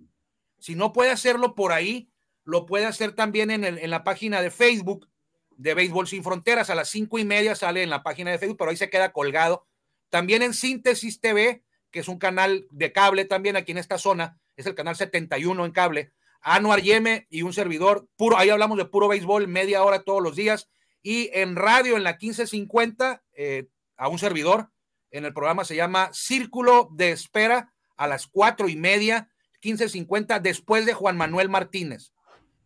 Si 0.58 0.76
no 0.76 0.92
puede 0.92 1.10
hacerlo 1.10 1.56
por 1.56 1.72
ahí, 1.72 2.08
lo 2.46 2.64
puede 2.64 2.86
hacer 2.86 3.12
también 3.12 3.50
en, 3.50 3.64
el, 3.64 3.78
en 3.78 3.90
la 3.90 4.04
página 4.04 4.40
de 4.40 4.50
Facebook 4.50 5.08
de 5.56 5.74
Béisbol 5.74 6.06
Sin 6.06 6.22
Fronteras. 6.22 6.70
A 6.70 6.74
las 6.74 6.88
cinco 6.88 7.18
y 7.18 7.24
media 7.24 7.54
sale 7.54 7.82
en 7.82 7.90
la 7.90 8.02
página 8.02 8.30
de 8.30 8.38
Facebook, 8.38 8.56
pero 8.56 8.70
ahí 8.70 8.76
se 8.76 8.88
queda 8.88 9.12
colgado. 9.12 9.66
También 10.10 10.42
en 10.42 10.54
Síntesis 10.54 11.20
TV, 11.20 11.64
que 11.90 12.00
es 12.00 12.08
un 12.08 12.18
canal 12.18 12.66
de 12.70 12.92
cable 12.92 13.24
también 13.24 13.56
aquí 13.56 13.72
en 13.72 13.78
esta 13.78 13.98
zona, 13.98 14.38
es 14.56 14.64
el 14.66 14.74
canal 14.74 14.96
71 14.96 15.64
en 15.64 15.72
cable. 15.72 16.12
Anuar 16.40 16.80
Yeme 16.80 17.26
y 17.28 17.42
un 17.42 17.52
servidor, 17.52 18.08
puro, 18.16 18.38
ahí 18.38 18.50
hablamos 18.50 18.78
de 18.78 18.84
puro 18.84 19.08
béisbol, 19.08 19.48
media 19.48 19.82
hora 19.82 20.04
todos 20.04 20.22
los 20.22 20.36
días. 20.36 20.68
Y 21.02 21.30
en 21.32 21.56
radio, 21.56 21.96
en 21.96 22.04
la 22.04 22.12
1550, 22.12 23.24
eh, 23.32 23.66
a 23.96 24.08
un 24.08 24.20
servidor 24.20 24.70
en 25.10 25.24
el 25.24 25.34
programa, 25.34 25.64
se 25.64 25.74
llama 25.74 26.10
Círculo 26.12 26.88
de 26.92 27.10
Espera 27.10 27.72
a 27.96 28.06
las 28.06 28.28
cuatro 28.28 28.68
y 28.68 28.76
media, 28.76 29.30
15.50, 29.62 30.40
después 30.40 30.86
de 30.86 30.94
Juan 30.94 31.16
Manuel 31.16 31.48
Martínez. 31.48 32.12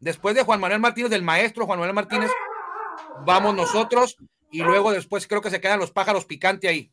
Después 0.01 0.35
de 0.35 0.43
Juan 0.43 0.61
Manuel 0.61 0.81
Martínez, 0.81 1.11
del 1.11 1.23
maestro 1.23 1.67
Juan 1.67 1.79
Manuel 1.79 1.95
Martínez, 1.95 2.31
vamos 3.25 3.55
nosotros 3.55 4.17
y 4.51 4.63
luego 4.63 4.93
después 4.93 5.27
creo 5.27 5.43
que 5.43 5.51
se 5.51 5.61
quedan 5.61 5.79
los 5.79 5.93
pájaros 5.93 6.25
picante 6.25 6.69
ahí. 6.69 6.93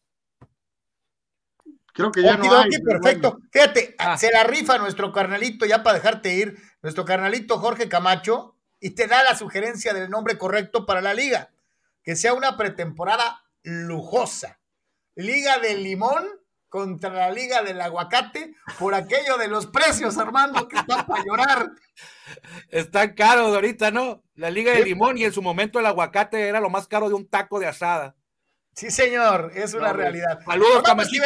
Creo 1.93 2.11
que 2.11 2.21
ya 2.21 2.38
no 2.38 2.55
hay, 2.55 2.69
perfecto. 2.84 3.39
Fíjate, 3.51 3.95
ah. 3.97 4.17
se 4.17 4.29
la 4.31 4.43
rifa 4.43 4.77
nuestro 4.77 5.11
carnalito, 5.11 5.65
ya 5.65 5.81
para 5.81 5.95
dejarte 5.95 6.35
ir, 6.35 6.55
nuestro 6.84 7.05
carnalito 7.05 7.57
Jorge 7.57 7.89
Camacho, 7.89 8.55
y 8.79 8.91
te 8.91 9.07
da 9.07 9.23
la 9.23 9.35
sugerencia 9.35 9.93
del 9.93 10.09
nombre 10.09 10.38
correcto 10.38 10.85
para 10.85 11.01
la 11.01 11.15
liga. 11.15 11.49
Que 12.03 12.15
sea 12.15 12.35
una 12.35 12.55
pretemporada 12.55 13.43
lujosa. 13.63 14.59
Liga 15.15 15.57
del 15.57 15.84
limón 15.84 16.27
contra 16.69 17.10
la 17.10 17.31
liga 17.31 17.61
del 17.64 17.80
aguacate 17.81 18.53
por 18.77 18.94
aquello 18.94 19.38
de 19.38 19.48
los 19.48 19.68
precios, 19.68 20.18
Armando, 20.18 20.68
que 20.68 20.77
está 20.77 21.06
para 21.06 21.23
llorar. 21.23 21.72
Está 22.69 23.15
caro 23.15 23.48
ahorita, 23.48 23.91
¿no? 23.91 24.23
La 24.35 24.49
liga 24.49 24.73
del 24.73 24.85
limón 24.85 25.18
y 25.18 25.23
en 25.23 25.34
su 25.34 25.41
momento 25.41 25.80
el 25.80 25.85
aguacate 25.85 26.48
era 26.48 26.60
lo 26.60 26.69
más 26.69 26.88
caro 26.88 27.07
de 27.07 27.15
un 27.15 27.27
taco 27.27 27.60
de 27.60 27.68
asada. 27.68 28.15
Sí, 28.73 28.91
señor, 28.91 29.52
es 29.56 29.73
una 29.73 29.94
realidad. 29.94 30.39
Saludos, 30.45 30.84
Camachito. 30.84 31.26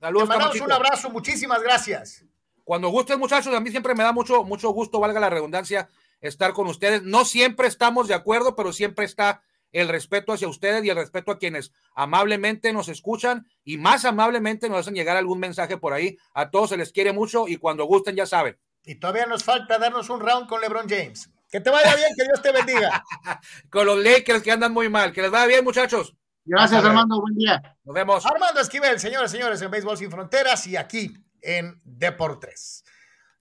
Saludos, 0.00 0.28
mandamos 0.28 0.60
un 0.60 0.72
abrazo, 0.72 1.10
muchísimas 1.10 1.60
gracias. 1.62 2.24
Cuando 2.64 2.88
gusten, 2.88 3.18
muchachos, 3.18 3.54
a 3.54 3.60
mí 3.60 3.70
siempre 3.70 3.94
me 3.94 4.04
da 4.04 4.12
mucho, 4.12 4.44
mucho 4.44 4.70
gusto, 4.70 5.00
valga 5.00 5.18
la 5.18 5.30
redundancia, 5.30 5.88
estar 6.20 6.52
con 6.52 6.68
ustedes. 6.68 7.02
No 7.02 7.24
siempre 7.24 7.66
estamos 7.66 8.08
de 8.08 8.14
acuerdo, 8.14 8.54
pero 8.54 8.72
siempre 8.72 9.04
está 9.04 9.42
el 9.72 9.88
respeto 9.88 10.32
hacia 10.32 10.48
ustedes 10.48 10.84
y 10.84 10.90
el 10.90 10.96
respeto 10.96 11.32
a 11.32 11.38
quienes 11.38 11.72
amablemente 11.94 12.72
nos 12.72 12.88
escuchan 12.88 13.46
y 13.64 13.78
más 13.78 14.04
amablemente 14.04 14.68
nos 14.68 14.80
hacen 14.80 14.94
llegar 14.94 15.16
algún 15.16 15.38
mensaje 15.38 15.76
por 15.76 15.92
ahí. 15.92 16.16
A 16.34 16.50
todos 16.50 16.70
se 16.70 16.76
les 16.76 16.92
quiere 16.92 17.12
mucho 17.12 17.48
y 17.48 17.56
cuando 17.56 17.84
gusten 17.84 18.16
ya 18.16 18.26
saben. 18.26 18.58
Y 18.84 18.94
todavía 18.94 19.26
nos 19.26 19.44
falta 19.44 19.78
darnos 19.78 20.08
un 20.10 20.20
round 20.20 20.48
con 20.48 20.60
LeBron 20.60 20.88
James. 20.88 21.30
Que 21.50 21.60
te 21.60 21.70
vaya 21.70 21.94
bien, 21.94 22.08
que 22.16 22.24
Dios 22.24 22.42
te 22.42 22.52
bendiga. 22.52 23.04
con 23.70 23.86
los 23.86 23.98
Lakers 23.98 24.42
que 24.42 24.52
andan 24.52 24.72
muy 24.72 24.88
mal. 24.88 25.12
Que 25.12 25.22
les 25.22 25.30
vaya 25.30 25.46
bien, 25.46 25.64
muchachos. 25.64 26.14
Gracias, 26.44 26.82
Armando. 26.82 27.20
Buen 27.20 27.34
día. 27.34 27.76
Nos 27.84 27.94
vemos. 27.94 28.24
Armando 28.24 28.60
Esquivel, 28.60 28.98
señores, 28.98 29.30
señores, 29.30 29.60
en 29.60 29.70
Béisbol 29.70 29.98
Sin 29.98 30.10
Fronteras 30.10 30.66
y 30.66 30.76
aquí 30.76 31.12
en 31.42 31.78
Deportes. 31.84 32.84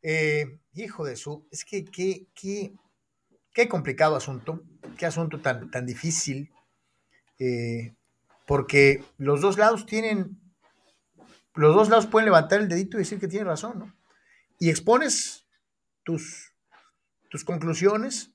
Eh, 0.01 0.59
hijo 0.73 1.05
de 1.05 1.15
su, 1.15 1.47
es 1.51 1.65
que 1.65 1.85
qué, 1.85 2.27
qué, 2.33 2.73
qué 3.57 3.67
complicado 3.67 4.15
asunto, 4.15 4.61
qué 4.99 5.07
asunto 5.07 5.41
tan, 5.41 5.71
tan 5.71 5.87
difícil, 5.87 6.53
eh, 7.39 7.95
porque 8.45 9.03
los 9.17 9.41
dos 9.41 9.57
lados 9.57 9.87
tienen, 9.87 10.39
los 11.55 11.73
dos 11.73 11.89
lados 11.89 12.05
pueden 12.05 12.25
levantar 12.25 12.59
el 12.59 12.67
dedito 12.67 12.97
y 12.97 12.99
decir 12.99 13.19
que 13.19 13.27
tienen 13.27 13.47
razón, 13.47 13.79
¿no? 13.79 13.95
Y 14.59 14.69
expones 14.69 15.47
tus, 16.03 16.53
tus 17.31 17.43
conclusiones, 17.43 18.29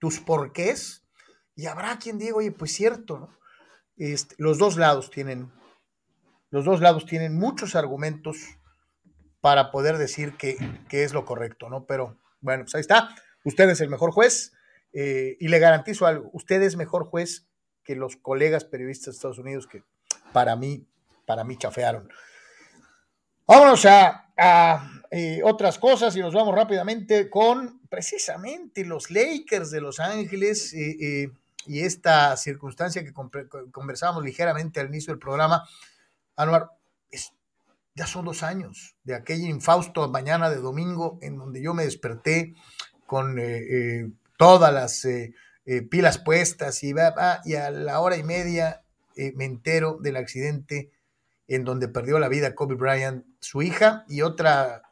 tus 0.00 0.18
porqués, 0.18 1.04
y 1.54 1.66
habrá 1.66 2.00
quien 2.00 2.18
diga, 2.18 2.34
oye, 2.34 2.50
pues 2.50 2.72
cierto, 2.72 3.20
¿no? 3.20 3.38
Este, 3.96 4.34
los 4.36 4.58
dos 4.58 4.76
lados 4.76 5.12
tienen, 5.12 5.52
los 6.50 6.64
dos 6.64 6.80
lados 6.80 7.06
tienen 7.06 7.38
muchos 7.38 7.76
argumentos 7.76 8.38
para 9.40 9.70
poder 9.70 9.96
decir 9.96 10.36
que, 10.36 10.58
es 10.90 11.12
lo 11.12 11.24
correcto, 11.24 11.68
¿no? 11.68 11.86
Pero 11.86 12.18
bueno, 12.40 12.64
pues 12.64 12.74
ahí 12.74 12.80
está. 12.80 13.14
Usted 13.44 13.70
es 13.70 13.80
el 13.80 13.90
mejor 13.90 14.10
juez 14.10 14.55
eh, 14.98 15.36
y 15.40 15.48
le 15.48 15.58
garantizo 15.58 16.06
algo. 16.06 16.30
Usted 16.32 16.62
es 16.62 16.74
mejor 16.74 17.04
juez 17.04 17.46
que 17.84 17.94
los 17.94 18.16
colegas 18.16 18.64
periodistas 18.64 19.04
de 19.04 19.10
Estados 19.10 19.38
Unidos 19.38 19.66
que 19.66 19.82
para 20.32 20.56
mí, 20.56 20.86
para 21.26 21.44
mí 21.44 21.58
chafearon. 21.58 22.08
Vámonos 23.46 23.84
a, 23.84 24.30
eh, 25.10 25.42
otras 25.44 25.78
cosas 25.78 26.16
y 26.16 26.20
nos 26.20 26.32
vamos 26.32 26.54
rápidamente 26.54 27.28
con 27.28 27.78
precisamente 27.90 28.86
los 28.86 29.10
Lakers 29.10 29.70
de 29.70 29.82
Los 29.82 30.00
Ángeles. 30.00 30.72
Eh, 30.72 31.30
y 31.66 31.80
esta 31.80 32.34
circunstancia 32.38 33.04
que 33.04 33.12
conversábamos 33.70 34.24
ligeramente 34.24 34.80
al 34.80 34.86
inicio 34.86 35.12
del 35.12 35.20
programa, 35.20 35.68
Anuar, 36.36 36.70
ya 37.94 38.06
son 38.06 38.24
dos 38.24 38.42
años 38.42 38.96
de 39.04 39.14
aquella 39.14 39.46
infausto 39.46 40.08
mañana 40.08 40.48
de 40.48 40.56
domingo 40.56 41.18
en 41.20 41.36
donde 41.36 41.60
yo 41.60 41.74
me 41.74 41.84
desperté 41.84 42.54
con 43.06 43.38
todas 44.36 44.72
las 44.72 45.04
eh, 45.04 45.32
pilas 45.90 46.18
puestas 46.18 46.82
y, 46.82 46.94
y 47.44 47.54
a 47.54 47.70
la 47.70 48.00
hora 48.00 48.16
y 48.16 48.22
media 48.22 48.82
me 49.34 49.46
entero 49.46 49.98
del 50.00 50.16
accidente 50.16 50.92
en 51.48 51.64
donde 51.64 51.88
perdió 51.88 52.18
la 52.18 52.28
vida 52.28 52.54
Kobe 52.54 52.74
Bryant, 52.74 53.24
su 53.40 53.62
hija 53.62 54.04
y 54.08 54.20
otra 54.20 54.82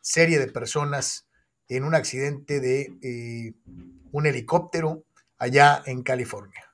serie 0.00 0.38
de 0.38 0.46
personas 0.46 1.28
en 1.68 1.84
un 1.84 1.94
accidente 1.94 2.60
de 2.60 3.54
un 4.12 4.26
helicóptero 4.26 5.04
allá 5.38 5.82
en 5.84 6.02
California. 6.02 6.64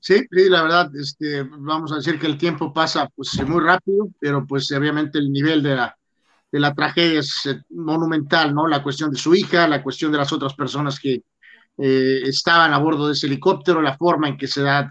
Sí, 0.00 0.26
la 0.30 0.62
verdad, 0.62 0.90
este, 0.96 1.42
vamos 1.42 1.92
a 1.92 1.96
decir 1.96 2.18
que 2.18 2.26
el 2.26 2.38
tiempo 2.38 2.72
pasa 2.72 3.08
pues 3.14 3.38
muy 3.46 3.62
rápido, 3.62 4.08
pero 4.18 4.46
pues 4.46 4.72
obviamente 4.72 5.18
el 5.18 5.30
nivel 5.30 5.62
de 5.62 5.76
la, 5.76 5.96
de 6.50 6.60
la 6.60 6.74
tragedia 6.74 7.20
es 7.20 7.46
eh, 7.46 7.60
monumental, 7.70 8.54
¿no? 8.54 8.66
La 8.66 8.82
cuestión 8.82 9.10
de 9.10 9.18
su 9.18 9.34
hija, 9.34 9.68
la 9.68 9.82
cuestión 9.82 10.10
de 10.12 10.18
las 10.18 10.32
otras 10.32 10.54
personas 10.54 10.98
que 10.98 11.22
eh, 11.78 12.20
estaban 12.24 12.72
a 12.72 12.78
bordo 12.78 13.06
de 13.06 13.12
ese 13.12 13.26
helicóptero, 13.26 13.80
la 13.80 13.96
forma 13.96 14.28
en 14.28 14.36
que 14.36 14.46
se 14.46 14.62
da 14.62 14.90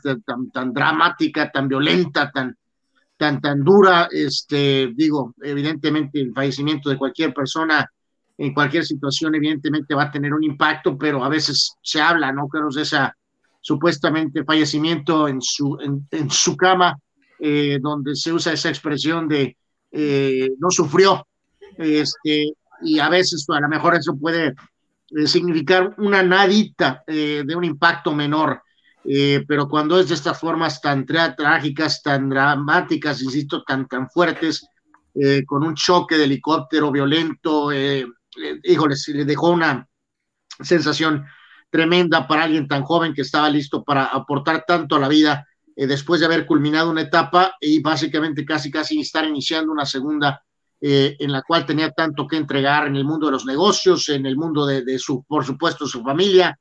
tan, 0.53 0.73
dramática, 0.73 1.51
tan 1.51 1.67
violenta, 1.67 2.31
tan, 2.31 2.55
tan, 3.17 3.41
tan 3.41 3.63
dura, 3.63 4.07
este, 4.11 4.91
digo, 4.95 5.33
evidentemente 5.41 6.19
el 6.21 6.33
fallecimiento 6.33 6.89
de 6.89 6.97
cualquier 6.97 7.33
persona 7.33 7.87
en 8.37 8.53
cualquier 8.53 8.85
situación 8.85 9.35
evidentemente 9.35 9.93
va 9.93 10.03
a 10.03 10.11
tener 10.11 10.33
un 10.33 10.43
impacto, 10.43 10.97
pero 10.97 11.23
a 11.25 11.29
veces 11.29 11.73
se 11.81 12.01
habla, 12.01 12.31
¿no? 12.31 12.47
Creo 12.47 12.69
de 12.69 12.83
esa 12.83 13.13
supuestamente 13.61 14.45
fallecimiento 14.45 15.27
en 15.27 15.41
su, 15.41 15.77
en, 15.81 16.29
su 16.29 16.55
cama, 16.55 16.97
eh, 17.37 17.79
donde 17.81 18.15
se 18.15 18.31
usa 18.31 18.53
esa 18.53 18.69
expresión 18.69 19.27
de 19.27 19.57
eh, 19.91 20.51
no 20.57 20.71
sufrió, 20.71 21.27
este, 21.79 22.53
y 22.81 22.99
a 22.99 23.09
veces 23.09 23.45
a 23.49 23.59
lo 23.59 23.67
mejor 23.67 23.95
eso 23.95 24.17
puede 24.17 24.53
eh, 25.09 25.27
significar 25.27 25.95
una 25.97 26.21
nadita 26.23 27.03
de 27.07 27.55
un 27.55 27.63
impacto 27.63 28.13
menor, 28.13 28.61
pero 29.47 29.67
cuando 29.67 29.99
es 29.99 30.09
de 30.09 30.13
estas 30.13 30.39
formas 30.39 30.81
tan 30.81 31.05
trágicas, 31.05 32.03
tan 32.03 32.29
dramáticas, 32.29 33.21
insisto, 33.23 33.63
tan, 33.63 33.87
tan 33.87 34.07
fuertes, 34.09 34.67
con 35.47 35.63
un 35.63 35.73
choque 35.73 36.15
de 36.15 36.25
helicóptero 36.25 36.91
violento, 36.91 37.71
híjole, 38.63 38.95
le 39.07 39.25
dejó 39.25 39.49
una 39.49 39.87
sensación 40.61 41.25
tremenda 41.69 42.27
para 42.27 42.43
alguien 42.43 42.67
tan 42.67 42.83
joven 42.83 43.13
que 43.13 43.21
estaba 43.21 43.49
listo 43.49 43.83
para 43.83 44.05
aportar 44.05 44.65
tanto 44.67 44.95
a 44.95 44.99
la 44.99 45.07
vida 45.07 45.47
eh, 45.75 45.87
después 45.87 46.19
de 46.19 46.25
haber 46.25 46.45
culminado 46.45 46.89
una 46.89 47.01
etapa 47.01 47.55
y 47.59 47.81
básicamente 47.81 48.45
casi 48.45 48.71
casi 48.71 48.99
estar 48.99 49.25
iniciando 49.25 49.71
una 49.71 49.85
segunda 49.85 50.43
eh, 50.81 51.15
en 51.19 51.31
la 51.31 51.41
cual 51.41 51.65
tenía 51.65 51.91
tanto 51.91 52.27
que 52.27 52.37
entregar 52.37 52.87
en 52.87 52.95
el 52.95 53.05
mundo 53.05 53.27
de 53.27 53.33
los 53.33 53.45
negocios, 53.45 54.09
en 54.09 54.25
el 54.25 54.37
mundo 54.37 54.65
de, 54.65 54.99
su, 54.99 55.23
por 55.23 55.45
supuesto, 55.45 55.85
su 55.87 56.03
familia, 56.03 56.57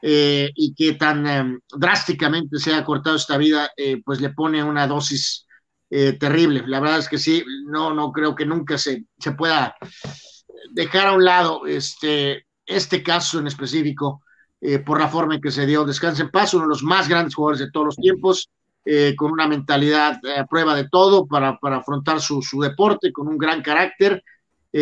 eh, 0.00 0.50
y 0.54 0.74
que 0.74 0.94
tan 0.94 1.26
em, 1.26 1.60
drásticamente 1.76 2.58
se 2.58 2.74
ha 2.74 2.84
cortado 2.84 3.16
esta 3.16 3.36
vida, 3.36 3.70
pues 4.04 4.20
le 4.20 4.30
pone 4.30 4.62
una 4.62 4.86
dosis 4.86 5.46
terrible. 5.88 6.64
La 6.66 6.80
verdad 6.80 7.00
es 7.00 7.08
que 7.08 7.18
sí, 7.18 7.44
no, 7.66 7.92
no 7.92 8.12
creo 8.12 8.34
que 8.34 8.46
nunca 8.46 8.78
se, 8.78 9.04
se 9.18 9.32
pueda 9.32 9.76
dejar 10.70 11.08
a 11.08 11.12
un 11.12 11.24
lado 11.24 11.66
este, 11.66 12.46
este 12.66 13.02
caso 13.02 13.38
en 13.38 13.46
específico 13.46 14.22
eh, 14.60 14.78
por 14.78 15.00
la 15.00 15.08
forma 15.08 15.34
en 15.34 15.40
que 15.40 15.50
se 15.50 15.66
dio. 15.66 15.84
Descansa 15.84 16.22
en 16.22 16.30
paz, 16.30 16.54
uno 16.54 16.64
de 16.64 16.68
los 16.68 16.82
más 16.82 17.08
grandes 17.08 17.34
jugadores 17.34 17.58
de 17.58 17.70
todos 17.70 17.86
los 17.86 17.96
tiempos, 17.96 18.48
eh, 18.84 19.14
con 19.16 19.30
una 19.30 19.46
mentalidad 19.46 20.18
eh, 20.24 20.38
a 20.38 20.46
prueba 20.46 20.74
de 20.74 20.88
todo 20.88 21.26
para, 21.26 21.58
para 21.58 21.76
afrontar 21.76 22.20
su, 22.20 22.42
su, 22.42 22.60
deporte, 22.60 23.12
con 23.12 23.28
un 23.28 23.38
gran 23.38 23.62
carácter. 23.62 24.22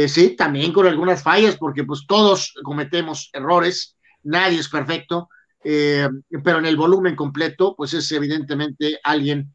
sí, 0.07 0.37
también 0.37 0.73
con 0.73 0.87
algunas 0.87 1.23
fallas, 1.23 1.57
porque 1.57 1.83
pues 1.85 2.07
todos 2.07 2.55
cometemos 2.63 3.29
errores, 3.33 3.97
nadie 4.23 4.61
es 4.61 4.69
perfecto, 4.69 5.29
pero 5.61 6.59
en 6.59 6.67
el 6.67 6.77
volumen 6.77 7.17
completo, 7.17 7.75
pues 7.77 7.93
es 7.95 8.13
evidentemente 8.13 9.01
alguien 9.03 9.53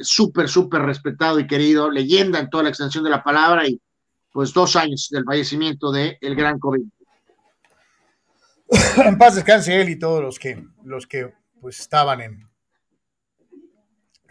súper, 0.00 0.48
súper 0.48 0.82
respetado 0.82 1.40
y 1.40 1.48
querido, 1.48 1.90
leyenda 1.90 2.38
en 2.38 2.50
toda 2.50 2.62
la 2.62 2.68
extensión 2.68 3.02
de 3.02 3.10
la 3.10 3.24
palabra 3.24 3.66
y 3.66 3.80
pues 4.32 4.52
dos 4.52 4.76
años 4.76 5.08
del 5.10 5.24
fallecimiento 5.24 5.90
del 5.90 6.18
el 6.20 6.36
gran 6.36 6.60
COVID. 6.60 6.86
en 9.06 9.18
paz 9.18 9.34
descanse 9.34 9.80
él 9.80 9.88
y 9.88 9.98
todos 9.98 10.22
los 10.22 10.38
que, 10.38 10.64
los 10.84 11.06
que 11.08 11.32
pues 11.60 11.80
estaban 11.80 12.20
en, 12.20 12.48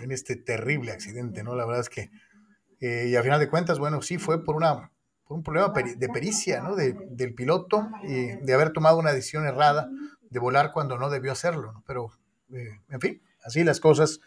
en 0.03 0.11
este 0.11 0.35
terrible 0.35 0.91
accidente, 0.91 1.43
¿no? 1.43 1.55
La 1.55 1.65
verdad 1.65 1.81
es 1.81 1.89
que, 1.89 2.11
eh, 2.79 3.07
y 3.09 3.15
a 3.15 3.23
final 3.23 3.39
de 3.39 3.49
cuentas, 3.49 3.79
bueno, 3.79 4.01
sí 4.01 4.17
fue 4.17 4.43
por, 4.43 4.55
una, 4.55 4.91
por 5.25 5.37
un 5.37 5.43
problema 5.43 5.73
de 5.73 6.09
pericia, 6.09 6.61
¿no? 6.61 6.75
del 6.75 7.33
piloto 7.33 7.89
y 8.03 8.35
de 8.35 8.53
haber 8.53 8.73
tomado 8.73 8.97
una 8.97 9.13
decisión 9.13 9.45
errada 9.45 9.89
de 10.29 10.39
volar 10.39 10.71
cuando 10.71 10.97
no 10.97 11.09
debió 11.09 11.31
hacerlo, 11.31 11.71
¿no? 11.71 11.83
Pero, 11.87 12.11
eh, 12.51 12.81
en 12.89 12.99
fin, 12.99 13.21
así 13.43 13.63
las 13.63 13.79
cosas. 13.79 14.19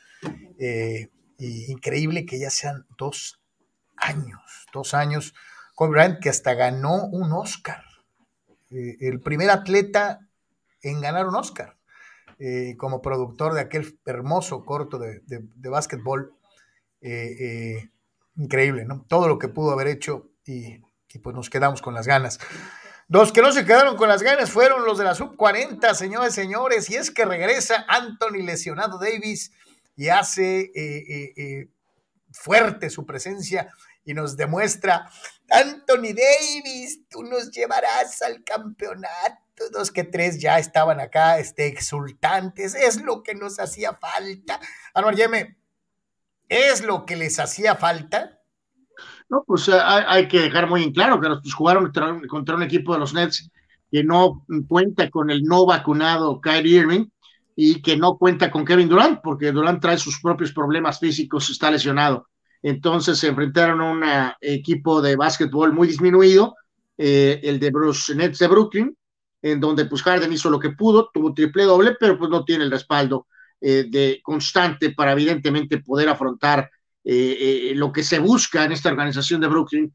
Eh, 0.59 1.11
y 1.39 1.71
increíble 1.71 2.25
que 2.25 2.39
ya 2.39 2.49
sean 2.49 2.87
dos 2.97 3.41
años, 3.97 4.41
dos 4.73 4.95
años. 4.95 5.35
Kobe 5.75 5.91
Bryant 5.91 6.21
que 6.21 6.31
hasta 6.31 6.55
ganó 6.55 7.05
un 7.07 7.33
Oscar. 7.33 7.85
El 8.71 9.21
primer 9.21 9.51
atleta 9.51 10.27
en 10.83 11.01
ganar 11.01 11.27
un 11.27 11.37
Oscar 11.37 11.76
eh, 12.39 12.77
como 12.77 13.03
productor 13.03 13.55
de 13.55 13.61
aquel 13.61 13.99
hermoso 14.07 14.65
corto 14.65 14.99
de, 14.99 15.21
de, 15.27 15.69
básquetbol. 15.69 16.35
increíble, 18.37 18.85
¿no? 18.85 19.05
Todo 19.09 19.29
lo 19.29 19.39
que 19.39 19.49
pudo 19.49 19.73
haber 19.73 19.89
hecho 19.89 20.31
y, 20.47 20.81
pues 21.23 21.35
nos 21.35 21.51
quedamos 21.51 21.83
con 21.83 21.95
las 21.95 22.07
ganas. 22.07 22.39
Los 23.09 23.33
que 23.33 23.41
no 23.41 23.53
se 23.53 23.65
quedaron 23.65 23.97
con 23.97 24.09
las 24.09 24.23
ganas 24.23 24.51
fueron 24.51 24.85
los 24.85 24.99
de 24.99 25.05
la 25.05 25.15
sub 25.15 25.37
40, 25.37 25.95
señores, 25.95 26.35
señores, 26.35 26.91
y 26.91 26.97
es 26.97 27.11
que 27.11 27.25
regresa 27.25 27.85
Anthony 27.89 28.43
lesionado 28.45 28.99
Davis 28.99 29.53
y 29.97 30.09
hace 30.09 30.61
eh, 30.61 30.73
eh, 30.75 31.33
eh, 31.37 31.69
fuerte 32.33 32.91
su 32.91 33.07
presencia 33.07 33.73
y 34.05 34.13
nos 34.13 34.37
demuestra, 34.37 35.11
Anthony 35.49 36.15
Davis, 36.15 37.09
tú 37.09 37.23
nos 37.23 37.51
llevarás 37.51 38.23
al 38.23 38.45
campeonato. 38.45 39.46
Dos 39.73 39.91
que 39.91 40.05
tres 40.05 40.39
ya 40.39 40.59
estaban 40.59 41.01
acá 41.01 41.39
este, 41.39 41.67
exultantes, 41.67 42.75
es 42.75 43.03
lo 43.03 43.23
que 43.23 43.35
nos 43.35 43.59
hacía 43.59 43.95
falta. 43.95 44.61
Anuar 44.93 45.17
Yeme, 45.17 45.57
¿es 46.49 46.85
lo 46.85 47.07
que 47.07 47.17
les 47.17 47.39
hacía 47.39 47.75
falta? 47.77 48.41
No, 49.29 49.45
pues 49.47 49.69
hay, 49.69 50.29
que 50.29 50.41
dejar 50.41 50.69
muy 50.69 50.83
en 50.83 50.93
claro 50.93 51.21
que 51.21 51.29
pues, 51.29 51.55
jugaron 51.55 51.91
contra, 52.29 52.55
un 52.55 52.63
equipo 52.63 52.93
de 52.93 53.01
los 53.01 53.13
Nets 53.13 53.51
que 53.91 54.05
no 54.05 54.45
cuenta 54.69 55.11
con 55.11 55.31
el 55.31 55.43
no 55.43 55.67
vacunado 55.67 56.41
Kyrie 56.41 56.81
Irving 56.81 57.07
y 57.55 57.81
que 57.81 57.97
no 57.97 58.19
cuenta 58.19 58.51
con 58.51 58.65
Kevin 58.65 58.89
Durant, 58.89 59.21
porque 59.23 59.53
Durant 59.53 59.81
trae 59.81 59.97
sus 59.97 60.21
propios 60.21 60.53
problemas 60.53 61.01
físicos, 61.01 61.49
está 61.49 61.71
lesionado. 61.71 62.29
Entonces 62.63 63.19
se 63.19 63.29
enfrentaron 63.29 63.81
a 63.81 63.91
un 63.91 64.05
equipo 64.41 65.01
de 65.01 65.17
básquetbol 65.17 65.73
muy 65.73 65.89
disminuido, 65.89 66.55
eh, 66.99 67.41
el 67.43 67.59
de 67.59 67.71
Bruce 67.71 68.15
Nets 68.15 68.39
de 68.39 68.49
Brooklyn, 68.49 68.97
en 69.53 69.61
donde 69.61 69.87
pues 69.87 70.03
Harden 70.03 70.33
hizo 70.33 70.51
lo 70.51 70.59
que 70.59 70.71
pudo, 70.71 71.11
tuvo 71.13 71.35
triple 71.35 71.65
doble, 71.65 71.97
pero 71.99 72.19
pues 72.19 72.31
no 72.31 72.45
tiene 72.45 72.65
el 72.65 72.71
respaldo 72.71 73.27
eh, 73.61 73.87
de 73.89 74.21
constante 74.23 74.91
para 74.91 75.13
evidentemente 75.13 75.79
poder 75.79 76.09
afrontar 76.09 76.71
eh, 77.05 77.73
lo 77.77 77.93
que 77.93 78.03
se 78.03 78.19
busca 78.19 78.65
en 78.65 78.73
esta 78.73 78.89
organización 78.89 79.41
de 79.41 79.49
Brooklyn, 79.49 79.95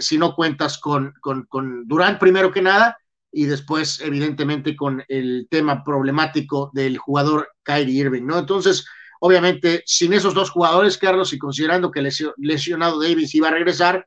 si 0.00 0.18
no 0.18 0.34
cuentas 0.34 0.76
con, 0.76 1.14
con, 1.18 1.88
Durant 1.88 2.20
primero 2.20 2.52
que 2.52 2.60
nada 2.60 2.98
y 3.32 3.46
después, 3.46 4.02
evidentemente, 4.02 4.76
con 4.76 5.02
el 5.08 5.46
tema 5.50 5.82
problemático 5.82 6.70
del 6.74 6.98
jugador 6.98 7.48
Kyrie 7.62 8.02
Irving, 8.02 8.26
¿no? 8.26 8.38
Entonces, 8.38 8.84
obviamente, 9.20 9.82
sin 9.86 10.12
esos 10.12 10.34
dos 10.34 10.50
jugadores, 10.50 10.98
Carlos, 10.98 11.32
y 11.32 11.38
considerando 11.38 11.90
que 11.90 12.06
lesionado 12.36 13.00
Davis 13.00 13.34
iba 13.34 13.48
a 13.48 13.52
regresar, 13.52 14.06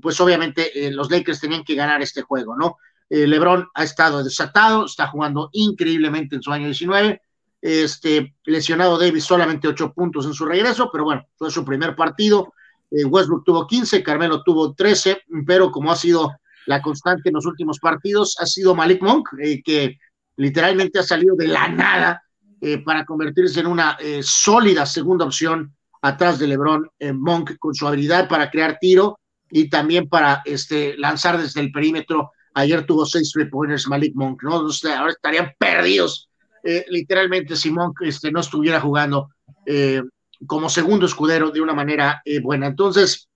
pues 0.00 0.20
obviamente 0.20 0.86
eh, 0.86 0.90
los 0.90 1.10
Lakers 1.10 1.40
tenían 1.40 1.64
que 1.64 1.74
ganar 1.74 2.00
este 2.00 2.22
juego, 2.22 2.56
¿no? 2.56 2.78
Eh, 3.14 3.26
LeBron 3.26 3.68
ha 3.74 3.84
estado 3.84 4.24
desatado, 4.24 4.86
está 4.86 5.06
jugando 5.06 5.50
increíblemente 5.52 6.34
en 6.34 6.42
su 6.42 6.50
año 6.50 6.64
19. 6.64 7.20
Este, 7.60 8.34
lesionado 8.46 8.98
Davis 8.98 9.24
solamente 9.24 9.68
ocho 9.68 9.92
puntos 9.92 10.24
en 10.24 10.32
su 10.32 10.46
regreso, 10.46 10.88
pero 10.90 11.04
bueno, 11.04 11.22
fue 11.36 11.50
su 11.50 11.62
primer 11.62 11.94
partido. 11.94 12.54
Eh, 12.90 13.04
Westbrook 13.04 13.44
tuvo 13.44 13.66
15, 13.66 14.02
Carmelo 14.02 14.42
tuvo 14.42 14.72
13, 14.72 15.24
pero 15.46 15.70
como 15.70 15.92
ha 15.92 15.96
sido 15.96 16.32
la 16.64 16.80
constante 16.80 17.28
en 17.28 17.34
los 17.34 17.44
últimos 17.44 17.78
partidos 17.80 18.34
ha 18.40 18.46
sido 18.46 18.74
Malik 18.74 19.02
Monk, 19.02 19.28
eh, 19.42 19.62
que 19.62 19.98
literalmente 20.36 20.98
ha 20.98 21.02
salido 21.02 21.36
de 21.36 21.48
la 21.48 21.68
nada 21.68 22.22
para 22.84 23.04
convertirse 23.04 23.58
en 23.58 23.66
una 23.66 23.98
sólida 24.22 24.86
segunda 24.86 25.24
opción 25.24 25.74
atrás 26.00 26.38
de 26.38 26.46
LeBron 26.46 26.88
Monk 27.14 27.56
con 27.58 27.74
su 27.74 27.88
habilidad 27.88 28.28
para 28.28 28.52
crear 28.52 28.78
tiro 28.80 29.18
y 29.50 29.68
también 29.68 30.08
para 30.08 30.42
este, 30.44 30.96
lanzar 30.96 31.38
desde 31.38 31.60
el 31.60 31.72
perímetro. 31.72 32.30
Ayer 32.54 32.84
tuvo 32.84 33.06
seis 33.06 33.32
three 33.32 33.48
pointers 33.48 33.86
Malik 33.88 34.14
Monk, 34.14 34.42
¿no? 34.42 34.54
ahora 34.54 35.10
estarían 35.12 35.52
perdidos 35.58 36.28
literalmente 36.88 37.56
si 37.56 37.72
Monk 37.72 38.02
este, 38.02 38.30
no 38.30 38.38
estuviera 38.38 38.80
jugando 38.80 39.30
como 40.46 40.68
segundo 40.68 41.06
escudero 41.06 41.50
de 41.50 41.60
una 41.60 41.74
manera 41.74 42.22
buena. 42.42 42.68
Entonces, 42.68 43.28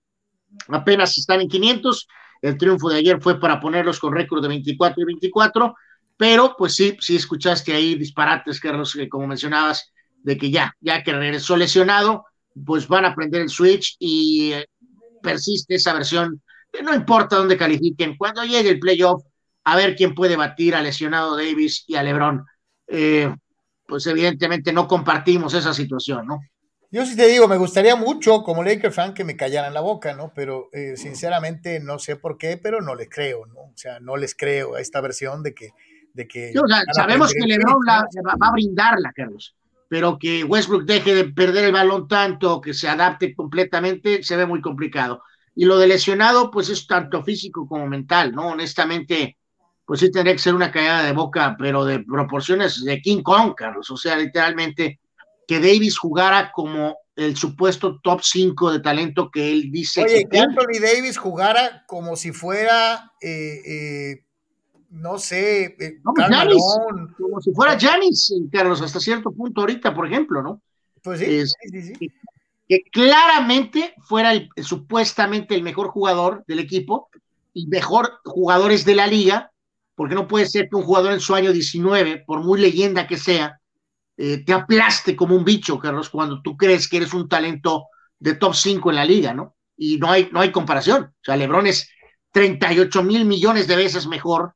apenas 0.69 1.17
están 1.17 1.41
en 1.41 1.49
500 1.49 2.07
el 2.41 2.57
triunfo 2.57 2.89
de 2.89 2.97
ayer 2.97 3.21
fue 3.21 3.39
para 3.39 3.59
ponerlos 3.59 3.99
con 3.99 4.13
récord 4.13 4.41
de 4.41 4.49
24 4.49 5.01
y 5.01 5.05
24, 5.05 5.75
pero 6.15 6.55
pues 6.57 6.75
sí, 6.75 6.97
sí 6.99 7.15
escuchaste 7.15 7.73
ahí 7.73 7.95
disparates, 7.95 8.59
Carlos, 8.59 8.93
que 8.93 9.09
como 9.09 9.27
mencionabas, 9.27 9.91
de 10.23 10.37
que 10.37 10.51
ya, 10.51 10.75
ya 10.81 11.03
que 11.03 11.13
regresó 11.13 11.55
lesionado, 11.55 12.25
pues 12.65 12.87
van 12.87 13.05
a 13.05 13.15
prender 13.15 13.41
el 13.41 13.49
switch 13.49 13.95
y 13.99 14.51
eh, 14.53 14.67
persiste 15.21 15.75
esa 15.75 15.93
versión, 15.93 16.41
no 16.83 16.93
importa 16.93 17.37
dónde 17.37 17.57
califiquen, 17.57 18.17
cuando 18.17 18.43
llegue 18.43 18.69
el 18.69 18.79
playoff, 18.79 19.23
a 19.63 19.75
ver 19.75 19.95
quién 19.95 20.15
puede 20.15 20.35
batir 20.35 20.75
a 20.75 20.81
lesionado 20.81 21.35
Davis 21.35 21.83
y 21.87 21.95
a 21.95 22.03
Lebron. 22.03 22.45
Eh, 22.87 23.33
pues 23.87 24.05
evidentemente 24.07 24.71
no 24.73 24.87
compartimos 24.87 25.53
esa 25.53 25.73
situación, 25.73 26.27
¿no? 26.27 26.39
Yo 26.89 27.05
sí 27.05 27.17
te 27.17 27.27
digo, 27.27 27.47
me 27.47 27.57
gustaría 27.57 27.95
mucho 27.95 28.43
como 28.43 28.63
Laker 28.63 28.93
fan 28.93 29.13
que 29.13 29.25
me 29.25 29.35
callaran 29.35 29.73
la 29.73 29.81
boca, 29.81 30.13
¿no? 30.13 30.31
Pero 30.33 30.69
eh, 30.71 30.95
sinceramente 30.95 31.81
no 31.81 31.99
sé 31.99 32.15
por 32.15 32.37
qué, 32.37 32.57
pero 32.57 32.81
no 32.81 32.95
les 32.95 33.09
creo, 33.09 33.45
¿no? 33.45 33.59
O 33.59 33.73
sea, 33.75 33.99
no 33.99 34.15
les 34.15 34.35
creo 34.35 34.75
a 34.75 34.81
esta 34.81 35.01
versión 35.01 35.43
de 35.43 35.53
que... 35.53 35.71
De 36.13 36.27
que 36.27 36.51
sabemos 36.93 37.31
que 37.31 37.45
LeBron 37.45 37.85
la, 37.85 38.07
va 38.41 38.47
a 38.47 38.51
brindarla, 38.51 39.11
Carlos, 39.13 39.55
pero 39.87 40.17
que 40.17 40.43
Westbrook 40.43 40.85
deje 40.85 41.13
de 41.13 41.25
perder 41.25 41.65
el 41.65 41.71
balón 41.73 42.07
tanto, 42.07 42.59
que 42.59 42.73
se 42.73 42.87
adapte 42.87 43.35
completamente, 43.35 44.23
se 44.23 44.35
ve 44.35 44.47
muy 44.47 44.59
complicado. 44.59 45.21
Y 45.59 45.65
lo 45.65 45.79
de 45.79 45.87
lesionado, 45.87 46.51
pues 46.51 46.69
es 46.69 46.85
tanto 46.85 47.23
físico 47.23 47.67
como 47.67 47.87
mental, 47.87 48.31
¿no? 48.31 48.49
Honestamente, 48.49 49.37
pues 49.87 50.01
sí 50.01 50.11
tendría 50.11 50.35
que 50.35 50.39
ser 50.39 50.53
una 50.53 50.71
caída 50.71 51.01
de 51.01 51.13
boca, 51.13 51.55
pero 51.57 51.83
de 51.83 52.01
proporciones 52.01 52.85
de 52.85 53.01
King 53.01 53.23
Kong, 53.23 53.55
Carlos. 53.57 53.89
O 53.89 53.97
sea, 53.97 54.15
literalmente 54.15 54.99
que 55.47 55.59
Davis 55.59 55.97
jugara 55.97 56.51
como 56.53 56.95
el 57.15 57.35
supuesto 57.35 57.99
top 58.03 58.21
5 58.21 58.73
de 58.73 58.79
talento 58.81 59.31
que 59.31 59.51
él 59.51 59.71
dice. 59.71 60.03
Oye, 60.03 60.27
que, 60.29 60.37
Anthony 60.37 60.79
Davis 60.79 61.17
jugara 61.17 61.83
como 61.87 62.15
si 62.15 62.33
fuera, 62.33 63.13
eh, 63.19 63.61
eh, 63.65 64.25
no 64.91 65.17
sé, 65.17 65.75
eh, 65.79 66.01
como 66.03 67.41
si 67.41 67.51
fuera 67.51 67.79
Janis, 67.79 68.31
Carlos, 68.51 68.79
hasta 68.83 68.99
cierto 68.99 69.31
punto 69.31 69.61
ahorita, 69.61 69.95
por 69.95 70.05
ejemplo, 70.05 70.43
¿no? 70.43 70.61
Pues 71.01 71.19
sí, 71.19 71.43
sí, 71.71 71.95
sí, 71.95 72.11
Que, 72.67 72.83
claramente 72.91 73.93
fuera 74.03 74.33
el, 74.33 74.49
supuestamente 74.57 75.55
el 75.55 75.63
mejor 75.63 75.87
jugador 75.89 76.43
del 76.47 76.59
equipo 76.59 77.09
y 77.53 77.67
mejor 77.67 78.19
jugadores 78.23 78.85
de 78.85 78.95
la 78.95 79.07
liga, 79.07 79.51
porque 79.95 80.15
no 80.15 80.27
puede 80.27 80.45
ser 80.45 80.69
que 80.69 80.75
un 80.75 80.83
jugador 80.83 81.13
en 81.13 81.19
su 81.19 81.33
año 81.33 81.51
19, 81.51 82.23
por 82.25 82.43
muy 82.43 82.59
leyenda 82.59 83.07
que 83.07 83.17
sea, 83.17 83.59
eh, 84.17 84.43
te 84.43 84.53
aplaste 84.53 85.15
como 85.15 85.35
un 85.35 85.45
bicho, 85.45 85.79
Carlos, 85.79 86.09
cuando 86.09 86.41
tú 86.41 86.57
crees 86.57 86.87
que 86.87 86.97
eres 86.97 87.13
un 87.13 87.29
talento 87.29 87.85
de 88.19 88.35
top 88.35 88.55
5 88.55 88.89
en 88.89 88.95
la 88.95 89.05
liga, 89.05 89.33
¿no? 89.33 89.55
Y 89.75 89.97
no 89.97 90.11
hay, 90.11 90.29
no 90.31 90.39
hay 90.41 90.51
comparación. 90.51 91.03
O 91.03 91.23
sea, 91.23 91.37
Lebron 91.37 91.67
es 91.67 91.89
38 92.31 93.03
mil 93.03 93.25
millones 93.25 93.67
de 93.67 93.75
veces 93.75 94.07
mejor 94.07 94.53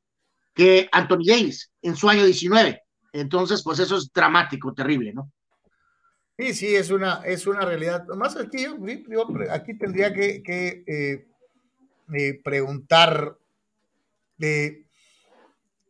que 0.54 0.90
Anthony 0.92 1.26
Davis 1.26 1.72
en 1.82 1.96
su 1.96 2.10
año 2.10 2.26
19. 2.26 2.82
Entonces, 3.14 3.62
pues 3.64 3.80
eso 3.80 3.98
es 3.98 4.12
dramático, 4.14 4.74
terrible, 4.74 5.14
¿no? 5.14 5.32
Sí, 6.42 6.56
sí, 6.56 6.76
es 6.76 6.90
una, 6.90 7.22
es 7.24 7.46
una 7.46 7.62
realidad. 7.62 8.08
Más 8.18 8.36
aquí, 8.36 8.66
aquí 9.52 9.74
tendría 9.76 10.12
que, 10.12 10.42
eh, 10.88 11.28
eh, 12.16 12.42
preguntar, 12.44 13.38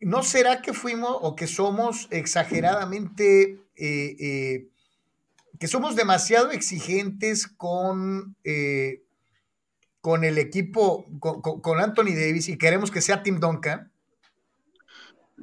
¿no 0.01 0.23
será 0.23 0.61
que 0.61 0.73
fuimos 0.73 1.15
o 1.21 1.37
que 1.37 1.47
somos 1.47 2.09
exageradamente 2.11 3.61
eh, 3.77 4.67
que 5.57 5.67
somos 5.67 5.95
demasiado 5.95 6.51
exigentes 6.51 7.47
con, 7.47 8.35
con 10.01 10.25
el 10.25 10.37
equipo, 10.37 11.05
con, 11.21 11.79
Anthony 11.79 12.13
Davis 12.13 12.49
y 12.49 12.57
queremos 12.57 12.91
que 12.91 12.99
sea 12.99 13.23
Tim 13.23 13.39
Duncan? 13.39 13.89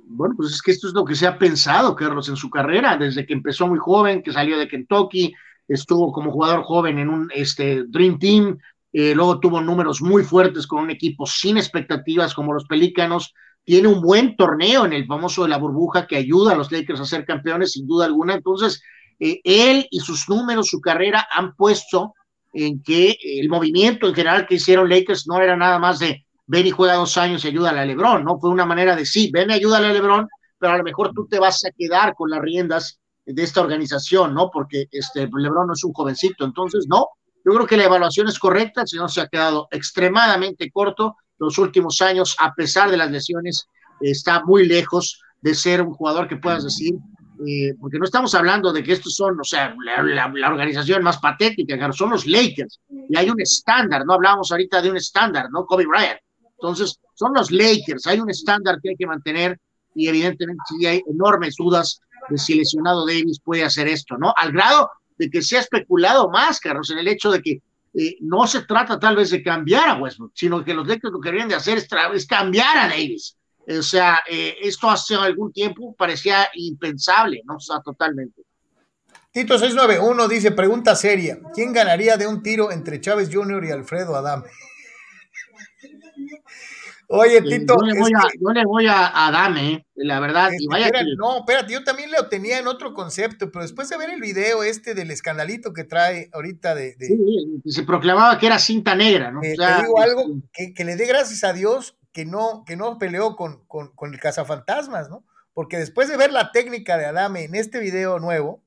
Bueno, 0.07 0.35
pues 0.37 0.53
es 0.53 0.63
que 0.63 0.71
esto 0.71 0.89
es 0.89 0.95
lo 0.95 1.05
que 1.05 1.15
se 1.15 1.27
ha 1.27 1.39
pensado, 1.39 1.95
Carlos, 1.95 2.29
en 2.29 2.37
su 2.37 2.51
carrera, 2.51 2.97
desde 2.97 3.27
que 3.27 3.33
empezó 3.33 3.67
muy 3.67 3.79
joven, 3.79 4.23
que 4.23 4.33
salió 4.33 4.59
de 4.59 4.69
Kentucky, 4.69 5.35
estuvo 5.67 6.13
como 6.13 6.33
jugador 6.33 6.63
joven 6.63 6.99
en 6.99 7.09
un 7.09 7.31
este, 7.35 7.85
Dream 7.85 8.19
Team, 8.19 8.59
luego 8.93 9.39
tuvo 9.39 9.61
números 9.61 10.01
muy 10.03 10.25
fuertes 10.25 10.67
con 10.67 10.83
un 10.83 10.91
equipo 10.91 11.27
sin 11.27 11.57
expectativas 11.57 12.35
como 12.35 12.53
los 12.53 12.65
Pelícanos, 12.67 13.35
tiene 13.69 13.89
un 13.89 14.01
buen 14.01 14.35
torneo 14.35 14.87
en 14.87 14.95
el 14.95 15.07
famoso 15.07 15.43
de 15.43 15.51
la 15.51 15.59
burbuja 15.59 16.07
que 16.07 16.17
ayuda 16.17 16.53
a 16.53 16.57
los 16.57 16.73
Lakers 16.73 17.01
a 17.01 17.05
ser 17.05 17.27
campeones, 17.27 17.73
sin 17.73 17.87
duda 17.87 18.07
alguna. 18.07 18.33
Entonces, 18.33 18.83
eh, 19.21 19.43
él 19.45 19.87
y 19.91 20.01
sus 20.01 20.27
números, 20.27 20.69
su 20.69 20.81
carrera 20.81 21.29
han 21.31 21.55
puesto 21.55 22.15
en 22.55 22.83
que 22.83 23.19
el 23.23 23.51
movimiento 23.51 24.09
en 24.09 24.15
general 24.15 24.47
que 24.47 24.55
hicieron 24.55 24.89
Lakers 24.89 25.27
no 25.27 25.39
era 25.39 25.55
nada 25.55 25.79
más 25.79 25.99
de 25.99 26.25
ven 26.49 26.67
y 26.67 26.71
juega 26.71 26.95
dos 26.95 27.17
años 27.17 27.45
y 27.45 27.49
ayuda 27.49 27.71
a 27.71 27.85
LeBron, 27.85 28.25
¿no? 28.25 28.39
Fue 28.41 28.51
una 28.51 28.67
manera 28.67 28.97
de 28.97 29.07
sí, 29.07 29.31
ven 29.33 29.51
y 29.51 29.55
ayuda 29.55 29.79
a 29.79 29.81
LeBron, 29.81 30.27
pero 30.59 30.73
a 30.73 30.79
lo 30.79 30.83
mejor 30.83 31.13
tú 31.15 31.27
te 31.29 31.39
vas 31.39 31.65
a 31.65 31.71
quedar 31.71 32.15
con 32.15 32.31
las 32.31 32.41
riendas 32.41 32.99
de 33.25 33.43
esta 33.43 33.61
organización, 33.61 34.35
¿no? 34.35 34.51
Porque 34.51 34.87
este 34.91 35.29
LeBron 35.33 35.67
no 35.67 35.75
es 35.75 35.85
un 35.85 35.93
jovencito, 35.93 36.45
entonces 36.45 36.87
no. 36.89 37.07
Yo 37.45 37.53
creo 37.53 37.67
que 37.67 37.77
la 37.77 37.85
evaluación 37.85 38.29
es 38.29 38.39
correcta, 38.39 38.81
el 38.83 38.89
señor 38.89 39.11
se 39.11 39.21
ha 39.21 39.29
quedado 39.29 39.69
extremadamente 39.71 40.71
corto 40.71 41.17
los 41.39 41.59
últimos 41.59 42.01
años, 42.01 42.35
a 42.41 42.53
pesar 42.55 42.91
de 42.91 42.97
las 42.97 43.11
lesiones, 43.11 43.69
está 44.01 44.43
muy 44.45 44.67
lejos 44.67 45.21
de 45.41 45.55
ser 45.55 45.83
un 45.83 45.93
jugador 45.93 46.29
que 46.29 46.37
puedas 46.37 46.65
decir, 46.65 46.95
eh, 47.47 47.75
porque 47.81 47.99
no 47.99 48.05
estamos 48.05 48.35
hablando 48.35 48.73
de 48.73 48.83
que 48.83 48.93
estos 48.93 49.15
son, 49.15 49.39
o 49.39 49.45
sea, 49.45 49.75
la, 49.85 50.51
organización 50.51 51.03
más 51.03 51.19
patética, 51.19 51.93
son 51.93 52.11
los 52.11 52.27
Lakers, 52.27 52.81
y 53.09 53.17
hay 53.17 53.31
un 53.31 53.41
estándar, 53.41 54.05
no 54.05 54.15
hablamos 54.15 54.51
ahorita 54.51 54.83
de 54.83 54.91
un 54.91 54.97
estándar, 54.97 55.47
¿no? 55.51 55.65
Kobe 55.65 55.87
Bryant. 55.87 56.19
Entonces, 56.61 56.99
son 57.15 57.33
los 57.35 57.51
Lakers, 57.51 58.07
hay 58.07 58.21
un 58.21 58.31
estándar 58.31 58.79
que 58.83 58.91
hay 58.91 58.97
que 58.97 59.07
mantener, 59.07 59.59
y 59.95 60.09
evidentemente 60.09 60.63
sí 60.69 60.87
hay 60.87 61.03
enormes 61.09 61.57
dudas 61.57 62.01
de 62.29 62.39
si 62.39 62.55
lesionado 62.55 63.07
Davis 63.07 63.41
puede 63.45 63.65
hacer 63.65 63.89
esto, 63.89 64.17
¿no? 64.19 64.33
Al 64.37 64.53
grado 64.53 64.91
de 65.17 65.31
que 65.31 65.43
se 65.43 65.57
ha 65.57 65.61
especulado 65.61 66.31
más, 66.31 66.61
Carlos, 66.61 66.91
en 66.91 66.99
el 66.99 67.09
hecho 67.09 67.31
de 67.31 67.43
que 67.43 67.63
eh, 67.95 68.17
no 68.21 68.47
se 68.47 68.63
trata 68.63 68.99
tal 68.99 69.17
vez 69.17 69.31
de 69.31 69.43
cambiar 69.43 69.89
a 69.89 69.95
Westbrook, 69.97 70.33
sino 70.35 70.65
que 70.65 70.75
los 70.75 70.87
Lakers 70.87 71.13
lo 71.13 71.21
que 71.21 71.29
deberían 71.29 71.49
de 71.49 71.55
hacer 71.55 71.79
es, 71.79 72.27
cambiar 72.27 72.77
a 72.77 72.89
Davis. 72.89 73.37
O 73.67 73.83
sea, 73.83 74.21
eh, 74.29 74.57
esto 74.63 74.89
hace 74.89 75.15
algún 75.15 75.53
tiempo 75.53 75.95
parecía 75.97 76.49
impensable, 76.55 77.43
¿no? 77.45 77.57
O 77.57 77.61
sea, 77.61 77.81
totalmente. 77.81 78.43
Tito 79.31 79.59
691 79.59 80.29
dice, 80.29 80.53
pregunta 80.53 80.97
seria, 80.97 81.39
¿quién 81.55 81.73
ganaría 81.73 82.17
de 82.17 82.27
un 82.27 82.43
tiro 82.43 82.73
entre 82.73 83.01
Chávez 83.01 83.29
Jr. 83.33 83.65
y 83.65 83.71
Alfredo 83.71 84.17
Adame? 84.17 84.45
Oye, 87.11 87.41
Tito. 87.41 87.75
Yo 87.75 87.87
le 87.87 87.99
voy, 87.99 88.13
a, 88.15 88.23
yo 88.39 88.51
le 88.53 88.65
voy 88.67 88.87
a, 88.87 89.31
Dame, 89.33 89.73
¿eh? 89.73 89.87
la 89.95 90.21
verdad. 90.21 90.51
Y 90.59 90.67
vaya 90.67 90.91
No, 91.17 91.39
espérate, 91.39 91.73
yo 91.73 91.83
también 91.83 92.11
lo 92.11 92.29
tenía 92.29 92.59
en 92.59 92.67
otro 92.67 92.93
concepto, 92.93 93.51
pero 93.51 93.63
después 93.63 93.89
de 93.89 93.97
ver 93.97 94.11
el 94.11 94.21
video 94.21 94.63
este 94.63 94.95
del 94.95 95.11
escandalito 95.11 95.73
que 95.73 95.85
trae 95.85 96.29
ahorita 96.33 96.75
de. 96.75 96.97
Sí, 97.01 97.63
se 97.65 97.83
proclamaba 97.85 98.39
que 98.39 98.47
era 98.47 98.59
cinta 98.59 98.95
negra, 98.95 99.31
¿no? 99.31 99.41
te 99.41 99.53
digo 99.53 100.01
algo 100.01 100.23
este 100.53 100.75
que, 100.75 100.85
le 100.85 100.97
dé 100.97 101.07
gracias 101.07 101.45
a 101.45 101.55
Dios 101.55 101.97
que 102.13 102.27
no, 102.27 102.65
que 102.67 102.77
no 102.77 102.99
peleó 102.99 103.37
con, 103.37 103.65
con, 103.67 103.89
con 103.95 104.13
el 104.13 104.21
cazafantasmas, 104.21 105.09
¿no? 105.09 105.25
Porque 105.55 105.79
después 105.79 106.09
de 106.09 106.19
ver 106.19 106.31
la 106.31 106.53
técnica 106.53 106.99
de 106.99 107.07
Adame 107.07 107.45
en 107.45 107.55
este 107.55 107.81
video 107.81 108.19
nuevo, 108.19 108.63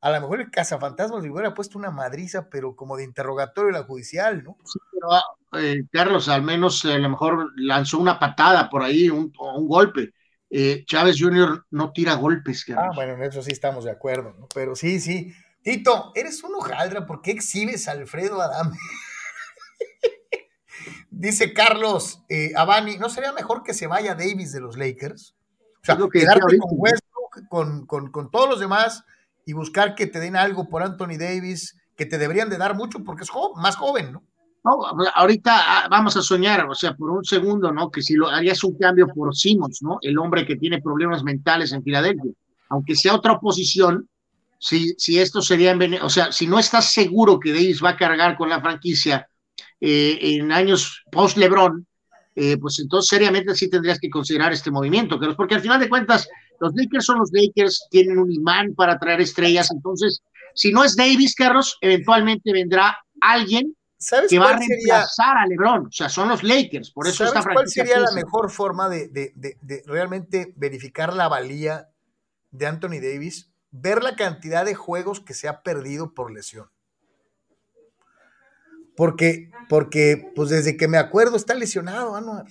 a 0.00 0.10
lo 0.10 0.20
mejor 0.20 0.40
el 0.40 0.50
cazafantasmas 0.50 1.22
le 1.22 1.30
hubiera 1.30 1.54
puesto 1.54 1.78
una 1.78 1.92
madriza, 1.92 2.48
pero 2.50 2.74
como 2.74 2.96
de 2.96 3.04
interrogatorio 3.04 3.70
la 3.70 3.84
judicial, 3.84 4.42
¿no? 4.42 4.58
Sí, 4.64 4.80
pero 4.90 5.10
eh, 5.58 5.84
Carlos 5.90 6.28
al 6.28 6.42
menos 6.42 6.84
a 6.84 6.98
lo 6.98 7.08
mejor 7.08 7.52
lanzó 7.56 7.98
una 7.98 8.18
patada 8.18 8.70
por 8.70 8.82
ahí, 8.82 9.10
un, 9.10 9.32
un 9.38 9.68
golpe. 9.68 10.12
Eh, 10.50 10.84
Chávez 10.86 11.16
Jr. 11.18 11.66
no 11.70 11.92
tira 11.92 12.14
golpes, 12.14 12.64
Carlos. 12.64 12.88
Ah, 12.90 12.94
bueno, 12.94 13.14
en 13.14 13.22
eso 13.22 13.42
sí 13.42 13.52
estamos 13.52 13.84
de 13.84 13.90
acuerdo, 13.90 14.34
¿no? 14.38 14.48
Pero 14.54 14.76
sí, 14.76 15.00
sí. 15.00 15.32
Tito, 15.62 16.12
eres 16.14 16.42
un 16.42 16.54
hojaldra, 16.54 17.06
¿por 17.06 17.22
qué 17.22 17.30
exhibes 17.30 17.88
a 17.88 17.92
Alfredo 17.92 18.42
Adame? 18.42 18.76
Dice 21.10 21.54
Carlos 21.54 22.22
eh, 22.28 22.52
Abani, 22.56 22.98
¿no 22.98 23.08
sería 23.08 23.32
mejor 23.32 23.62
que 23.62 23.74
se 23.74 23.86
vaya 23.86 24.14
Davis 24.14 24.52
de 24.52 24.60
los 24.60 24.76
Lakers? 24.76 25.36
O 25.82 25.84
sea, 25.84 25.96
quedarte 26.12 26.58
con 26.58 26.70
Westbrook, 26.72 27.48
con, 27.48 27.86
con, 27.86 28.10
con 28.10 28.30
todos 28.30 28.48
los 28.48 28.60
demás 28.60 29.04
y 29.46 29.52
buscar 29.52 29.94
que 29.94 30.06
te 30.06 30.20
den 30.20 30.36
algo 30.36 30.68
por 30.68 30.82
Anthony 30.82 31.16
Davis, 31.18 31.78
que 31.96 32.06
te 32.06 32.18
deberían 32.18 32.50
de 32.50 32.58
dar 32.58 32.74
mucho 32.74 33.04
porque 33.04 33.24
es 33.24 33.30
más 33.56 33.76
joven, 33.76 34.12
¿no? 34.12 34.24
No, 34.64 34.78
ahorita 35.14 35.50
ah, 35.54 35.88
vamos 35.90 36.16
a 36.16 36.22
soñar, 36.22 36.66
o 36.66 36.74
sea, 36.74 36.94
por 36.94 37.10
un 37.10 37.24
segundo, 37.24 37.72
¿no? 37.72 37.90
Que 37.90 38.00
si 38.00 38.14
lo 38.14 38.28
harías 38.28 38.62
un 38.62 38.78
cambio 38.78 39.08
por 39.08 39.34
Simmons, 39.34 39.82
¿no? 39.82 39.98
El 40.00 40.18
hombre 40.18 40.46
que 40.46 40.56
tiene 40.56 40.80
problemas 40.80 41.24
mentales 41.24 41.72
en 41.72 41.82
Filadelfia. 41.82 42.30
Aunque 42.68 42.94
sea 42.94 43.16
otra 43.16 43.32
oposición, 43.32 44.08
si, 44.58 44.94
si 44.96 45.18
esto 45.18 45.42
sería 45.42 45.72
en 45.72 45.94
o 45.94 46.08
sea, 46.08 46.30
si 46.30 46.46
no 46.46 46.60
estás 46.60 46.92
seguro 46.92 47.40
que 47.40 47.52
Davis 47.52 47.82
va 47.82 47.90
a 47.90 47.96
cargar 47.96 48.36
con 48.36 48.48
la 48.48 48.60
franquicia 48.60 49.26
eh, 49.80 50.18
en 50.20 50.52
años 50.52 51.02
post-Lebron, 51.10 51.84
eh, 52.36 52.56
pues 52.56 52.78
entonces 52.78 53.08
seriamente 53.08 53.56
sí 53.56 53.68
tendrías 53.68 53.98
que 53.98 54.08
considerar 54.08 54.52
este 54.52 54.70
movimiento, 54.70 55.18
porque 55.36 55.56
al 55.56 55.60
final 55.60 55.80
de 55.80 55.88
cuentas 55.88 56.28
los 56.60 56.72
Lakers 56.76 57.04
son 57.04 57.18
los 57.18 57.30
Lakers, 57.32 57.88
tienen 57.90 58.18
un 58.18 58.30
imán 58.30 58.74
para 58.76 58.96
traer 58.96 59.20
estrellas, 59.20 59.72
entonces 59.72 60.22
si 60.54 60.70
no 60.70 60.84
es 60.84 60.94
Davis, 60.94 61.34
Carlos, 61.34 61.76
eventualmente 61.80 62.52
vendrá 62.52 62.96
alguien 63.20 63.74
que 64.28 64.38
va 64.38 64.50
a 64.50 64.58
reemplazar 64.58 65.36
a 65.38 65.46
LeBron, 65.46 65.86
o 65.86 65.92
sea, 65.92 66.08
son 66.08 66.28
los 66.28 66.42
Lakers, 66.42 66.90
por 66.90 67.06
eso 67.06 67.26
¿sabes 67.26 67.46
cuál 67.52 67.68
sería 67.68 68.00
la 68.00 68.12
mejor 68.12 68.50
forma 68.50 68.88
de, 68.88 69.08
de 69.08 69.82
realmente 69.86 70.52
verificar 70.56 71.12
la 71.14 71.28
valía 71.28 71.88
de 72.50 72.66
Anthony 72.66 73.00
Davis? 73.00 73.50
Ver 73.70 74.02
la 74.02 74.16
cantidad 74.16 74.64
de 74.66 74.74
juegos 74.74 75.20
que 75.20 75.32
se 75.32 75.48
ha 75.48 75.62
perdido 75.62 76.12
por 76.12 76.30
lesión. 76.30 76.70
Porque, 78.96 79.50
porque, 79.68 80.30
pues 80.34 80.50
desde 80.50 80.76
que 80.76 80.88
me 80.88 80.98
acuerdo 80.98 81.36
está 81.36 81.54
lesionado, 81.54 82.14
Anuar. 82.14 82.46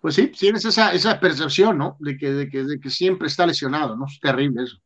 Pues 0.00 0.14
sí, 0.14 0.28
tienes 0.28 0.64
esa, 0.64 0.92
esa 0.92 1.20
percepción, 1.20 1.78
¿no? 1.78 1.96
De 2.00 2.16
que, 2.16 2.32
de, 2.32 2.48
que, 2.48 2.64
de 2.64 2.80
que 2.80 2.90
siempre 2.90 3.28
está 3.28 3.46
lesionado, 3.46 3.96
¿no? 3.96 4.06
Es 4.06 4.20
terrible 4.20 4.64
eso. 4.64 4.78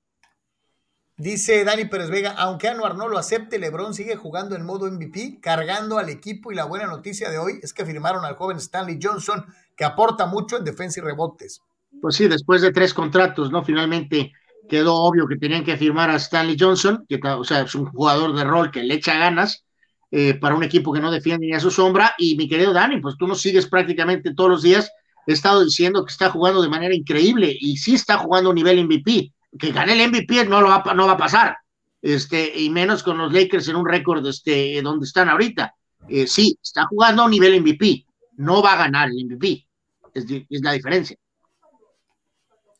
Dice 1.21 1.65
Dani 1.65 1.85
Pérez 1.85 2.09
Vega, 2.09 2.31
aunque 2.31 2.67
Anuar 2.67 2.97
no 2.97 3.07
lo 3.07 3.19
acepte, 3.19 3.59
Lebron 3.59 3.93
sigue 3.93 4.17
jugando 4.17 4.57
en 4.57 4.65
modo 4.65 4.91
MVP, 4.91 5.39
cargando 5.43 5.99
al 5.99 6.09
equipo 6.09 6.51
y 6.51 6.55
la 6.55 6.65
buena 6.65 6.87
noticia 6.87 7.29
de 7.29 7.37
hoy 7.37 7.61
es 7.63 7.75
que 7.75 7.85
firmaron 7.85 8.25
al 8.25 8.37
joven 8.37 8.57
Stanley 8.57 8.99
Johnson, 9.03 9.45
que 9.77 9.85
aporta 9.85 10.25
mucho 10.25 10.57
en 10.57 10.65
defensa 10.65 10.99
y 10.99 11.03
rebotes. 11.03 11.61
Pues 12.01 12.17
sí, 12.17 12.27
después 12.27 12.63
de 12.63 12.73
tres 12.73 12.95
contratos, 12.95 13.53
¿no? 13.53 13.63
Finalmente 13.63 14.33
quedó 14.67 14.95
obvio 14.95 15.27
que 15.29 15.37
tenían 15.37 15.63
que 15.63 15.77
firmar 15.77 16.09
a 16.09 16.17
Stanley 16.17 16.57
Johnson, 16.59 17.05
que 17.07 17.21
o 17.23 17.45
sea, 17.45 17.61
es 17.61 17.75
un 17.75 17.85
jugador 17.85 18.35
de 18.35 18.45
rol 18.45 18.71
que 18.71 18.83
le 18.83 18.95
echa 18.95 19.19
ganas, 19.19 19.67
eh, 20.11 20.33
para 20.33 20.55
un 20.55 20.63
equipo 20.63 20.91
que 20.91 21.01
no 21.01 21.11
defiende 21.11 21.47
ni 21.47 21.53
a 21.53 21.61
su 21.61 21.71
sombra. 21.71 22.15
Y 22.17 22.35
mi 22.39 22.49
querido 22.49 22.73
Dani, 22.73 22.99
pues 22.99 23.17
tú 23.19 23.27
nos 23.27 23.43
sigues 23.43 23.67
prácticamente 23.67 24.33
todos 24.33 24.49
los 24.49 24.63
días. 24.63 24.91
He 25.27 25.35
estado 25.35 25.63
diciendo 25.63 26.03
que 26.03 26.13
está 26.13 26.31
jugando 26.31 26.63
de 26.63 26.71
manera 26.71 26.95
increíble 26.95 27.55
y 27.61 27.77
sí 27.77 27.93
está 27.93 28.17
jugando 28.17 28.53
a 28.53 28.55
nivel 28.55 28.83
MVP. 28.87 29.35
Que 29.59 29.73
gane 29.73 29.93
el 29.93 30.11
MVP 30.11 30.45
no, 30.45 30.61
lo 30.61 30.69
va, 30.69 30.83
no 30.95 31.07
va 31.07 31.13
a 31.13 31.19
pasar. 31.19 31.57
Este, 32.03 32.59
y 32.59 32.71
menos 32.71 33.03
con 33.03 33.19
los 33.19 33.33
Lakers 33.33 33.69
en 33.69 33.77
un 33.77 33.87
récord 33.87 34.27
este, 34.27 34.81
donde 34.83 35.07
están 35.07 35.29
ahorita. 35.29 35.75
Eh, 36.09 36.27
sí, 36.27 36.59
está 36.63 36.87
jugando 36.87 37.23
a 37.23 37.25
un 37.27 37.31
nivel 37.31 37.61
MVP. 37.61 38.05
No 38.37 38.63
va 38.63 38.75
a 38.75 38.79
ganar 38.79 39.09
el 39.09 39.27
MVP. 39.27 39.67
Es, 40.15 40.25
la 40.63 40.73
diferencia. 40.73 41.17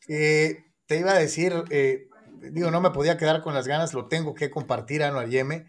Eh, 0.07 0.65
te 0.85 0.99
iba 0.99 1.11
a 1.11 1.19
decir, 1.19 1.53
digo, 2.41 2.71
no 2.71 2.81
me 2.81 2.89
podía 2.89 3.17
quedar 3.17 3.41
con 3.41 3.53
las 3.53 3.67
ganas, 3.67 3.93
lo 3.93 4.07
tengo 4.07 4.33
que 4.33 4.49
compartir 4.49 5.03
a 5.03 5.25
Yeme 5.25 5.67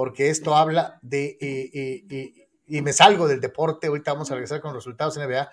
porque 0.00 0.30
esto 0.30 0.56
habla 0.56 0.98
de, 1.02 1.36
eh, 1.42 1.70
eh, 1.74 2.04
eh, 2.10 2.48
y 2.66 2.80
me 2.80 2.94
salgo 2.94 3.28
del 3.28 3.40
deporte, 3.40 3.88
ahorita 3.88 4.14
vamos 4.14 4.30
a 4.30 4.34
regresar 4.34 4.60
con 4.60 4.74
resultados 4.74 5.18
NBA, 5.18 5.50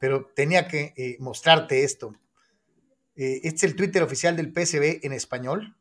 pero 0.00 0.30
tenía 0.34 0.68
que 0.68 1.16
mostrarte 1.18 1.84
esto. 1.84 2.14
Este 3.20 3.48
es 3.48 3.62
el 3.64 3.76
Twitter 3.76 4.02
oficial 4.02 4.36
del 4.36 4.52
PSB 4.52 5.00
en 5.04 5.12
español, 5.12 5.76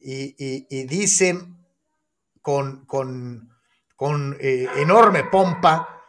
y, 0.00 0.84
dicen 0.86 1.56
con, 2.40 2.84
con, 2.86 3.50
con 3.94 4.36
enorme 4.40 5.24
pompa, 5.24 6.02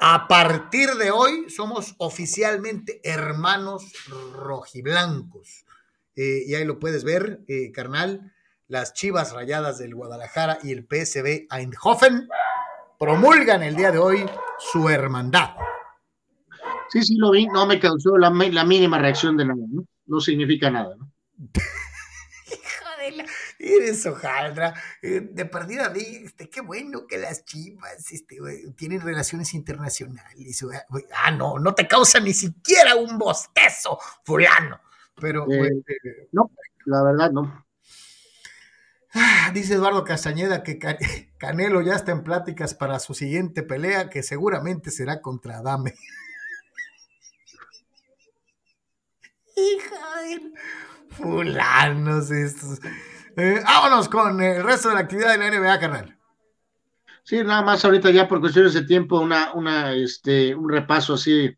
a 0.00 0.28
partir 0.28 0.90
de 0.96 1.10
hoy 1.10 1.48
somos 1.48 1.94
oficialmente 1.98 3.00
hermanos 3.04 3.92
rojiblancos. 4.34 5.64
y 6.14 6.54
ahí 6.54 6.64
lo 6.64 6.78
puedes 6.78 7.04
ver, 7.04 7.40
carnal 7.72 8.32
las 8.72 8.94
Chivas 8.94 9.34
Rayadas 9.34 9.76
del 9.76 9.94
Guadalajara 9.94 10.58
y 10.62 10.72
el 10.72 10.86
PSB 10.86 11.46
Eindhoven 11.50 12.26
promulgan 12.98 13.62
el 13.62 13.76
día 13.76 13.92
de 13.92 13.98
hoy 13.98 14.24
su 14.58 14.88
hermandad. 14.88 15.50
Sí, 16.92 17.02
sí, 17.02 17.16
lo 17.16 17.30
vi, 17.30 17.46
no 17.46 17.64
me 17.66 17.80
causó 17.80 18.18
la, 18.18 18.30
mínima 18.30 18.98
reacción 18.98 19.34
de 19.38 19.46
nada, 19.46 19.62
¿no? 19.66 19.86
No 20.04 20.20
significa 20.20 20.70
nada, 20.70 20.94
¿no? 20.94 21.10
Hijo 22.46 23.78
eres 23.78 24.04
hojaldra. 24.04 24.74
Eh, 25.00 25.20
de 25.32 25.46
perdida, 25.46 25.90
este, 25.96 26.50
qué 26.50 26.60
bueno 26.60 27.06
que 27.06 27.16
las 27.16 27.46
chivas 27.46 28.12
este, 28.12 28.36
tienen 28.76 29.00
relaciones 29.00 29.54
internacionales. 29.54 30.64
Ah, 31.24 31.30
no, 31.30 31.58
no 31.58 31.74
te 31.74 31.88
causa 31.88 32.20
ni 32.20 32.34
siquiera 32.34 32.94
un 32.96 33.16
bostezo, 33.16 33.98
fulano. 34.22 34.78
Pero, 35.18 35.50
eh, 35.50 35.68
eh, 35.68 36.28
no, 36.32 36.50
la 36.84 37.02
verdad, 37.02 37.30
no. 37.30 37.64
Dice 39.54 39.74
Eduardo 39.74 40.04
Castañeda 40.04 40.62
que 40.62 40.78
Canelo 41.38 41.80
ya 41.80 41.94
está 41.94 42.12
en 42.12 42.22
pláticas 42.22 42.74
para 42.74 42.98
su 42.98 43.14
siguiente 43.14 43.62
pelea, 43.62 44.10
que 44.10 44.22
seguramente 44.22 44.90
será 44.90 45.22
contra 45.22 45.58
Adame. 45.58 45.94
Hija 49.56 50.22
de 50.22 50.52
fulanos 51.10 52.30
estos. 52.30 52.80
Eh, 53.36 53.60
vámonos 53.64 54.08
con 54.08 54.40
el 54.42 54.62
resto 54.62 54.88
de 54.88 54.94
la 54.94 55.00
actividad 55.00 55.32
de 55.32 55.38
la 55.38 55.50
NBA, 55.50 55.80
carnal. 55.80 56.18
Sí, 57.24 57.42
nada 57.44 57.62
más 57.62 57.84
ahorita 57.84 58.10
ya 58.10 58.26
por 58.26 58.40
cuestiones 58.40 58.74
de 58.74 58.84
tiempo, 58.84 59.20
una, 59.20 59.52
una, 59.52 59.92
este, 59.92 60.54
un 60.54 60.68
repaso 60.68 61.14
así 61.14 61.50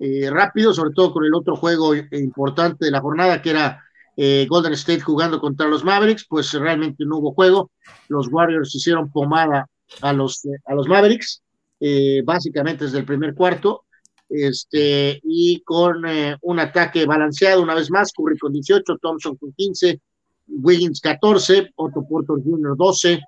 eh, 0.00 0.30
rápido, 0.30 0.74
sobre 0.74 0.92
todo 0.92 1.12
con 1.12 1.24
el 1.24 1.34
otro 1.34 1.54
juego 1.56 1.94
importante 1.94 2.86
de 2.86 2.90
la 2.90 3.00
jornada, 3.00 3.40
que 3.40 3.50
era 3.50 3.84
eh, 4.16 4.46
Golden 4.48 4.72
State 4.72 5.00
jugando 5.00 5.40
contra 5.40 5.68
los 5.68 5.84
Mavericks, 5.84 6.26
pues 6.28 6.52
realmente 6.52 7.04
no 7.06 7.18
hubo 7.18 7.32
juego. 7.32 7.70
Los 8.08 8.28
Warriors 8.28 8.74
hicieron 8.74 9.10
pomada 9.10 9.68
a 10.02 10.12
los, 10.12 10.42
a 10.66 10.74
los 10.74 10.88
Mavericks, 10.88 11.42
eh, 11.80 12.22
básicamente 12.24 12.84
desde 12.84 12.98
el 12.98 13.04
primer 13.04 13.34
cuarto, 13.34 13.84
este, 14.28 15.20
y 15.22 15.60
con 15.62 16.06
eh, 16.06 16.36
un 16.42 16.58
ataque 16.58 17.06
balanceado 17.06 17.62
una 17.62 17.74
vez 17.74 17.90
más, 17.90 18.12
Curry 18.12 18.38
con 18.38 18.52
18, 18.52 18.98
Thompson 19.00 19.36
con 19.36 19.52
15, 19.52 20.00
Wiggins 20.48 21.00
14, 21.00 21.72
Otto 21.76 22.04
Porter 22.06 22.36
Jr. 22.44 22.76
12, 22.76 23.20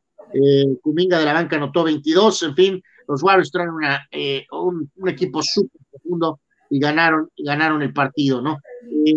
Kuminga 0.82 1.18
de 1.18 1.24
la 1.24 1.32
banca 1.32 1.56
anotó 1.56 1.84
22, 1.84 2.42
en 2.42 2.54
fin, 2.54 2.82
los 3.08 3.22
Warriors 3.22 3.50
traen 3.50 3.70
una, 3.70 4.06
un, 4.52 4.90
un, 4.96 5.08
equipo 5.08 5.40
súper 5.42 5.80
profundo 5.90 6.40
y 6.68 6.78
ganaron, 6.78 7.30
y 7.36 7.44
ganaron 7.44 7.82
el 7.82 7.92
partido, 7.92 8.42
¿no? 8.42 8.58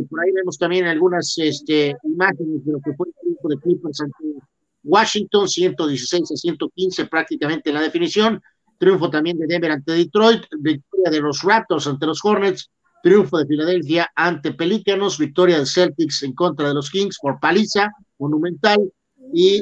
por 0.10 0.22
ahí 0.22 0.32
vemos 0.32 0.58
también 0.58 0.86
algunas 0.86 1.38
este, 1.38 1.96
imágenes 2.04 2.66
de 2.66 2.72
lo 2.72 2.80
que 2.80 2.94
fue 2.94 3.08
el 3.08 3.14
triunfo 3.22 3.48
de 3.48 3.58
Clippers 3.58 4.02
ante 4.02 4.40
Washington, 4.84 5.48
116 5.48 6.32
a 6.32 6.36
115 6.36 7.06
prácticamente 7.06 7.70
en 7.70 7.76
la 7.76 7.82
definición. 7.82 8.42
Triunfo 8.80 9.10
también 9.10 9.38
de 9.38 9.46
Denver 9.46 9.72
ante 9.72 9.92
Detroit, 9.92 10.46
victoria 10.58 11.12
de 11.12 11.22
los 11.22 11.44
Raptors 11.44 11.86
ante 11.86 12.08
los 12.08 12.24
Hornets, 12.24 12.72
triunfo 13.04 13.38
de 13.38 13.46
Filadelfia 13.46 14.10
ante 14.16 14.54
Pelícanos, 14.54 15.20
victoria 15.20 15.60
de 15.60 15.66
Celtics 15.66 16.24
en 16.24 16.34
contra 16.34 16.70
de 16.70 16.74
los 16.74 16.90
Kings 16.90 17.20
por 17.22 17.40
paliza 17.40 17.92
monumental 18.18 18.92
y 19.34 19.62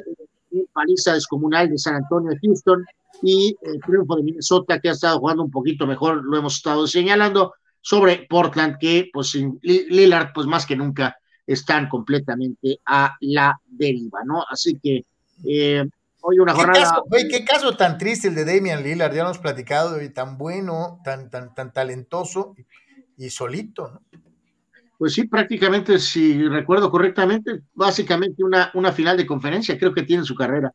paliza 0.71 1.13
descomunal 1.13 1.69
de 1.69 1.77
San 1.77 1.95
Antonio 1.95 2.29
de 2.29 2.39
Houston 2.41 2.85
y 3.21 3.55
el 3.63 3.81
triunfo 3.81 4.15
de 4.15 4.23
Minnesota 4.23 4.79
que 4.79 4.89
ha 4.89 4.93
estado 4.93 5.19
jugando 5.19 5.43
un 5.43 5.51
poquito 5.51 5.85
mejor, 5.85 6.23
lo 6.23 6.37
hemos 6.37 6.55
estado 6.55 6.87
señalando, 6.87 7.53
sobre 7.81 8.27
Portland, 8.29 8.77
que 8.79 9.09
pues 9.13 9.29
sin 9.29 9.59
Lillard, 9.61 10.33
pues 10.33 10.45
más 10.45 10.65
que 10.65 10.75
nunca 10.75 11.17
están 11.45 11.87
completamente 11.87 12.81
a 12.85 13.15
la 13.21 13.57
deriva, 13.65 14.19
¿no? 14.25 14.43
Así 14.49 14.77
que 14.83 15.05
eh, 15.45 15.87
hoy 16.27 16.39
una 16.39 16.53
jornada. 16.53 17.01
¿Qué 17.29 17.45
caso, 17.45 17.75
tan 17.77 17.97
triste 17.97 18.27
el 18.27 18.35
de 18.35 18.45
Damian 18.45 18.83
Lillard, 18.83 19.13
ya 19.13 19.23
lo 19.23 19.29
hemos 19.29 19.39
platicado, 19.39 20.01
y 20.01 20.09
tan 20.09 20.37
bueno, 20.37 20.99
tan, 21.03 21.29
tan, 21.29 21.53
tan 21.53 21.71
talentoso 21.71 22.55
y 23.17 23.29
solito, 23.29 23.87
¿no? 23.89 24.01
Pues 24.97 25.13
sí, 25.13 25.27
prácticamente, 25.27 25.99
si 25.99 26.47
recuerdo 26.47 26.89
correctamente, 26.89 27.61
básicamente 27.73 28.43
una, 28.43 28.71
una 28.73 28.91
final 28.91 29.15
de 29.15 29.27
conferencia, 29.27 29.77
creo 29.77 29.93
que 29.93 30.01
tiene 30.01 30.23
su 30.23 30.33
carrera 30.33 30.73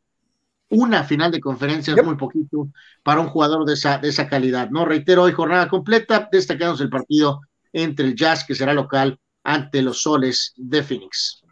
una 0.73 1.03
final 1.03 1.31
de 1.31 1.39
conferencia 1.39 1.93
es 1.93 2.03
muy 2.03 2.15
poquito 2.15 2.69
para 3.03 3.21
un 3.21 3.27
jugador 3.27 3.63
de 3.65 3.73
esa, 3.73 3.99
de 3.99 4.09
esa 4.09 4.27
calidad, 4.27 4.71
¿no? 4.71 4.85
Reitero, 4.85 5.23
hoy 5.23 5.31
jornada 5.31 5.67
completa, 5.67 6.27
destacamos 6.31 6.81
el 6.81 6.89
partido 6.89 7.41
entre 7.71 8.07
el 8.07 8.15
Jazz, 8.15 8.43
que 8.43 8.55
será 8.55 8.73
local, 8.73 9.19
ante 9.43 9.83
los 9.83 10.01
Soles 10.01 10.53
de 10.55 10.81
Phoenix. 10.81 11.43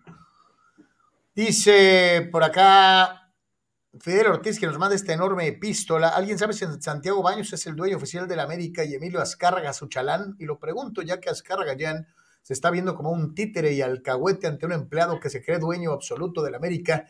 Dice 1.35 2.27
por 2.31 2.43
acá 2.43 3.20
Fidel 3.99 4.27
Ortiz 4.27 4.57
que 4.57 4.67
nos 4.67 4.79
manda 4.79 4.95
esta 4.95 5.11
enorme 5.11 5.47
epístola. 5.47 6.09
¿Alguien 6.09 6.37
sabe 6.37 6.53
si 6.53 6.65
Santiago 6.79 7.21
Baños 7.21 7.51
es 7.51 7.67
el 7.67 7.75
dueño 7.75 7.97
oficial 7.97 8.25
de 8.25 8.37
la 8.37 8.43
América 8.43 8.85
y 8.85 8.95
Emilio 8.95 9.19
Azcárraga 9.19 9.73
su 9.73 9.87
chalán? 9.87 10.35
Y 10.39 10.45
lo 10.45 10.59
pregunto 10.59 11.01
ya 11.01 11.19
que 11.19 11.29
Azcárraga 11.29 11.73
ya 11.73 12.07
se 12.41 12.53
está 12.53 12.71
viendo 12.71 12.95
como 12.95 13.11
un 13.11 13.35
títere 13.35 13.73
y 13.73 13.81
alcahuete 13.81 14.47
ante 14.47 14.65
un 14.65 14.71
empleado 14.71 15.19
que 15.19 15.29
se 15.29 15.43
cree 15.43 15.59
dueño 15.59 15.91
absoluto 15.91 16.41
de 16.41 16.51
la 16.51 16.57
América 16.57 17.05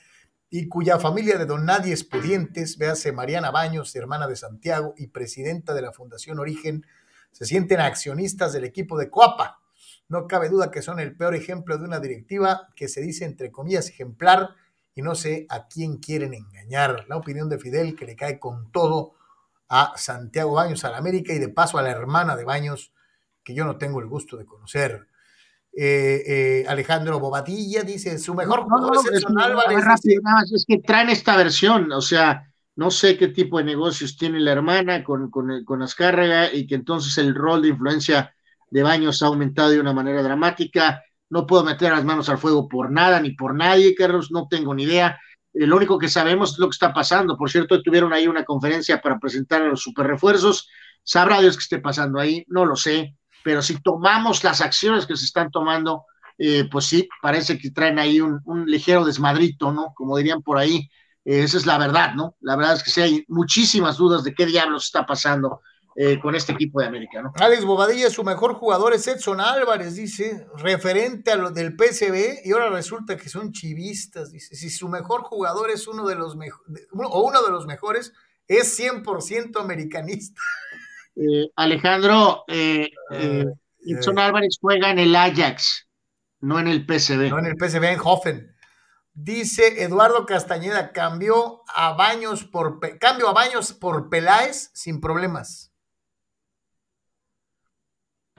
y 0.50 0.68
cuya 0.68 0.98
familia 0.98 1.38
de 1.38 1.46
don 1.46 1.66
nadie 1.66 1.94
es 1.94 2.04
pudientes, 2.04 2.80
véase 2.80 3.12
Mariana 3.12 3.52
Baños, 3.52 3.96
hermana 3.96 4.28
de 4.28 4.36
Santiago 4.36 4.96
y 4.98 5.08
presidenta 5.08 5.76
de 5.76 5.84
la 5.84 5.94
Fundación 5.94 6.40
Origen, 6.40 6.86
se 7.32 7.46
sienten 7.46 7.80
accionistas 7.80 8.54
del 8.54 8.66
equipo 8.66 8.98
de 8.98 9.10
Coapa. 9.10 9.62
No 10.10 10.28
cabe 10.28 10.50
duda 10.50 10.72
que 10.72 10.82
son 10.82 11.00
el 11.00 11.16
peor 11.16 11.36
ejemplo 11.36 11.78
de 11.78 11.86
una 11.86 12.00
directiva 12.00 12.70
que 12.76 12.90
se 12.90 13.02
dice 13.02 13.24
entre 13.24 13.52
comillas 13.52 13.88
ejemplar 13.88 14.56
y 14.96 15.02
no 15.02 15.16
sé 15.16 15.46
a 15.50 15.68
quién 15.68 15.98
quieren 15.98 16.34
engañar. 16.34 17.06
La 17.08 17.18
opinión 17.18 17.50
de 17.50 17.60
Fidel 17.60 17.96
que 17.96 18.06
le 18.06 18.16
cae 18.16 18.40
con 18.40 18.72
todo 18.72 19.14
a 19.70 19.94
Santiago 19.96 20.54
Baños, 20.54 20.84
a 20.84 20.92
la 20.92 20.98
América 20.98 21.34
y 21.34 21.40
de 21.40 21.50
paso 21.50 21.78
a 21.78 21.82
la 21.82 21.92
hermana 21.92 22.36
de 22.36 22.44
Baños, 22.44 22.92
que 23.44 23.54
yo 23.54 23.66
no 23.66 23.78
tengo 23.78 24.00
el 24.00 24.08
gusto 24.08 24.38
de 24.38 24.46
conocer. 24.46 25.08
Eh, 25.74 26.24
eh, 26.28 26.66
Alejandro 26.68 27.20
Bobadilla 27.20 27.84
dice, 27.84 28.20
su 28.20 28.36
mejor 28.36 28.64
jugador 28.64 28.98
es 28.98 29.24
Edson 29.24 29.40
Álvarez. 29.40 29.86
es 30.54 30.66
que 30.68 30.80
traen 30.80 31.10
esta 31.10 31.38
versión, 31.38 31.90
o 31.94 32.02
sea, 32.02 32.52
no 32.76 32.92
sé 32.92 33.18
qué 33.18 33.30
tipo 33.30 33.58
de 33.58 33.64
negocios 33.64 34.18
tiene 34.18 34.40
la 34.40 34.52
hermana 34.52 35.04
con, 35.04 35.32
con, 35.32 35.64
con 35.64 35.82
Azcárraga 35.82 36.54
y 36.54 36.68
que 36.68 36.76
entonces 36.76 37.18
el 37.18 37.34
rol 37.34 37.62
de 37.62 37.70
influencia 37.70 38.34
de 38.70 38.84
Baños 38.84 39.22
ha 39.22 39.28
aumentado 39.28 39.70
de 39.70 39.80
una 39.80 39.94
manera 39.94 40.24
dramática. 40.24 41.04
No 41.32 41.48
puedo 41.48 41.64
meter 41.64 41.92
las 41.92 42.06
manos 42.06 42.30
al 42.30 42.38
fuego 42.38 42.70
por 42.70 42.92
nada 42.92 43.20
ni 43.20 43.32
por 43.32 43.56
nadie, 43.56 43.96
Carlos, 43.96 44.30
no 44.32 44.48
tengo 44.48 44.76
ni 44.76 44.84
idea. 44.84 45.20
Eh, 45.54 45.66
lo 45.66 45.78
único 45.78 45.98
que 45.98 46.10
sabemos 46.10 46.52
es 46.52 46.60
lo 46.60 46.68
que 46.68 46.76
está 46.76 46.94
pasando. 46.94 47.36
Por 47.36 47.50
cierto, 47.50 47.82
tuvieron 47.82 48.14
ahí 48.14 48.28
una 48.28 48.46
conferencia 48.46 49.02
para 49.02 49.18
presentar 49.18 49.64
a 49.64 49.68
los 49.68 49.82
super 49.82 50.06
refuerzos. 50.06 50.70
Sabrá 51.04 51.42
Dios 51.42 51.58
qué 51.58 51.62
esté 51.62 51.80
pasando 51.80 52.20
ahí, 52.20 52.46
no 52.48 52.66
lo 52.66 52.76
sé 52.76 53.16
pero 53.44 53.62
si 53.62 53.80
tomamos 53.82 54.44
las 54.44 54.62
acciones 54.62 55.06
que 55.06 55.16
se 55.16 55.26
están 55.26 55.52
tomando, 55.52 56.06
eh, 56.38 56.68
pues 56.70 56.86
sí, 56.86 57.08
parece 57.22 57.58
que 57.58 57.72
traen 57.72 58.00
ahí 58.00 58.20
un, 58.22 58.42
ligero 58.66 59.06
desmadrito, 59.06 59.72
¿no? 59.72 59.94
Como 59.96 60.18
dirían 60.18 60.42
por 60.42 60.58
ahí, 60.58 60.90
eh, 61.26 61.44
esa 61.44 61.58
es 61.58 61.66
la 61.66 61.78
verdad, 61.78 62.14
¿no? 62.16 62.36
La 62.42 62.56
verdad 62.56 62.76
es 62.76 62.84
que 62.84 62.92
sí 62.92 63.02
hay 63.02 63.26
muchísimas 63.28 63.98
dudas 63.98 64.24
de 64.24 64.34
qué 64.34 64.46
diablos 64.46 64.86
está 64.86 65.06
pasando 65.06 65.62
eh, 66.04 66.20
con 66.20 66.34
este 66.34 66.54
equipo 66.54 66.82
de 66.82 66.88
América, 66.88 67.22
¿no? 67.22 67.32
Alex 67.36 67.64
Bobadilla, 67.64 68.10
su 68.10 68.24
mejor 68.24 68.56
jugador 68.56 68.92
es 68.96 69.06
Edson 69.08 69.40
Álvarez, 69.40 69.94
dice, 69.96 70.48
referente 70.58 71.30
a 71.30 71.36
lo 71.36 71.52
del 71.52 71.76
PCB, 71.76 72.42
y 72.44 72.52
ahora 72.54 72.72
resulta 72.72 73.18
que 73.18 73.30
son 73.30 73.52
chivistas, 73.52 74.32
dice, 74.32 74.56
si 74.56 74.72
su 74.72 74.90
mejor 74.90 75.22
jugador 75.22 75.70
es 75.70 75.88
uno 75.88 76.08
de 76.08 76.16
los 76.16 76.36
mejores, 76.36 76.88
o 76.92 77.22
uno 77.22 77.44
de 77.44 77.52
los 77.52 77.68
mejores, 77.68 78.14
es 78.48 78.80
100% 78.80 79.62
americanista. 79.62 80.42
Eh, 81.16 81.52
Alejandro, 81.56 82.46
eh, 82.48 82.90
eh, 83.12 83.46
Álvarez 84.18 84.58
juega 84.60 84.90
en 84.90 84.98
el 84.98 85.16
Ajax, 85.16 85.88
no 86.40 86.60
en 86.60 86.68
el 86.68 86.84
PSV. 86.88 87.30
No 87.30 87.38
en 87.38 87.46
el 87.46 87.58
PSV, 87.60 87.84
en 87.84 88.00
Hoffen. 88.04 88.56
Dice 89.14 89.84
Eduardo 89.84 90.26
Castañeda, 90.26 90.94
cambió 90.94 91.62
a 91.68 91.94
Baños 91.94 92.44
por 92.44 92.80
cambio 92.98 93.30
a 93.30 93.34
Baños 93.34 93.74
por 93.74 94.10
Peláez 94.10 94.72
sin 94.74 95.00
problemas. 95.00 95.71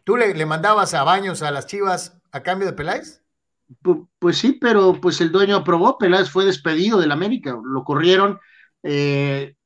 ¿Tú 0.04 0.16
le, 0.16 0.46
mandabas 0.46 0.94
a 0.94 1.04
Baños 1.04 1.42
a 1.42 1.50
las 1.50 1.66
Chivas 1.66 2.18
a 2.32 2.42
cambio 2.42 2.66
de 2.66 2.72
Peláez? 2.72 3.22
Pues, 4.18 4.38
sí, 4.38 4.58
pero 4.60 5.00
pues 5.00 5.20
el 5.20 5.32
dueño 5.32 5.56
aprobó, 5.56 5.96
Peláez 5.96 6.28
fue 6.28 6.44
despedido 6.44 6.98
del 6.98 7.12
América, 7.12 7.56
lo 7.62 7.84
corrieron, 7.84 8.38
eh, 8.82 9.56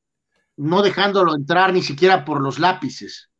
no 0.56 0.82
dejándolo 0.82 1.34
entrar 1.34 1.72
ni 1.72 1.82
siquiera 1.82 2.24
por 2.24 2.40
los 2.40 2.58
lápices. 2.58 3.30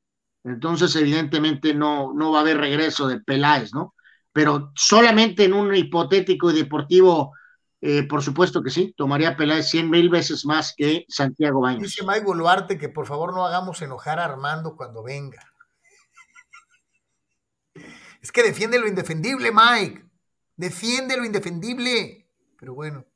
Entonces, 0.43 0.94
evidentemente, 0.97 1.74
no, 1.74 2.12
no 2.14 2.32
va 2.32 2.39
a 2.39 2.40
haber 2.43 2.59
regreso 2.59 3.09
de 3.09 3.20
Peláez, 3.20 3.74
¿no? 3.74 3.94
Pero 4.32 4.73
solamente 4.74 5.44
en 5.44 5.55
un 5.55 5.74
hipotético 5.74 6.51
y 6.51 6.55
deportivo, 6.55 7.32
eh, 7.81 8.05
por 8.05 8.23
supuesto 8.23 8.62
que 8.62 8.70
sí, 8.70 8.94
tomaría 8.97 9.36
Peláez 9.36 9.68
cien 9.68 9.90
mil 9.90 10.09
veces 10.09 10.44
más 10.44 10.74
que 10.77 11.05
Santiago 11.09 11.60
Baños. 11.60 11.82
Dice 11.82 12.05
Mike 12.06 12.24
Boluarte 12.24 12.78
que 12.78 12.89
por 12.89 13.06
favor 13.06 13.35
no 13.35 13.47
hagamos 13.47 13.82
enojar 13.82 14.18
a 14.18 14.24
Armando 14.24 14.77
cuando 14.77 15.02
venga. 15.02 15.40
Es 18.27 18.32
que 18.32 18.43
defiende 18.43 18.81
lo 18.81 18.89
indefendible, 18.89 19.53
Mike. 19.53 20.05
Defiende 20.57 21.16
lo 21.16 21.24
indefendible. 21.24 22.27
Pero 22.59 22.74
bueno, 22.74 23.07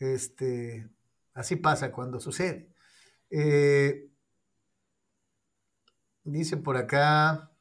este, 0.00 0.90
Así 1.34 1.54
pasa 1.54 1.92
cuando 1.92 2.18
sucede. 2.18 2.68
Eh, 3.30 4.08
dice 6.24 6.56
por 6.56 6.76
acá. 6.76 7.52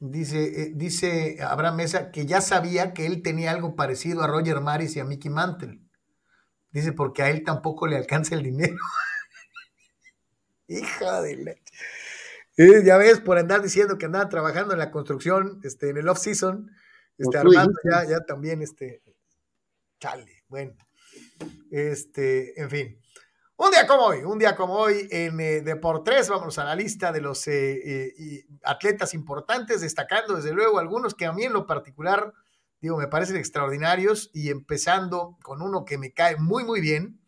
Dice, 0.00 0.62
eh, 0.62 0.72
dice 0.74 1.38
Abraham 1.40 1.76
Mesa 1.76 2.10
que 2.10 2.26
ya 2.26 2.40
sabía 2.40 2.94
que 2.94 3.06
él 3.06 3.22
tenía 3.22 3.52
algo 3.52 3.76
parecido 3.76 4.22
a 4.24 4.26
Roger 4.26 4.60
Maris 4.60 4.96
y 4.96 5.00
a 5.00 5.04
Mickey 5.04 5.30
Mantle. 5.30 5.80
Dice, 6.72 6.92
porque 6.92 7.22
a 7.22 7.30
él 7.30 7.44
tampoco 7.44 7.86
le 7.86 7.96
alcanza 7.96 8.34
el 8.34 8.42
dinero. 8.42 8.74
Hija 10.66 11.22
de 11.22 11.36
leche. 11.36 11.72
Eh, 12.56 12.82
ya 12.84 12.96
ves, 12.98 13.20
por 13.20 13.38
andar 13.38 13.62
diciendo 13.62 13.98
que 13.98 14.06
andaba 14.06 14.28
trabajando 14.28 14.72
en 14.72 14.78
la 14.78 14.90
construcción, 14.90 15.60
este, 15.64 15.90
en 15.90 15.96
el 15.96 16.08
off-season, 16.08 16.70
este, 17.18 17.38
Armando 17.38 17.78
ya, 17.90 18.04
ya 18.08 18.20
también, 18.20 18.62
este, 18.62 19.02
chale, 20.00 20.44
bueno, 20.48 20.74
este, 21.70 22.60
en 22.60 22.70
fin. 22.70 23.02
Un 23.56 23.70
día 23.70 23.86
como 23.86 24.06
hoy, 24.06 24.24
un 24.24 24.38
día 24.38 24.56
como 24.56 24.74
hoy 24.74 25.06
en 25.12 25.38
eh, 25.38 25.60
Deportes, 25.60 26.28
vamos 26.28 26.58
a 26.58 26.64
la 26.64 26.74
lista 26.74 27.12
de 27.12 27.20
los 27.20 27.46
eh, 27.46 28.08
eh, 28.08 28.46
atletas 28.64 29.14
importantes, 29.14 29.82
destacando 29.82 30.34
desde 30.34 30.52
luego 30.52 30.80
algunos 30.80 31.14
que 31.14 31.26
a 31.26 31.32
mí 31.32 31.44
en 31.44 31.52
lo 31.52 31.66
particular, 31.66 32.32
digo, 32.80 32.96
me 32.96 33.06
parecen 33.06 33.36
extraordinarios 33.36 34.30
y 34.34 34.50
empezando 34.50 35.38
con 35.42 35.62
uno 35.62 35.84
que 35.84 35.96
me 35.96 36.12
cae 36.12 36.36
muy, 36.38 36.64
muy 36.64 36.80
bien, 36.80 37.20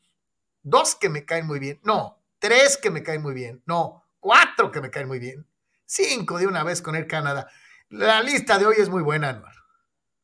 dos 0.63 0.97
que 0.97 1.09
me 1.09 1.25
caen 1.25 1.47
muy 1.47 1.61
bien, 1.61 1.81
no, 1.85 2.21
tres 2.41 2.79
que 2.79 2.91
me 2.91 3.05
caen 3.05 3.23
muy 3.23 3.35
bien, 3.35 3.63
no, 3.67 4.04
cuatro 4.25 4.71
que 4.71 4.81
me 4.81 4.91
caen 4.91 5.07
muy 5.07 5.19
bien, 5.19 5.47
cinco 5.85 6.39
de 6.39 6.47
una 6.47 6.65
vez 6.65 6.81
con 6.81 6.97
el 6.97 7.07
Canadá. 7.07 7.47
La 7.91 8.23
lista 8.23 8.59
de 8.59 8.65
hoy 8.65 8.77
es 8.79 8.89
muy 8.89 9.03
buena, 9.03 9.29
Anuar. 9.29 9.53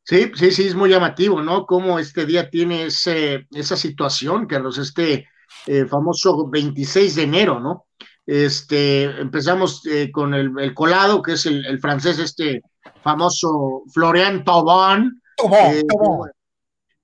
Sí, 0.02 0.32
sí, 0.34 0.50
sí, 0.52 0.68
es 0.68 0.74
muy 0.74 0.88
llamativo, 0.88 1.42
¿no? 1.42 1.66
Cómo 1.66 1.98
este 1.98 2.24
día 2.24 2.48
tiene 2.48 2.86
ese, 2.86 3.46
esa 3.50 3.76
situación, 3.76 4.46
Carlos, 4.46 4.78
este 4.78 5.28
eh, 5.66 5.84
famoso 5.84 6.48
26 6.48 7.14
de 7.14 7.22
enero, 7.22 7.60
¿no? 7.60 7.88
Este, 8.24 9.02
empezamos 9.20 9.84
eh, 9.86 10.10
con 10.10 10.32
el, 10.32 10.72
colado, 10.72 11.20
que 11.20 11.34
es 11.34 11.44
el, 11.44 11.78
francés, 11.78 12.18
este 12.18 12.62
famoso 13.02 13.82
Florian 13.92 14.44
Thauvin. 14.44 15.20
Eh, 15.36 15.82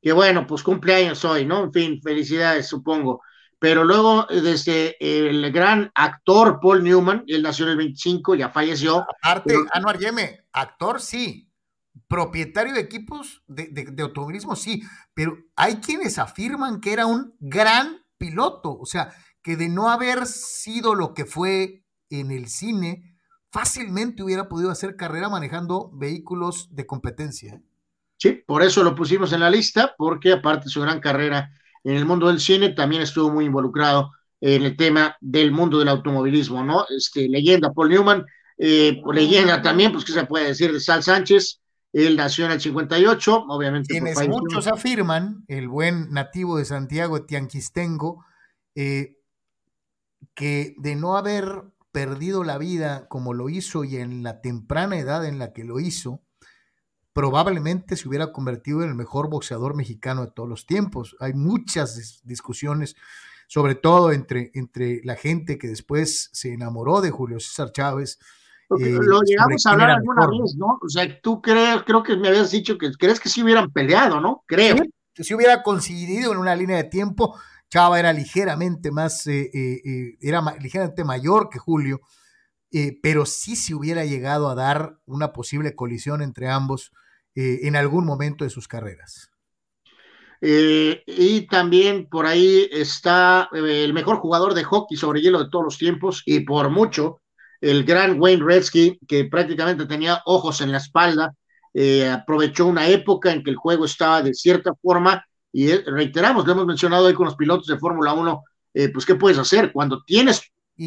que 0.01 0.13
bueno, 0.13 0.47
pues 0.47 0.63
cumpleaños 0.63 1.23
hoy, 1.27 1.45
¿no? 1.45 1.65
En 1.65 1.73
fin, 1.75 2.01
felicidades, 2.01 2.67
supongo. 2.67 3.21
Pero 3.59 3.85
luego, 3.85 4.27
desde 4.29 4.97
el 5.01 5.51
gran 5.51 5.91
actor 5.95 6.61
Paul 6.61 6.85
Newman, 6.85 7.25
él 7.27 7.43
nació 7.43 7.65
en 7.65 7.73
el 7.73 7.77
25, 7.79 8.35
ya 8.35 8.51
falleció. 8.51 9.07
Aparte, 9.23 9.55
Anuar 9.73 9.99
Yeme, 9.99 10.45
actor 10.53 11.01
sí, 11.01 11.51
propietario 12.09 12.75
de 12.75 12.81
equipos 12.81 13.43
de, 13.47 13.69
de, 13.69 14.03
automovilismo 14.03 14.57
sí, 14.57 14.83
pero 15.15 15.39
hay 15.57 15.77
quienes 15.77 16.19
afirman 16.19 16.81
que 16.81 16.93
era 16.93 17.07
un 17.07 17.35
gran 17.41 18.05
piloto, 18.19 18.77
o 18.79 18.87
sea, 18.87 19.13
que 19.43 19.57
de 19.57 19.69
no 19.69 19.89
haber 19.89 20.27
sido 20.27 20.95
lo 20.95 21.15
que 21.15 21.25
fue 21.25 21.85
en 22.11 22.31
el 22.31 22.49
cine, 22.49 23.17
fácilmente 23.51 24.23
hubiera 24.23 24.49
podido 24.49 24.71
hacer 24.71 24.97
carrera 24.97 25.29
manejando 25.29 25.91
vehículos 25.95 26.69
de 26.75 26.87
competencia. 26.87 27.63
Sí, 28.19 28.43
por 28.47 28.63
eso 28.63 28.83
lo 28.83 28.95
pusimos 28.95 29.33
en 29.33 29.41
la 29.41 29.51
lista, 29.51 29.95
porque 29.97 30.33
aparte 30.33 30.65
de 30.65 30.71
su 30.71 30.81
gran 30.81 31.01
carrera 31.01 31.51
en 31.87 31.97
el 31.97 32.05
mundo 32.05 32.27
del 32.27 32.41
cine, 32.41 32.71
también 32.71 33.03
estuvo 33.03 33.31
muy 33.31 33.45
involucrado 33.45 34.11
en 34.41 34.65
el 34.65 34.77
tema 34.77 35.17
del 35.21 35.53
mundo 35.53 35.79
del 35.79 35.87
automovilismo, 35.89 36.65
¿no? 36.65 36.85
Este, 36.91 37.29
leyenda 37.29 37.73
Paul 37.73 37.91
Newman, 37.91 38.27
eh, 38.59 39.01
leyenda 39.13 39.63
también, 39.63 39.93
pues, 39.93 40.05
¿qué 40.05 40.13
se 40.13 40.27
puede 40.27 40.49
decir 40.49 40.73
de 40.73 40.81
Sal 40.81 41.05
Sánchez? 41.05 41.61
Él 41.93 42.17
nació 42.17 42.47
en 42.47 42.53
el 42.53 42.61
58, 42.61 43.45
obviamente. 43.49 43.95
Quienes 43.95 44.29
muchos 44.29 44.67
afirman, 44.67 45.45
el 45.47 45.69
buen 45.69 46.11
nativo 46.11 46.59
de 46.59 46.65
Santiago, 46.65 47.25
Tianquistengo, 47.25 48.25
eh, 48.75 49.15
que 50.35 50.75
de 50.79 50.97
no 50.97 51.17
haber 51.17 51.63
perdido 51.93 52.43
la 52.43 52.59
vida 52.59 53.07
como 53.07 53.33
lo 53.33 53.49
hizo 53.49 53.85
y 53.85 53.97
en 53.97 54.25
la 54.25 54.41
temprana 54.41 54.99
edad 54.99 55.25
en 55.25 55.39
la 55.39 55.53
que 55.53 55.63
lo 55.63 55.79
hizo, 55.79 56.21
probablemente 57.17 57.97
se 57.97 58.07
hubiera 58.07 58.31
convertido 58.31 58.83
en 58.83 58.91
el 58.91 58.95
mejor 58.95 59.31
boxeador 59.31 59.75
mexicano 59.75 60.21
de 60.21 60.33
todos 60.33 60.47
los 60.47 60.67
tiempos. 60.67 61.17
Hay 61.19 61.33
muchas 61.33 62.21
discusiones, 62.25 62.95
sobre 63.47 63.75
todo 63.75 64.13
entre, 64.13 64.51
entre 64.53 65.01
la 65.03 65.17
gente 65.17 65.57
que 65.57 65.67
después 65.67 66.29
se 66.35 66.53
enamoró 66.53 67.01
de 67.01 67.11
Julio 67.11 67.41
César 67.41 67.73
Chávez. 67.73 68.19
Eh, 68.79 68.99
lo 69.01 69.23
llegamos 69.23 69.65
a 69.65 69.71
hablar 69.71 69.91
alguna 69.93 70.27
vez, 70.27 70.57
¿no? 70.59 70.79
O 70.83 70.89
sea, 70.91 71.09
tú 71.23 71.41
crees, 71.41 71.85
creo 71.87 72.03
que 72.03 72.19
me 72.19 72.29
habías 72.29 72.51
dicho 72.51 72.77
que 72.77 72.93
crees 72.93 73.19
que 73.19 73.31
sí 73.31 73.43
hubieran 73.43 73.73
peleado, 73.73 74.21
¿no? 74.21 74.45
Creo. 74.45 74.77
que 75.15 75.25
si 75.25 75.33
hubiera 75.33 75.63
coincidido 75.63 76.33
en 76.33 76.39
una 76.39 76.55
línea 76.55 76.77
de 76.77 76.85
tiempo, 76.85 77.35
Chava 77.71 77.99
era 77.99 78.13
ligeramente 78.13 78.91
más, 78.91 79.27
eh, 79.27 79.51
eh, 79.55 80.19
era 80.21 80.43
ligeramente 80.61 81.03
mayor 81.03 81.49
que 81.49 81.59
Julio, 81.59 82.03
pero 83.03 83.25
sí 83.25 83.57
se 83.57 83.75
hubiera 83.75 84.05
llegado 84.05 84.51
a 84.51 84.55
dar 84.55 84.99
una 85.07 85.33
posible 85.33 85.75
colisión 85.75 86.21
entre 86.21 86.51
ambos 86.51 86.93
eh, 87.39 87.67
en 87.69 87.77
algún 87.77 88.07
momento 88.07 88.45
de 88.45 88.51
sus 88.51 88.67
carreras. 88.67 89.31
Eh, 90.41 91.03
y 91.07 91.43
también 91.43 92.09
por 92.09 92.25
ahí 92.25 92.67
está 92.73 93.51
eh, 93.53 93.85
el 93.85 93.93
mejor 93.93 94.17
jugador 94.21 94.55
de 94.55 94.65
hockey 94.65 94.97
sobre 94.97 95.21
hielo 95.21 95.45
de 95.45 95.51
todos 95.51 95.67
los 95.67 95.77
tiempos 95.77 96.23
y 96.25 96.41
por 96.41 96.71
mucho, 96.71 97.21
el 97.61 97.85
gran 97.85 98.19
Wayne 98.19 98.43
Gretzky, 98.43 98.99
que 99.07 99.27
prácticamente 99.27 99.85
tenía 99.85 100.23
ojos 100.25 100.63
en 100.63 100.73
la 100.73 100.79
espalda, 100.79 101.35
aprovechó 102.11 102.65
una 102.65 102.89
época 102.89 103.31
en 103.31 103.45
que 103.45 103.51
el 103.51 103.57
juego 103.57 103.85
estaba 103.85 104.23
de 104.23 104.33
cierta 104.33 104.73
forma 104.81 105.23
y 105.53 105.73
reiteramos, 105.73 106.47
lo 106.47 106.53
hemos 106.53 106.67
mencionado 106.67 107.05
hoy 107.05 107.13
con 107.13 107.27
los 107.27 107.37
pilotos 107.37 107.67
de 107.67 107.79
Fórmula 107.79 108.15
1, 108.15 108.43
pues 108.95 109.05
¿qué 109.05 109.15
puedes 109.15 109.39
hacer? 109.39 109.73
Cuando 109.73 110.03
tienes 110.05 110.41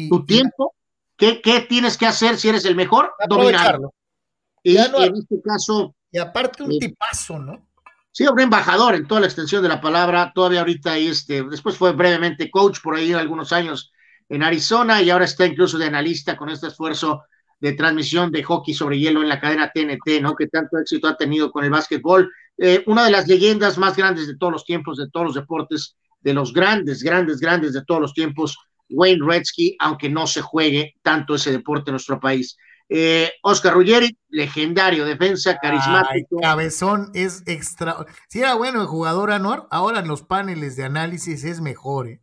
tu 0.08 0.24
tiempo, 0.24 0.74
¿qué, 1.16 1.40
¿qué, 1.40 1.60
tienes 1.60 1.96
que 1.96 2.06
hacer 2.06 2.38
si 2.38 2.48
eres 2.48 2.64
el 2.64 2.74
mejor? 2.74 3.12
Dominarlo. 3.28 3.94
Y 4.64 4.76
en 4.76 5.16
este 5.16 5.40
caso, 5.42 5.94
y 6.12 6.18
aparte 6.18 6.62
un 6.62 6.78
tipazo, 6.78 7.38
¿no? 7.38 7.66
Sí, 8.12 8.26
un 8.26 8.40
embajador 8.40 8.96
en 8.96 9.06
toda 9.06 9.20
la 9.20 9.28
extensión 9.28 9.62
de 9.62 9.68
la 9.68 9.80
palabra. 9.80 10.32
Todavía 10.34 10.60
ahorita 10.60 10.98
este, 10.98 11.44
después 11.44 11.76
fue 11.76 11.92
brevemente 11.92 12.50
coach 12.50 12.80
por 12.82 12.96
ahí 12.96 13.12
algunos 13.12 13.52
años 13.52 13.92
en 14.28 14.42
Arizona 14.42 15.00
y 15.00 15.10
ahora 15.10 15.24
está 15.24 15.46
incluso 15.46 15.78
de 15.78 15.86
analista 15.86 16.36
con 16.36 16.48
este 16.48 16.66
esfuerzo 16.66 17.22
de 17.60 17.74
transmisión 17.74 18.32
de 18.32 18.42
hockey 18.42 18.74
sobre 18.74 18.98
hielo 18.98 19.22
en 19.22 19.28
la 19.28 19.38
cadena 19.38 19.70
TNT, 19.72 20.20
¿no? 20.22 20.34
Que 20.34 20.48
tanto 20.48 20.78
éxito 20.78 21.06
ha 21.06 21.16
tenido 21.16 21.52
con 21.52 21.64
el 21.64 21.70
básquetbol. 21.70 22.32
Eh, 22.58 22.82
una 22.86 23.04
de 23.04 23.10
las 23.10 23.28
leyendas 23.28 23.78
más 23.78 23.96
grandes 23.96 24.26
de 24.26 24.36
todos 24.36 24.52
los 24.52 24.64
tiempos, 24.64 24.96
de 24.96 25.08
todos 25.10 25.26
los 25.26 25.34
deportes, 25.34 25.96
de 26.20 26.34
los 26.34 26.52
grandes, 26.52 27.02
grandes, 27.02 27.38
grandes 27.38 27.72
de 27.72 27.84
todos 27.84 28.00
los 28.00 28.14
tiempos, 28.14 28.56
Wayne 28.88 29.24
Gretzky, 29.24 29.76
aunque 29.78 30.08
no 30.08 30.26
se 30.26 30.40
juegue 30.40 30.94
tanto 31.02 31.34
ese 31.34 31.52
deporte 31.52 31.90
en 31.90 31.94
nuestro 31.94 32.18
país. 32.18 32.56
Eh, 32.92 33.30
Oscar 33.42 33.74
Ruggeri, 33.74 34.18
legendario, 34.30 35.04
defensa, 35.04 35.56
carismático. 35.58 36.40
cabezón 36.40 37.12
es 37.14 37.44
extra. 37.46 38.04
Si 38.28 38.40
era 38.40 38.54
bueno 38.54 38.80
el 38.80 38.88
jugador 38.88 39.30
Anuar, 39.30 39.68
ahora 39.70 40.00
en 40.00 40.08
los 40.08 40.22
paneles 40.22 40.74
de 40.74 40.84
análisis 40.84 41.44
es 41.44 41.60
mejor. 41.60 42.08
¿eh? 42.08 42.20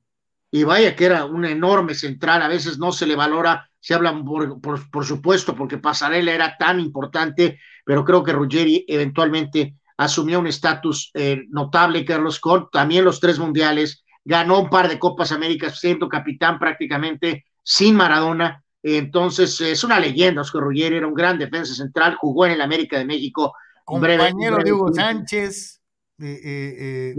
Y 0.51 0.65
vaya 0.65 0.93
que 0.93 1.05
era 1.05 1.23
un 1.23 1.45
enorme 1.45 1.95
central, 1.95 2.41
a 2.41 2.49
veces 2.49 2.79
no 2.79 2.91
se 2.91 3.07
le 3.07 3.15
valora, 3.15 3.69
se 3.79 3.93
habla 3.93 4.13
por, 4.61 5.05
supuesto, 5.05 5.55
porque 5.55 5.77
Pasarela 5.77 6.33
era 6.33 6.57
tan 6.57 6.81
importante, 6.81 7.61
pero 7.85 8.03
creo 8.03 8.21
que 8.21 8.33
Ruggeri 8.33 8.83
eventualmente 8.89 9.75
asumió 9.95 10.37
un 10.37 10.47
estatus 10.47 11.11
eh, 11.13 11.45
notable, 11.49 12.03
Carlos 12.03 12.35
Scott, 12.35 12.71
también 12.73 13.05
los 13.05 13.21
tres 13.21 13.39
mundiales, 13.39 14.03
ganó 14.25 14.59
un 14.59 14.69
par 14.69 14.89
de 14.89 14.99
Copas 14.99 15.31
Américas, 15.31 15.79
siendo 15.79 16.09
capitán 16.09 16.59
prácticamente 16.59 17.45
sin 17.63 17.95
Maradona 17.95 18.65
entonces, 18.95 19.59
es 19.59 19.83
una 19.83 19.99
leyenda. 19.99 20.41
Oscar 20.41 20.61
Ruggeri 20.61 20.97
era 20.97 21.07
un 21.07 21.13
gran 21.13 21.37
defensa 21.37 21.73
central, 21.73 22.15
jugó 22.15 22.45
en 22.45 22.53
el 22.53 22.61
América 22.61 22.97
de 22.97 23.05
México. 23.05 23.53
Compañero 23.83 24.57
de 24.63 24.71
Hugo 24.71 24.93
Sánchez. 24.93 25.81
Eh, 26.19 26.39
eh, 26.41 27.15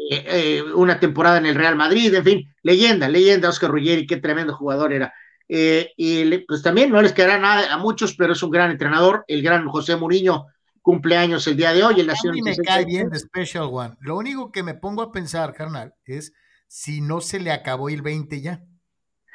eh. 0.00 0.62
una 0.74 0.98
temporada 0.98 1.38
en 1.38 1.46
el 1.46 1.54
Real 1.54 1.76
Madrid, 1.76 2.14
en 2.14 2.24
fin, 2.24 2.54
leyenda, 2.62 3.08
leyenda 3.08 3.50
Oscar 3.50 3.70
Ruggeri, 3.70 4.06
qué 4.06 4.16
tremendo 4.16 4.54
jugador 4.54 4.92
era. 4.92 5.12
y 5.48 6.38
pues 6.46 6.62
también 6.62 6.90
no 6.90 7.02
les 7.02 7.12
quedará 7.12 7.38
nada 7.38 7.72
a 7.72 7.78
muchos, 7.78 8.14
pero 8.14 8.32
es 8.32 8.42
un 8.42 8.50
gran 8.50 8.70
entrenador. 8.70 9.24
El 9.28 9.42
gran 9.42 9.66
José 9.68 9.96
Mourinho 9.96 10.46
cumpleaños 10.82 11.46
el 11.46 11.56
día 11.56 11.72
de 11.72 11.84
hoy. 11.84 12.00
a 12.00 12.32
mí 12.32 12.42
me 12.42 12.56
cae 12.56 12.84
bien 12.86 13.10
de 13.10 13.18
Special 13.18 13.68
One. 13.70 13.96
Lo 14.00 14.16
único 14.16 14.50
que 14.50 14.62
me 14.62 14.74
pongo 14.74 15.02
a 15.02 15.12
pensar, 15.12 15.52
carnal, 15.52 15.94
es 16.04 16.32
si 16.66 17.00
no 17.00 17.20
se 17.20 17.40
le 17.40 17.50
acabó 17.50 17.88
el 17.90 18.02
20 18.02 18.40
ya. 18.40 18.62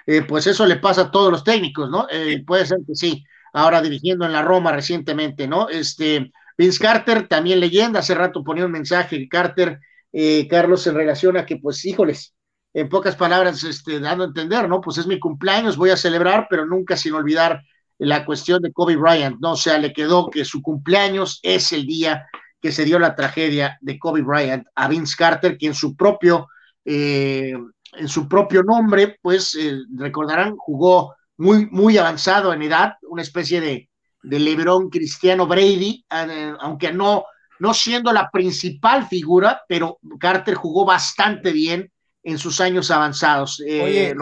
Eh, 0.05 0.23
pues 0.23 0.47
eso 0.47 0.65
le 0.65 0.77
pasa 0.77 1.01
a 1.03 1.11
todos 1.11 1.31
los 1.31 1.43
técnicos, 1.43 1.89
¿no? 1.89 2.07
Eh, 2.09 2.43
puede 2.45 2.65
ser 2.65 2.79
que 2.85 2.95
sí, 2.95 3.23
ahora 3.53 3.81
dirigiendo 3.81 4.25
en 4.25 4.33
la 4.33 4.41
Roma 4.41 4.71
recientemente, 4.71 5.47
¿no? 5.47 5.69
Este, 5.69 6.31
Vince 6.57 6.79
Carter, 6.79 7.27
también 7.27 7.59
leyenda, 7.59 7.99
hace 7.99 8.15
rato 8.15 8.43
ponía 8.43 8.65
un 8.65 8.71
mensaje, 8.71 9.27
Carter, 9.29 9.79
eh, 10.11 10.47
Carlos, 10.47 10.81
se 10.81 10.91
relaciona 10.91 11.45
que, 11.45 11.57
pues, 11.57 11.83
híjoles, 11.85 12.33
en 12.73 12.89
pocas 12.89 13.15
palabras, 13.15 13.63
este, 13.63 13.99
dando 13.99 14.23
a 14.23 14.27
entender, 14.27 14.67
¿no? 14.67 14.81
Pues 14.81 14.97
es 14.97 15.07
mi 15.07 15.19
cumpleaños, 15.19 15.77
voy 15.77 15.91
a 15.91 15.97
celebrar, 15.97 16.47
pero 16.49 16.65
nunca 16.65 16.97
sin 16.97 17.13
olvidar 17.13 17.61
la 17.99 18.25
cuestión 18.25 18.61
de 18.61 18.71
Kobe 18.71 18.95
Bryant, 18.95 19.39
¿no? 19.39 19.51
O 19.51 19.57
sea, 19.57 19.77
le 19.77 19.93
quedó 19.93 20.29
que 20.29 20.43
su 20.43 20.61
cumpleaños 20.61 21.39
es 21.43 21.71
el 21.71 21.85
día 21.85 22.25
que 22.61 22.71
se 22.71 22.85
dio 22.85 22.97
la 22.97 23.15
tragedia 23.15 23.77
de 23.81 23.99
Kobe 23.99 24.21
Bryant 24.21 24.65
a 24.75 24.87
Vince 24.87 25.15
Carter, 25.17 25.57
que 25.57 25.67
en 25.67 25.75
su 25.75 25.95
propio 25.95 26.47
eh, 26.85 27.53
en 27.95 28.07
su 28.07 28.27
propio 28.27 28.63
nombre, 28.63 29.17
pues 29.21 29.55
eh, 29.55 29.77
recordarán, 29.95 30.55
jugó 30.57 31.15
muy, 31.37 31.67
muy 31.71 31.97
avanzado 31.97 32.53
en 32.53 32.61
edad, 32.61 32.93
una 33.03 33.21
especie 33.21 33.61
de, 33.61 33.89
de 34.21 34.39
Lebron 34.39 34.89
Cristiano 34.89 35.47
Brady, 35.47 36.05
eh, 36.09 36.53
aunque 36.59 36.93
no, 36.93 37.25
no 37.59 37.73
siendo 37.73 38.11
la 38.11 38.29
principal 38.31 39.07
figura, 39.07 39.61
pero 39.67 39.99
Carter 40.19 40.55
jugó 40.55 40.85
bastante 40.85 41.51
bien 41.51 41.91
en 42.23 42.37
sus 42.37 42.61
años 42.61 42.89
avanzados. 42.89 43.61
Eh, 43.65 43.81
Oye, 43.83 44.15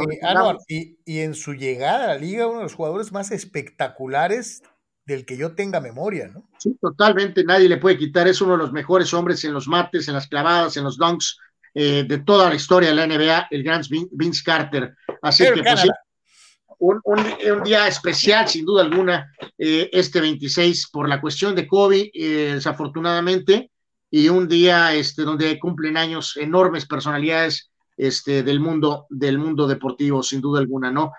y, 0.68 0.98
y, 1.06 1.19
en 1.19 1.35
su 1.35 1.53
llegada 1.53 2.06
a 2.06 2.07
la 2.07 2.18
liga, 2.18 2.48
uno 2.48 2.57
de 2.57 2.64
los 2.64 2.73
jugadores 2.73 3.11
más 3.11 3.31
espectaculares 3.31 4.64
del 5.06 5.26
que 5.26 5.38
yo 5.38 5.56
tenga 5.56 5.80
memoria, 5.80 6.27
¿no? 6.27 6.48
Sí, 6.57 6.76
totalmente, 6.80 7.43
nadie 7.43 7.69
le 7.69 7.77
puede 7.77 7.98
quitar, 7.98 8.27
es 8.27 8.41
uno 8.41 8.53
de 8.53 8.60
los 8.60 8.72
mejores 8.72 9.14
hombres 9.14 9.43
en 9.43 9.53
los 9.53 9.68
mates, 9.68 10.07
en 10.07 10.15
las 10.15 10.27
clavadas, 10.27 10.77
en 10.77 10.84
los 10.84 10.98
dunks, 10.98 11.38
eh, 11.73 12.06
de 12.07 12.19
toda 12.19 12.49
la 12.49 12.56
historia 12.56 12.89
de 12.89 12.95
la 12.95 13.07
NBA, 13.07 13.48
el 13.52 13.64
gran 13.64 13.81
Vince 14.11 14.41
Carter. 14.43 14.95
Así 15.22 15.43
que 15.43 15.64
pues, 15.64 15.88
un, 16.80 17.64
día 17.64 17.88
especial, 17.88 18.48
sin 18.48 18.65
duda 18.65 18.84
alguna, 18.84 19.31
eh, 19.57 19.89
este 19.93 20.19
26, 20.19 20.89
por 20.91 21.07
la 21.07 21.22
cuestión 21.22 21.56
de 21.56 21.68
COVID, 21.68 22.10
eh, 22.14 22.52
desafortunadamente, 22.56 23.72
y 24.10 24.30
un 24.30 24.48
día 24.48 24.93
este, 24.93 25.22
donde 25.22 25.60
cumplen 25.60 25.98
años 25.98 26.35
enormes 26.38 26.85
personalidades 26.85 27.72
este, 27.95 28.43
del 28.43 28.60
mundo 28.60 29.06
del 29.10 29.38
mundo 29.38 29.68
deportivo, 29.68 30.23
sin 30.23 30.41
duda 30.41 30.60
alguna, 30.60 30.91
¿no? 30.91 31.11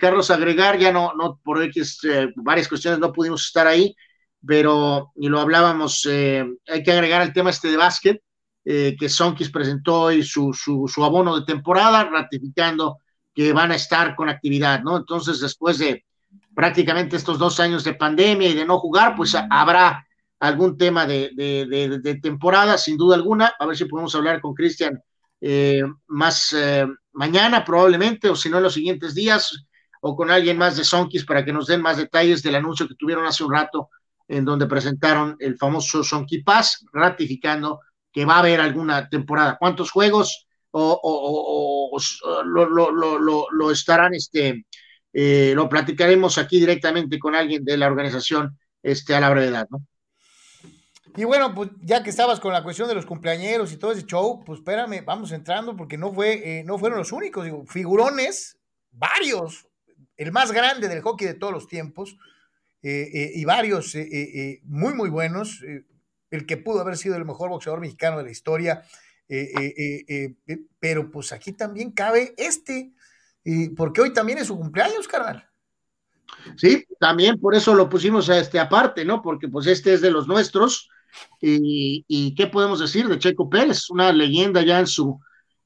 Carlos, 0.00 0.30
agregar, 0.30 0.78
ya 0.78 0.90
no, 0.90 1.12
no 1.14 1.40
por 1.44 1.62
X, 1.64 2.00
varias 2.36 2.68
cuestiones 2.68 2.98
no 3.00 3.12
pudimos 3.12 3.44
estar 3.44 3.66
ahí, 3.66 3.94
pero, 4.46 5.12
y 5.16 5.28
lo 5.28 5.40
hablábamos, 5.40 6.06
eh, 6.08 6.44
hay 6.66 6.82
que 6.82 6.92
agregar 6.92 7.22
el 7.22 7.32
tema 7.32 7.50
este 7.50 7.70
de 7.70 7.76
básquet, 7.76 8.22
eh, 8.70 8.96
que 9.00 9.08
Sonkis 9.08 9.48
presentó 9.48 10.02
hoy 10.02 10.22
su, 10.22 10.52
su, 10.52 11.02
abono 11.02 11.40
de 11.40 11.46
temporada, 11.46 12.04
ratificando 12.04 12.98
que 13.34 13.54
van 13.54 13.72
a 13.72 13.76
estar 13.76 14.14
con 14.14 14.28
actividad, 14.28 14.82
¿no? 14.82 14.98
Entonces, 14.98 15.40
después 15.40 15.78
de 15.78 16.04
prácticamente 16.54 17.16
estos 17.16 17.38
dos 17.38 17.60
años 17.60 17.82
de 17.82 17.94
pandemia 17.94 18.50
y 18.50 18.52
de 18.52 18.66
no 18.66 18.78
jugar, 18.78 19.16
pues 19.16 19.34
habrá 19.34 20.06
algún 20.38 20.76
tema 20.76 21.06
de, 21.06 21.30
de, 21.34 22.14
temporada, 22.16 22.76
sin 22.76 22.98
duda 22.98 23.16
alguna. 23.16 23.54
A 23.58 23.64
ver 23.64 23.74
si 23.74 23.86
podemos 23.86 24.14
hablar 24.14 24.42
con 24.42 24.52
Cristian 24.52 25.02
eh, 25.40 25.82
más 26.08 26.54
mañana, 27.12 27.64
probablemente, 27.64 28.28
o 28.28 28.36
si 28.36 28.50
no 28.50 28.58
en 28.58 28.64
los 28.64 28.74
siguientes 28.74 29.14
días, 29.14 29.64
o 30.02 30.14
con 30.14 30.30
alguien 30.30 30.58
más 30.58 30.76
de 30.76 30.84
Sonkis 30.84 31.24
para 31.24 31.42
que 31.42 31.54
nos 31.54 31.68
den 31.68 31.80
más 31.80 31.96
detalles 31.96 32.42
del 32.42 32.56
anuncio 32.56 32.86
que 32.86 32.96
tuvieron 32.96 33.24
hace 33.24 33.44
un 33.44 33.54
rato 33.54 33.88
en 34.28 34.44
donde 34.44 34.66
presentaron 34.66 35.36
el 35.38 35.56
famoso 35.56 36.04
Sonky 36.04 36.42
Pass, 36.42 36.84
ratificando 36.92 37.80
que 38.12 38.24
va 38.24 38.36
a 38.36 38.38
haber 38.40 38.60
alguna 38.60 39.08
temporada. 39.08 39.56
¿Cuántos 39.58 39.90
juegos 39.90 40.46
o, 40.70 41.98
lo, 42.44 43.70
estarán, 43.70 44.14
este, 44.14 44.64
eh, 45.12 45.52
lo 45.54 45.68
platicaremos 45.68 46.38
aquí 46.38 46.60
directamente 46.60 47.18
con 47.18 47.34
alguien 47.34 47.64
de 47.64 47.76
la 47.76 47.86
organización 47.86 48.58
este, 48.82 49.14
a 49.14 49.20
la 49.20 49.30
brevedad, 49.30 49.66
¿no? 49.70 49.82
Y 51.18 51.24
bueno, 51.24 51.52
pues 51.52 51.70
ya 51.80 52.04
que 52.04 52.10
estabas 52.10 52.38
con 52.38 52.52
la 52.52 52.62
cuestión 52.62 52.86
de 52.86 52.94
los 52.94 53.04
cumpleañeros 53.04 53.72
y 53.72 53.76
todo 53.76 53.90
ese 53.90 54.06
show, 54.06 54.44
pues 54.44 54.60
espérame, 54.60 55.04
vamos 55.04 55.32
entrando 55.32 55.76
porque 55.76 55.98
no 55.98 56.12
fue, 56.12 56.60
eh, 56.60 56.64
no 56.64 56.78
fueron 56.78 56.98
los 56.98 57.10
únicos, 57.10 57.44
digo, 57.44 57.64
figurones, 57.66 58.56
varios, 58.92 59.66
el 60.16 60.30
más 60.30 60.52
grande 60.52 60.86
del 60.86 61.02
hockey 61.02 61.26
de 61.26 61.34
todos 61.34 61.52
los 61.52 61.66
tiempos, 61.66 62.16
eh, 62.82 63.10
eh, 63.12 63.32
y 63.34 63.44
varios 63.44 63.96
muy, 64.62 64.94
muy 64.94 65.10
buenos. 65.10 65.60
El 66.30 66.46
que 66.46 66.56
pudo 66.56 66.80
haber 66.80 66.96
sido 66.96 67.16
el 67.16 67.24
mejor 67.24 67.50
boxeador 67.50 67.80
mexicano 67.80 68.18
de 68.18 68.24
la 68.24 68.30
historia. 68.30 68.82
pero 70.78 71.10
pues 71.10 71.32
aquí 71.32 71.52
también 71.52 71.92
cabe 71.92 72.34
este, 72.36 72.92
porque 73.76 74.00
hoy 74.00 74.12
también 74.12 74.38
es 74.38 74.46
su 74.46 74.56
cumpleaños, 74.56 75.08
carnal. 75.08 75.48
Sí, 76.56 76.84
también 77.00 77.40
por 77.40 77.54
eso 77.54 77.74
lo 77.74 77.88
pusimos 77.88 78.28
a 78.30 78.38
este 78.38 78.58
aparte, 78.58 79.04
¿no? 79.04 79.22
Porque 79.22 79.48
pues 79.48 79.66
este 79.66 79.94
es 79.94 80.00
de 80.00 80.10
los 80.10 80.26
nuestros. 80.26 80.88
Y, 81.40 82.34
qué 82.36 82.46
podemos 82.46 82.80
decir 82.80 83.08
de 83.08 83.18
Checo 83.18 83.48
Pérez, 83.48 83.90
una 83.90 84.12
leyenda 84.12 84.62
ya 84.62 84.78
en 84.78 84.86
su, 84.86 85.18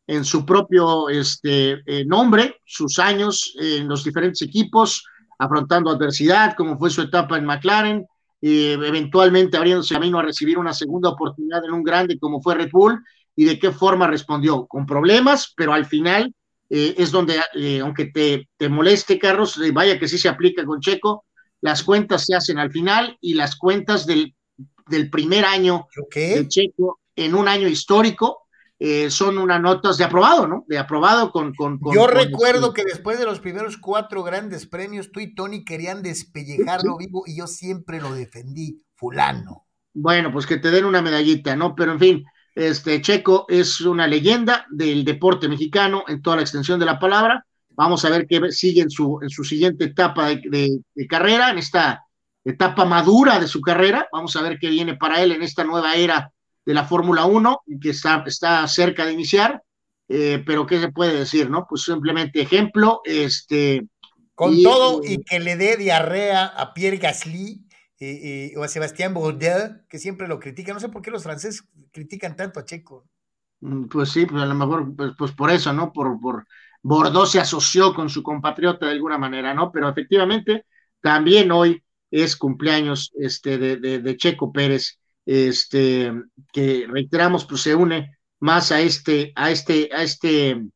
en 0.06 0.24
su 0.24 0.46
propio 0.46 1.08
este, 1.08 1.82
nombre, 2.06 2.60
sus 2.64 2.98
años 2.98 3.54
en 3.58 3.88
los 3.88 4.04
diferentes 4.04 4.42
equipos, 4.42 5.04
afrontando 5.38 5.90
adversidad, 5.90 6.54
como 6.56 6.78
fue 6.78 6.90
su 6.90 7.02
etapa 7.02 7.36
en 7.36 7.44
McLaren, 7.44 8.06
y 8.44 8.72
eventualmente 8.72 9.56
abriéndose 9.56 9.94
camino 9.94 10.18
a 10.18 10.22
recibir 10.22 10.58
una 10.58 10.74
segunda 10.74 11.08
oportunidad 11.10 11.64
en 11.64 11.72
un 11.72 11.84
grande 11.84 12.18
como 12.18 12.42
fue 12.42 12.56
Red 12.56 12.70
Bull, 12.72 13.00
y 13.36 13.44
de 13.44 13.58
qué 13.58 13.70
forma 13.70 14.08
respondió, 14.08 14.66
con 14.66 14.84
problemas, 14.84 15.54
pero 15.56 15.72
al 15.72 15.86
final 15.86 16.34
eh, 16.68 16.94
es 16.98 17.12
donde, 17.12 17.40
eh, 17.54 17.80
aunque 17.80 18.06
te, 18.06 18.48
te, 18.56 18.68
moleste, 18.68 19.18
Carlos, 19.18 19.58
eh, 19.58 19.70
vaya 19.70 19.98
que 19.98 20.08
sí 20.08 20.18
se 20.18 20.28
aplica 20.28 20.64
con 20.64 20.80
Checo, 20.80 21.24
las 21.60 21.84
cuentas 21.84 22.26
se 22.26 22.34
hacen 22.34 22.58
al 22.58 22.72
final 22.72 23.16
y 23.20 23.34
las 23.34 23.56
cuentas 23.56 24.06
del, 24.06 24.34
del 24.88 25.08
primer 25.08 25.44
año 25.44 25.86
de 26.12 26.46
Checo 26.48 27.00
en 27.14 27.36
un 27.36 27.46
año 27.46 27.68
histórico 27.68 28.41
eh, 28.84 29.10
son 29.10 29.38
unas 29.38 29.60
notas 29.60 29.96
de 29.96 30.02
aprobado, 30.02 30.48
¿no? 30.48 30.64
De 30.66 30.76
aprobado 30.76 31.30
con... 31.30 31.54
con, 31.54 31.78
Yo 31.94 32.08
recuerdo 32.08 32.70
este 32.70 32.82
que 32.82 32.88
después 32.88 33.16
de 33.16 33.24
los 33.24 33.38
primeros 33.38 33.76
cuatro 33.76 34.24
grandes 34.24 34.66
premios, 34.66 35.12
tú 35.12 35.20
y 35.20 35.36
Tony 35.36 35.64
querían 35.64 36.02
despellejarlo 36.02 36.96
vivo 36.96 37.22
y 37.24 37.36
yo 37.36 37.46
siempre 37.46 38.00
lo 38.00 38.12
defendí, 38.12 38.82
fulano. 38.96 39.68
Bueno, 39.94 40.32
pues 40.32 40.46
que 40.46 40.56
te 40.56 40.72
den 40.72 40.84
una 40.84 41.00
medallita, 41.00 41.54
¿no? 41.54 41.76
Pero 41.76 41.92
en 41.92 42.00
fin, 42.00 42.24
este 42.56 43.00
Checo 43.00 43.46
es 43.48 43.80
una 43.82 44.08
leyenda 44.08 44.66
del 44.68 45.04
deporte 45.04 45.48
mexicano 45.48 46.02
en 46.08 46.20
toda 46.20 46.34
la 46.34 46.42
extensión 46.42 46.80
de 46.80 46.86
la 46.86 46.98
palabra. 46.98 47.46
Vamos 47.70 48.04
a 48.04 48.10
ver 48.10 48.26
qué 48.26 48.50
sigue 48.50 48.82
en 48.82 48.90
su, 48.90 49.20
en 49.22 49.30
su 49.30 49.44
siguiente 49.44 49.84
etapa 49.84 50.30
de 50.30 50.82
carrera, 51.08 51.50
en 51.50 51.58
esta 51.58 52.04
etapa 52.44 52.84
madura 52.84 53.38
de 53.38 53.46
su 53.46 53.60
carrera. 53.60 54.08
Vamos 54.12 54.34
a 54.34 54.42
ver 54.42 54.58
qué 54.58 54.70
viene 54.70 54.96
para 54.96 55.22
él 55.22 55.30
en 55.30 55.42
esta 55.44 55.62
nueva 55.62 55.94
era 55.94 56.32
de 56.64 56.74
la 56.74 56.84
Fórmula 56.84 57.24
1, 57.24 57.62
que 57.80 57.90
está, 57.90 58.22
está 58.26 58.66
cerca 58.68 59.04
de 59.04 59.12
iniciar, 59.12 59.62
eh, 60.08 60.42
pero 60.44 60.66
¿qué 60.66 60.80
se 60.80 60.92
puede 60.92 61.18
decir, 61.18 61.50
no? 61.50 61.66
Pues 61.68 61.82
simplemente 61.82 62.40
ejemplo, 62.40 63.00
este... 63.04 63.86
Con 64.34 64.60
todo 64.62 65.02
y 65.04 65.22
que 65.22 65.40
le 65.40 65.56
dé 65.56 65.76
diarrea 65.76 66.46
a 66.46 66.72
Pierre 66.72 66.96
Gasly 66.96 67.66
eh, 68.00 68.50
eh, 68.50 68.54
o 68.56 68.64
a 68.64 68.68
Sebastián 68.68 69.14
Bourdais, 69.14 69.72
que 69.88 69.98
siempre 69.98 70.26
lo 70.26 70.40
critican, 70.40 70.74
no 70.74 70.80
sé 70.80 70.88
por 70.88 71.02
qué 71.02 71.10
los 71.10 71.22
franceses 71.22 71.64
critican 71.92 72.34
tanto 72.34 72.58
a 72.58 72.64
Checo. 72.64 73.06
Mm, 73.60 73.84
pues 73.84 74.08
sí, 74.08 74.26
pues 74.26 74.42
a 74.42 74.46
lo 74.46 74.54
mejor, 74.54 74.96
pues, 74.96 75.12
pues, 75.16 75.32
por 75.32 75.50
eso, 75.50 75.72
¿no? 75.72 75.92
Por, 75.92 76.18
por 76.18 76.46
Bordeaux 76.82 77.30
se 77.30 77.40
asoció 77.40 77.94
con 77.94 78.08
su 78.08 78.22
compatriota 78.22 78.86
de 78.86 78.92
alguna 78.92 79.18
manera, 79.18 79.54
¿no? 79.54 79.70
Pero 79.70 79.88
efectivamente, 79.88 80.64
también 81.00 81.52
hoy 81.52 81.84
es 82.10 82.34
cumpleaños 82.34 83.12
este, 83.14 83.58
de, 83.58 83.76
de 83.76 84.16
Checo 84.16 84.52
Pérez 84.52 84.98
este, 85.26 86.12
que 86.52 86.86
reiteramos, 86.88 87.44
pues 87.44 87.62
se 87.62 87.74
une 87.74 88.16
más 88.40 88.72
a 88.72 88.80
este, 88.80 89.32
a 89.36 89.50
este, 89.50 89.88
a 89.92 90.02
este, 90.02 90.66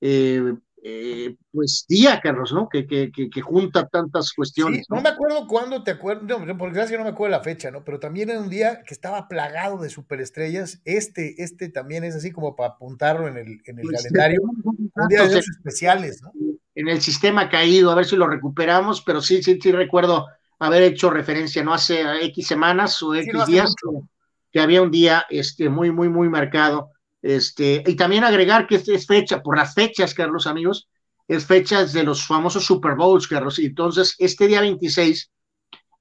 eh, 0.00 0.54
eh, 0.82 1.36
pues 1.52 1.84
día, 1.86 2.20
Carlos, 2.22 2.52
¿no? 2.52 2.68
Que, 2.68 2.86
que, 2.86 3.10
que, 3.12 3.40
junta 3.42 3.86
tantas 3.86 4.32
cuestiones. 4.32 4.86
¿no? 4.88 5.02
me 5.02 5.10
acuerdo 5.10 5.46
cuándo 5.46 5.82
te 5.82 5.90
acuerdo, 5.90 6.38
no, 6.38 6.56
por 6.56 6.70
desgracia 6.70 6.96
no 6.96 7.04
me 7.04 7.10
acuerdo 7.10 7.36
la 7.36 7.42
fecha, 7.42 7.70
¿no? 7.70 7.84
Pero 7.84 8.00
también 8.00 8.30
era 8.30 8.40
un 8.40 8.48
día 8.48 8.82
que 8.82 8.94
estaba 8.94 9.28
plagado 9.28 9.78
de 9.78 9.90
superestrellas. 9.90 10.80
Este, 10.86 11.42
este 11.42 11.68
también 11.68 12.04
es 12.04 12.14
así 12.14 12.30
como 12.30 12.56
para 12.56 12.70
apuntarlo 12.70 13.28
en 13.28 13.36
el, 13.36 13.60
en 13.66 13.78
el 13.78 13.82
pues, 13.82 13.98
calendario. 13.98 14.40
Un 14.42 15.08
día 15.08 15.28
de 15.28 15.38
especiales, 15.38 16.22
¿no? 16.22 16.32
En 16.74 16.88
el 16.88 17.02
sistema 17.02 17.50
caído, 17.50 17.90
a 17.90 17.94
ver 17.94 18.06
si 18.06 18.16
lo 18.16 18.26
recuperamos, 18.26 19.02
pero 19.02 19.20
sí, 19.20 19.42
sí, 19.42 19.58
sí 19.60 19.72
recuerdo 19.72 20.26
haber 20.60 20.82
hecho 20.82 21.10
referencia, 21.10 21.64
no 21.64 21.72
hace 21.72 22.04
X 22.26 22.46
semanas 22.46 23.02
o 23.02 23.14
X 23.14 23.46
días, 23.46 23.74
que, 24.52 24.60
había 24.60 24.82
un 24.82 24.90
día 24.90 25.24
este, 25.30 25.68
muy, 25.68 25.90
muy, 25.90 26.08
muy 26.08 26.28
marcado. 26.28 26.90
Este, 27.22 27.82
y 27.86 27.96
también 27.96 28.24
agregar 28.24 28.66
que 28.66 28.76
es, 28.76 29.06
fecha, 29.06 29.42
por 29.42 29.56
las 29.56 29.74
fechas, 29.74 30.14
Carlos, 30.14 30.46
amigos, 30.46 30.88
es 31.26 31.46
fechas 31.46 31.92
de 31.92 32.04
los 32.04 32.26
famosos 32.26 32.64
Super 32.64 32.94
Bowls, 32.94 33.26
Carlos. 33.26 33.58
Y 33.58 33.66
entonces, 33.66 34.14
este 34.18 34.46
día 34.46 34.60
26 34.60 35.30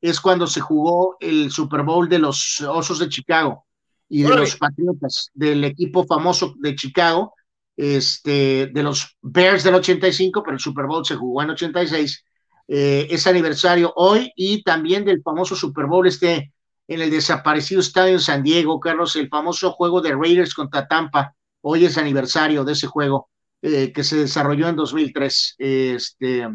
es 0.01 0.19
cuando 0.19 0.45
se 0.45 0.59
jugó 0.59 1.15
el 1.21 1.51
Super 1.51 1.83
Bowl 1.83 2.09
de 2.09 2.19
los 2.19 2.61
Osos 2.61 2.99
de 2.99 3.09
Chicago 3.09 3.65
y 4.09 4.23
de 4.23 4.29
los 4.29 4.57
Patriotas, 4.57 5.29
del 5.33 5.63
equipo 5.63 6.05
famoso 6.05 6.53
de 6.57 6.75
Chicago, 6.75 7.33
este, 7.77 8.67
de 8.73 8.83
los 8.83 9.17
Bears 9.21 9.63
del 9.63 9.75
85, 9.75 10.43
pero 10.43 10.55
el 10.55 10.59
Super 10.59 10.85
Bowl 10.85 11.05
se 11.05 11.15
jugó 11.15 11.43
en 11.43 11.51
86 11.51 12.25
eh, 12.71 13.07
es 13.09 13.25
aniversario 13.25 13.91
hoy 13.95 14.31
y 14.35 14.61
también 14.61 15.03
del 15.03 15.23
famoso 15.23 15.55
Super 15.55 15.87
Bowl 15.87 16.05
este 16.05 16.53
en 16.87 17.01
el 17.01 17.09
desaparecido 17.09 17.81
estadio 17.81 18.13
en 18.13 18.19
San 18.19 18.43
Diego, 18.43 18.79
Carlos, 18.79 19.15
el 19.15 19.27
famoso 19.27 19.71
juego 19.71 20.01
de 20.01 20.11
Raiders 20.11 20.53
contra 20.53 20.87
Tampa. 20.87 21.33
Hoy 21.61 21.85
es 21.85 21.97
aniversario 21.97 22.63
de 22.63 22.73
ese 22.73 22.85
juego 22.85 23.29
eh, 23.63 23.91
que 23.91 24.03
se 24.03 24.17
desarrolló 24.17 24.67
en 24.67 24.75
2003. 24.75 25.55
este, 25.57 26.47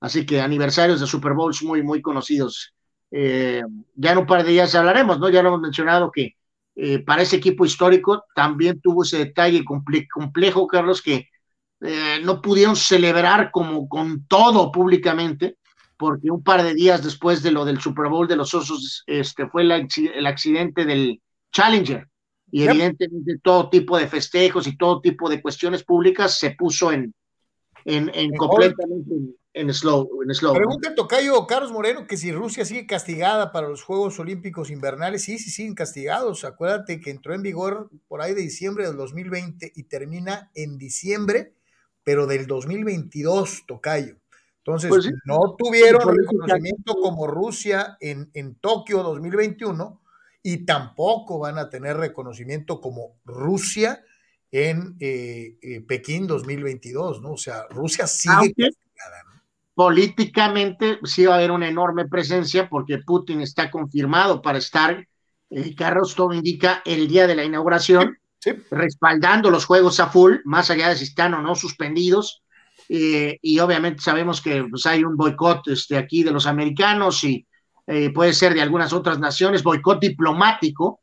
así 0.00 0.24
que 0.24 0.40
aniversarios 0.40 1.00
de 1.00 1.06
Super 1.08 1.32
Bowls 1.32 1.62
muy, 1.64 1.82
muy 1.82 2.00
conocidos. 2.02 2.72
Eh, 3.10 3.62
ya 3.96 4.12
en 4.12 4.18
un 4.18 4.26
par 4.26 4.44
de 4.44 4.52
días 4.52 4.76
hablaremos, 4.76 5.18
¿no? 5.18 5.28
Ya 5.28 5.42
lo 5.42 5.48
hemos 5.48 5.60
mencionado 5.60 6.12
que 6.12 6.36
para 7.04 7.22
ese 7.22 7.34
equipo 7.34 7.64
histórico 7.64 8.22
también 8.36 8.80
tuvo 8.80 9.02
ese 9.02 9.18
detalle 9.18 9.64
complejo, 9.64 10.68
Carlos, 10.68 11.02
que 11.02 11.28
eh, 11.80 12.20
no 12.24 12.42
pudieron 12.42 12.74
celebrar 12.74 13.50
como 13.52 13.88
con 13.88 14.26
todo 14.26 14.72
públicamente, 14.72 15.56
porque 15.96 16.30
un 16.30 16.42
par 16.42 16.62
de 16.62 16.74
días 16.74 17.04
después 17.04 17.42
de 17.42 17.52
lo 17.52 17.64
del 17.64 17.80
Super 17.80 18.08
Bowl 18.08 18.26
de 18.26 18.36
los 18.36 18.52
Osos, 18.54 19.04
este, 19.06 19.46
fue 19.48 19.62
el, 19.62 20.26
accidente 20.26 20.84
del 20.84 21.20
Challenger. 21.52 22.06
Y 22.50 22.62
evidentemente 22.62 23.38
todo 23.42 23.68
tipo 23.68 23.98
de 23.98 24.08
festejos 24.08 24.66
y 24.66 24.76
todo 24.76 25.00
tipo 25.00 25.28
de 25.28 25.42
cuestiones 25.42 25.84
públicas 25.84 26.38
se 26.38 26.52
puso 26.52 26.90
en, 26.90 27.14
en, 27.84 28.10
en 28.14 28.34
completamente 28.36 29.14
en, 29.52 29.74
slow. 29.74 30.08
En 30.22 30.34
slow 30.34 30.54
Pregunta 30.54 30.94
Tocayo 30.94 31.46
Carlos 31.46 31.72
Moreno 31.72 32.06
que 32.06 32.16
si 32.16 32.32
Rusia 32.32 32.64
sigue 32.64 32.86
castigada 32.86 33.52
para 33.52 33.68
los 33.68 33.82
Juegos 33.82 34.18
Olímpicos 34.18 34.70
Invernales. 34.70 35.24
Sí, 35.24 35.38
sí, 35.38 35.50
siguen 35.50 35.74
castigados. 35.74 36.44
Acuérdate 36.44 37.00
que 37.00 37.10
entró 37.10 37.34
en 37.34 37.42
vigor 37.42 37.90
por 38.08 38.22
ahí 38.22 38.32
de 38.32 38.40
diciembre 38.40 38.86
del 38.86 38.96
2020 38.96 39.72
y 39.74 39.82
termina 39.82 40.50
en 40.54 40.78
diciembre 40.78 41.52
pero 42.08 42.26
del 42.26 42.46
2022, 42.46 43.64
Tocayo. 43.66 44.16
Entonces, 44.64 44.88
pues 44.88 45.10
no 45.26 45.56
tuvieron 45.58 46.16
reconocimiento 46.16 46.94
como 46.94 47.26
Rusia 47.26 47.98
en, 48.00 48.30
en 48.32 48.54
Tokio 48.54 49.02
2021 49.02 50.00
y 50.42 50.64
tampoco 50.64 51.38
van 51.38 51.58
a 51.58 51.68
tener 51.68 51.98
reconocimiento 51.98 52.80
como 52.80 53.18
Rusia 53.26 54.02
en 54.50 54.96
eh, 55.00 55.58
eh, 55.60 55.82
Pekín 55.82 56.26
2022, 56.26 57.20
¿no? 57.20 57.32
O 57.32 57.36
sea, 57.36 57.66
Rusia 57.68 58.06
sigue 58.06 58.34
aunque, 58.34 58.70
políticamente 59.74 61.00
sí 61.04 61.26
va 61.26 61.34
a 61.34 61.36
haber 61.36 61.50
una 61.50 61.68
enorme 61.68 62.08
presencia 62.08 62.70
porque 62.70 63.00
Putin 63.04 63.42
está 63.42 63.70
confirmado 63.70 64.40
para 64.40 64.56
estar, 64.56 65.06
eh, 65.50 65.74
Carlos, 65.74 66.14
todo 66.14 66.32
indica, 66.32 66.80
el 66.86 67.06
día 67.06 67.26
de 67.26 67.36
la 67.36 67.44
inauguración, 67.44 68.16
respaldando 68.70 69.50
los 69.50 69.64
juegos 69.64 70.00
a 70.00 70.08
full, 70.08 70.36
más 70.44 70.70
allá 70.70 70.88
de 70.88 70.96
si 70.96 71.04
están 71.04 71.34
o 71.34 71.42
no 71.42 71.54
suspendidos. 71.54 72.42
Eh, 72.88 73.38
y 73.42 73.58
obviamente 73.58 74.02
sabemos 74.02 74.40
que 74.40 74.64
pues, 74.64 74.86
hay 74.86 75.04
un 75.04 75.16
boicot 75.16 75.68
este, 75.68 75.96
aquí 75.96 76.22
de 76.22 76.30
los 76.30 76.46
americanos 76.46 77.22
y 77.24 77.46
eh, 77.86 78.10
puede 78.10 78.32
ser 78.32 78.54
de 78.54 78.62
algunas 78.62 78.92
otras 78.92 79.18
naciones, 79.18 79.62
boicot 79.62 80.00
diplomático, 80.00 81.00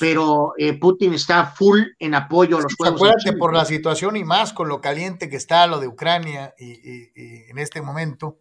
pero 0.00 0.52
eh, 0.56 0.78
Putin 0.78 1.14
está 1.14 1.46
full 1.46 1.80
en 1.98 2.14
apoyo 2.14 2.58
a 2.58 2.62
los 2.62 2.74
juegos. 2.74 2.96
Acuérdate 2.96 3.32
por 3.34 3.54
la 3.54 3.64
situación 3.64 4.16
y 4.16 4.24
más 4.24 4.52
con 4.52 4.68
lo 4.68 4.80
caliente 4.80 5.28
que 5.28 5.36
está 5.36 5.66
lo 5.66 5.78
de 5.78 5.88
Ucrania 5.88 6.54
y, 6.58 7.50
en 7.50 7.58
este 7.58 7.82
momento. 7.82 8.38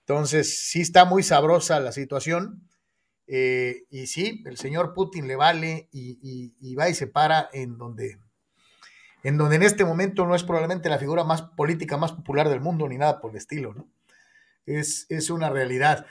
Entonces, 0.00 0.68
sí 0.68 0.80
está 0.80 1.04
muy 1.04 1.22
sabrosa 1.22 1.80
la 1.80 1.92
situación. 1.92 2.68
Eh, 3.34 3.86
y 3.88 4.08
sí, 4.08 4.42
el 4.44 4.58
señor 4.58 4.92
Putin 4.92 5.26
le 5.26 5.36
vale 5.36 5.88
y, 5.90 6.74
va 6.74 6.90
y 6.90 6.94
se 6.94 7.06
para 7.06 7.48
en 7.54 7.78
donde, 7.78 8.18
en 9.22 9.38
donde 9.38 9.56
en 9.56 9.62
este 9.62 9.86
momento 9.86 10.26
no 10.26 10.34
es 10.34 10.44
probablemente 10.44 10.90
la 10.90 10.98
figura 10.98 11.24
más 11.24 11.40
política 11.40 11.96
más 11.96 12.12
popular 12.12 12.50
del 12.50 12.60
mundo 12.60 12.86
ni 12.86 12.98
nada 12.98 13.22
por 13.22 13.30
el 13.30 13.38
estilo, 13.38 13.72
¿no? 13.72 13.88
Es, 14.66 15.06
es 15.08 15.30
una 15.30 15.48
realidad. 15.48 16.04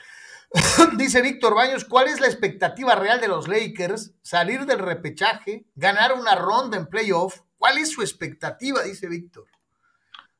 Dice 0.98 1.22
Víctor 1.22 1.54
Baños, 1.54 1.84
¿cuál 1.84 2.08
es 2.08 2.18
la 2.18 2.26
expectativa 2.26 2.96
real 2.96 3.20
de 3.20 3.28
los 3.28 3.46
Lakers? 3.46 4.14
Salir 4.22 4.66
del 4.66 4.80
repechaje, 4.80 5.64
ganar 5.76 6.14
una 6.14 6.34
ronda 6.34 6.76
en 6.76 6.88
playoff. 6.88 7.42
¿Cuál 7.56 7.78
es 7.78 7.92
su 7.92 8.02
expectativa? 8.02 8.82
Dice 8.82 9.06
Víctor. 9.06 9.46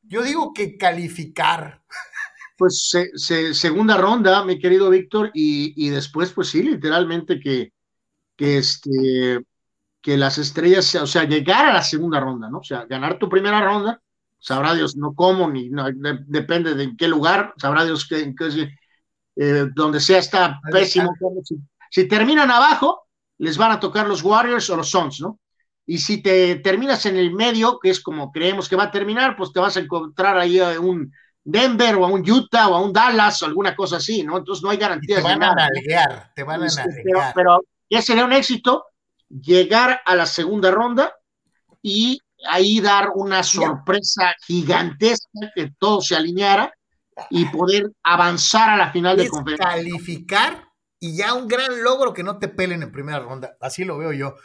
Yo 0.03 0.25
digo 0.25 0.53
que 0.53 0.77
calificar. 0.77 1.85
Pues 2.57 2.93
segunda 3.53 3.97
ronda, 3.97 4.45
mi 4.45 4.59
querido 4.59 4.91
Víctor, 4.91 5.31
y, 5.35 5.89
después, 5.91 6.33
pues 6.33 6.49
sí, 6.49 6.63
literalmente 6.63 7.41
que, 7.41 7.73
que, 8.37 8.59
este, 8.59 9.45
que 10.01 10.17
las 10.17 10.39
estrellas, 10.39 10.95
o 10.97 11.07
sea, 11.07 11.25
llegar 11.25 11.67
a 11.67 11.73
la 11.73 11.83
segunda 11.83 12.21
ronda, 12.21 12.49
¿no? 12.51 12.59
O 12.59 12.65
sea, 12.65 12.85
ganar 12.85 13.19
tu 13.19 13.29
primera 13.29 13.65
ronda, 13.65 14.01
sabrá 14.39 14.75
Dios 14.75 14.97
no 14.97 15.15
cómo, 15.15 15.49
ni 15.49 15.71
depende 16.27 16.75
de 16.75 16.83
en 16.85 16.97
qué 16.97 17.09
lugar, 17.09 17.55
sabrá 17.57 17.85
Dios 17.85 18.07
qué, 18.07 18.35
qué, 18.37 18.69
eh, 19.37 19.69
donde 19.75 20.01
sea 20.01 20.19
está 20.19 20.61
pésimo. 20.71 21.13
Si, 21.91 22.09
terminan 22.09 22.51
abajo, 22.51 23.07
les 23.39 23.57
van 23.57 23.73
a 23.73 23.81
tocar 23.81 24.09
los 24.09 24.23
Warriors 24.23 24.69
o 24.71 24.77
los 24.77 24.91
Suns, 24.91 25.21
¿no? 25.21 25.39
Y 25.87 25.99
si 25.99 26.23
te 26.23 26.57
terminas 26.57 27.07
en 27.07 27.17
el 27.17 27.33
medio, 27.33 27.79
que 27.81 27.91
es 27.91 28.01
como 28.01 28.31
creemos 28.31 28.69
que 28.69 28.77
va 28.77 28.85
a 28.85 28.91
terminar, 28.91 29.37
pues 29.37 29.53
te 29.53 29.61
vas 29.61 29.77
a 29.77 29.81
encontrar 29.81 30.39
ahí 30.39 30.59
a 30.59 30.79
un 30.81 31.13
Denver 31.45 31.97
o 31.97 32.05
a 32.05 32.09
un 32.09 32.29
Utah 32.29 32.69
o 32.69 32.75
a 32.75 32.81
un 32.81 32.93
Dallas 32.93 33.43
o 33.43 33.47
alguna 33.47 33.75
cosa 33.75 33.97
así, 33.97 34.23
¿no? 34.23 34.39
Entonces 34.39 34.63
no 34.63 34.71
hay 34.71 34.77
garantías. 34.77 35.23
Te 35.23 35.29
van 35.29 35.43
a 35.43 35.55
nalguear, 35.55 36.33
te 36.35 36.43
van 36.43 36.63
a 36.63 36.67
este, 36.67 36.87
nalguear. 36.87 37.33
Pero, 37.35 37.61
ya 37.91 38.01
sería 38.01 38.25
un 38.25 38.33
éxito 38.33 38.87
llegar 39.29 40.01
a 40.05 40.15
la 40.15 40.27
segunda 40.27 40.71
ronda 40.71 41.15
y 41.83 42.21
ahí 42.49 42.81
dar 42.81 43.11
una 43.15 43.43
sorpresa 43.43 44.35
gigantesca 44.47 45.53
que 45.55 45.73
todo 45.79 46.01
se 46.01 46.17
alineara 46.17 46.73
y 47.31 47.45
poder 47.47 47.91
avanzar 48.03 48.71
a 48.71 48.77
la 48.77 48.91
final 48.93 49.17
de 49.17 49.29
conferencia. 49.29 49.71
Calificar 49.71 50.69
y 50.99 51.17
ya 51.17 51.35
un 51.35 51.49
gran 51.49 51.83
logro 51.83 52.13
que 52.13 52.23
no 52.23 52.39
te 52.39 52.49
pelen 52.49 52.83
en 52.83 52.93
primera 52.93 53.19
ronda. 53.19 53.57
Así 53.61 53.85
lo 53.85 53.99
veo 53.99 54.13
yo. 54.13 54.37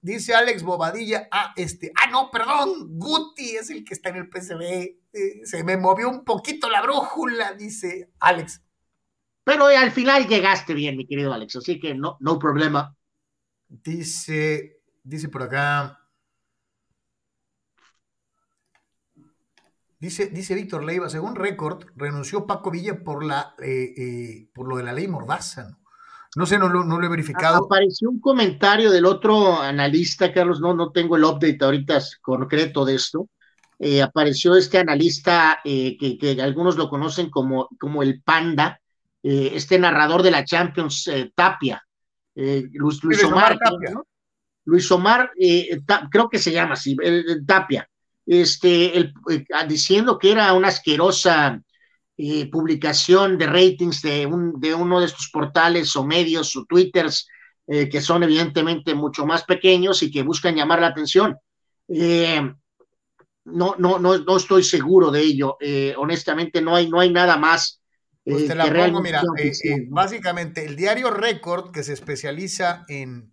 Dice, 0.00 0.34
Alex 0.34 0.62
Bobadilla, 0.62 1.28
ah, 1.30 1.52
este, 1.56 1.90
ah, 1.96 2.10
no, 2.10 2.30
perdón, 2.30 2.98
Guti 2.98 3.56
es 3.56 3.70
el 3.70 3.84
que 3.84 3.94
está 3.94 4.10
en 4.10 4.16
el 4.16 4.28
PCB. 4.28 4.99
Eh, 5.12 5.40
se 5.44 5.64
me 5.64 5.76
movió 5.76 6.08
un 6.08 6.24
poquito 6.24 6.70
la 6.70 6.82
brújula, 6.82 7.54
dice 7.54 8.10
Alex. 8.20 8.62
Pero 9.44 9.66
al 9.66 9.90
final 9.90 10.28
llegaste 10.28 10.74
bien, 10.74 10.96
mi 10.96 11.06
querido 11.06 11.32
Alex, 11.32 11.56
así 11.56 11.80
que 11.80 11.94
no, 11.94 12.16
no 12.20 12.38
problema. 12.38 12.94
Dice, 13.68 14.82
dice 15.02 15.28
por 15.28 15.42
acá, 15.42 16.00
Dice, 20.00 20.28
dice 20.28 20.54
Víctor 20.54 20.82
Leiva, 20.82 21.10
según 21.10 21.36
récord, 21.36 21.84
renunció 21.94 22.46
Paco 22.46 22.70
Villa 22.70 23.04
por, 23.04 23.22
la, 23.22 23.54
eh, 23.62 23.92
eh, 23.94 24.50
por 24.54 24.66
lo 24.66 24.78
de 24.78 24.84
la 24.84 24.94
ley 24.94 25.06
Mordaza. 25.06 25.76
No, 26.36 26.46
sé, 26.46 26.58
no, 26.58 26.70
lo 26.70 27.04
he 27.04 27.08
verificado. 27.08 27.66
Apareció 27.66 28.08
un 28.08 28.18
comentario 28.18 28.90
del 28.90 29.04
otro 29.04 29.60
analista, 29.60 30.32
Carlos, 30.32 30.58
no, 30.58 30.72
no 30.72 30.90
tengo 30.90 31.16
el 31.16 31.24
update 31.24 31.58
ahorita 31.60 32.00
concreto 32.22 32.86
de 32.86 32.94
esto. 32.94 33.28
Eh, 33.82 34.02
apareció 34.02 34.54
este 34.54 34.78
analista 34.78 35.58
que, 35.64 36.18
que, 36.20 36.42
algunos 36.42 36.76
lo 36.76 36.88
conocen 36.88 37.30
como, 37.30 37.68
como 37.78 38.02
el 38.02 38.22
Panda, 38.22 38.78
este 39.22 39.78
narrador 39.78 40.22
de 40.22 40.30
la 40.30 40.44
Champions, 40.44 41.10
Tapia. 41.34 41.82
Luis, 42.34 43.24
Omar, 43.24 43.58
Luis 44.64 44.90
Omar, 44.90 45.30
creo 46.10 46.28
que 46.28 46.38
se 46.38 46.52
llama 46.52 46.74
así, 46.74 46.96
Tapia 47.46 47.90
este, 48.30 48.96
el, 48.96 49.12
eh, 49.28 49.44
diciendo 49.68 50.16
que 50.16 50.30
era 50.30 50.52
una 50.52 50.68
asquerosa 50.68 51.60
eh, 52.16 52.48
publicación 52.48 53.36
de 53.36 53.46
ratings 53.46 54.02
de, 54.02 54.24
un, 54.24 54.60
de 54.60 54.72
uno 54.72 55.00
de 55.00 55.06
estos 55.06 55.30
portales 55.32 55.96
o 55.96 56.06
medios 56.06 56.54
o 56.54 56.64
twitters 56.64 57.26
eh, 57.66 57.88
que 57.88 58.00
son 58.00 58.22
evidentemente 58.22 58.94
mucho 58.94 59.26
más 59.26 59.42
pequeños 59.44 60.04
y 60.04 60.12
que 60.12 60.22
buscan 60.22 60.54
llamar 60.54 60.80
la 60.80 60.88
atención. 60.88 61.36
No, 63.44 63.74
no, 63.78 63.98
no, 63.98 64.18
no 64.18 64.36
estoy 64.36 64.62
seguro 64.62 65.10
de 65.10 65.20
ello. 65.20 65.56
honestamente, 65.98 66.60
no 66.60 66.76
hay, 66.76 66.88
no 66.88 67.00
hay 67.00 67.12
nada 67.12 67.36
más. 67.36 67.82
Pues 68.22 68.46
te 68.46 68.54
la 68.54 68.72
pongo, 68.72 69.00
mira, 69.00 69.22
básicamente 69.88 70.64
el 70.64 70.76
diario 70.76 71.10
Record, 71.10 71.72
que 71.72 71.82
se 71.82 71.94
especializa 71.94 72.84
en 72.88 73.32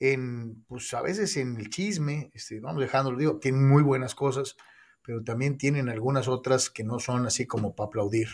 en, 0.00 0.64
pues 0.64 0.92
a 0.94 1.02
veces 1.02 1.36
en 1.36 1.56
el 1.56 1.70
chisme, 1.70 2.30
este, 2.34 2.60
vamos 2.60 2.80
dejándolo, 2.80 3.18
digo, 3.18 3.38
tienen 3.38 3.68
muy 3.68 3.82
buenas 3.82 4.14
cosas, 4.14 4.56
pero 5.02 5.22
también 5.22 5.58
tienen 5.58 5.88
algunas 5.88 6.28
otras 6.28 6.70
que 6.70 6.84
no 6.84 6.98
son 6.98 7.26
así 7.26 7.46
como 7.46 7.74
para 7.74 7.88
aplaudir. 7.88 8.28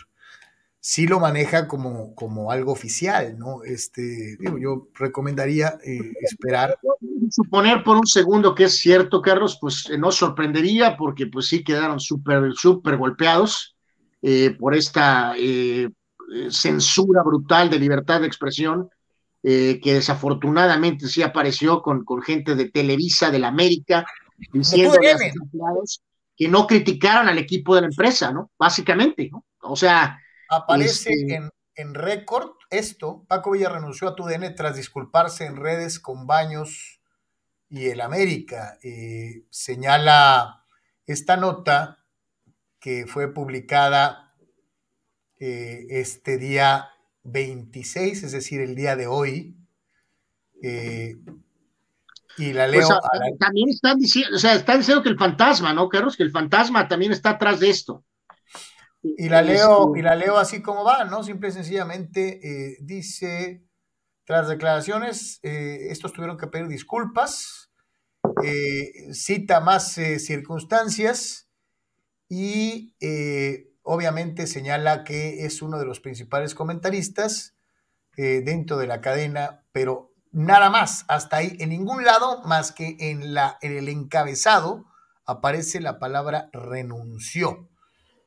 Sí 0.87 1.07
lo 1.07 1.19
maneja 1.19 1.67
como, 1.67 2.15
como 2.15 2.51
algo 2.53 2.71
oficial, 2.71 3.39
¿no? 3.39 3.63
Este, 3.63 4.37
digo, 4.39 4.59
yo 4.59 4.89
recomendaría 4.93 5.79
eh, 5.83 6.13
esperar. 6.21 6.79
Suponer 7.31 7.83
por 7.83 7.97
un 7.97 8.07
segundo 8.07 8.55
que 8.55 8.65
es 8.65 8.77
cierto, 8.77 9.23
Carlos, 9.23 9.57
pues 9.59 9.89
eh, 9.89 9.97
no 9.97 10.13
sorprendería 10.13 10.99
porque 10.99 11.27
pues 11.27 11.47
sí 11.47 11.65
quedaron 11.65 12.01
súper, 12.01 12.53
súper 12.53 12.99
golpeados 12.99 13.75
eh, 14.21 14.55
por 14.61 14.75
esta 14.75 15.33
censura 16.51 17.23
brutal 17.23 17.71
de 17.71 17.79
libertad 17.79 18.21
de 18.21 18.27
expresión 18.27 18.91
que 19.43 19.81
desafortunadamente 19.83 21.09
sí 21.09 21.23
apareció 21.23 21.81
con, 21.81 22.05
con 22.05 22.21
gente 22.21 22.55
de 22.55 22.69
Televisa, 22.69 23.31
de 23.31 23.39
la 23.39 23.49
América, 23.49 24.05
diciendo 24.53 24.99
que 26.37 26.49
no 26.49 26.67
criticaran 26.67 27.29
al 27.29 27.39
equipo 27.39 27.75
de 27.75 27.81
la 27.83 27.87
empresa, 27.87 28.33
¿no? 28.33 28.51
Básicamente, 28.59 29.31
¿no? 29.33 29.47
O 29.63 29.77
sea. 29.77 30.21
Aparece 30.57 31.13
este 31.13 31.35
en, 31.35 31.51
en 31.75 31.95
récord 31.95 32.53
esto. 32.71 33.25
Paco 33.29 33.53
Villa 33.53 33.69
renunció 33.69 34.09
a 34.09 34.15
TUDN 34.15 34.55
tras 34.55 34.77
disculparse 34.77 35.47
en 35.47 35.57
redes 35.57 35.99
con 36.01 36.27
Baños 36.27 37.01
y 37.69 37.87
el 37.87 38.01
América. 38.01 38.79
Eh, 38.83 39.45
señala 39.51 40.65
esta 41.07 41.37
nota 41.37 42.05
que 42.79 43.07
fue 43.07 43.33
publicada 43.33 44.35
eh, 45.39 45.87
este 45.91 46.39
día 46.39 46.91
26, 47.25 48.23
es 48.23 48.33
decir, 48.33 48.61
el 48.61 48.75
día 48.75 48.97
de 48.97 49.07
hoy. 49.07 49.57
Eh, 50.63 51.17
y 52.37 52.53
la 52.53 52.67
pues, 52.67 52.89
leo. 52.89 53.01
También 53.39 53.71
están 53.71 53.99
diciendo, 53.99 54.37
o 54.37 54.39
sea, 54.39 54.55
están 54.55 54.79
diciendo 54.79 55.03
que 55.03 55.09
el 55.09 55.19
fantasma, 55.19 55.73
¿no, 55.73 55.89
Carlos? 55.89 56.17
Que 56.17 56.23
el 56.23 56.31
fantasma 56.31 56.87
también 56.89 57.13
está 57.13 57.31
atrás 57.31 57.61
de 57.61 57.71
esto. 57.71 58.05
Y 59.05 59.29
la 59.29 59.43
leo, 59.43 59.95
y 59.95 60.03
la 60.03 60.17
leo 60.17 60.39
así 60.39 60.63
como 60.63 60.83
va, 60.83 61.05
¿no? 61.05 61.23
Simple 61.23 61.51
y 61.51 61.53
sencillamente 61.53 62.41
eh, 62.43 62.79
dice, 62.81 63.65
tras 64.25 64.49
declaraciones, 64.49 65.41
eh, 65.43 65.89
estos 65.91 66.13
tuvieron 66.13 66.39
que 66.39 66.47
pedir 66.47 66.69
disculpas, 66.69 67.71
cita 69.13 69.61
más 69.61 69.93
circunstancias 69.93 71.49
y 72.29 72.95
obviamente 73.85 74.47
señala 74.47 75.05
que 75.05 75.45
es 75.45 75.63
uno 75.63 75.79
de 75.79 75.85
los 75.85 76.01
principales 76.01 76.55
comentaristas 76.55 77.55
eh, 78.17 78.43
dentro 78.45 78.77
de 78.79 78.87
la 78.87 79.01
cadena, 79.01 79.65
pero 79.73 80.13
nada 80.33 80.71
más, 80.71 81.05
hasta 81.09 81.37
ahí, 81.37 81.57
en 81.61 81.69
ningún 81.69 82.05
lado 82.05 82.43
más 82.45 82.73
que 82.73 82.97
en, 82.99 83.35
la, 83.35 83.59
en 83.61 83.77
el 83.77 83.89
encabezado 83.89 84.87
aparece 85.27 85.81
la 85.81 85.99
palabra 85.99 86.49
renunció. 86.53 87.69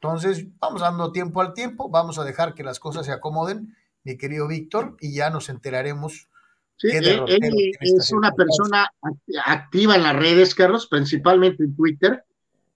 Entonces, 0.01 0.45
vamos 0.59 0.81
dando 0.81 1.11
tiempo 1.11 1.41
al 1.41 1.53
tiempo, 1.53 1.89
vamos 1.89 2.19
a 2.19 2.23
dejar 2.23 2.53
que 2.53 2.63
las 2.63 2.79
cosas 2.79 3.05
se 3.05 3.11
acomoden, 3.11 3.75
mi 4.03 4.15
querido 4.15 4.47
Víctor, 4.47 4.95
y 4.99 5.15
ya 5.15 5.29
nos 5.31 5.49
enteraremos. 5.49 6.27
Sí, 6.75 6.89
él, 6.91 7.25
es 7.79 8.11
una 8.11 8.31
persona 8.33 8.91
activa 9.45 9.95
en 9.95 10.03
las 10.03 10.15
redes, 10.15 10.53
Carlos, 10.53 10.85
principalmente 10.85 11.63
en 11.63 11.75
Twitter. 11.75 12.23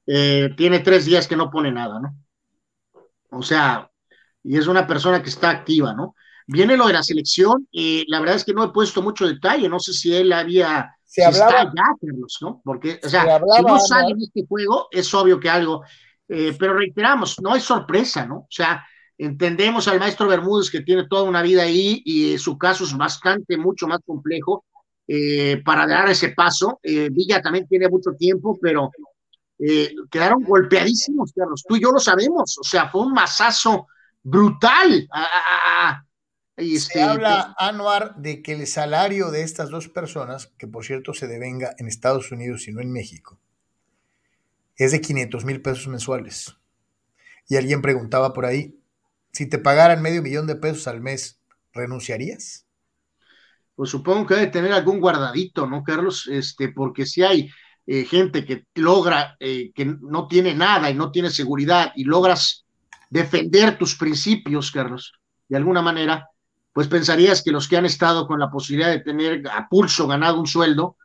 Eh, 0.07 0.49
tiene 0.57 0.79
tres 0.79 1.05
días 1.05 1.27
que 1.27 1.35
no 1.35 1.51
pone 1.51 1.71
nada, 1.71 1.99
¿no? 1.99 2.15
O 3.29 3.43
sea, 3.43 3.91
y 4.43 4.57
es 4.57 4.65
una 4.65 4.87
persona 4.87 5.21
que 5.21 5.29
está 5.29 5.51
activa, 5.51 5.93
¿no? 5.93 6.15
Viene 6.47 6.75
lo 6.75 6.87
de 6.87 6.93
la 6.93 7.03
selección, 7.03 7.67
y 7.71 8.03
la 8.09 8.19
verdad 8.19 8.37
es 8.37 8.43
que 8.43 8.53
no 8.53 8.63
he 8.63 8.69
puesto 8.69 9.03
mucho 9.03 9.27
detalle, 9.27 9.69
no 9.69 9.79
sé 9.79 9.93
si 9.93 10.15
él 10.15 10.33
había... 10.33 10.95
Se 11.05 11.23
hablaba, 11.23 11.51
está 11.51 11.73
ya, 11.75 11.83
Carlos, 12.01 12.37
¿no? 12.41 12.61
Porque, 12.65 12.99
o 13.03 13.07
sea, 13.07 13.39
si 13.39 13.63
no 13.63 13.79
sale 13.79 14.11
en 14.13 14.21
este 14.21 14.43
juego, 14.47 14.87
es 14.89 15.13
obvio 15.13 15.39
que 15.39 15.49
algo... 15.51 15.83
Eh, 16.33 16.55
pero 16.57 16.73
reiteramos, 16.73 17.41
no 17.41 17.51
hay 17.51 17.59
sorpresa, 17.59 18.25
¿no? 18.25 18.37
O 18.37 18.47
sea, 18.49 18.87
entendemos 19.17 19.89
al 19.89 19.99
maestro 19.99 20.29
Bermúdez 20.29 20.71
que 20.71 20.79
tiene 20.79 21.05
toda 21.09 21.23
una 21.23 21.41
vida 21.41 21.63
ahí 21.63 22.01
y 22.05 22.37
su 22.37 22.57
caso 22.57 22.85
es 22.85 22.95
bastante, 22.95 23.57
mucho 23.57 23.85
más 23.85 23.99
complejo 24.05 24.63
eh, 25.05 25.61
para 25.65 25.85
dar 25.85 26.09
ese 26.09 26.29
paso. 26.29 26.79
Eh, 26.83 27.09
Villa 27.11 27.41
también 27.41 27.67
tiene 27.67 27.89
mucho 27.89 28.11
tiempo, 28.17 28.57
pero 28.61 28.91
quedaron 30.09 30.41
golpeadísimos, 30.41 31.33
Carlos. 31.35 31.63
Tú 31.67 31.75
y 31.75 31.81
yo 31.81 31.91
lo 31.91 31.99
sabemos, 31.99 32.57
o 32.57 32.63
sea, 32.63 32.89
fue 32.89 33.01
un 33.01 33.11
masazo 33.11 33.87
brutal. 34.23 35.09
se 36.57 36.75
este, 36.75 37.01
habla, 37.01 37.53
Anuar, 37.59 38.15
de 38.15 38.41
que 38.41 38.53
el 38.53 38.65
salario 38.67 39.31
de 39.31 39.43
estas 39.43 39.69
dos 39.69 39.89
personas, 39.89 40.47
que 40.57 40.65
por 40.65 40.85
cierto 40.85 41.13
se 41.13 41.27
devenga 41.27 41.75
en 41.77 41.89
Estados 41.89 42.31
Unidos 42.31 42.69
y 42.69 42.71
no 42.71 42.79
en 42.79 42.93
México, 42.93 43.40
es 44.83 44.91
de 44.91 45.01
500 45.01 45.45
mil 45.45 45.61
pesos 45.61 45.87
mensuales. 45.87 46.55
Y 47.47 47.55
alguien 47.55 47.81
preguntaba 47.81 48.33
por 48.33 48.45
ahí, 48.45 48.79
si 49.31 49.47
te 49.47 49.59
pagaran 49.59 50.01
medio 50.01 50.21
millón 50.21 50.47
de 50.47 50.55
pesos 50.55 50.87
al 50.87 51.01
mes, 51.01 51.39
¿renunciarías? 51.73 52.65
Pues 53.75 53.89
supongo 53.89 54.25
que 54.25 54.35
debe 54.35 54.47
tener 54.47 54.73
algún 54.73 54.99
guardadito, 54.99 55.67
¿no, 55.67 55.83
Carlos? 55.83 56.27
Este, 56.31 56.69
porque 56.69 57.05
si 57.05 57.23
hay 57.23 57.49
eh, 57.85 58.05
gente 58.05 58.45
que 58.45 58.65
logra, 58.75 59.35
eh, 59.39 59.71
que 59.73 59.85
no 59.85 60.27
tiene 60.27 60.53
nada 60.53 60.89
y 60.89 60.95
no 60.95 61.11
tiene 61.11 61.29
seguridad 61.29 61.91
y 61.95 62.03
logras 62.03 62.65
defender 63.09 63.77
tus 63.77 63.95
principios, 63.95 64.71
Carlos, 64.71 65.13
de 65.47 65.57
alguna 65.57 65.81
manera, 65.81 66.27
pues 66.73 66.87
pensarías 66.87 67.43
que 67.43 67.51
los 67.51 67.67
que 67.67 67.77
han 67.77 67.85
estado 67.85 68.25
con 68.25 68.39
la 68.39 68.49
posibilidad 68.49 68.89
de 68.89 69.01
tener 69.01 69.43
a 69.51 69.67
pulso 69.67 70.07
ganado 70.07 70.39
un 70.39 70.47
sueldo, 70.47 70.97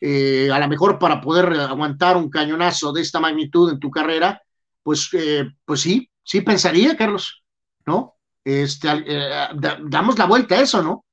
eh, 0.00 0.50
a 0.52 0.58
lo 0.58 0.68
mejor 0.68 0.98
para 0.98 1.20
poder 1.20 1.46
aguantar 1.60 2.16
un 2.16 2.30
cañonazo 2.30 2.92
de 2.92 3.02
esta 3.02 3.20
magnitud 3.20 3.70
en 3.70 3.78
tu 3.78 3.90
carrera, 3.90 4.42
pues, 4.82 5.08
eh, 5.12 5.46
pues 5.64 5.80
sí, 5.80 6.10
sí 6.22 6.40
pensaría, 6.42 6.96
Carlos, 6.96 7.42
¿no? 7.86 8.16
Este, 8.44 8.88
eh, 9.06 9.48
damos 9.84 10.18
la 10.18 10.26
vuelta 10.26 10.56
a 10.56 10.60
eso, 10.60 10.82
¿no? 10.82 11.04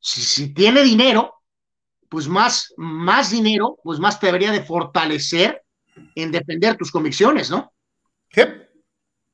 Si, 0.00 0.20
si, 0.20 0.52
tiene 0.52 0.82
dinero, 0.82 1.34
pues 2.08 2.28
más, 2.28 2.74
más 2.76 3.30
dinero, 3.30 3.78
pues 3.82 3.98
más 3.98 4.18
te 4.18 4.26
debería 4.26 4.52
de 4.52 4.64
fortalecer 4.64 5.62
en 6.14 6.32
defender 6.32 6.76
tus 6.76 6.90
convicciones, 6.90 7.50
¿no? 7.50 7.72
Sí. 8.30 8.42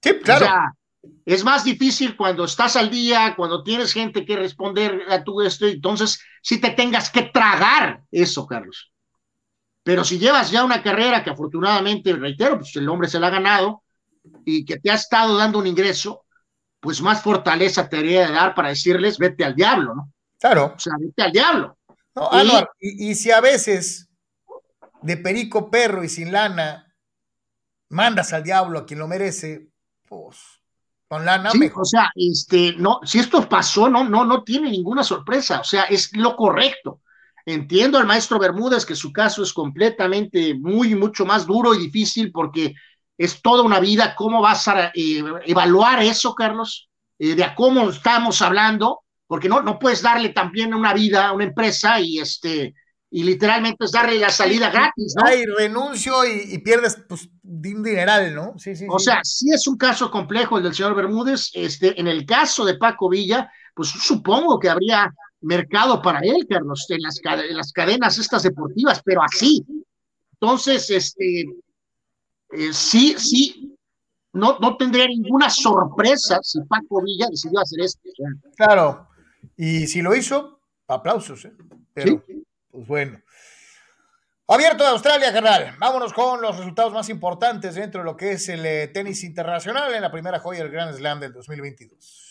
Sí, 0.02 0.18
claro. 0.20 0.44
O 0.44 0.48
sea, 0.48 0.74
es 1.24 1.44
más 1.44 1.64
difícil 1.64 2.16
cuando 2.16 2.44
estás 2.44 2.76
al 2.76 2.90
día, 2.90 3.34
cuando 3.36 3.62
tienes 3.62 3.92
gente 3.92 4.24
que 4.24 4.36
responder 4.36 5.04
a 5.08 5.24
tu 5.24 5.40
esto, 5.40 5.66
entonces 5.66 6.20
si 6.42 6.60
te 6.60 6.70
tengas 6.70 7.10
que 7.10 7.22
tragar 7.22 8.02
eso, 8.10 8.46
Carlos. 8.46 8.92
Pero 9.82 10.04
si 10.04 10.18
llevas 10.18 10.50
ya 10.50 10.64
una 10.64 10.82
carrera 10.82 11.24
que 11.24 11.30
afortunadamente, 11.30 12.12
reitero, 12.12 12.58
pues 12.58 12.74
el 12.76 12.88
hombre 12.88 13.08
se 13.08 13.18
la 13.18 13.28
ha 13.28 13.30
ganado 13.30 13.82
y 14.44 14.64
que 14.64 14.78
te 14.78 14.90
ha 14.90 14.94
estado 14.94 15.36
dando 15.36 15.58
un 15.58 15.66
ingreso, 15.66 16.26
pues 16.80 17.00
más 17.00 17.22
fortaleza 17.22 17.88
te 17.88 17.96
debería 17.96 18.26
de 18.26 18.32
dar 18.32 18.54
para 18.54 18.68
decirles, 18.68 19.18
vete 19.18 19.44
al 19.44 19.54
diablo, 19.54 19.94
¿no? 19.94 20.12
Claro. 20.38 20.74
O 20.76 20.78
sea, 20.78 20.94
vete 20.98 21.22
al 21.22 21.32
diablo. 21.32 21.78
No, 22.14 22.28
y, 22.78 23.10
y 23.10 23.14
si 23.14 23.30
a 23.30 23.40
veces 23.40 24.10
de 25.00 25.16
perico 25.16 25.70
perro 25.70 26.04
y 26.04 26.08
sin 26.08 26.32
lana 26.32 26.94
mandas 27.88 28.32
al 28.32 28.42
diablo 28.42 28.80
a 28.80 28.86
quien 28.86 28.98
lo 28.98 29.08
merece, 29.08 29.68
pues, 30.08 30.59
con 31.10 31.24
lana 31.24 31.50
sí, 31.50 31.58
O 31.74 31.84
sea, 31.84 32.12
este, 32.14 32.76
no, 32.78 33.00
si 33.02 33.18
esto 33.18 33.48
pasó, 33.48 33.90
no, 33.90 34.04
no, 34.04 34.24
no 34.24 34.44
tiene 34.44 34.70
ninguna 34.70 35.02
sorpresa, 35.02 35.58
o 35.58 35.64
sea, 35.64 35.82
es 35.84 36.16
lo 36.16 36.36
correcto. 36.36 37.00
Entiendo 37.44 37.98
al 37.98 38.06
maestro 38.06 38.38
Bermúdez 38.38 38.86
que 38.86 38.94
su 38.94 39.12
caso 39.12 39.42
es 39.42 39.52
completamente 39.52 40.54
muy, 40.54 40.94
mucho 40.94 41.26
más 41.26 41.46
duro 41.46 41.74
y 41.74 41.78
difícil 41.78 42.30
porque 42.30 42.74
es 43.18 43.42
toda 43.42 43.64
una 43.64 43.80
vida. 43.80 44.14
¿Cómo 44.14 44.40
vas 44.40 44.68
a 44.68 44.92
eh, 44.94 45.24
evaluar 45.46 46.00
eso, 46.00 46.32
Carlos? 46.32 46.88
Eh, 47.18 47.34
de 47.34 47.42
a 47.42 47.56
cómo 47.56 47.90
estamos 47.90 48.40
hablando, 48.40 49.00
porque 49.26 49.48
no, 49.48 49.62
no 49.62 49.80
puedes 49.80 50.02
darle 50.02 50.28
también 50.28 50.74
una 50.74 50.94
vida 50.94 51.26
a 51.26 51.32
una 51.32 51.42
empresa 51.42 51.98
y 51.98 52.20
este, 52.20 52.72
y 53.12 53.24
literalmente 53.24 53.84
es 53.84 53.90
darle 53.90 54.18
la 54.18 54.30
salida 54.30 54.70
gratis, 54.70 55.14
¿no? 55.16 55.26
Ay, 55.26 55.44
renuncio 55.44 56.24
y, 56.24 56.58
pierdes 56.58 56.96
pues, 57.08 57.28
un 57.42 57.82
dineral, 57.82 58.34
¿no? 58.34 58.54
Sí, 58.56 58.76
sí. 58.76 58.86
O 58.88 59.00
sea, 59.00 59.20
sí 59.24 59.50
es 59.52 59.66
un 59.66 59.76
caso 59.76 60.10
complejo 60.10 60.58
el 60.58 60.62
del 60.62 60.74
señor 60.74 60.94
Bermúdez. 60.94 61.50
Este, 61.54 61.98
en 62.00 62.06
el 62.06 62.24
caso 62.24 62.64
de 62.64 62.78
Paco 62.78 63.08
Villa, 63.08 63.50
pues 63.74 63.88
supongo 63.88 64.60
que 64.60 64.68
habría 64.68 65.12
mercado 65.40 66.00
para 66.00 66.20
él, 66.20 66.46
Carlos, 66.48 66.86
en 66.88 67.02
las, 67.02 67.20
en 67.24 67.56
las 67.56 67.72
cadenas 67.72 68.16
estas 68.18 68.44
deportivas, 68.44 69.02
pero 69.04 69.22
así. 69.24 69.64
Entonces, 70.34 70.88
este, 70.90 71.46
eh, 72.52 72.72
sí, 72.72 73.16
sí, 73.18 73.76
no, 74.32 74.56
no 74.60 74.76
tendría 74.76 75.08
ninguna 75.08 75.50
sorpresa 75.50 76.38
si 76.42 76.60
Paco 76.62 77.02
Villa 77.02 77.26
decidió 77.28 77.58
hacer 77.58 77.80
esto. 77.80 78.08
Claro, 78.56 79.08
y 79.56 79.88
si 79.88 80.00
lo 80.00 80.14
hizo, 80.14 80.60
aplausos, 80.86 81.44
¿eh? 81.46 81.52
Pero, 81.92 82.22
¿Sí? 82.26 82.44
Pues 82.70 82.86
bueno. 82.86 83.20
Abierto 84.48 84.82
de 84.82 84.90
Australia, 84.90 85.32
carnal. 85.32 85.76
Vámonos 85.78 86.12
con 86.12 86.42
los 86.42 86.56
resultados 86.56 86.92
más 86.92 87.08
importantes 87.08 87.76
dentro 87.76 88.00
de 88.00 88.04
lo 88.04 88.16
que 88.16 88.32
es 88.32 88.48
el 88.48 88.66
eh, 88.66 88.88
tenis 88.88 89.22
internacional 89.22 89.94
en 89.94 90.02
la 90.02 90.10
primera 90.10 90.40
joya 90.40 90.64
del 90.64 90.72
Grand 90.72 90.96
Slam 90.96 91.20
del 91.20 91.32
2022. 91.32 92.30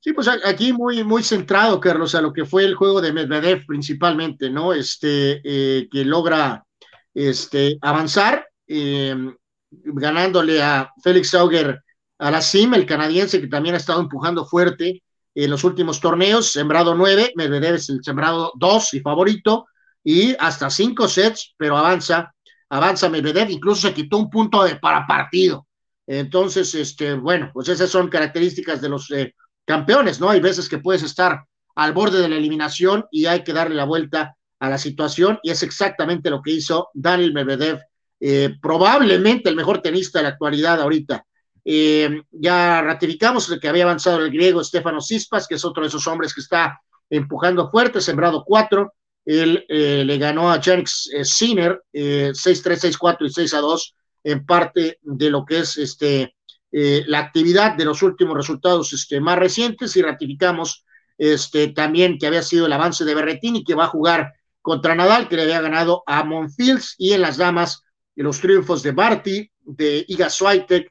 Sí, 0.00 0.12
pues 0.12 0.28
aquí 0.28 0.72
muy, 0.72 1.02
muy 1.02 1.24
centrado, 1.24 1.80
Carlos, 1.80 2.14
a 2.14 2.22
lo 2.22 2.32
que 2.32 2.44
fue 2.44 2.64
el 2.64 2.76
juego 2.76 3.00
de 3.00 3.12
Medvedev 3.12 3.66
principalmente, 3.66 4.48
¿no? 4.48 4.72
Este, 4.72 5.40
eh, 5.42 5.88
que 5.90 6.04
logra 6.04 6.64
este, 7.12 7.78
avanzar, 7.80 8.48
em, 8.68 9.36
ganándole 9.70 10.62
a 10.62 10.92
Félix 11.02 11.34
Auger 11.34 11.82
a 12.18 12.30
la 12.30 12.40
CIM, 12.40 12.74
el 12.74 12.86
canadiense 12.86 13.40
que 13.40 13.48
también 13.48 13.74
ha 13.74 13.78
estado 13.78 14.00
empujando 14.00 14.46
fuerte 14.46 15.02
en 15.44 15.50
los 15.50 15.62
últimos 15.62 16.00
torneos, 16.00 16.50
sembrado 16.50 16.94
nueve, 16.96 17.32
Medvedev 17.36 17.76
es 17.76 17.88
el 17.90 18.02
sembrado 18.02 18.52
dos 18.56 18.92
y 18.94 19.00
favorito, 19.00 19.66
y 20.02 20.34
hasta 20.38 20.68
cinco 20.68 21.06
sets, 21.06 21.54
pero 21.56 21.76
avanza, 21.76 22.34
avanza 22.68 23.08
Medvedev, 23.08 23.50
incluso 23.50 23.82
se 23.82 23.94
quitó 23.94 24.18
un 24.18 24.28
punto 24.28 24.64
para 24.80 25.06
partido. 25.06 25.66
Entonces, 26.08 26.74
este, 26.74 27.14
bueno, 27.14 27.50
pues 27.52 27.68
esas 27.68 27.88
son 27.88 28.08
características 28.08 28.80
de 28.80 28.88
los 28.88 29.10
eh, 29.12 29.34
campeones, 29.64 30.20
¿no? 30.20 30.28
Hay 30.28 30.40
veces 30.40 30.68
que 30.68 30.78
puedes 30.78 31.02
estar 31.02 31.44
al 31.76 31.92
borde 31.92 32.20
de 32.20 32.28
la 32.28 32.36
eliminación 32.36 33.04
y 33.12 33.26
hay 33.26 33.44
que 33.44 33.52
darle 33.52 33.76
la 33.76 33.84
vuelta 33.84 34.34
a 34.58 34.68
la 34.68 34.78
situación, 34.78 35.38
y 35.44 35.50
es 35.50 35.62
exactamente 35.62 36.30
lo 36.30 36.42
que 36.42 36.50
hizo 36.50 36.88
Daniel 36.94 37.32
Medvedev, 37.32 37.78
eh, 38.18 38.56
probablemente 38.60 39.48
el 39.48 39.54
mejor 39.54 39.82
tenista 39.82 40.18
de 40.18 40.24
la 40.24 40.30
actualidad 40.30 40.80
ahorita. 40.80 41.24
Eh, 41.70 42.22
ya 42.30 42.80
ratificamos 42.80 43.54
que 43.60 43.68
había 43.68 43.84
avanzado 43.84 44.24
el 44.24 44.30
griego 44.30 44.64
Stefano 44.64 45.02
Cispas, 45.02 45.46
que 45.46 45.56
es 45.56 45.64
otro 45.66 45.82
de 45.82 45.88
esos 45.88 46.06
hombres 46.06 46.32
que 46.32 46.40
está 46.40 46.80
empujando 47.10 47.68
fuerte, 47.70 48.00
sembrado 48.00 48.42
cuatro. 48.42 48.94
Él 49.22 49.66
eh, 49.68 50.02
le 50.02 50.16
ganó 50.16 50.50
a 50.50 50.62
Janix 50.62 51.10
eh, 51.12 51.26
Sinner 51.26 51.82
6-3, 51.92 52.32
6-4 52.32 53.16
y 53.20 53.46
6-2 53.46 53.94
en 54.24 54.46
parte 54.46 54.98
de 55.02 55.28
lo 55.28 55.44
que 55.44 55.58
es 55.58 55.76
este, 55.76 56.34
la 56.70 57.18
actividad 57.18 57.76
de 57.76 57.84
los 57.84 58.02
últimos 58.02 58.34
resultados 58.34 58.94
este, 58.94 59.20
más 59.20 59.38
recientes 59.38 59.94
y 59.94 60.00
ratificamos 60.00 60.86
este, 61.18 61.68
también 61.68 62.16
que 62.18 62.28
había 62.28 62.42
sido 62.42 62.64
el 62.64 62.72
avance 62.72 63.04
de 63.04 63.14
Berretini, 63.14 63.62
que 63.62 63.74
va 63.74 63.84
a 63.84 63.88
jugar 63.88 64.32
contra 64.62 64.94
Nadal, 64.94 65.28
que 65.28 65.36
le 65.36 65.42
había 65.42 65.60
ganado 65.60 66.02
a 66.06 66.24
Monfils, 66.24 66.94
y 66.96 67.12
en 67.12 67.20
las 67.20 67.36
damas, 67.36 67.82
los 68.16 68.40
triunfos 68.40 68.82
de 68.82 68.92
Barty, 68.92 69.50
de 69.60 70.06
Iga 70.08 70.30
Swiatek, 70.30 70.90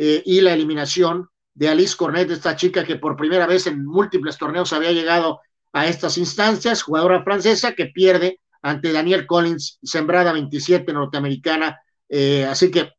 eh, 0.00 0.22
y 0.24 0.40
la 0.40 0.52
eliminación 0.52 1.28
de 1.54 1.68
Alice 1.68 1.96
Cornet, 1.96 2.30
esta 2.30 2.54
chica 2.54 2.84
que 2.84 2.96
por 2.96 3.16
primera 3.16 3.48
vez 3.48 3.66
en 3.66 3.84
múltiples 3.84 4.38
torneos 4.38 4.72
había 4.72 4.92
llegado 4.92 5.40
a 5.72 5.88
estas 5.88 6.16
instancias, 6.18 6.82
jugadora 6.82 7.24
francesa 7.24 7.72
que 7.72 7.86
pierde 7.86 8.40
ante 8.62 8.92
Daniel 8.92 9.26
Collins, 9.26 9.80
sembrada 9.82 10.32
27 10.32 10.92
norteamericana. 10.92 11.80
Eh, 12.08 12.46
así 12.48 12.70
que 12.70 12.92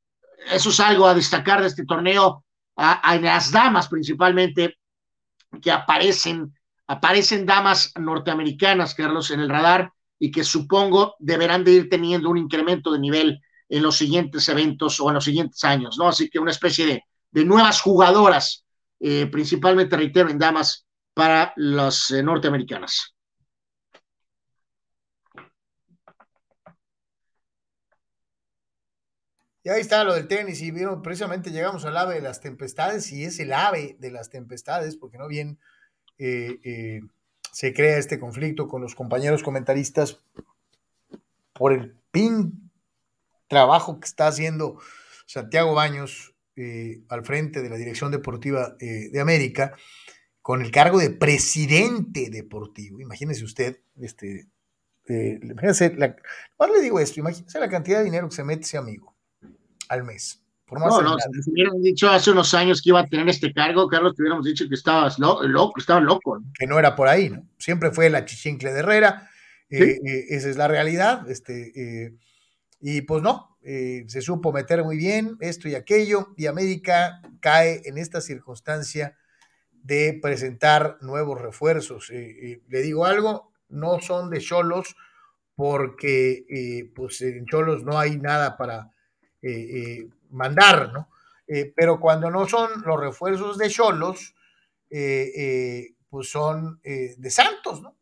eso 0.51 0.71
es 0.71 0.79
algo 0.81 1.07
a 1.07 1.13
destacar 1.13 1.61
de 1.61 1.67
este 1.67 1.85
torneo, 1.85 2.43
a, 2.75 3.17
las 3.17 3.49
damas 3.51 3.87
principalmente, 3.87 4.75
que 5.61 5.71
aparecen, 5.71 6.53
aparecen 6.87 7.45
damas 7.45 7.93
norteamericanas, 7.97 8.93
Carlos, 8.93 9.31
en 9.31 9.39
el 9.39 9.49
radar 9.49 9.93
y 10.19 10.31
que 10.31 10.43
supongo 10.43 11.15
deberán 11.19 11.63
de 11.63 11.71
ir 11.71 11.89
teniendo 11.89 12.29
un 12.29 12.37
incremento 12.37 12.91
de 12.91 12.99
nivel 12.99 13.41
en 13.69 13.83
los 13.83 13.97
siguientes 13.97 14.49
eventos 14.49 14.99
o 14.99 15.09
en 15.09 15.15
los 15.15 15.23
siguientes 15.23 15.63
años, 15.63 15.97
¿no? 15.97 16.09
Así 16.09 16.29
que 16.29 16.39
una 16.39 16.51
especie 16.51 17.03
de, 17.31 17.45
nuevas 17.45 17.81
jugadoras, 17.81 18.65
eh, 18.99 19.27
principalmente, 19.27 19.95
reitero, 19.95 20.29
en 20.29 20.39
damas 20.39 20.87
para 21.13 21.53
las 21.55 22.09
eh, 22.11 22.23
norteamericanas. 22.23 23.15
Y 29.61 29.69
ahí 29.69 29.81
está 29.81 30.03
lo 30.03 30.15
del 30.15 30.27
tenis, 30.27 30.61
y 30.61 30.71
vieron, 30.71 31.03
precisamente 31.03 31.51
llegamos 31.51 31.85
al 31.85 31.97
ave 31.97 32.15
de 32.15 32.21
las 32.21 32.41
tempestades, 32.41 33.11
y 33.11 33.25
es 33.25 33.39
el 33.39 33.53
ave 33.53 33.97
de 33.99 34.09
las 34.09 34.29
tempestades, 34.29 34.95
porque 34.95 35.19
no 35.19 35.27
bien 35.27 35.59
eh, 36.17 37.01
se 37.51 37.73
crea 37.73 37.97
este 37.97 38.19
conflicto 38.19 38.67
con 38.67 38.81
los 38.81 38.95
compañeros 38.95 39.43
comentaristas 39.43 40.19
por 41.53 41.73
el 41.73 41.93
pin 42.11 42.68
trabajo 43.49 43.99
que 43.99 44.05
está 44.05 44.27
haciendo 44.27 44.79
Santiago 45.25 45.73
Baños 45.73 46.33
eh, 46.55 47.01
al 47.09 47.25
frente 47.25 47.61
de 47.61 47.69
la 47.69 47.75
Dirección 47.75 48.11
Deportiva 48.11 48.75
de 48.79 49.19
América, 49.19 49.73
con 50.41 50.61
el 50.61 50.71
cargo 50.71 50.99
de 50.99 51.09
presidente 51.09 52.29
deportivo. 52.29 52.99
Imagínese 53.01 53.43
usted, 53.43 53.81
este, 53.99 54.47
imagínese, 55.07 55.95
la, 55.95 56.15
le 56.73 56.81
digo 56.81 56.99
esto, 56.99 57.19
imagínese 57.19 57.59
la 57.59 57.69
cantidad 57.69 57.99
de 57.99 58.05
dinero 58.05 58.29
que 58.29 58.35
se 58.35 58.43
mete 58.43 58.63
ese 58.63 58.77
amigo 58.77 59.15
al 59.89 60.03
mes. 60.03 60.41
no, 60.71 61.01
no, 61.01 61.17
si 61.17 61.51
hubieran 61.51 61.81
dicho 61.81 62.09
hace 62.09 62.31
unos 62.31 62.53
años 62.53 62.81
que 62.81 62.89
iba 62.89 63.01
a 63.01 63.07
tener 63.07 63.27
este 63.27 63.51
cargo, 63.53 63.87
Carlos, 63.87 64.15
te 64.15 64.21
hubiéramos 64.21 64.45
dicho 64.45 64.65
que 64.67 64.75
estabas 64.75 65.19
loco, 65.19 65.73
estaba 65.77 65.99
loco. 65.99 66.41
Que 66.57 66.67
no 66.67 66.79
era 66.79 66.95
por 66.95 67.07
ahí, 67.07 67.29
¿no? 67.29 67.47
Siempre 67.57 67.91
fue 67.91 68.09
la 68.09 68.25
chichincle 68.25 68.71
de 68.71 68.79
Herrera, 68.79 69.29
eh, 69.69 69.99
eh, 70.03 70.25
esa 70.29 70.49
es 70.49 70.57
la 70.57 70.67
realidad, 70.67 71.29
este, 71.29 71.73
eh, 71.75 72.13
y 72.79 73.01
pues 73.01 73.21
no, 73.21 73.57
se 73.61 74.21
supo 74.21 74.51
meter 74.51 74.83
muy 74.83 74.97
bien 74.97 75.37
esto 75.41 75.67
y 75.67 75.75
aquello, 75.75 76.33
y 76.37 76.47
América 76.47 77.21
cae 77.41 77.81
en 77.85 77.97
esta 77.97 78.21
circunstancia 78.21 79.17
de 79.71 80.17
presentar 80.21 80.97
nuevos 81.01 81.41
refuerzos. 81.41 82.09
le 82.09 82.81
digo 82.81 83.05
algo, 83.05 83.51
no 83.69 83.99
son 83.99 84.29
de 84.29 84.39
Cholos, 84.39 84.95
porque 85.55 86.89
pues 86.95 87.21
en 87.21 87.45
Cholos 87.45 87.83
no 87.83 87.99
hay 87.99 88.17
nada 88.17 88.55
para 88.55 88.93
eh, 89.41 89.49
eh, 89.51 90.09
mandar, 90.31 90.91
¿no? 90.91 91.09
Eh, 91.47 91.73
pero 91.75 91.99
cuando 91.99 92.29
no 92.29 92.47
son 92.47 92.69
los 92.85 92.99
refuerzos 92.99 93.57
de 93.57 93.69
Cholos, 93.69 94.35
pues 94.89 96.29
son 96.29 96.79
de 96.81 97.29
Santos, 97.29 97.81
¿no? 97.81 97.95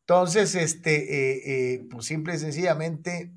Entonces, 0.00 0.54
este, 0.54 1.86
pues 1.90 2.06
simple 2.06 2.34
y 2.34 2.38
sencillamente, 2.38 3.32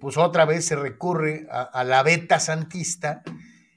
pues 0.00 0.16
otra 0.16 0.44
vez 0.44 0.64
se 0.64 0.76
recurre 0.76 1.46
a, 1.50 1.84
la 1.84 2.02
beta 2.02 2.40
santista 2.40 3.22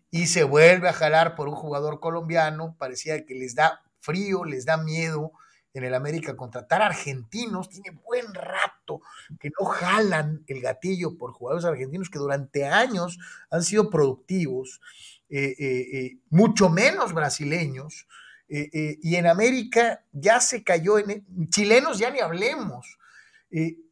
y 0.09 0.27
se 0.27 0.43
vuelve 0.43 0.87
a 0.87 0.93
jalar 0.93 1.35
por 1.35 1.49
un 1.49 1.55
jugador 1.55 1.99
colombiano, 1.99 2.75
parecía 2.77 3.25
que 3.25 3.35
les 3.35 3.55
da 3.55 3.81
frío, 3.99 4.45
les 4.45 4.65
da 4.65 4.77
miedo 4.77 5.33
en 5.73 5.83
el 5.83 5.93
América 5.93 6.35
contratar 6.35 6.81
argentinos, 6.81 7.69
tiene 7.69 7.91
buen 7.91 8.33
rato 8.33 9.01
que 9.39 9.51
no 9.57 9.65
jalan 9.65 10.43
el 10.47 10.61
gatillo 10.61 11.17
por 11.17 11.31
jugadores 11.31 11.65
argentinos 11.65 12.09
que 12.09 12.19
durante 12.19 12.65
años 12.65 13.17
han 13.49 13.63
sido 13.63 13.89
productivos, 13.89 14.81
eh, 15.29 15.55
eh, 15.57 15.97
eh, 15.97 16.17
mucho 16.29 16.69
menos 16.69 17.13
brasileños, 17.13 18.07
y 18.53 19.15
en 19.15 19.27
América 19.27 20.03
ya 20.11 20.41
se 20.41 20.61
cayó, 20.61 20.97
en 20.97 21.23
chilenos 21.47 21.99
ya 21.99 22.09
ni 22.09 22.19
hablemos, 22.19 22.97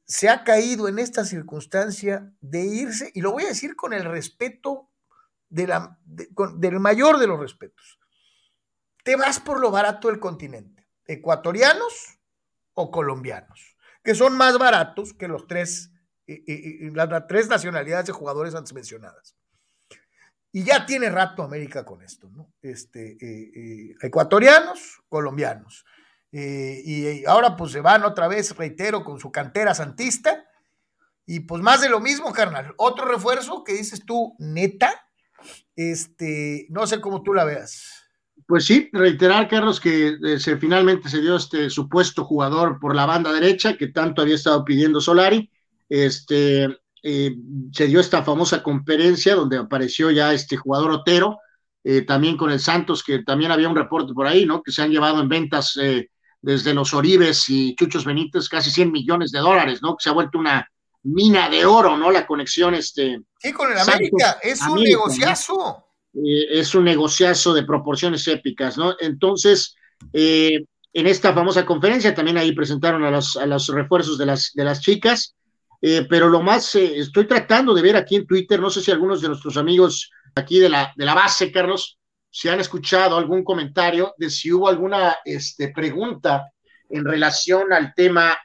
se 0.10 0.28
ha 0.28 0.44
caído 0.44 0.88
en 0.88 0.98
esta 0.98 1.24
circunstancia 1.24 2.34
de 2.42 2.66
irse, 2.66 3.12
y 3.14 3.22
lo 3.22 3.32
voy 3.32 3.44
a 3.44 3.50
decir 3.50 3.76
con 3.76 3.94
el 3.94 4.04
respeto 4.04 4.90
del 5.50 6.80
mayor 6.80 7.20
de 7.20 7.28
los 7.28 7.40
respetos, 7.40 8.00
te 9.04 9.16
vas 9.16 9.40
por 9.40 9.60
lo 9.60 9.70
barato 9.70 10.08
del 10.08 10.20
continente 10.20 10.88
ecuatorianos 11.06 12.20
o 12.74 12.92
colombianos, 12.92 13.78
que 14.04 14.16
son 14.16 14.36
más 14.36 14.58
baratos 14.58 15.14
que 15.14 15.28
los 15.28 15.48
tres, 15.48 15.92
las 16.26 17.28
tres 17.28 17.48
nacionalidades 17.48 18.08
de 18.08 18.14
jugadores 18.14 18.56
antes 18.56 18.74
mencionadas. 18.74 19.36
Y 20.52 20.64
ya 20.64 20.86
tiene 20.86 21.10
rato 21.10 21.44
América 21.44 21.86
con 21.86 22.02
esto, 22.02 22.30
¿no? 22.30 22.52
Este, 22.62 23.12
eh, 23.12 23.52
eh, 23.56 23.96
ecuatorianos, 24.02 25.02
colombianos. 25.08 25.86
Eh, 26.32 26.82
y 26.86 27.26
ahora 27.26 27.56
pues 27.56 27.72
se 27.72 27.82
van 27.82 28.04
otra 28.04 28.28
vez, 28.28 28.56
reitero, 28.56 29.04
con 29.04 29.20
su 29.20 29.32
cantera 29.32 29.74
santista. 29.74 30.46
Y 31.26 31.42
pues 31.42 31.62
más 31.62 31.82
de 31.82 31.90
lo 31.90 32.00
mismo, 32.00 32.32
carnal. 32.34 32.74
Otro 32.78 33.06
refuerzo 33.06 33.64
que 33.64 33.74
dices 33.74 34.04
tú, 34.06 34.36
neta, 34.40 34.94
este, 35.76 36.66
no 36.70 36.88
sé 36.88 37.00
cómo 37.00 37.22
tú 37.22 37.34
la 37.34 37.46
veas. 37.46 37.94
Pues 38.48 38.66
sí, 38.66 38.90
reiterar, 38.94 39.48
Carlos, 39.48 39.80
que 39.80 40.18
eh, 40.24 40.40
se, 40.40 40.58
finalmente 40.58 41.08
se 41.08 41.22
dio 41.22 41.36
este 41.36 41.70
supuesto 41.70 42.26
jugador 42.26 42.80
por 42.80 42.96
la 42.96 43.06
banda 43.06 43.32
derecha 43.32 43.78
que 43.78 43.88
tanto 43.88 44.22
había 44.22 44.36
estado 44.36 44.66
pidiendo 44.66 45.02
Solari. 45.02 45.52
Este, 45.88 46.66
eh, 47.04 47.36
se 47.72 47.88
dio 47.88 48.00
esta 48.00 48.24
famosa 48.24 48.64
conferencia 48.64 49.36
donde 49.36 49.58
apareció 49.58 50.10
ya 50.10 50.34
este 50.34 50.58
jugador 50.58 50.92
Otero, 50.92 51.38
también 52.06 52.38
con 52.38 52.52
el 52.52 52.60
Santos, 52.60 53.04
que 53.04 53.24
también 53.24 53.52
había 53.52 53.68
un 53.68 53.76
reporte 53.76 54.14
por 54.14 54.28
ahí, 54.28 54.46
¿no? 54.46 54.62
Que 54.62 54.72
se 54.72 54.84
han 54.84 54.92
llevado 54.92 55.22
en 55.22 55.30
ventas 55.30 55.76
desde 56.42 56.74
los 56.74 56.94
Oribes 56.94 57.50
y 57.50 57.76
Chuchos 57.76 58.06
Benítez 58.06 58.48
casi 58.48 58.72
100 58.72 58.92
millones 58.92 59.32
de 59.32 59.40
dólares, 59.40 59.80
¿no? 59.82 59.96
Que 59.96 60.04
se 60.04 60.10
ha 60.10 60.14
vuelto 60.14 60.40
una 60.40 60.70
mina 61.04 61.50
de 61.50 61.66
oro, 61.66 61.98
¿no? 61.98 62.12
La 62.12 62.26
conexión, 62.26 62.74
este. 62.76 63.22
Sí, 63.38 63.52
con 63.52 63.72
el 63.72 63.78
América, 63.78 64.38
es 64.42 64.62
un 64.62 64.82
negociazo. 64.82 65.86
Eh, 66.14 66.60
es 66.60 66.74
un 66.74 66.86
negociazo 66.86 67.54
de 67.54 67.64
proporciones 67.64 68.28
épicas, 68.28 68.78
¿no? 68.78 68.96
Entonces, 69.00 69.76
eh, 70.14 70.66
en 70.94 71.08
esta 71.08 71.34
famosa 71.34 71.66
conferencia 71.66 72.16
también 72.16 72.38
ahí 72.38 72.52
presentaron 72.54 73.04
a 73.04 73.12
los, 73.12 73.38
a 73.38 73.46
los 73.46 73.68
refuerzos 73.68 74.18
de 74.18 74.26
las, 74.26 74.52
de 74.54 74.64
las 74.64 74.82
chicas, 74.82 75.36
eh, 75.82 76.08
pero 76.10 76.28
lo 76.28 76.42
más, 76.42 76.74
estoy 76.76 77.28
tratando 77.28 77.74
de 77.74 77.82
ver 77.82 77.96
aquí 77.96 78.16
en 78.16 78.26
Twitter, 78.26 78.60
no 78.60 78.70
sé 78.70 78.82
si 78.82 78.92
algunos 78.92 79.22
de 79.22 79.28
nuestros 79.28 79.56
amigos 79.56 80.10
aquí 80.36 80.60
de 80.60 80.70
la, 80.70 80.92
de 80.96 81.06
la 81.06 81.14
base, 81.14 81.52
Carlos, 81.52 82.00
si 82.30 82.50
han 82.50 82.60
escuchado 82.60 83.18
algún 83.18 83.44
comentario 83.44 84.14
de 84.18 84.30
si 84.30 84.52
hubo 84.52 84.68
alguna 84.68 85.18
este, 85.26 85.70
pregunta 85.70 86.52
en 86.90 87.06
relación 87.06 87.72
al 87.72 87.94
tema, 87.94 88.38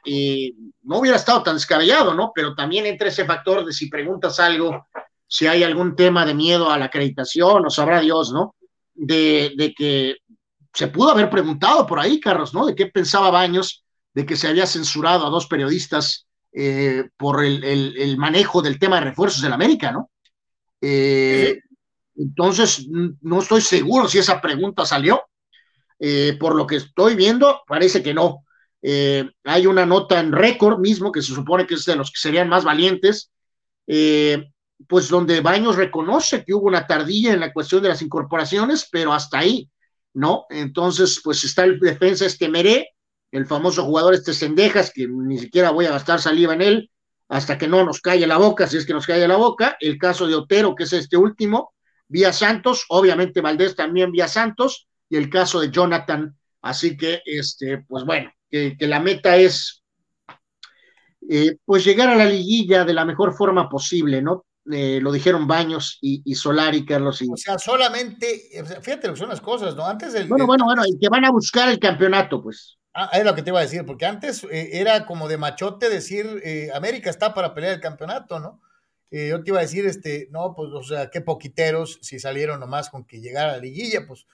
no 0.83 0.99
hubiera 0.99 1.17
estado 1.17 1.41
tan 1.41 1.55
descabellado, 1.55 2.13
¿no? 2.13 2.31
Pero 2.33 2.53
también 2.53 2.85
entra 2.85 3.07
ese 3.07 3.25
factor 3.25 3.65
de 3.65 3.73
si 3.73 3.89
preguntas 3.89 4.39
algo 4.39 4.85
si 5.27 5.47
hay 5.47 5.63
algún 5.63 5.95
tema 5.95 6.25
de 6.25 6.33
miedo 6.33 6.69
a 6.69 6.77
la 6.77 6.85
acreditación, 6.85 7.65
o 7.65 7.69
sabrá 7.69 7.99
Dios, 7.99 8.31
¿no? 8.31 8.55
De, 8.93 9.73
que 9.77 10.17
se 10.73 10.87
pudo 10.87 11.11
haber 11.11 11.29
preguntado 11.29 11.85
por 11.85 11.99
ahí, 11.99 12.19
Carlos, 12.19 12.53
¿no? 12.53 12.65
De 12.65 12.75
qué 12.75 12.87
pensaba 12.87 13.31
Baños 13.31 13.83
de 14.13 14.25
que 14.25 14.37
se 14.37 14.47
había 14.47 14.65
censurado 14.65 15.25
a 15.25 15.29
dos 15.29 15.47
periodistas 15.47 16.25
eh, 16.53 17.09
por 17.17 17.43
el, 17.43 18.15
manejo 18.17 18.61
del 18.61 18.79
tema 18.79 18.97
de 18.99 19.07
refuerzos 19.07 19.41
del 19.41 19.51
América, 19.51 19.91
¿no? 19.91 20.09
Eh, 20.79 21.59
entonces, 22.15 22.87
no 23.21 23.39
estoy 23.39 23.61
seguro 23.61 24.07
si 24.07 24.19
esa 24.19 24.41
pregunta 24.41 24.85
salió. 24.85 25.23
Eh, 25.97 26.37
por 26.39 26.55
lo 26.55 26.67
que 26.67 26.75
estoy 26.75 27.15
viendo, 27.15 27.61
parece 27.67 28.03
que 28.03 28.13
no. 28.13 28.43
hay 29.43 29.65
una 29.65 29.85
nota 29.85 30.19
en 30.19 30.31
récord 30.31 30.79
mismo, 30.79 31.11
que 31.11 31.21
se 31.21 31.33
supone 31.33 31.65
que 31.65 31.75
es 31.75 31.85
de 31.85 31.95
los 31.95 32.11
que 32.11 32.19
serían 32.19 32.49
más 32.49 32.63
valientes, 32.63 33.31
pues 33.85 35.09
donde 35.09 35.41
Baños 35.41 35.75
reconoce 35.75 36.43
que 36.43 36.53
hubo 36.53 36.67
una 36.67 36.85
tardilla 36.85 37.33
en 37.33 37.39
la 37.39 37.53
cuestión 37.53 37.81
de 37.81 37.89
las 37.89 38.01
incorporaciones, 38.01 38.87
pero 38.91 39.13
hasta 39.13 39.39
ahí, 39.39 39.69
¿no? 40.13 40.45
Entonces, 40.49 41.21
pues 41.23 41.43
está 41.43 41.63
el 41.63 41.79
defensa 41.79 42.25
este 42.25 42.49
Meré, 42.49 42.89
el 43.31 43.45
famoso 43.45 43.83
jugador 43.83 44.13
este 44.13 44.33
Sendejas, 44.33 44.91
que 44.91 45.07
ni 45.07 45.37
siquiera 45.37 45.71
voy 45.71 45.85
a 45.85 45.91
gastar 45.91 46.21
saliva 46.21 46.53
en 46.53 46.61
él 46.61 46.91
hasta 47.27 47.57
que 47.57 47.67
no 47.67 47.83
nos 47.83 48.01
calle 48.01 48.27
la 48.27 48.37
boca, 48.37 48.67
si 48.67 48.77
es 48.77 48.85
que 48.85 48.93
nos 48.93 49.07
calle 49.07 49.27
la 49.27 49.35
boca, 49.35 49.77
el 49.79 49.97
caso 49.97 50.27
de 50.27 50.35
Otero, 50.35 50.75
que 50.75 50.83
es 50.83 50.93
este 50.93 51.17
último, 51.17 51.73
vía 52.15 52.31
Santos, 52.31 52.85
obviamente 52.87 53.41
Valdés 53.41 53.75
también 53.75 54.09
vía 54.09 54.29
Santos, 54.29 54.87
y 55.09 55.17
el 55.17 55.29
caso 55.29 55.59
de 55.59 55.69
Jonathan, 55.69 56.33
así 56.61 56.95
que, 56.95 57.21
este, 57.25 57.79
pues 57.79 58.05
bueno, 58.05 58.31
que, 58.49 58.77
la 58.79 59.01
meta 59.01 59.35
es 59.35 59.83
eh, 61.29 61.57
pues 61.65 61.83
llegar 61.83 62.07
a 62.07 62.15
la 62.15 62.23
liguilla 62.23 62.85
de 62.85 62.93
la 62.93 63.03
mejor 63.03 63.35
forma 63.35 63.67
posible, 63.67 64.21
¿no? 64.21 64.45
Eh, 64.71 64.99
lo 65.01 65.11
dijeron 65.11 65.45
Baños 65.45 65.97
y, 66.01 66.21
y, 66.23 66.35
Solari, 66.35 66.85
Carlos. 66.85 67.21
O 67.29 67.35
sea, 67.35 67.59
solamente, 67.59 68.25
fíjate 68.81 69.07
lo 69.07 69.13
que 69.13 69.19
son 69.19 69.29
las 69.29 69.41
cosas, 69.41 69.75
¿no? 69.75 69.85
Antes 69.85 70.13
del. 70.13 70.29
Bueno, 70.29 70.47
bueno, 70.47 70.63
bueno, 70.63 70.83
y 70.87 70.97
que 70.97 71.09
van 71.09 71.25
a 71.25 71.31
buscar 71.31 71.67
el 71.67 71.79
campeonato, 71.79 72.41
pues. 72.41 72.77
Ah, 72.93 73.09
es 73.11 73.25
lo 73.25 73.35
que 73.35 73.41
te 73.41 73.49
iba 73.49 73.59
a 73.59 73.63
decir, 73.63 73.85
porque 73.85 74.05
antes 74.05 74.45
eh, 74.45 74.69
era 74.79 75.05
como 75.05 75.27
de 75.27 75.37
machote 75.37 75.89
decir 75.89 76.41
eh, 76.45 76.69
América 76.73 77.09
está 77.09 77.33
para 77.33 77.53
pelear 77.53 77.73
el 77.73 77.81
campeonato, 77.81 78.39
¿no? 78.39 78.61
Yo 79.29 79.43
te 79.43 79.51
iba 79.51 79.59
a 79.59 79.63
decir, 79.63 79.85
este, 79.85 80.27
no, 80.31 80.53
pues, 80.55 80.71
o 80.73 80.83
sea, 80.83 81.09
qué 81.09 81.21
poquiteros 81.21 81.99
si 82.01 82.19
salieron 82.19 82.59
nomás 82.59 82.89
con 82.89 83.05
que 83.05 83.21
llegara 83.21 83.53
a 83.53 83.55
la 83.57 83.61
liguilla, 83.61 84.05
pues, 84.07 84.25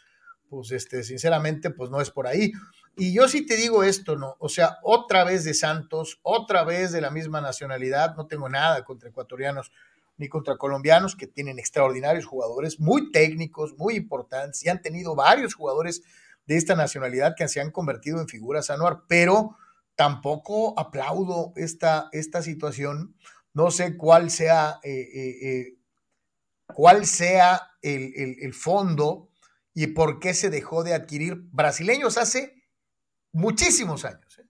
pues, 0.49 0.71
este, 0.71 1.03
sinceramente, 1.03 1.69
pues 1.69 1.89
no 1.89 2.01
es 2.01 2.11
por 2.11 2.27
ahí. 2.27 2.51
Y 2.97 3.13
yo 3.13 3.27
sí 3.27 3.45
te 3.45 3.55
digo 3.55 3.83
esto, 3.83 4.17
¿no? 4.17 4.35
O 4.39 4.49
sea, 4.49 4.77
otra 4.83 5.23
vez 5.23 5.43
de 5.45 5.53
Santos, 5.53 6.19
otra 6.23 6.63
vez 6.63 6.91
de 6.91 7.01
la 7.01 7.09
misma 7.09 7.39
nacionalidad, 7.39 8.15
no 8.15 8.27
tengo 8.27 8.49
nada 8.49 8.83
contra 8.83 9.09
ecuatorianos, 9.09 9.71
ni 10.17 10.27
contra 10.27 10.57
colombianos 10.57 11.15
que 11.15 11.25
tienen 11.27 11.57
extraordinarios 11.57 12.25
jugadores, 12.25 12.79
muy 12.79 13.11
técnicos, 13.11 13.75
muy 13.77 13.95
importantes, 13.95 14.63
y 14.63 14.69
han 14.69 14.81
tenido 14.81 15.15
varios 15.15 15.53
jugadores 15.53 16.03
de 16.45 16.57
esta 16.57 16.75
nacionalidad 16.75 17.35
que 17.35 17.47
se 17.47 17.61
han 17.61 17.71
convertido 17.71 18.19
en 18.19 18.27
figuras 18.27 18.69
anuar, 18.69 19.03
pero 19.07 19.57
tampoco 19.95 20.77
aplaudo 20.79 21.53
esta, 21.55 22.09
esta 22.11 22.41
situación. 22.41 23.15
No 23.53 23.71
sé 23.71 23.97
cuál 23.97 24.29
sea 24.29 24.79
eh, 24.83 24.91
eh, 24.91 25.49
eh, 25.49 25.77
cuál 26.67 27.05
sea 27.05 27.61
el, 27.81 28.53
fondo 28.53 29.29
y 29.73 29.87
por 29.87 30.19
qué 30.19 30.33
se 30.33 30.49
dejó 30.49 30.83
de 30.83 30.93
adquirir 30.93 31.35
brasileños 31.51 32.17
hace 32.17 32.63
muchísimos 33.31 34.05
años, 34.05 34.39
¿eh? 34.39 34.45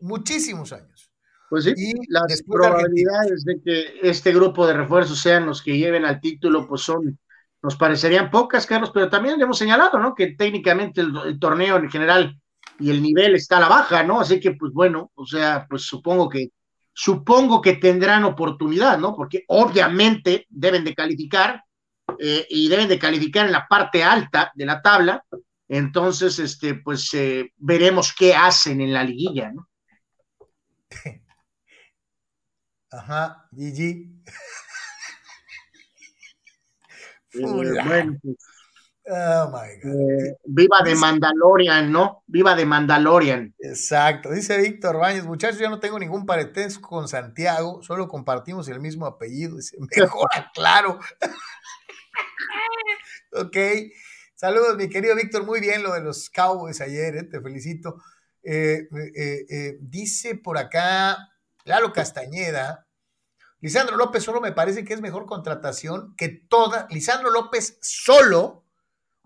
muchísimos 0.00 0.72
años. 0.72 1.12
Pues 1.48 1.64
sí, 1.64 1.72
y 1.76 1.94
las 2.08 2.42
probabilidades 2.42 3.44
de 3.44 3.62
que 3.62 4.00
este 4.02 4.34
grupo 4.34 4.66
de 4.66 4.74
refuerzos 4.74 5.18
sean 5.18 5.46
los 5.46 5.62
que 5.62 5.78
lleven 5.78 6.04
al 6.04 6.20
título, 6.20 6.68
pues 6.68 6.82
son, 6.82 7.18
nos 7.62 7.76
parecerían 7.76 8.30
pocas, 8.30 8.66
Carlos, 8.66 8.90
pero 8.92 9.08
también 9.08 9.40
hemos 9.40 9.56
señalado, 9.56 9.98
¿no? 9.98 10.14
Que 10.14 10.34
técnicamente 10.34 11.00
el, 11.00 11.38
torneo 11.40 11.78
en 11.78 11.90
general 11.90 12.38
y 12.78 12.90
el 12.90 13.02
nivel 13.02 13.34
está 13.34 13.56
a 13.56 13.60
la 13.60 13.68
baja, 13.68 14.02
¿no? 14.02 14.20
Así 14.20 14.40
que, 14.40 14.52
pues 14.52 14.72
bueno, 14.74 15.10
o 15.14 15.26
sea, 15.26 15.66
pues 15.70 15.82
supongo 15.82 16.28
que, 16.28 16.50
supongo 17.00 17.62
que 17.62 17.74
tendrán 17.74 18.24
oportunidad, 18.24 18.98
¿no? 18.98 19.14
Porque 19.14 19.44
obviamente 19.46 20.46
deben 20.48 20.82
de 20.82 20.96
calificar 20.96 21.62
eh, 22.18 22.44
y 22.50 22.68
deben 22.68 22.88
de 22.88 22.98
calificar 22.98 23.46
en 23.46 23.52
la 23.52 23.68
parte 23.68 24.02
alta 24.02 24.50
de 24.56 24.66
la 24.66 24.82
tabla. 24.82 25.24
Entonces, 25.68 26.40
este, 26.40 26.74
pues 26.74 27.14
eh, 27.14 27.52
veremos 27.56 28.12
qué 28.18 28.34
hacen 28.34 28.80
en 28.80 28.92
la 28.92 29.04
liguilla, 29.04 29.52
¿no? 29.52 29.68
Ajá, 32.90 33.48
Gigi. 33.54 34.10
Eh, 37.34 37.40
bueno, 37.42 38.16
pues, 38.20 38.36
oh 39.10 39.48
my 39.48 39.80
God. 39.82 40.00
Eh, 40.00 40.38
viva 40.44 40.82
de 40.84 40.94
Mandalorian, 40.94 41.90
¿no? 41.90 42.22
Viva 42.26 42.54
de 42.54 42.66
Mandalorian. 42.66 43.54
Exacto. 43.58 44.30
Dice 44.30 44.58
Víctor 44.58 44.98
Baños, 44.98 45.26
muchachos, 45.26 45.58
yo 45.58 45.70
no 45.70 45.80
tengo 45.80 45.98
ningún 45.98 46.26
parentesco 46.26 46.88
con 46.88 47.08
Santiago, 47.08 47.82
solo 47.82 48.08
compartimos 48.08 48.68
el 48.68 48.80
mismo 48.80 49.06
apellido. 49.06 49.56
Dice, 49.56 49.76
mejora, 49.78 50.50
claro. 50.54 50.98
ok. 53.32 53.56
Saludos, 54.34 54.76
mi 54.76 54.88
querido 54.88 55.16
Víctor. 55.16 55.44
Muy 55.44 55.60
bien 55.60 55.82
lo 55.82 55.94
de 55.94 56.00
los 56.00 56.30
Cowboys 56.30 56.80
ayer, 56.80 57.16
¿eh? 57.16 57.24
te 57.24 57.40
felicito. 57.40 58.00
dice 59.80 60.36
por 60.36 60.58
acá 60.58 61.18
Lalo 61.64 61.92
Castañeda, 61.92 62.86
Lisandro 63.60 63.96
López 63.96 64.22
solo 64.22 64.40
me 64.40 64.52
parece 64.52 64.84
que 64.84 64.94
es 64.94 65.00
mejor 65.00 65.26
contratación 65.26 66.14
que 66.16 66.28
toda, 66.28 66.86
Lisandro 66.90 67.30
López 67.30 67.78
solo 67.82 68.67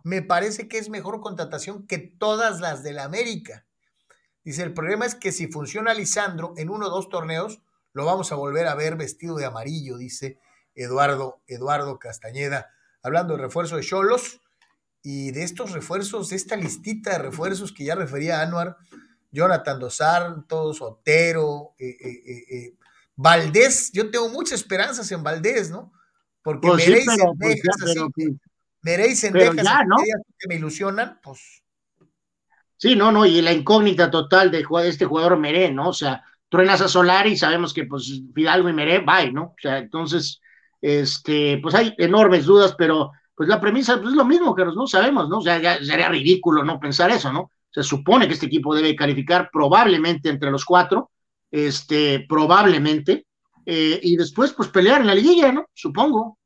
me 0.05 0.23
parece 0.23 0.69
que 0.69 0.79
es 0.79 0.89
mejor 0.89 1.21
contratación 1.21 1.87
que 1.87 1.99
todas 1.99 2.61
las 2.61 2.83
del 2.83 2.99
América. 2.99 3.67
Dice, 4.45 4.63
el 4.63 4.75
problema 4.75 5.07
es 5.07 5.15
que 5.15 5.33
si 5.33 5.47
funciona 5.47 5.95
Lisandro 5.95 6.55
en 6.57 6.71
uno 6.71 6.87
o 6.87 6.91
dos 6.91 7.09
torneos, 7.09 7.63
lo 7.93 8.05
vamos 8.05 8.33
a 8.33 8.37
volver 8.37 8.67
a 8.67 8.75
ver 8.75 8.97
vestido 8.97 9.37
de 9.37 9.45
amarillo, 9.45 9.99
dice 9.99 10.39
Eduardo, 10.75 11.43
Eduardo 11.47 11.99
Castañeda, 11.99 12.71
hablando 13.03 13.37
de 13.37 13.43
refuerzo 13.43 13.77
de 13.77 13.83
Cholos 13.83 14.41
y 15.03 15.31
de 15.33 15.43
estos 15.43 15.73
refuerzos, 15.73 16.31
de 16.31 16.37
esta 16.37 16.57
listita 16.57 17.11
de 17.13 17.19
refuerzos 17.19 17.73
que 17.73 17.85
ya 17.85 17.95
refería 17.95 18.41
Anuar, 18.41 18.77
Jonathan 19.31 19.79
Dos 19.79 19.97
Santos, 19.97 20.81
Otero, 20.81 21.75
eh, 21.79 21.97
eh, 22.01 22.45
eh, 22.51 22.75
Valdés, 23.17 23.91
yo 23.93 24.11
tengo 24.11 24.29
muchas 24.29 24.61
esperanzas 24.61 25.11
en 25.13 25.23
Valdés, 25.23 25.71
¿no? 25.71 25.93
Porque 26.43 26.69
pues 26.69 26.85
sí, 26.85 26.95
pero, 27.07 27.35
pues 27.39 27.61
¿no? 29.87 29.97
que 30.39 30.49
me 30.49 30.57
ilusionan, 30.57 31.21
pues. 31.23 31.63
Sí, 32.77 32.97
no, 32.97 33.13
no, 33.13 33.25
y 33.25 33.41
la 33.41 33.53
incógnita 33.53 34.11
total 34.11 34.51
de 34.51 34.67
este 34.85 35.05
jugador 35.05 35.39
Meré, 35.39 35.71
¿no? 35.71 35.91
O 35.91 35.93
sea, 35.93 36.25
truenas 36.49 36.81
a 36.81 36.89
Solari 36.89 37.31
y 37.31 37.37
sabemos 37.37 37.73
que 37.73 37.85
pues 37.85 38.23
Fidalgo 38.35 38.69
y 38.69 38.73
Meré, 38.73 38.99
bye, 38.99 39.33
¿no? 39.33 39.45
O 39.45 39.55
sea, 39.57 39.79
entonces, 39.79 40.41
este, 40.81 41.59
pues 41.63 41.77
hay 41.77 41.95
enormes 41.97 42.45
dudas, 42.45 42.75
pero 42.77 43.13
pues 43.35 43.49
la 43.49 43.61
premisa 43.61 43.97
pues, 43.99 44.11
es 44.11 44.17
lo 44.17 44.25
mismo 44.25 44.55
que 44.55 44.65
no 44.65 44.87
sabemos, 44.87 45.29
¿no? 45.29 45.39
O 45.39 45.43
sea, 45.43 45.61
ya 45.61 45.79
sería 45.83 46.09
ridículo 46.09 46.65
no 46.65 46.81
pensar 46.81 47.11
eso, 47.11 47.33
¿no? 47.33 47.53
Se 47.71 47.83
supone 47.83 48.27
que 48.27 48.35
este 48.35 48.47
equipo 48.47 48.75
debe 48.75 48.97
calificar 48.97 49.49
probablemente 49.53 50.29
entre 50.29 50.51
los 50.51 50.65
cuatro, 50.65 51.11
este, 51.51 52.27
probablemente, 52.29 53.27
eh, 53.65 54.01
y 54.03 54.17
después 54.17 54.53
pues 54.53 54.69
pelear 54.69 55.01
en 55.01 55.07
la 55.07 55.15
liguilla, 55.15 55.53
¿no? 55.53 55.67
Supongo. 55.73 56.39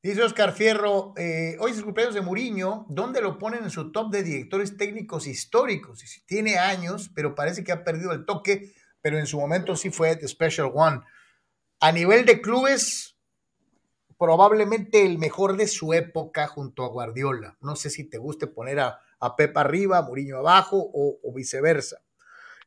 Dice 0.00 0.22
Oscar 0.22 0.52
Fierro, 0.52 1.12
eh, 1.16 1.56
hoy 1.58 1.72
es 1.72 1.78
el 1.78 1.84
cumpleaños 1.84 2.14
de 2.14 2.20
Muriño, 2.20 2.86
¿dónde 2.88 3.20
lo 3.20 3.36
ponen 3.36 3.64
en 3.64 3.70
su 3.70 3.90
top 3.90 4.12
de 4.12 4.22
directores 4.22 4.76
técnicos 4.76 5.26
históricos? 5.26 6.04
Tiene 6.24 6.56
años, 6.56 7.10
pero 7.16 7.34
parece 7.34 7.64
que 7.64 7.72
ha 7.72 7.82
perdido 7.82 8.12
el 8.12 8.24
toque, 8.24 8.72
pero 9.00 9.18
en 9.18 9.26
su 9.26 9.40
momento 9.40 9.74
sí 9.74 9.90
fue 9.90 10.14
The 10.14 10.28
Special 10.28 10.70
One. 10.72 11.00
A 11.80 11.90
nivel 11.90 12.24
de 12.26 12.40
clubes, 12.40 13.16
probablemente 14.16 15.04
el 15.04 15.18
mejor 15.18 15.56
de 15.56 15.66
su 15.66 15.92
época 15.92 16.46
junto 16.46 16.84
a 16.84 16.88
Guardiola. 16.88 17.56
No 17.60 17.74
sé 17.74 17.90
si 17.90 18.04
te 18.04 18.18
guste 18.18 18.46
poner 18.46 18.78
a, 18.78 19.00
a 19.18 19.34
Pep 19.34 19.56
arriba, 19.56 20.02
Mourinho 20.02 20.38
abajo 20.38 20.90
o, 20.94 21.32
viceversa. 21.34 22.02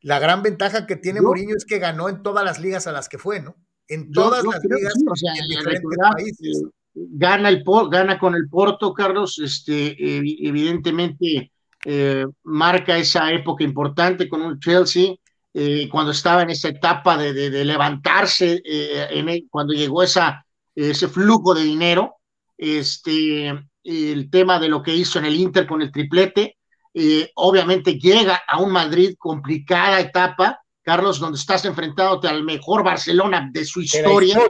La 0.02 0.18
gran 0.18 0.42
ventaja 0.42 0.86
que 0.86 0.96
tiene 0.96 1.22
Mourinho 1.22 1.56
es 1.56 1.64
que 1.64 1.78
ganó 1.78 2.10
en 2.10 2.22
todas 2.22 2.44
las 2.44 2.58
ligas 2.58 2.86
a 2.86 2.92
las 2.92 3.08
que 3.08 3.16
fue, 3.16 3.40
¿no? 3.40 3.56
En 3.88 4.12
todas 4.12 4.44
las 4.44 4.62
ligas 4.64 4.94
en 4.96 5.48
diferentes 5.48 5.98
países. 5.98 6.62
Gana, 6.94 7.48
el, 7.48 7.64
gana 7.90 8.18
con 8.18 8.34
el 8.34 8.48
Porto, 8.48 8.92
Carlos, 8.92 9.38
este, 9.38 9.96
evidentemente 9.98 11.52
eh, 11.84 12.26
marca 12.44 12.98
esa 12.98 13.32
época 13.32 13.64
importante 13.64 14.28
con 14.28 14.42
un 14.42 14.58
Chelsea, 14.60 15.14
eh, 15.54 15.88
cuando 15.90 16.12
estaba 16.12 16.42
en 16.42 16.50
esa 16.50 16.68
etapa 16.68 17.16
de, 17.16 17.64
levantarse, 17.64 18.62
eh, 18.64 19.06
en 19.10 19.48
cuando 19.48 19.72
llegó 19.74 20.02
esa, 20.02 20.44
ese 20.74 21.08
flujo 21.08 21.54
de 21.54 21.62
dinero, 21.62 22.16
este, 22.56 23.52
el 23.84 24.30
tema 24.30 24.58
de 24.58 24.68
lo 24.68 24.82
que 24.82 24.94
hizo 24.94 25.18
en 25.18 25.26
el 25.26 25.36
Inter 25.36 25.66
con 25.66 25.82
el 25.82 25.92
triplete. 25.92 26.56
Eh, 26.94 27.30
obviamente 27.34 27.98
llega 27.98 28.42
a 28.46 28.60
un 28.60 28.70
Madrid 28.70 29.14
complicada 29.18 30.00
etapa, 30.00 30.60
Carlos, 30.82 31.18
donde 31.18 31.38
estás 31.38 31.64
enfrentándote 31.64 32.28
al 32.28 32.44
mejor 32.44 32.82
Barcelona 32.82 33.48
de 33.52 33.64
su 33.64 33.80
historia. 33.80 34.40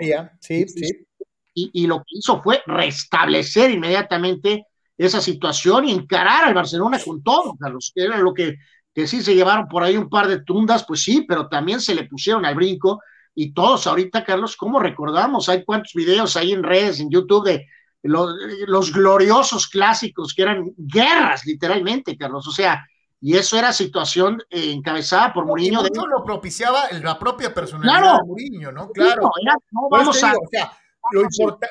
Sí, 0.41 0.67
sí. 0.67 1.07
Y, 1.55 1.87
lo 1.87 1.99
que 1.99 2.19
hizo 2.19 2.43
fue 2.43 2.63
restablecer 2.67 3.71
inmediatamente 3.71 4.67
esa 4.97 5.21
situación 5.21 5.87
y 5.87 5.93
encarar 5.93 6.45
al 6.45 6.55
Barcelona 6.55 6.99
con 7.05 7.23
todo, 7.23 7.55
Carlos. 7.59 7.93
Era 7.95 8.19
lo 8.19 8.33
que, 8.33 8.57
que 8.95 9.07
sí 9.07 9.23
se 9.23 9.35
llevaron 9.35 9.69
por 9.69 9.83
ahí 9.83 9.97
un 9.97 10.09
par 10.09 10.29
de 10.29 10.41
tundas, 10.41 10.85
pues 10.87 11.03
sí, 11.03 11.25
pero 11.29 11.49
también 11.49 11.81
se 11.81 11.95
le 11.95 12.05
pusieron 12.05 12.45
al 12.47 12.55
brinco. 12.55 13.01
Y 13.35 13.53
todos 13.53 13.87
ahorita, 13.87 14.25
Carlos, 14.25 14.57
¿cómo 14.57 14.79
recordamos? 14.79 15.49
Hay 15.49 15.65
cuántos 15.65 15.93
videos 15.95 16.37
ahí 16.37 16.53
en 16.53 16.63
redes, 16.63 17.01
en 17.01 17.11
YouTube, 17.11 17.45
de 17.45 17.67
los, 18.03 18.93
gloriosos 18.93 19.69
clásicos 19.69 20.35
que 20.35 20.43
eran 20.43 20.73
guerras, 20.77 21.45
literalmente, 21.47 22.17
Carlos. 22.17 22.47
O 22.47 22.51
sea, 22.53 22.87
y 23.21 23.37
eso 23.37 23.57
era 23.57 23.73
situación 23.73 24.43
eh, 24.51 24.73
encabezada 24.73 25.33
por 25.33 25.47
Mourinho. 25.47 25.83
Eso 25.83 26.07
lo 26.07 26.25
propiciaba 26.25 26.91
la 27.03 27.19
propia 27.19 27.55
personalidad 27.55 28.19
de 28.19 28.27
Mourinho, 28.27 28.73
¿no? 28.73 28.89
Claro. 28.91 29.31
vamos 29.91 30.23
a... 30.25 30.33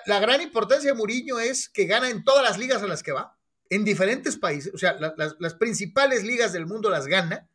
la 0.06 0.20
gran 0.20 0.42
importancia 0.42 0.92
de 0.92 0.98
Mourinho 0.98 1.40
es 1.40 1.70
que 1.70 1.86
gana 1.86 2.10
en 2.10 2.24
todas 2.24 2.44
las 2.44 2.58
ligas 2.58 2.84
a 2.84 2.88
las 2.88 3.04
que 3.04 3.12
va, 3.12 3.38
en 3.70 3.86
diferentes 3.86 4.38
países, 4.38 4.74
o 4.74 4.78
sea, 4.78 4.98
las 5.00 5.54
principales 5.56 6.24
ligas 6.24 6.54
del 6.54 6.66
mundo 6.66 6.90
las 6.90 7.08
gana. 7.08 7.48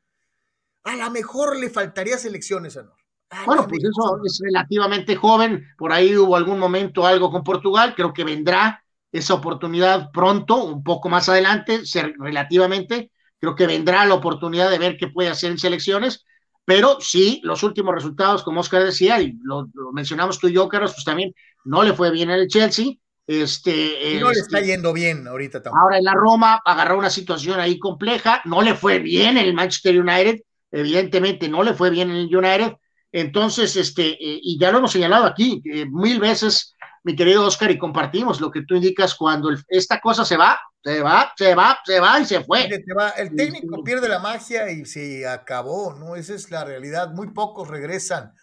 A 0.85 0.97
lo 0.97 1.11
mejor 1.11 1.57
le 1.57 1.69
faltaría 1.69 2.17
selecciones, 2.17 2.77
Anor. 2.77 2.97
Bueno, 3.45 3.67
pues 3.67 3.83
eso 3.83 4.21
es 4.25 4.41
relativamente 4.43 5.17
joven, 5.17 5.67
por 5.77 5.93
ahí 5.93 6.17
hubo 6.17 6.37
algún 6.37 6.59
momento 6.59 7.05
algo 7.05 7.31
con 7.31 7.43
Portugal, 7.43 7.95
creo 7.97 8.13
que 8.13 8.25
vendrá 8.25 8.85
esa 9.11 9.35
oportunidad 9.35 10.11
pronto, 10.13 10.65
un 10.65 10.85
poco 10.85 11.09
más 11.09 11.29
adelante, 11.29 11.83
relativamente, 12.19 13.11
creo 13.41 13.57
que 13.57 13.67
vendrá 13.67 14.05
la 14.07 14.15
oportunidad 14.15 14.71
de 14.71 14.79
ver 14.79 14.97
qué 14.97 15.09
puede 15.09 15.29
hacer 15.29 15.51
en 15.51 15.59
selecciones, 15.59 16.26
pero 16.67 16.99
sí, 17.01 17.41
los 17.45 17.63
últimos 17.63 17.95
resultados, 17.95 18.43
como 18.43 18.61
Oscar 18.61 18.85
decía, 18.85 19.23
y 19.23 19.39
lo, 19.43 19.69
mencionamos 19.93 20.39
tú 20.39 20.49
y 20.49 20.53
yo, 20.53 20.69
Carlos, 20.69 20.93
pues 20.93 21.05
también 21.05 21.33
no 21.65 21.85
le 21.85 21.95
fue 21.95 22.11
bien 22.11 22.29
en 22.29 22.41
el 22.41 22.49
Chelsea, 22.49 22.93
este, 23.25 24.15
y 24.15 24.19
no 24.19 24.33
le 24.33 24.41
está 24.41 24.59
este, 24.59 24.73
yendo 24.73 24.93
bien 24.93 25.27
ahorita 25.29 25.63
tampoco. 25.63 25.85
Ahora 25.85 25.99
en 25.99 26.05
la 26.05 26.15
Roma 26.15 26.61
agarró 26.65 26.99
una 26.99 27.09
situación 27.09 27.61
ahí 27.61 27.79
compleja, 27.79 28.43
no 28.45 28.63
le 28.63 28.75
fue 28.75 28.99
bien 28.99 29.39
en 29.39 29.47
el 29.47 29.55
Manchester 29.55 29.99
United, 29.99 30.41
evidentemente 30.73 31.49
no 31.49 31.63
le 31.63 31.73
fue 31.73 31.91
bien 31.91 32.11
en 32.11 32.17
el 32.17 32.37
United, 32.37 32.75
entonces, 33.13 33.77
este, 33.77 34.09
eh, 34.11 34.41
y 34.43 34.59
ya 34.59 34.73
lo 34.73 34.79
hemos 34.79 34.91
señalado 34.91 35.25
aquí 35.25 35.63
mil 35.91 36.19
veces, 36.19 36.76
mi 37.07 37.15
querido 37.15 37.47
Oscar, 37.47 37.71
y 37.71 37.79
compartimos 37.79 38.41
lo 38.41 38.51
que 38.51 38.63
tú 38.63 38.75
indicas 38.75 39.15
cuando 39.15 39.51
esta 39.69 40.01
cosa 40.01 40.25
se 40.25 40.37
va, 40.37 40.59
se 40.83 41.01
va, 41.01 41.33
se 41.37 41.55
va, 41.55 41.79
se 41.85 42.01
va 42.01 42.19
y 42.19 42.25
se 42.25 42.43
fue. 42.43 42.69
El 43.17 43.37
técnico 43.37 43.85
pierde 43.85 44.09
la 44.09 44.19
magia 44.19 44.69
y 44.73 44.85
se 44.85 45.25
acabó, 45.25 45.95
¿no? 45.95 46.17
Esa 46.17 46.35
es 46.35 46.51
la 46.51 46.65
realidad. 46.65 47.13
Muy 47.13 47.31
pocos 47.31 47.69
regresan. 47.69 48.35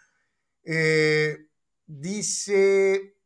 Eh, 0.63 1.47
dice, 1.85 3.17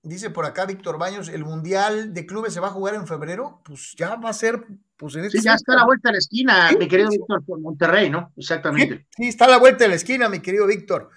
dice 0.00 0.30
por 0.30 0.46
acá 0.46 0.64
Víctor 0.64 0.96
Baños, 0.96 1.28
el 1.28 1.44
Mundial 1.44 2.14
de 2.14 2.24
Clubes 2.24 2.54
se 2.54 2.60
va 2.60 2.68
a 2.68 2.72
jugar 2.72 2.94
en 2.94 3.06
febrero. 3.06 3.60
Pues 3.62 3.92
ya 3.94 4.16
va 4.16 4.30
a 4.30 4.32
ser 4.32 4.64
pues 4.96 5.12
sí, 5.12 5.40
ya 5.42 5.52
está 5.52 5.74
a 5.74 5.76
la 5.76 5.84
vuelta 5.84 6.08
de 6.08 6.12
la 6.12 6.18
esquina, 6.18 6.70
mi 6.78 6.88
querido 6.88 7.10
Víctor, 7.10 7.44
por 7.44 7.60
Monterrey, 7.60 8.08
¿no? 8.08 8.32
Exactamente. 8.38 9.06
Sí, 9.14 9.28
está 9.28 9.44
a 9.44 9.48
la 9.48 9.58
vuelta 9.58 9.84
de 9.84 9.90
la 9.90 9.96
esquina, 9.96 10.30
mi 10.30 10.40
querido 10.40 10.66
Víctor. 10.66 11.10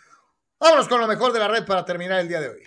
Vámonos 0.65 0.87
con 0.87 0.99
lo 0.99 1.05
mejor 1.05 1.31
de 1.31 1.37
la 1.37 1.47
red 1.47 1.63
para 1.63 1.85
terminar 1.85 2.19
el 2.19 2.27
día 2.27 2.39
de 2.39 2.49
hoy. 2.49 2.63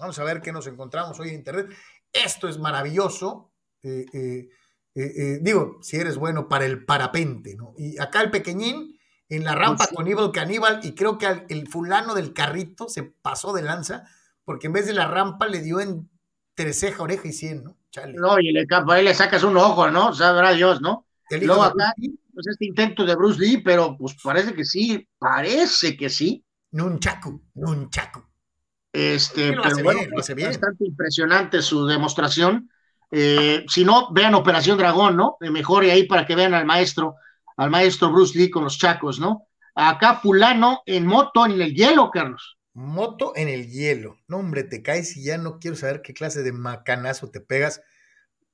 Vamos 0.00 0.18
a 0.18 0.24
ver 0.24 0.42
qué 0.42 0.50
nos 0.50 0.66
encontramos 0.66 1.20
hoy 1.20 1.28
en 1.28 1.36
Internet. 1.36 1.68
Esto 2.12 2.48
es 2.48 2.58
maravilloso. 2.58 3.52
Eh, 3.84 4.04
eh, 4.12 4.48
eh, 4.96 5.38
digo, 5.40 5.78
si 5.82 5.98
eres 5.98 6.16
bueno 6.16 6.48
para 6.48 6.66
el 6.66 6.84
parapente, 6.84 7.54
¿no? 7.54 7.74
Y 7.78 7.96
acá 8.00 8.22
el 8.22 8.32
pequeñín 8.32 8.98
en 9.28 9.44
la 9.44 9.54
rampa 9.54 9.86
con 9.86 10.08
Evil 10.08 10.32
Caníbal 10.32 10.80
y 10.82 10.96
creo 10.96 11.16
que 11.16 11.46
el 11.48 11.68
fulano 11.68 12.12
del 12.12 12.32
carrito 12.32 12.88
se 12.88 13.04
pasó 13.04 13.52
de 13.52 13.62
lanza 13.62 14.08
porque 14.44 14.66
en 14.66 14.72
vez 14.72 14.86
de 14.86 14.94
la 14.94 15.06
rampa 15.06 15.46
le 15.46 15.60
dio 15.60 15.78
en 15.78 16.10
ceja, 16.72 17.04
oreja 17.04 17.28
y 17.28 17.32
cien, 17.32 17.62
¿no? 17.62 17.76
No, 18.14 18.40
y 18.40 18.50
le, 18.50 18.66
ahí 18.88 19.04
le 19.04 19.14
sacas 19.14 19.44
un 19.44 19.56
ojo, 19.56 19.92
¿no? 19.92 20.12
Sabrá 20.12 20.50
Dios, 20.50 20.80
¿no? 20.80 21.06
Luego 21.30 21.62
acá, 21.62 21.94
pues 22.34 22.48
este 22.48 22.66
intento 22.66 23.04
de 23.06 23.14
Bruce 23.14 23.40
Lee, 23.40 23.58
pero 23.58 23.96
pues 23.96 24.16
parece 24.20 24.54
que 24.54 24.64
sí, 24.64 25.08
parece 25.20 25.96
que 25.96 26.10
sí. 26.10 26.43
Nunchaku, 26.74 27.40
Nunchaku. 27.54 28.20
Este, 28.92 29.52
pero 29.52 29.82
bueno, 29.82 30.00
bastante 30.14 30.84
impresionante 30.84 31.62
su 31.62 31.86
demostración. 31.86 32.68
Eh, 33.10 33.64
si 33.68 33.84
no, 33.84 34.12
vean 34.12 34.34
Operación 34.34 34.76
Dragón, 34.76 35.16
¿no? 35.16 35.36
Mejor 35.40 35.84
y 35.84 35.90
ahí 35.90 36.04
para 36.04 36.26
que 36.26 36.34
vean 36.34 36.52
al 36.52 36.64
maestro, 36.64 37.14
al 37.56 37.70
maestro 37.70 38.10
Bruce 38.10 38.36
Lee 38.36 38.50
con 38.50 38.64
los 38.64 38.76
chacos, 38.76 39.20
¿no? 39.20 39.46
Acá 39.76 40.16
fulano 40.16 40.82
en 40.86 41.06
moto 41.06 41.46
en 41.46 41.60
el 41.60 41.74
hielo, 41.74 42.10
Carlos. 42.10 42.58
Moto 42.72 43.32
en 43.36 43.48
el 43.48 43.70
hielo. 43.70 44.18
No, 44.26 44.38
hombre, 44.38 44.64
te 44.64 44.82
caes 44.82 45.16
y 45.16 45.24
ya 45.24 45.38
no 45.38 45.60
quiero 45.60 45.76
saber 45.76 46.02
qué 46.02 46.12
clase 46.12 46.42
de 46.42 46.52
macanazo 46.52 47.30
te 47.30 47.40
pegas. 47.40 47.82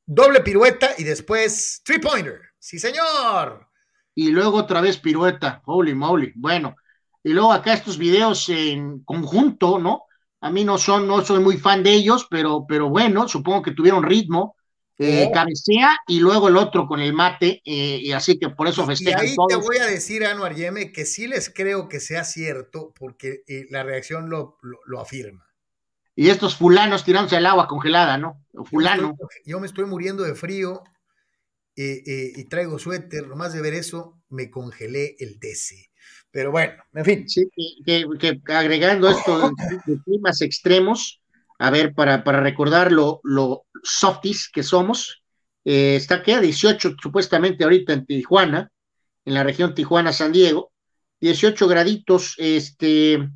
Doble 0.04 0.40
pirueta 0.40 0.90
y 0.98 1.04
después 1.04 1.80
three 1.84 1.98
pointer. 1.98 2.40
Sí, 2.58 2.78
señor. 2.78 3.66
Y 4.14 4.30
luego 4.30 4.58
otra 4.58 4.82
vez 4.82 4.98
pirueta. 4.98 5.62
Holy 5.64 5.94
moly. 5.94 6.32
Bueno. 6.36 6.76
Y 7.22 7.30
luego 7.30 7.52
acá 7.52 7.74
estos 7.74 7.98
videos 7.98 8.48
en 8.48 9.00
conjunto, 9.04 9.78
¿no? 9.78 10.04
A 10.40 10.50
mí 10.50 10.64
no 10.64 10.78
son, 10.78 11.06
no 11.06 11.22
soy 11.22 11.40
muy 11.40 11.58
fan 11.58 11.82
de 11.82 11.92
ellos, 11.92 12.26
pero, 12.30 12.64
pero 12.66 12.88
bueno, 12.88 13.28
supongo 13.28 13.62
que 13.62 13.72
tuvieron 13.72 14.02
ritmo. 14.02 14.56
Eh, 15.02 15.30
cabecea 15.32 15.96
y 16.06 16.20
luego 16.20 16.48
el 16.48 16.58
otro 16.58 16.86
con 16.86 17.00
el 17.00 17.14
mate, 17.14 17.62
eh, 17.64 18.00
y 18.02 18.12
así 18.12 18.38
que 18.38 18.50
por 18.50 18.68
eso 18.68 18.84
festejan. 18.84 19.24
Y 19.24 19.30
ahí 19.30 19.36
te 19.48 19.56
voy 19.56 19.78
a 19.78 19.86
decir, 19.86 20.26
Anuar 20.26 20.54
Yeme, 20.54 20.92
que 20.92 21.06
sí 21.06 21.26
les 21.26 21.48
creo 21.48 21.88
que 21.88 22.00
sea 22.00 22.22
cierto, 22.22 22.92
porque 22.94 23.42
eh, 23.46 23.64
la 23.70 23.82
reacción 23.82 24.28
lo, 24.28 24.58
lo, 24.60 25.00
afirma. 25.00 25.48
Y 26.14 26.28
estos 26.28 26.54
fulanos 26.54 27.02
tirándose 27.02 27.38
al 27.38 27.46
agua 27.46 27.66
congelada, 27.66 28.18
¿no? 28.18 28.44
Fulano. 28.66 29.16
Yo 29.46 29.58
me 29.58 29.66
estoy, 29.66 29.86
muriendo 29.86 30.22
de 30.22 30.34
frío 30.34 30.82
y 31.74 32.44
traigo 32.50 32.78
suéter, 32.78 33.26
nomás 33.26 33.54
de 33.54 33.62
ver 33.62 33.72
eso, 33.72 34.20
me 34.28 34.50
congelé 34.50 35.16
el 35.18 35.40
DC. 35.40 35.89
Pero 36.30 36.50
bueno, 36.50 36.82
en 36.94 37.04
fin. 37.04 37.28
Sí, 37.28 37.48
que, 37.84 38.40
agregando 38.46 39.08
esto 39.08 39.50
de 39.86 39.98
climas 40.04 40.40
extremos, 40.42 41.20
a 41.58 41.70
ver, 41.70 41.94
para, 41.94 42.22
para 42.24 42.40
recordar 42.40 42.92
lo, 42.92 43.20
softies 43.82 44.48
que 44.52 44.62
somos, 44.62 45.22
eh, 45.64 45.96
está 45.96 46.16
aquí 46.16 46.32
a 46.32 46.40
18 46.40 46.96
supuestamente 47.00 47.64
ahorita 47.64 47.92
en 47.92 48.06
Tijuana, 48.06 48.70
en 49.24 49.34
la 49.34 49.42
región 49.42 49.74
Tijuana-San 49.74 50.32
Diego, 50.32 50.72
18 51.20 51.68
graditos, 51.68 52.34
este, 52.38 53.28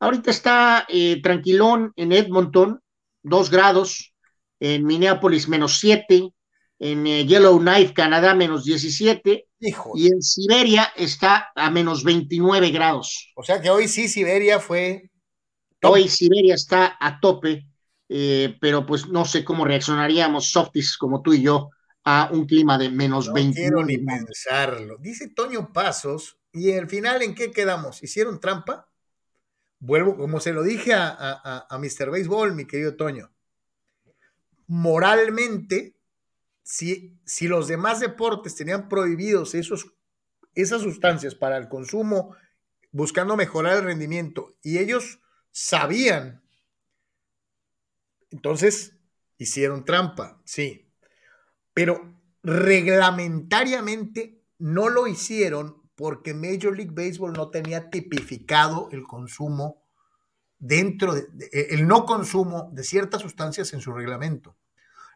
ahorita 0.00 0.30
está 0.30 0.86
eh, 0.88 1.20
tranquilón 1.22 1.92
en 1.96 2.12
Edmonton, 2.12 2.80
2 3.22 3.50
grados, 3.50 4.14
en 4.60 4.84
Minneapolis 4.84 5.48
menos 5.48 5.78
7, 5.78 6.32
en 6.78 7.06
eh, 7.06 7.26
Yellowknife, 7.26 7.92
Canadá, 7.92 8.34
menos 8.34 8.64
17, 8.64 9.48
y 9.94 10.06
en 10.06 10.22
Siberia 10.22 10.92
está 10.96 11.50
a 11.54 11.70
menos 11.70 12.04
29 12.04 12.70
grados. 12.70 13.32
O 13.34 13.42
sea 13.42 13.60
que 13.60 13.70
hoy 13.70 13.88
sí 13.88 14.08
Siberia 14.08 14.60
fue 14.60 15.10
Hoy 15.82 16.08
Siberia 16.08 16.54
está 16.54 16.96
a 16.98 17.20
tope, 17.20 17.68
eh, 18.08 18.56
pero 18.60 18.84
pues 18.84 19.08
no 19.08 19.24
sé 19.24 19.44
cómo 19.44 19.64
reaccionaríamos 19.64 20.50
softies 20.50 20.96
como 20.96 21.22
tú 21.22 21.34
y 21.34 21.42
yo 21.42 21.70
a 22.04 22.30
un 22.32 22.46
clima 22.46 22.78
de 22.78 22.90
menos 22.90 23.28
no 23.28 23.34
20. 23.34 23.60
quiero 23.60 23.84
ni 23.84 23.98
pensarlo. 23.98 24.96
Dice 24.98 25.28
Toño 25.28 25.72
Pasos, 25.72 26.38
y 26.52 26.72
al 26.72 26.88
final, 26.88 27.22
¿en 27.22 27.34
qué 27.34 27.52
quedamos? 27.52 28.02
¿Hicieron 28.02 28.40
trampa? 28.40 28.88
Vuelvo, 29.78 30.16
como 30.16 30.40
se 30.40 30.52
lo 30.52 30.62
dije 30.62 30.94
a, 30.94 31.08
a, 31.18 31.66
a 31.70 31.78
Mr. 31.78 32.10
Baseball, 32.10 32.54
mi 32.54 32.66
querido 32.66 32.96
Toño. 32.96 33.30
Moralmente, 34.66 35.94
si, 36.68 37.18
si 37.24 37.48
los 37.48 37.66
demás 37.66 37.98
deportes 37.98 38.54
tenían 38.54 38.90
prohibidos 38.90 39.54
esos, 39.54 39.94
esas 40.54 40.82
sustancias 40.82 41.34
para 41.34 41.56
el 41.56 41.66
consumo, 41.66 42.36
buscando 42.92 43.38
mejorar 43.38 43.78
el 43.78 43.84
rendimiento, 43.84 44.54
y 44.62 44.76
ellos 44.76 45.18
sabían. 45.50 46.42
Entonces, 48.28 48.98
hicieron 49.38 49.86
trampa, 49.86 50.42
sí. 50.44 50.92
Pero 51.72 52.20
reglamentariamente 52.42 54.44
no 54.58 54.90
lo 54.90 55.06
hicieron 55.06 55.88
porque 55.94 56.34
Major 56.34 56.76
League 56.76 56.92
Baseball 56.92 57.32
no 57.32 57.48
tenía 57.48 57.88
tipificado 57.88 58.90
el 58.92 59.04
consumo 59.04 59.86
dentro 60.58 61.14
de, 61.14 61.28
el 61.70 61.88
no 61.88 62.04
consumo 62.04 62.68
de 62.74 62.84
ciertas 62.84 63.22
sustancias 63.22 63.72
en 63.72 63.80
su 63.80 63.94
reglamento. 63.94 64.54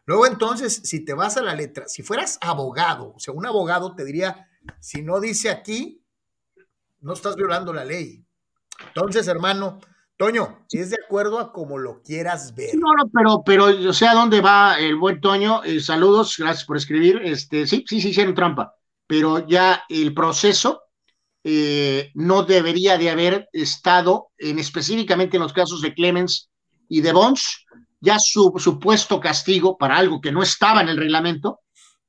Luego 0.05 0.27
entonces, 0.27 0.81
si 0.83 1.05
te 1.05 1.13
vas 1.13 1.37
a 1.37 1.41
la 1.41 1.55
letra, 1.55 1.87
si 1.87 2.03
fueras 2.03 2.37
abogado, 2.41 3.13
o 3.15 3.19
sea, 3.19 3.33
un 3.33 3.45
abogado 3.45 3.95
te 3.95 4.03
diría, 4.03 4.49
si 4.79 5.01
no 5.01 5.19
dice 5.19 5.49
aquí, 5.49 6.03
no 6.99 7.13
estás 7.13 7.35
violando 7.35 7.73
la 7.73 7.85
ley. 7.85 8.25
Entonces, 8.87 9.27
hermano, 9.27 9.79
Toño, 10.17 10.65
es 10.71 10.89
de 10.89 10.97
acuerdo 11.03 11.39
a 11.39 11.51
como 11.51 11.77
lo 11.77 12.01
quieras 12.01 12.53
ver. 12.55 12.75
No, 12.75 12.93
no, 12.93 13.09
pero, 13.13 13.43
pero 13.45 13.71
yo 13.71 13.93
sé 13.93 14.07
a 14.07 14.13
dónde 14.13 14.41
va 14.41 14.77
el 14.79 14.95
buen 14.95 15.19
Toño. 15.19 15.63
Eh, 15.63 15.79
saludos, 15.79 16.35
gracias 16.37 16.65
por 16.65 16.77
escribir. 16.77 17.21
Este, 17.23 17.65
sí, 17.65 17.83
sí, 17.87 18.01
sí, 18.01 18.09
hicieron 18.09 18.35
trampa, 18.35 18.75
pero 19.07 19.47
ya 19.47 19.83
el 19.89 20.13
proceso 20.13 20.83
eh, 21.43 22.11
no 22.13 22.43
debería 22.43 22.97
de 22.97 23.09
haber 23.09 23.49
estado, 23.51 24.31
en, 24.37 24.59
específicamente 24.59 25.37
en 25.37 25.43
los 25.43 25.53
casos 25.53 25.81
de 25.81 25.93
Clemens 25.93 26.49
y 26.87 27.01
de 27.01 27.11
Bons, 27.11 27.62
ya 28.03 28.19
su 28.19 28.51
supuesto 28.57 29.17
castigo 29.21 29.77
para 29.77 29.95
algo 29.95 30.19
que 30.19 30.33
no 30.33 30.43
estaba 30.43 30.81
en 30.81 30.89
el 30.89 30.97
reglamento, 30.97 31.61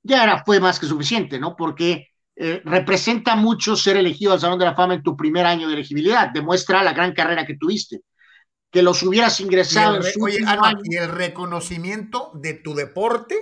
ya 0.03 0.25
era, 0.25 0.45
fue 0.45 0.59
más 0.59 0.81
que 0.81 0.87
suficiente, 0.87 1.39
¿no? 1.39 1.55
Porque 1.55 2.09
eh, 2.35 2.61
representa 2.65 3.37
mucho 3.37 3.77
ser 3.77 3.97
elegido 3.97 4.33
al 4.33 4.41
Salón 4.41 4.59
de 4.59 4.65
la 4.65 4.75
Fama 4.75 4.95
en 4.95 5.05
tu 5.05 5.17
primer 5.17 5.47
año 5.47 5.69
de 5.69 5.75
elegibilidad, 5.75 6.31
demuestra 6.31 6.83
la 6.83 6.95
gran 6.95 7.13
carrera 7.13 7.47
que 7.47 7.57
tuviste. 7.57 8.01
Que 8.73 8.83
los 8.83 9.05
hubieras 9.05 9.39
ingresado. 9.39 10.01
Y 10.03 10.97
el, 10.97 11.09
reconocimiento 11.09 12.33
de 12.35 12.55
tu 12.55 12.75
deporte 12.75 13.37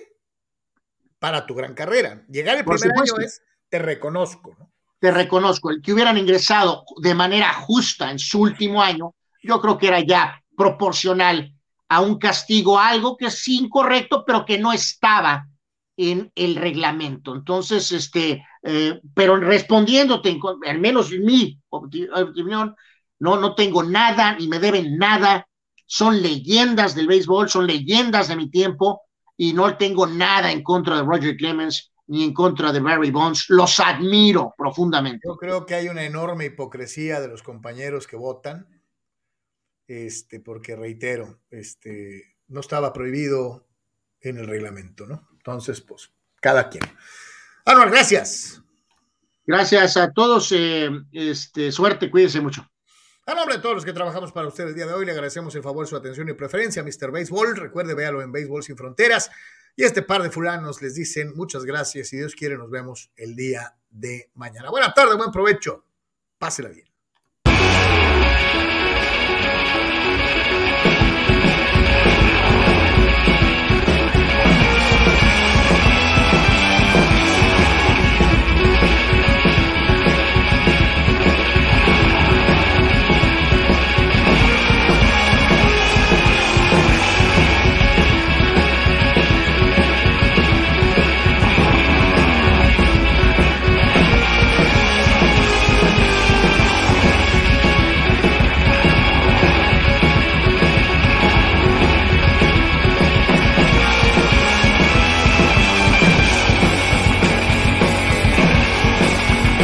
para 1.18 1.46
tu 1.46 1.54
gran 1.54 1.72
carrera. 1.72 2.22
Llegar 2.28 2.58
el 2.58 2.66
primer 2.66 2.90
año 2.98 3.18
es 3.24 3.40
te 3.70 3.78
reconozco, 3.78 4.54
¿no? 4.58 4.70
Te 4.98 5.10
reconozco. 5.10 5.70
El 5.70 5.80
que 5.80 5.94
hubieran 5.94 6.18
ingresado 6.18 6.84
de 7.00 7.14
manera 7.14 7.50
justa 7.54 8.10
en 8.10 8.18
su 8.18 8.42
último 8.42 8.82
año, 8.82 9.14
yo 9.42 9.58
creo 9.58 9.78
que 9.78 9.88
era 9.88 10.00
ya 10.00 10.44
proporcional 10.54 11.51
a 11.92 12.00
un 12.00 12.18
castigo, 12.18 12.78
algo 12.78 13.18
que 13.18 13.26
es 13.26 13.48
incorrecto, 13.48 14.24
pero 14.24 14.46
que 14.46 14.58
no 14.58 14.72
estaba 14.72 15.46
en 15.94 16.32
el 16.34 16.56
reglamento. 16.56 17.34
Entonces, 17.34 17.92
este, 17.92 18.42
eh, 18.62 18.98
pero 19.12 19.36
respondiéndote, 19.36 20.38
al 20.66 20.80
menos 20.80 21.12
en 21.12 21.22
mi 21.22 21.60
opinión, 21.68 22.74
no, 23.18 23.36
no 23.36 23.54
tengo 23.54 23.82
nada 23.82 24.36
ni 24.36 24.48
me 24.48 24.58
deben 24.58 24.96
nada. 24.96 25.46
Son 25.84 26.22
leyendas 26.22 26.94
del 26.94 27.08
béisbol, 27.08 27.50
son 27.50 27.66
leyendas 27.66 28.28
de 28.28 28.36
mi 28.36 28.50
tiempo 28.50 29.02
y 29.36 29.52
no 29.52 29.76
tengo 29.76 30.06
nada 30.06 30.50
en 30.50 30.62
contra 30.62 30.96
de 30.96 31.02
Roger 31.02 31.36
Clemens 31.36 31.92
ni 32.06 32.24
en 32.24 32.32
contra 32.32 32.72
de 32.72 32.80
Barry 32.80 33.10
Bonds. 33.10 33.50
Los 33.50 33.78
admiro 33.80 34.54
profundamente. 34.56 35.28
Yo 35.28 35.36
creo 35.36 35.66
que 35.66 35.74
hay 35.74 35.88
una 35.88 36.04
enorme 36.04 36.46
hipocresía 36.46 37.20
de 37.20 37.28
los 37.28 37.42
compañeros 37.42 38.06
que 38.06 38.16
votan, 38.16 38.66
este, 39.86 40.40
porque 40.40 40.76
reitero, 40.76 41.40
este, 41.50 42.36
no 42.48 42.60
estaba 42.60 42.92
prohibido 42.92 43.66
en 44.20 44.38
el 44.38 44.46
reglamento, 44.46 45.06
¿no? 45.06 45.28
Entonces, 45.32 45.80
pues, 45.80 46.12
cada 46.40 46.68
quien. 46.68 46.84
Anual, 47.64 47.90
gracias. 47.90 48.62
Gracias 49.46 49.96
a 49.96 50.12
todos. 50.12 50.52
Eh, 50.52 50.88
este, 51.12 51.72
suerte, 51.72 52.10
cuídense 52.10 52.40
mucho. 52.40 52.68
A 53.26 53.34
nombre 53.34 53.56
de 53.56 53.62
todos 53.62 53.76
los 53.76 53.84
que 53.84 53.92
trabajamos 53.92 54.32
para 54.32 54.48
ustedes 54.48 54.70
el 54.70 54.74
día 54.74 54.86
de 54.86 54.94
hoy, 54.94 55.06
le 55.06 55.12
agradecemos 55.12 55.54
el 55.54 55.62
favor, 55.62 55.86
su 55.86 55.96
atención 55.96 56.28
y 56.28 56.32
preferencia 56.32 56.82
Mr. 56.82 57.12
Baseball. 57.12 57.56
Recuerde, 57.56 57.94
véalo 57.94 58.20
en 58.20 58.32
Béisbol 58.32 58.62
Sin 58.62 58.76
Fronteras. 58.76 59.30
Y 59.76 59.84
este 59.84 60.02
par 60.02 60.22
de 60.22 60.30
fulanos 60.30 60.82
les 60.82 60.94
dicen 60.94 61.32
muchas 61.34 61.64
gracias 61.64 62.12
y 62.12 62.18
Dios 62.18 62.34
quiere, 62.34 62.58
nos 62.58 62.70
vemos 62.70 63.10
el 63.16 63.36
día 63.36 63.76
de 63.90 64.30
mañana. 64.34 64.70
Buena 64.70 64.92
tarde, 64.92 65.16
buen 65.16 65.30
provecho. 65.30 65.84
Pásela 66.38 66.68
bien. 66.68 66.91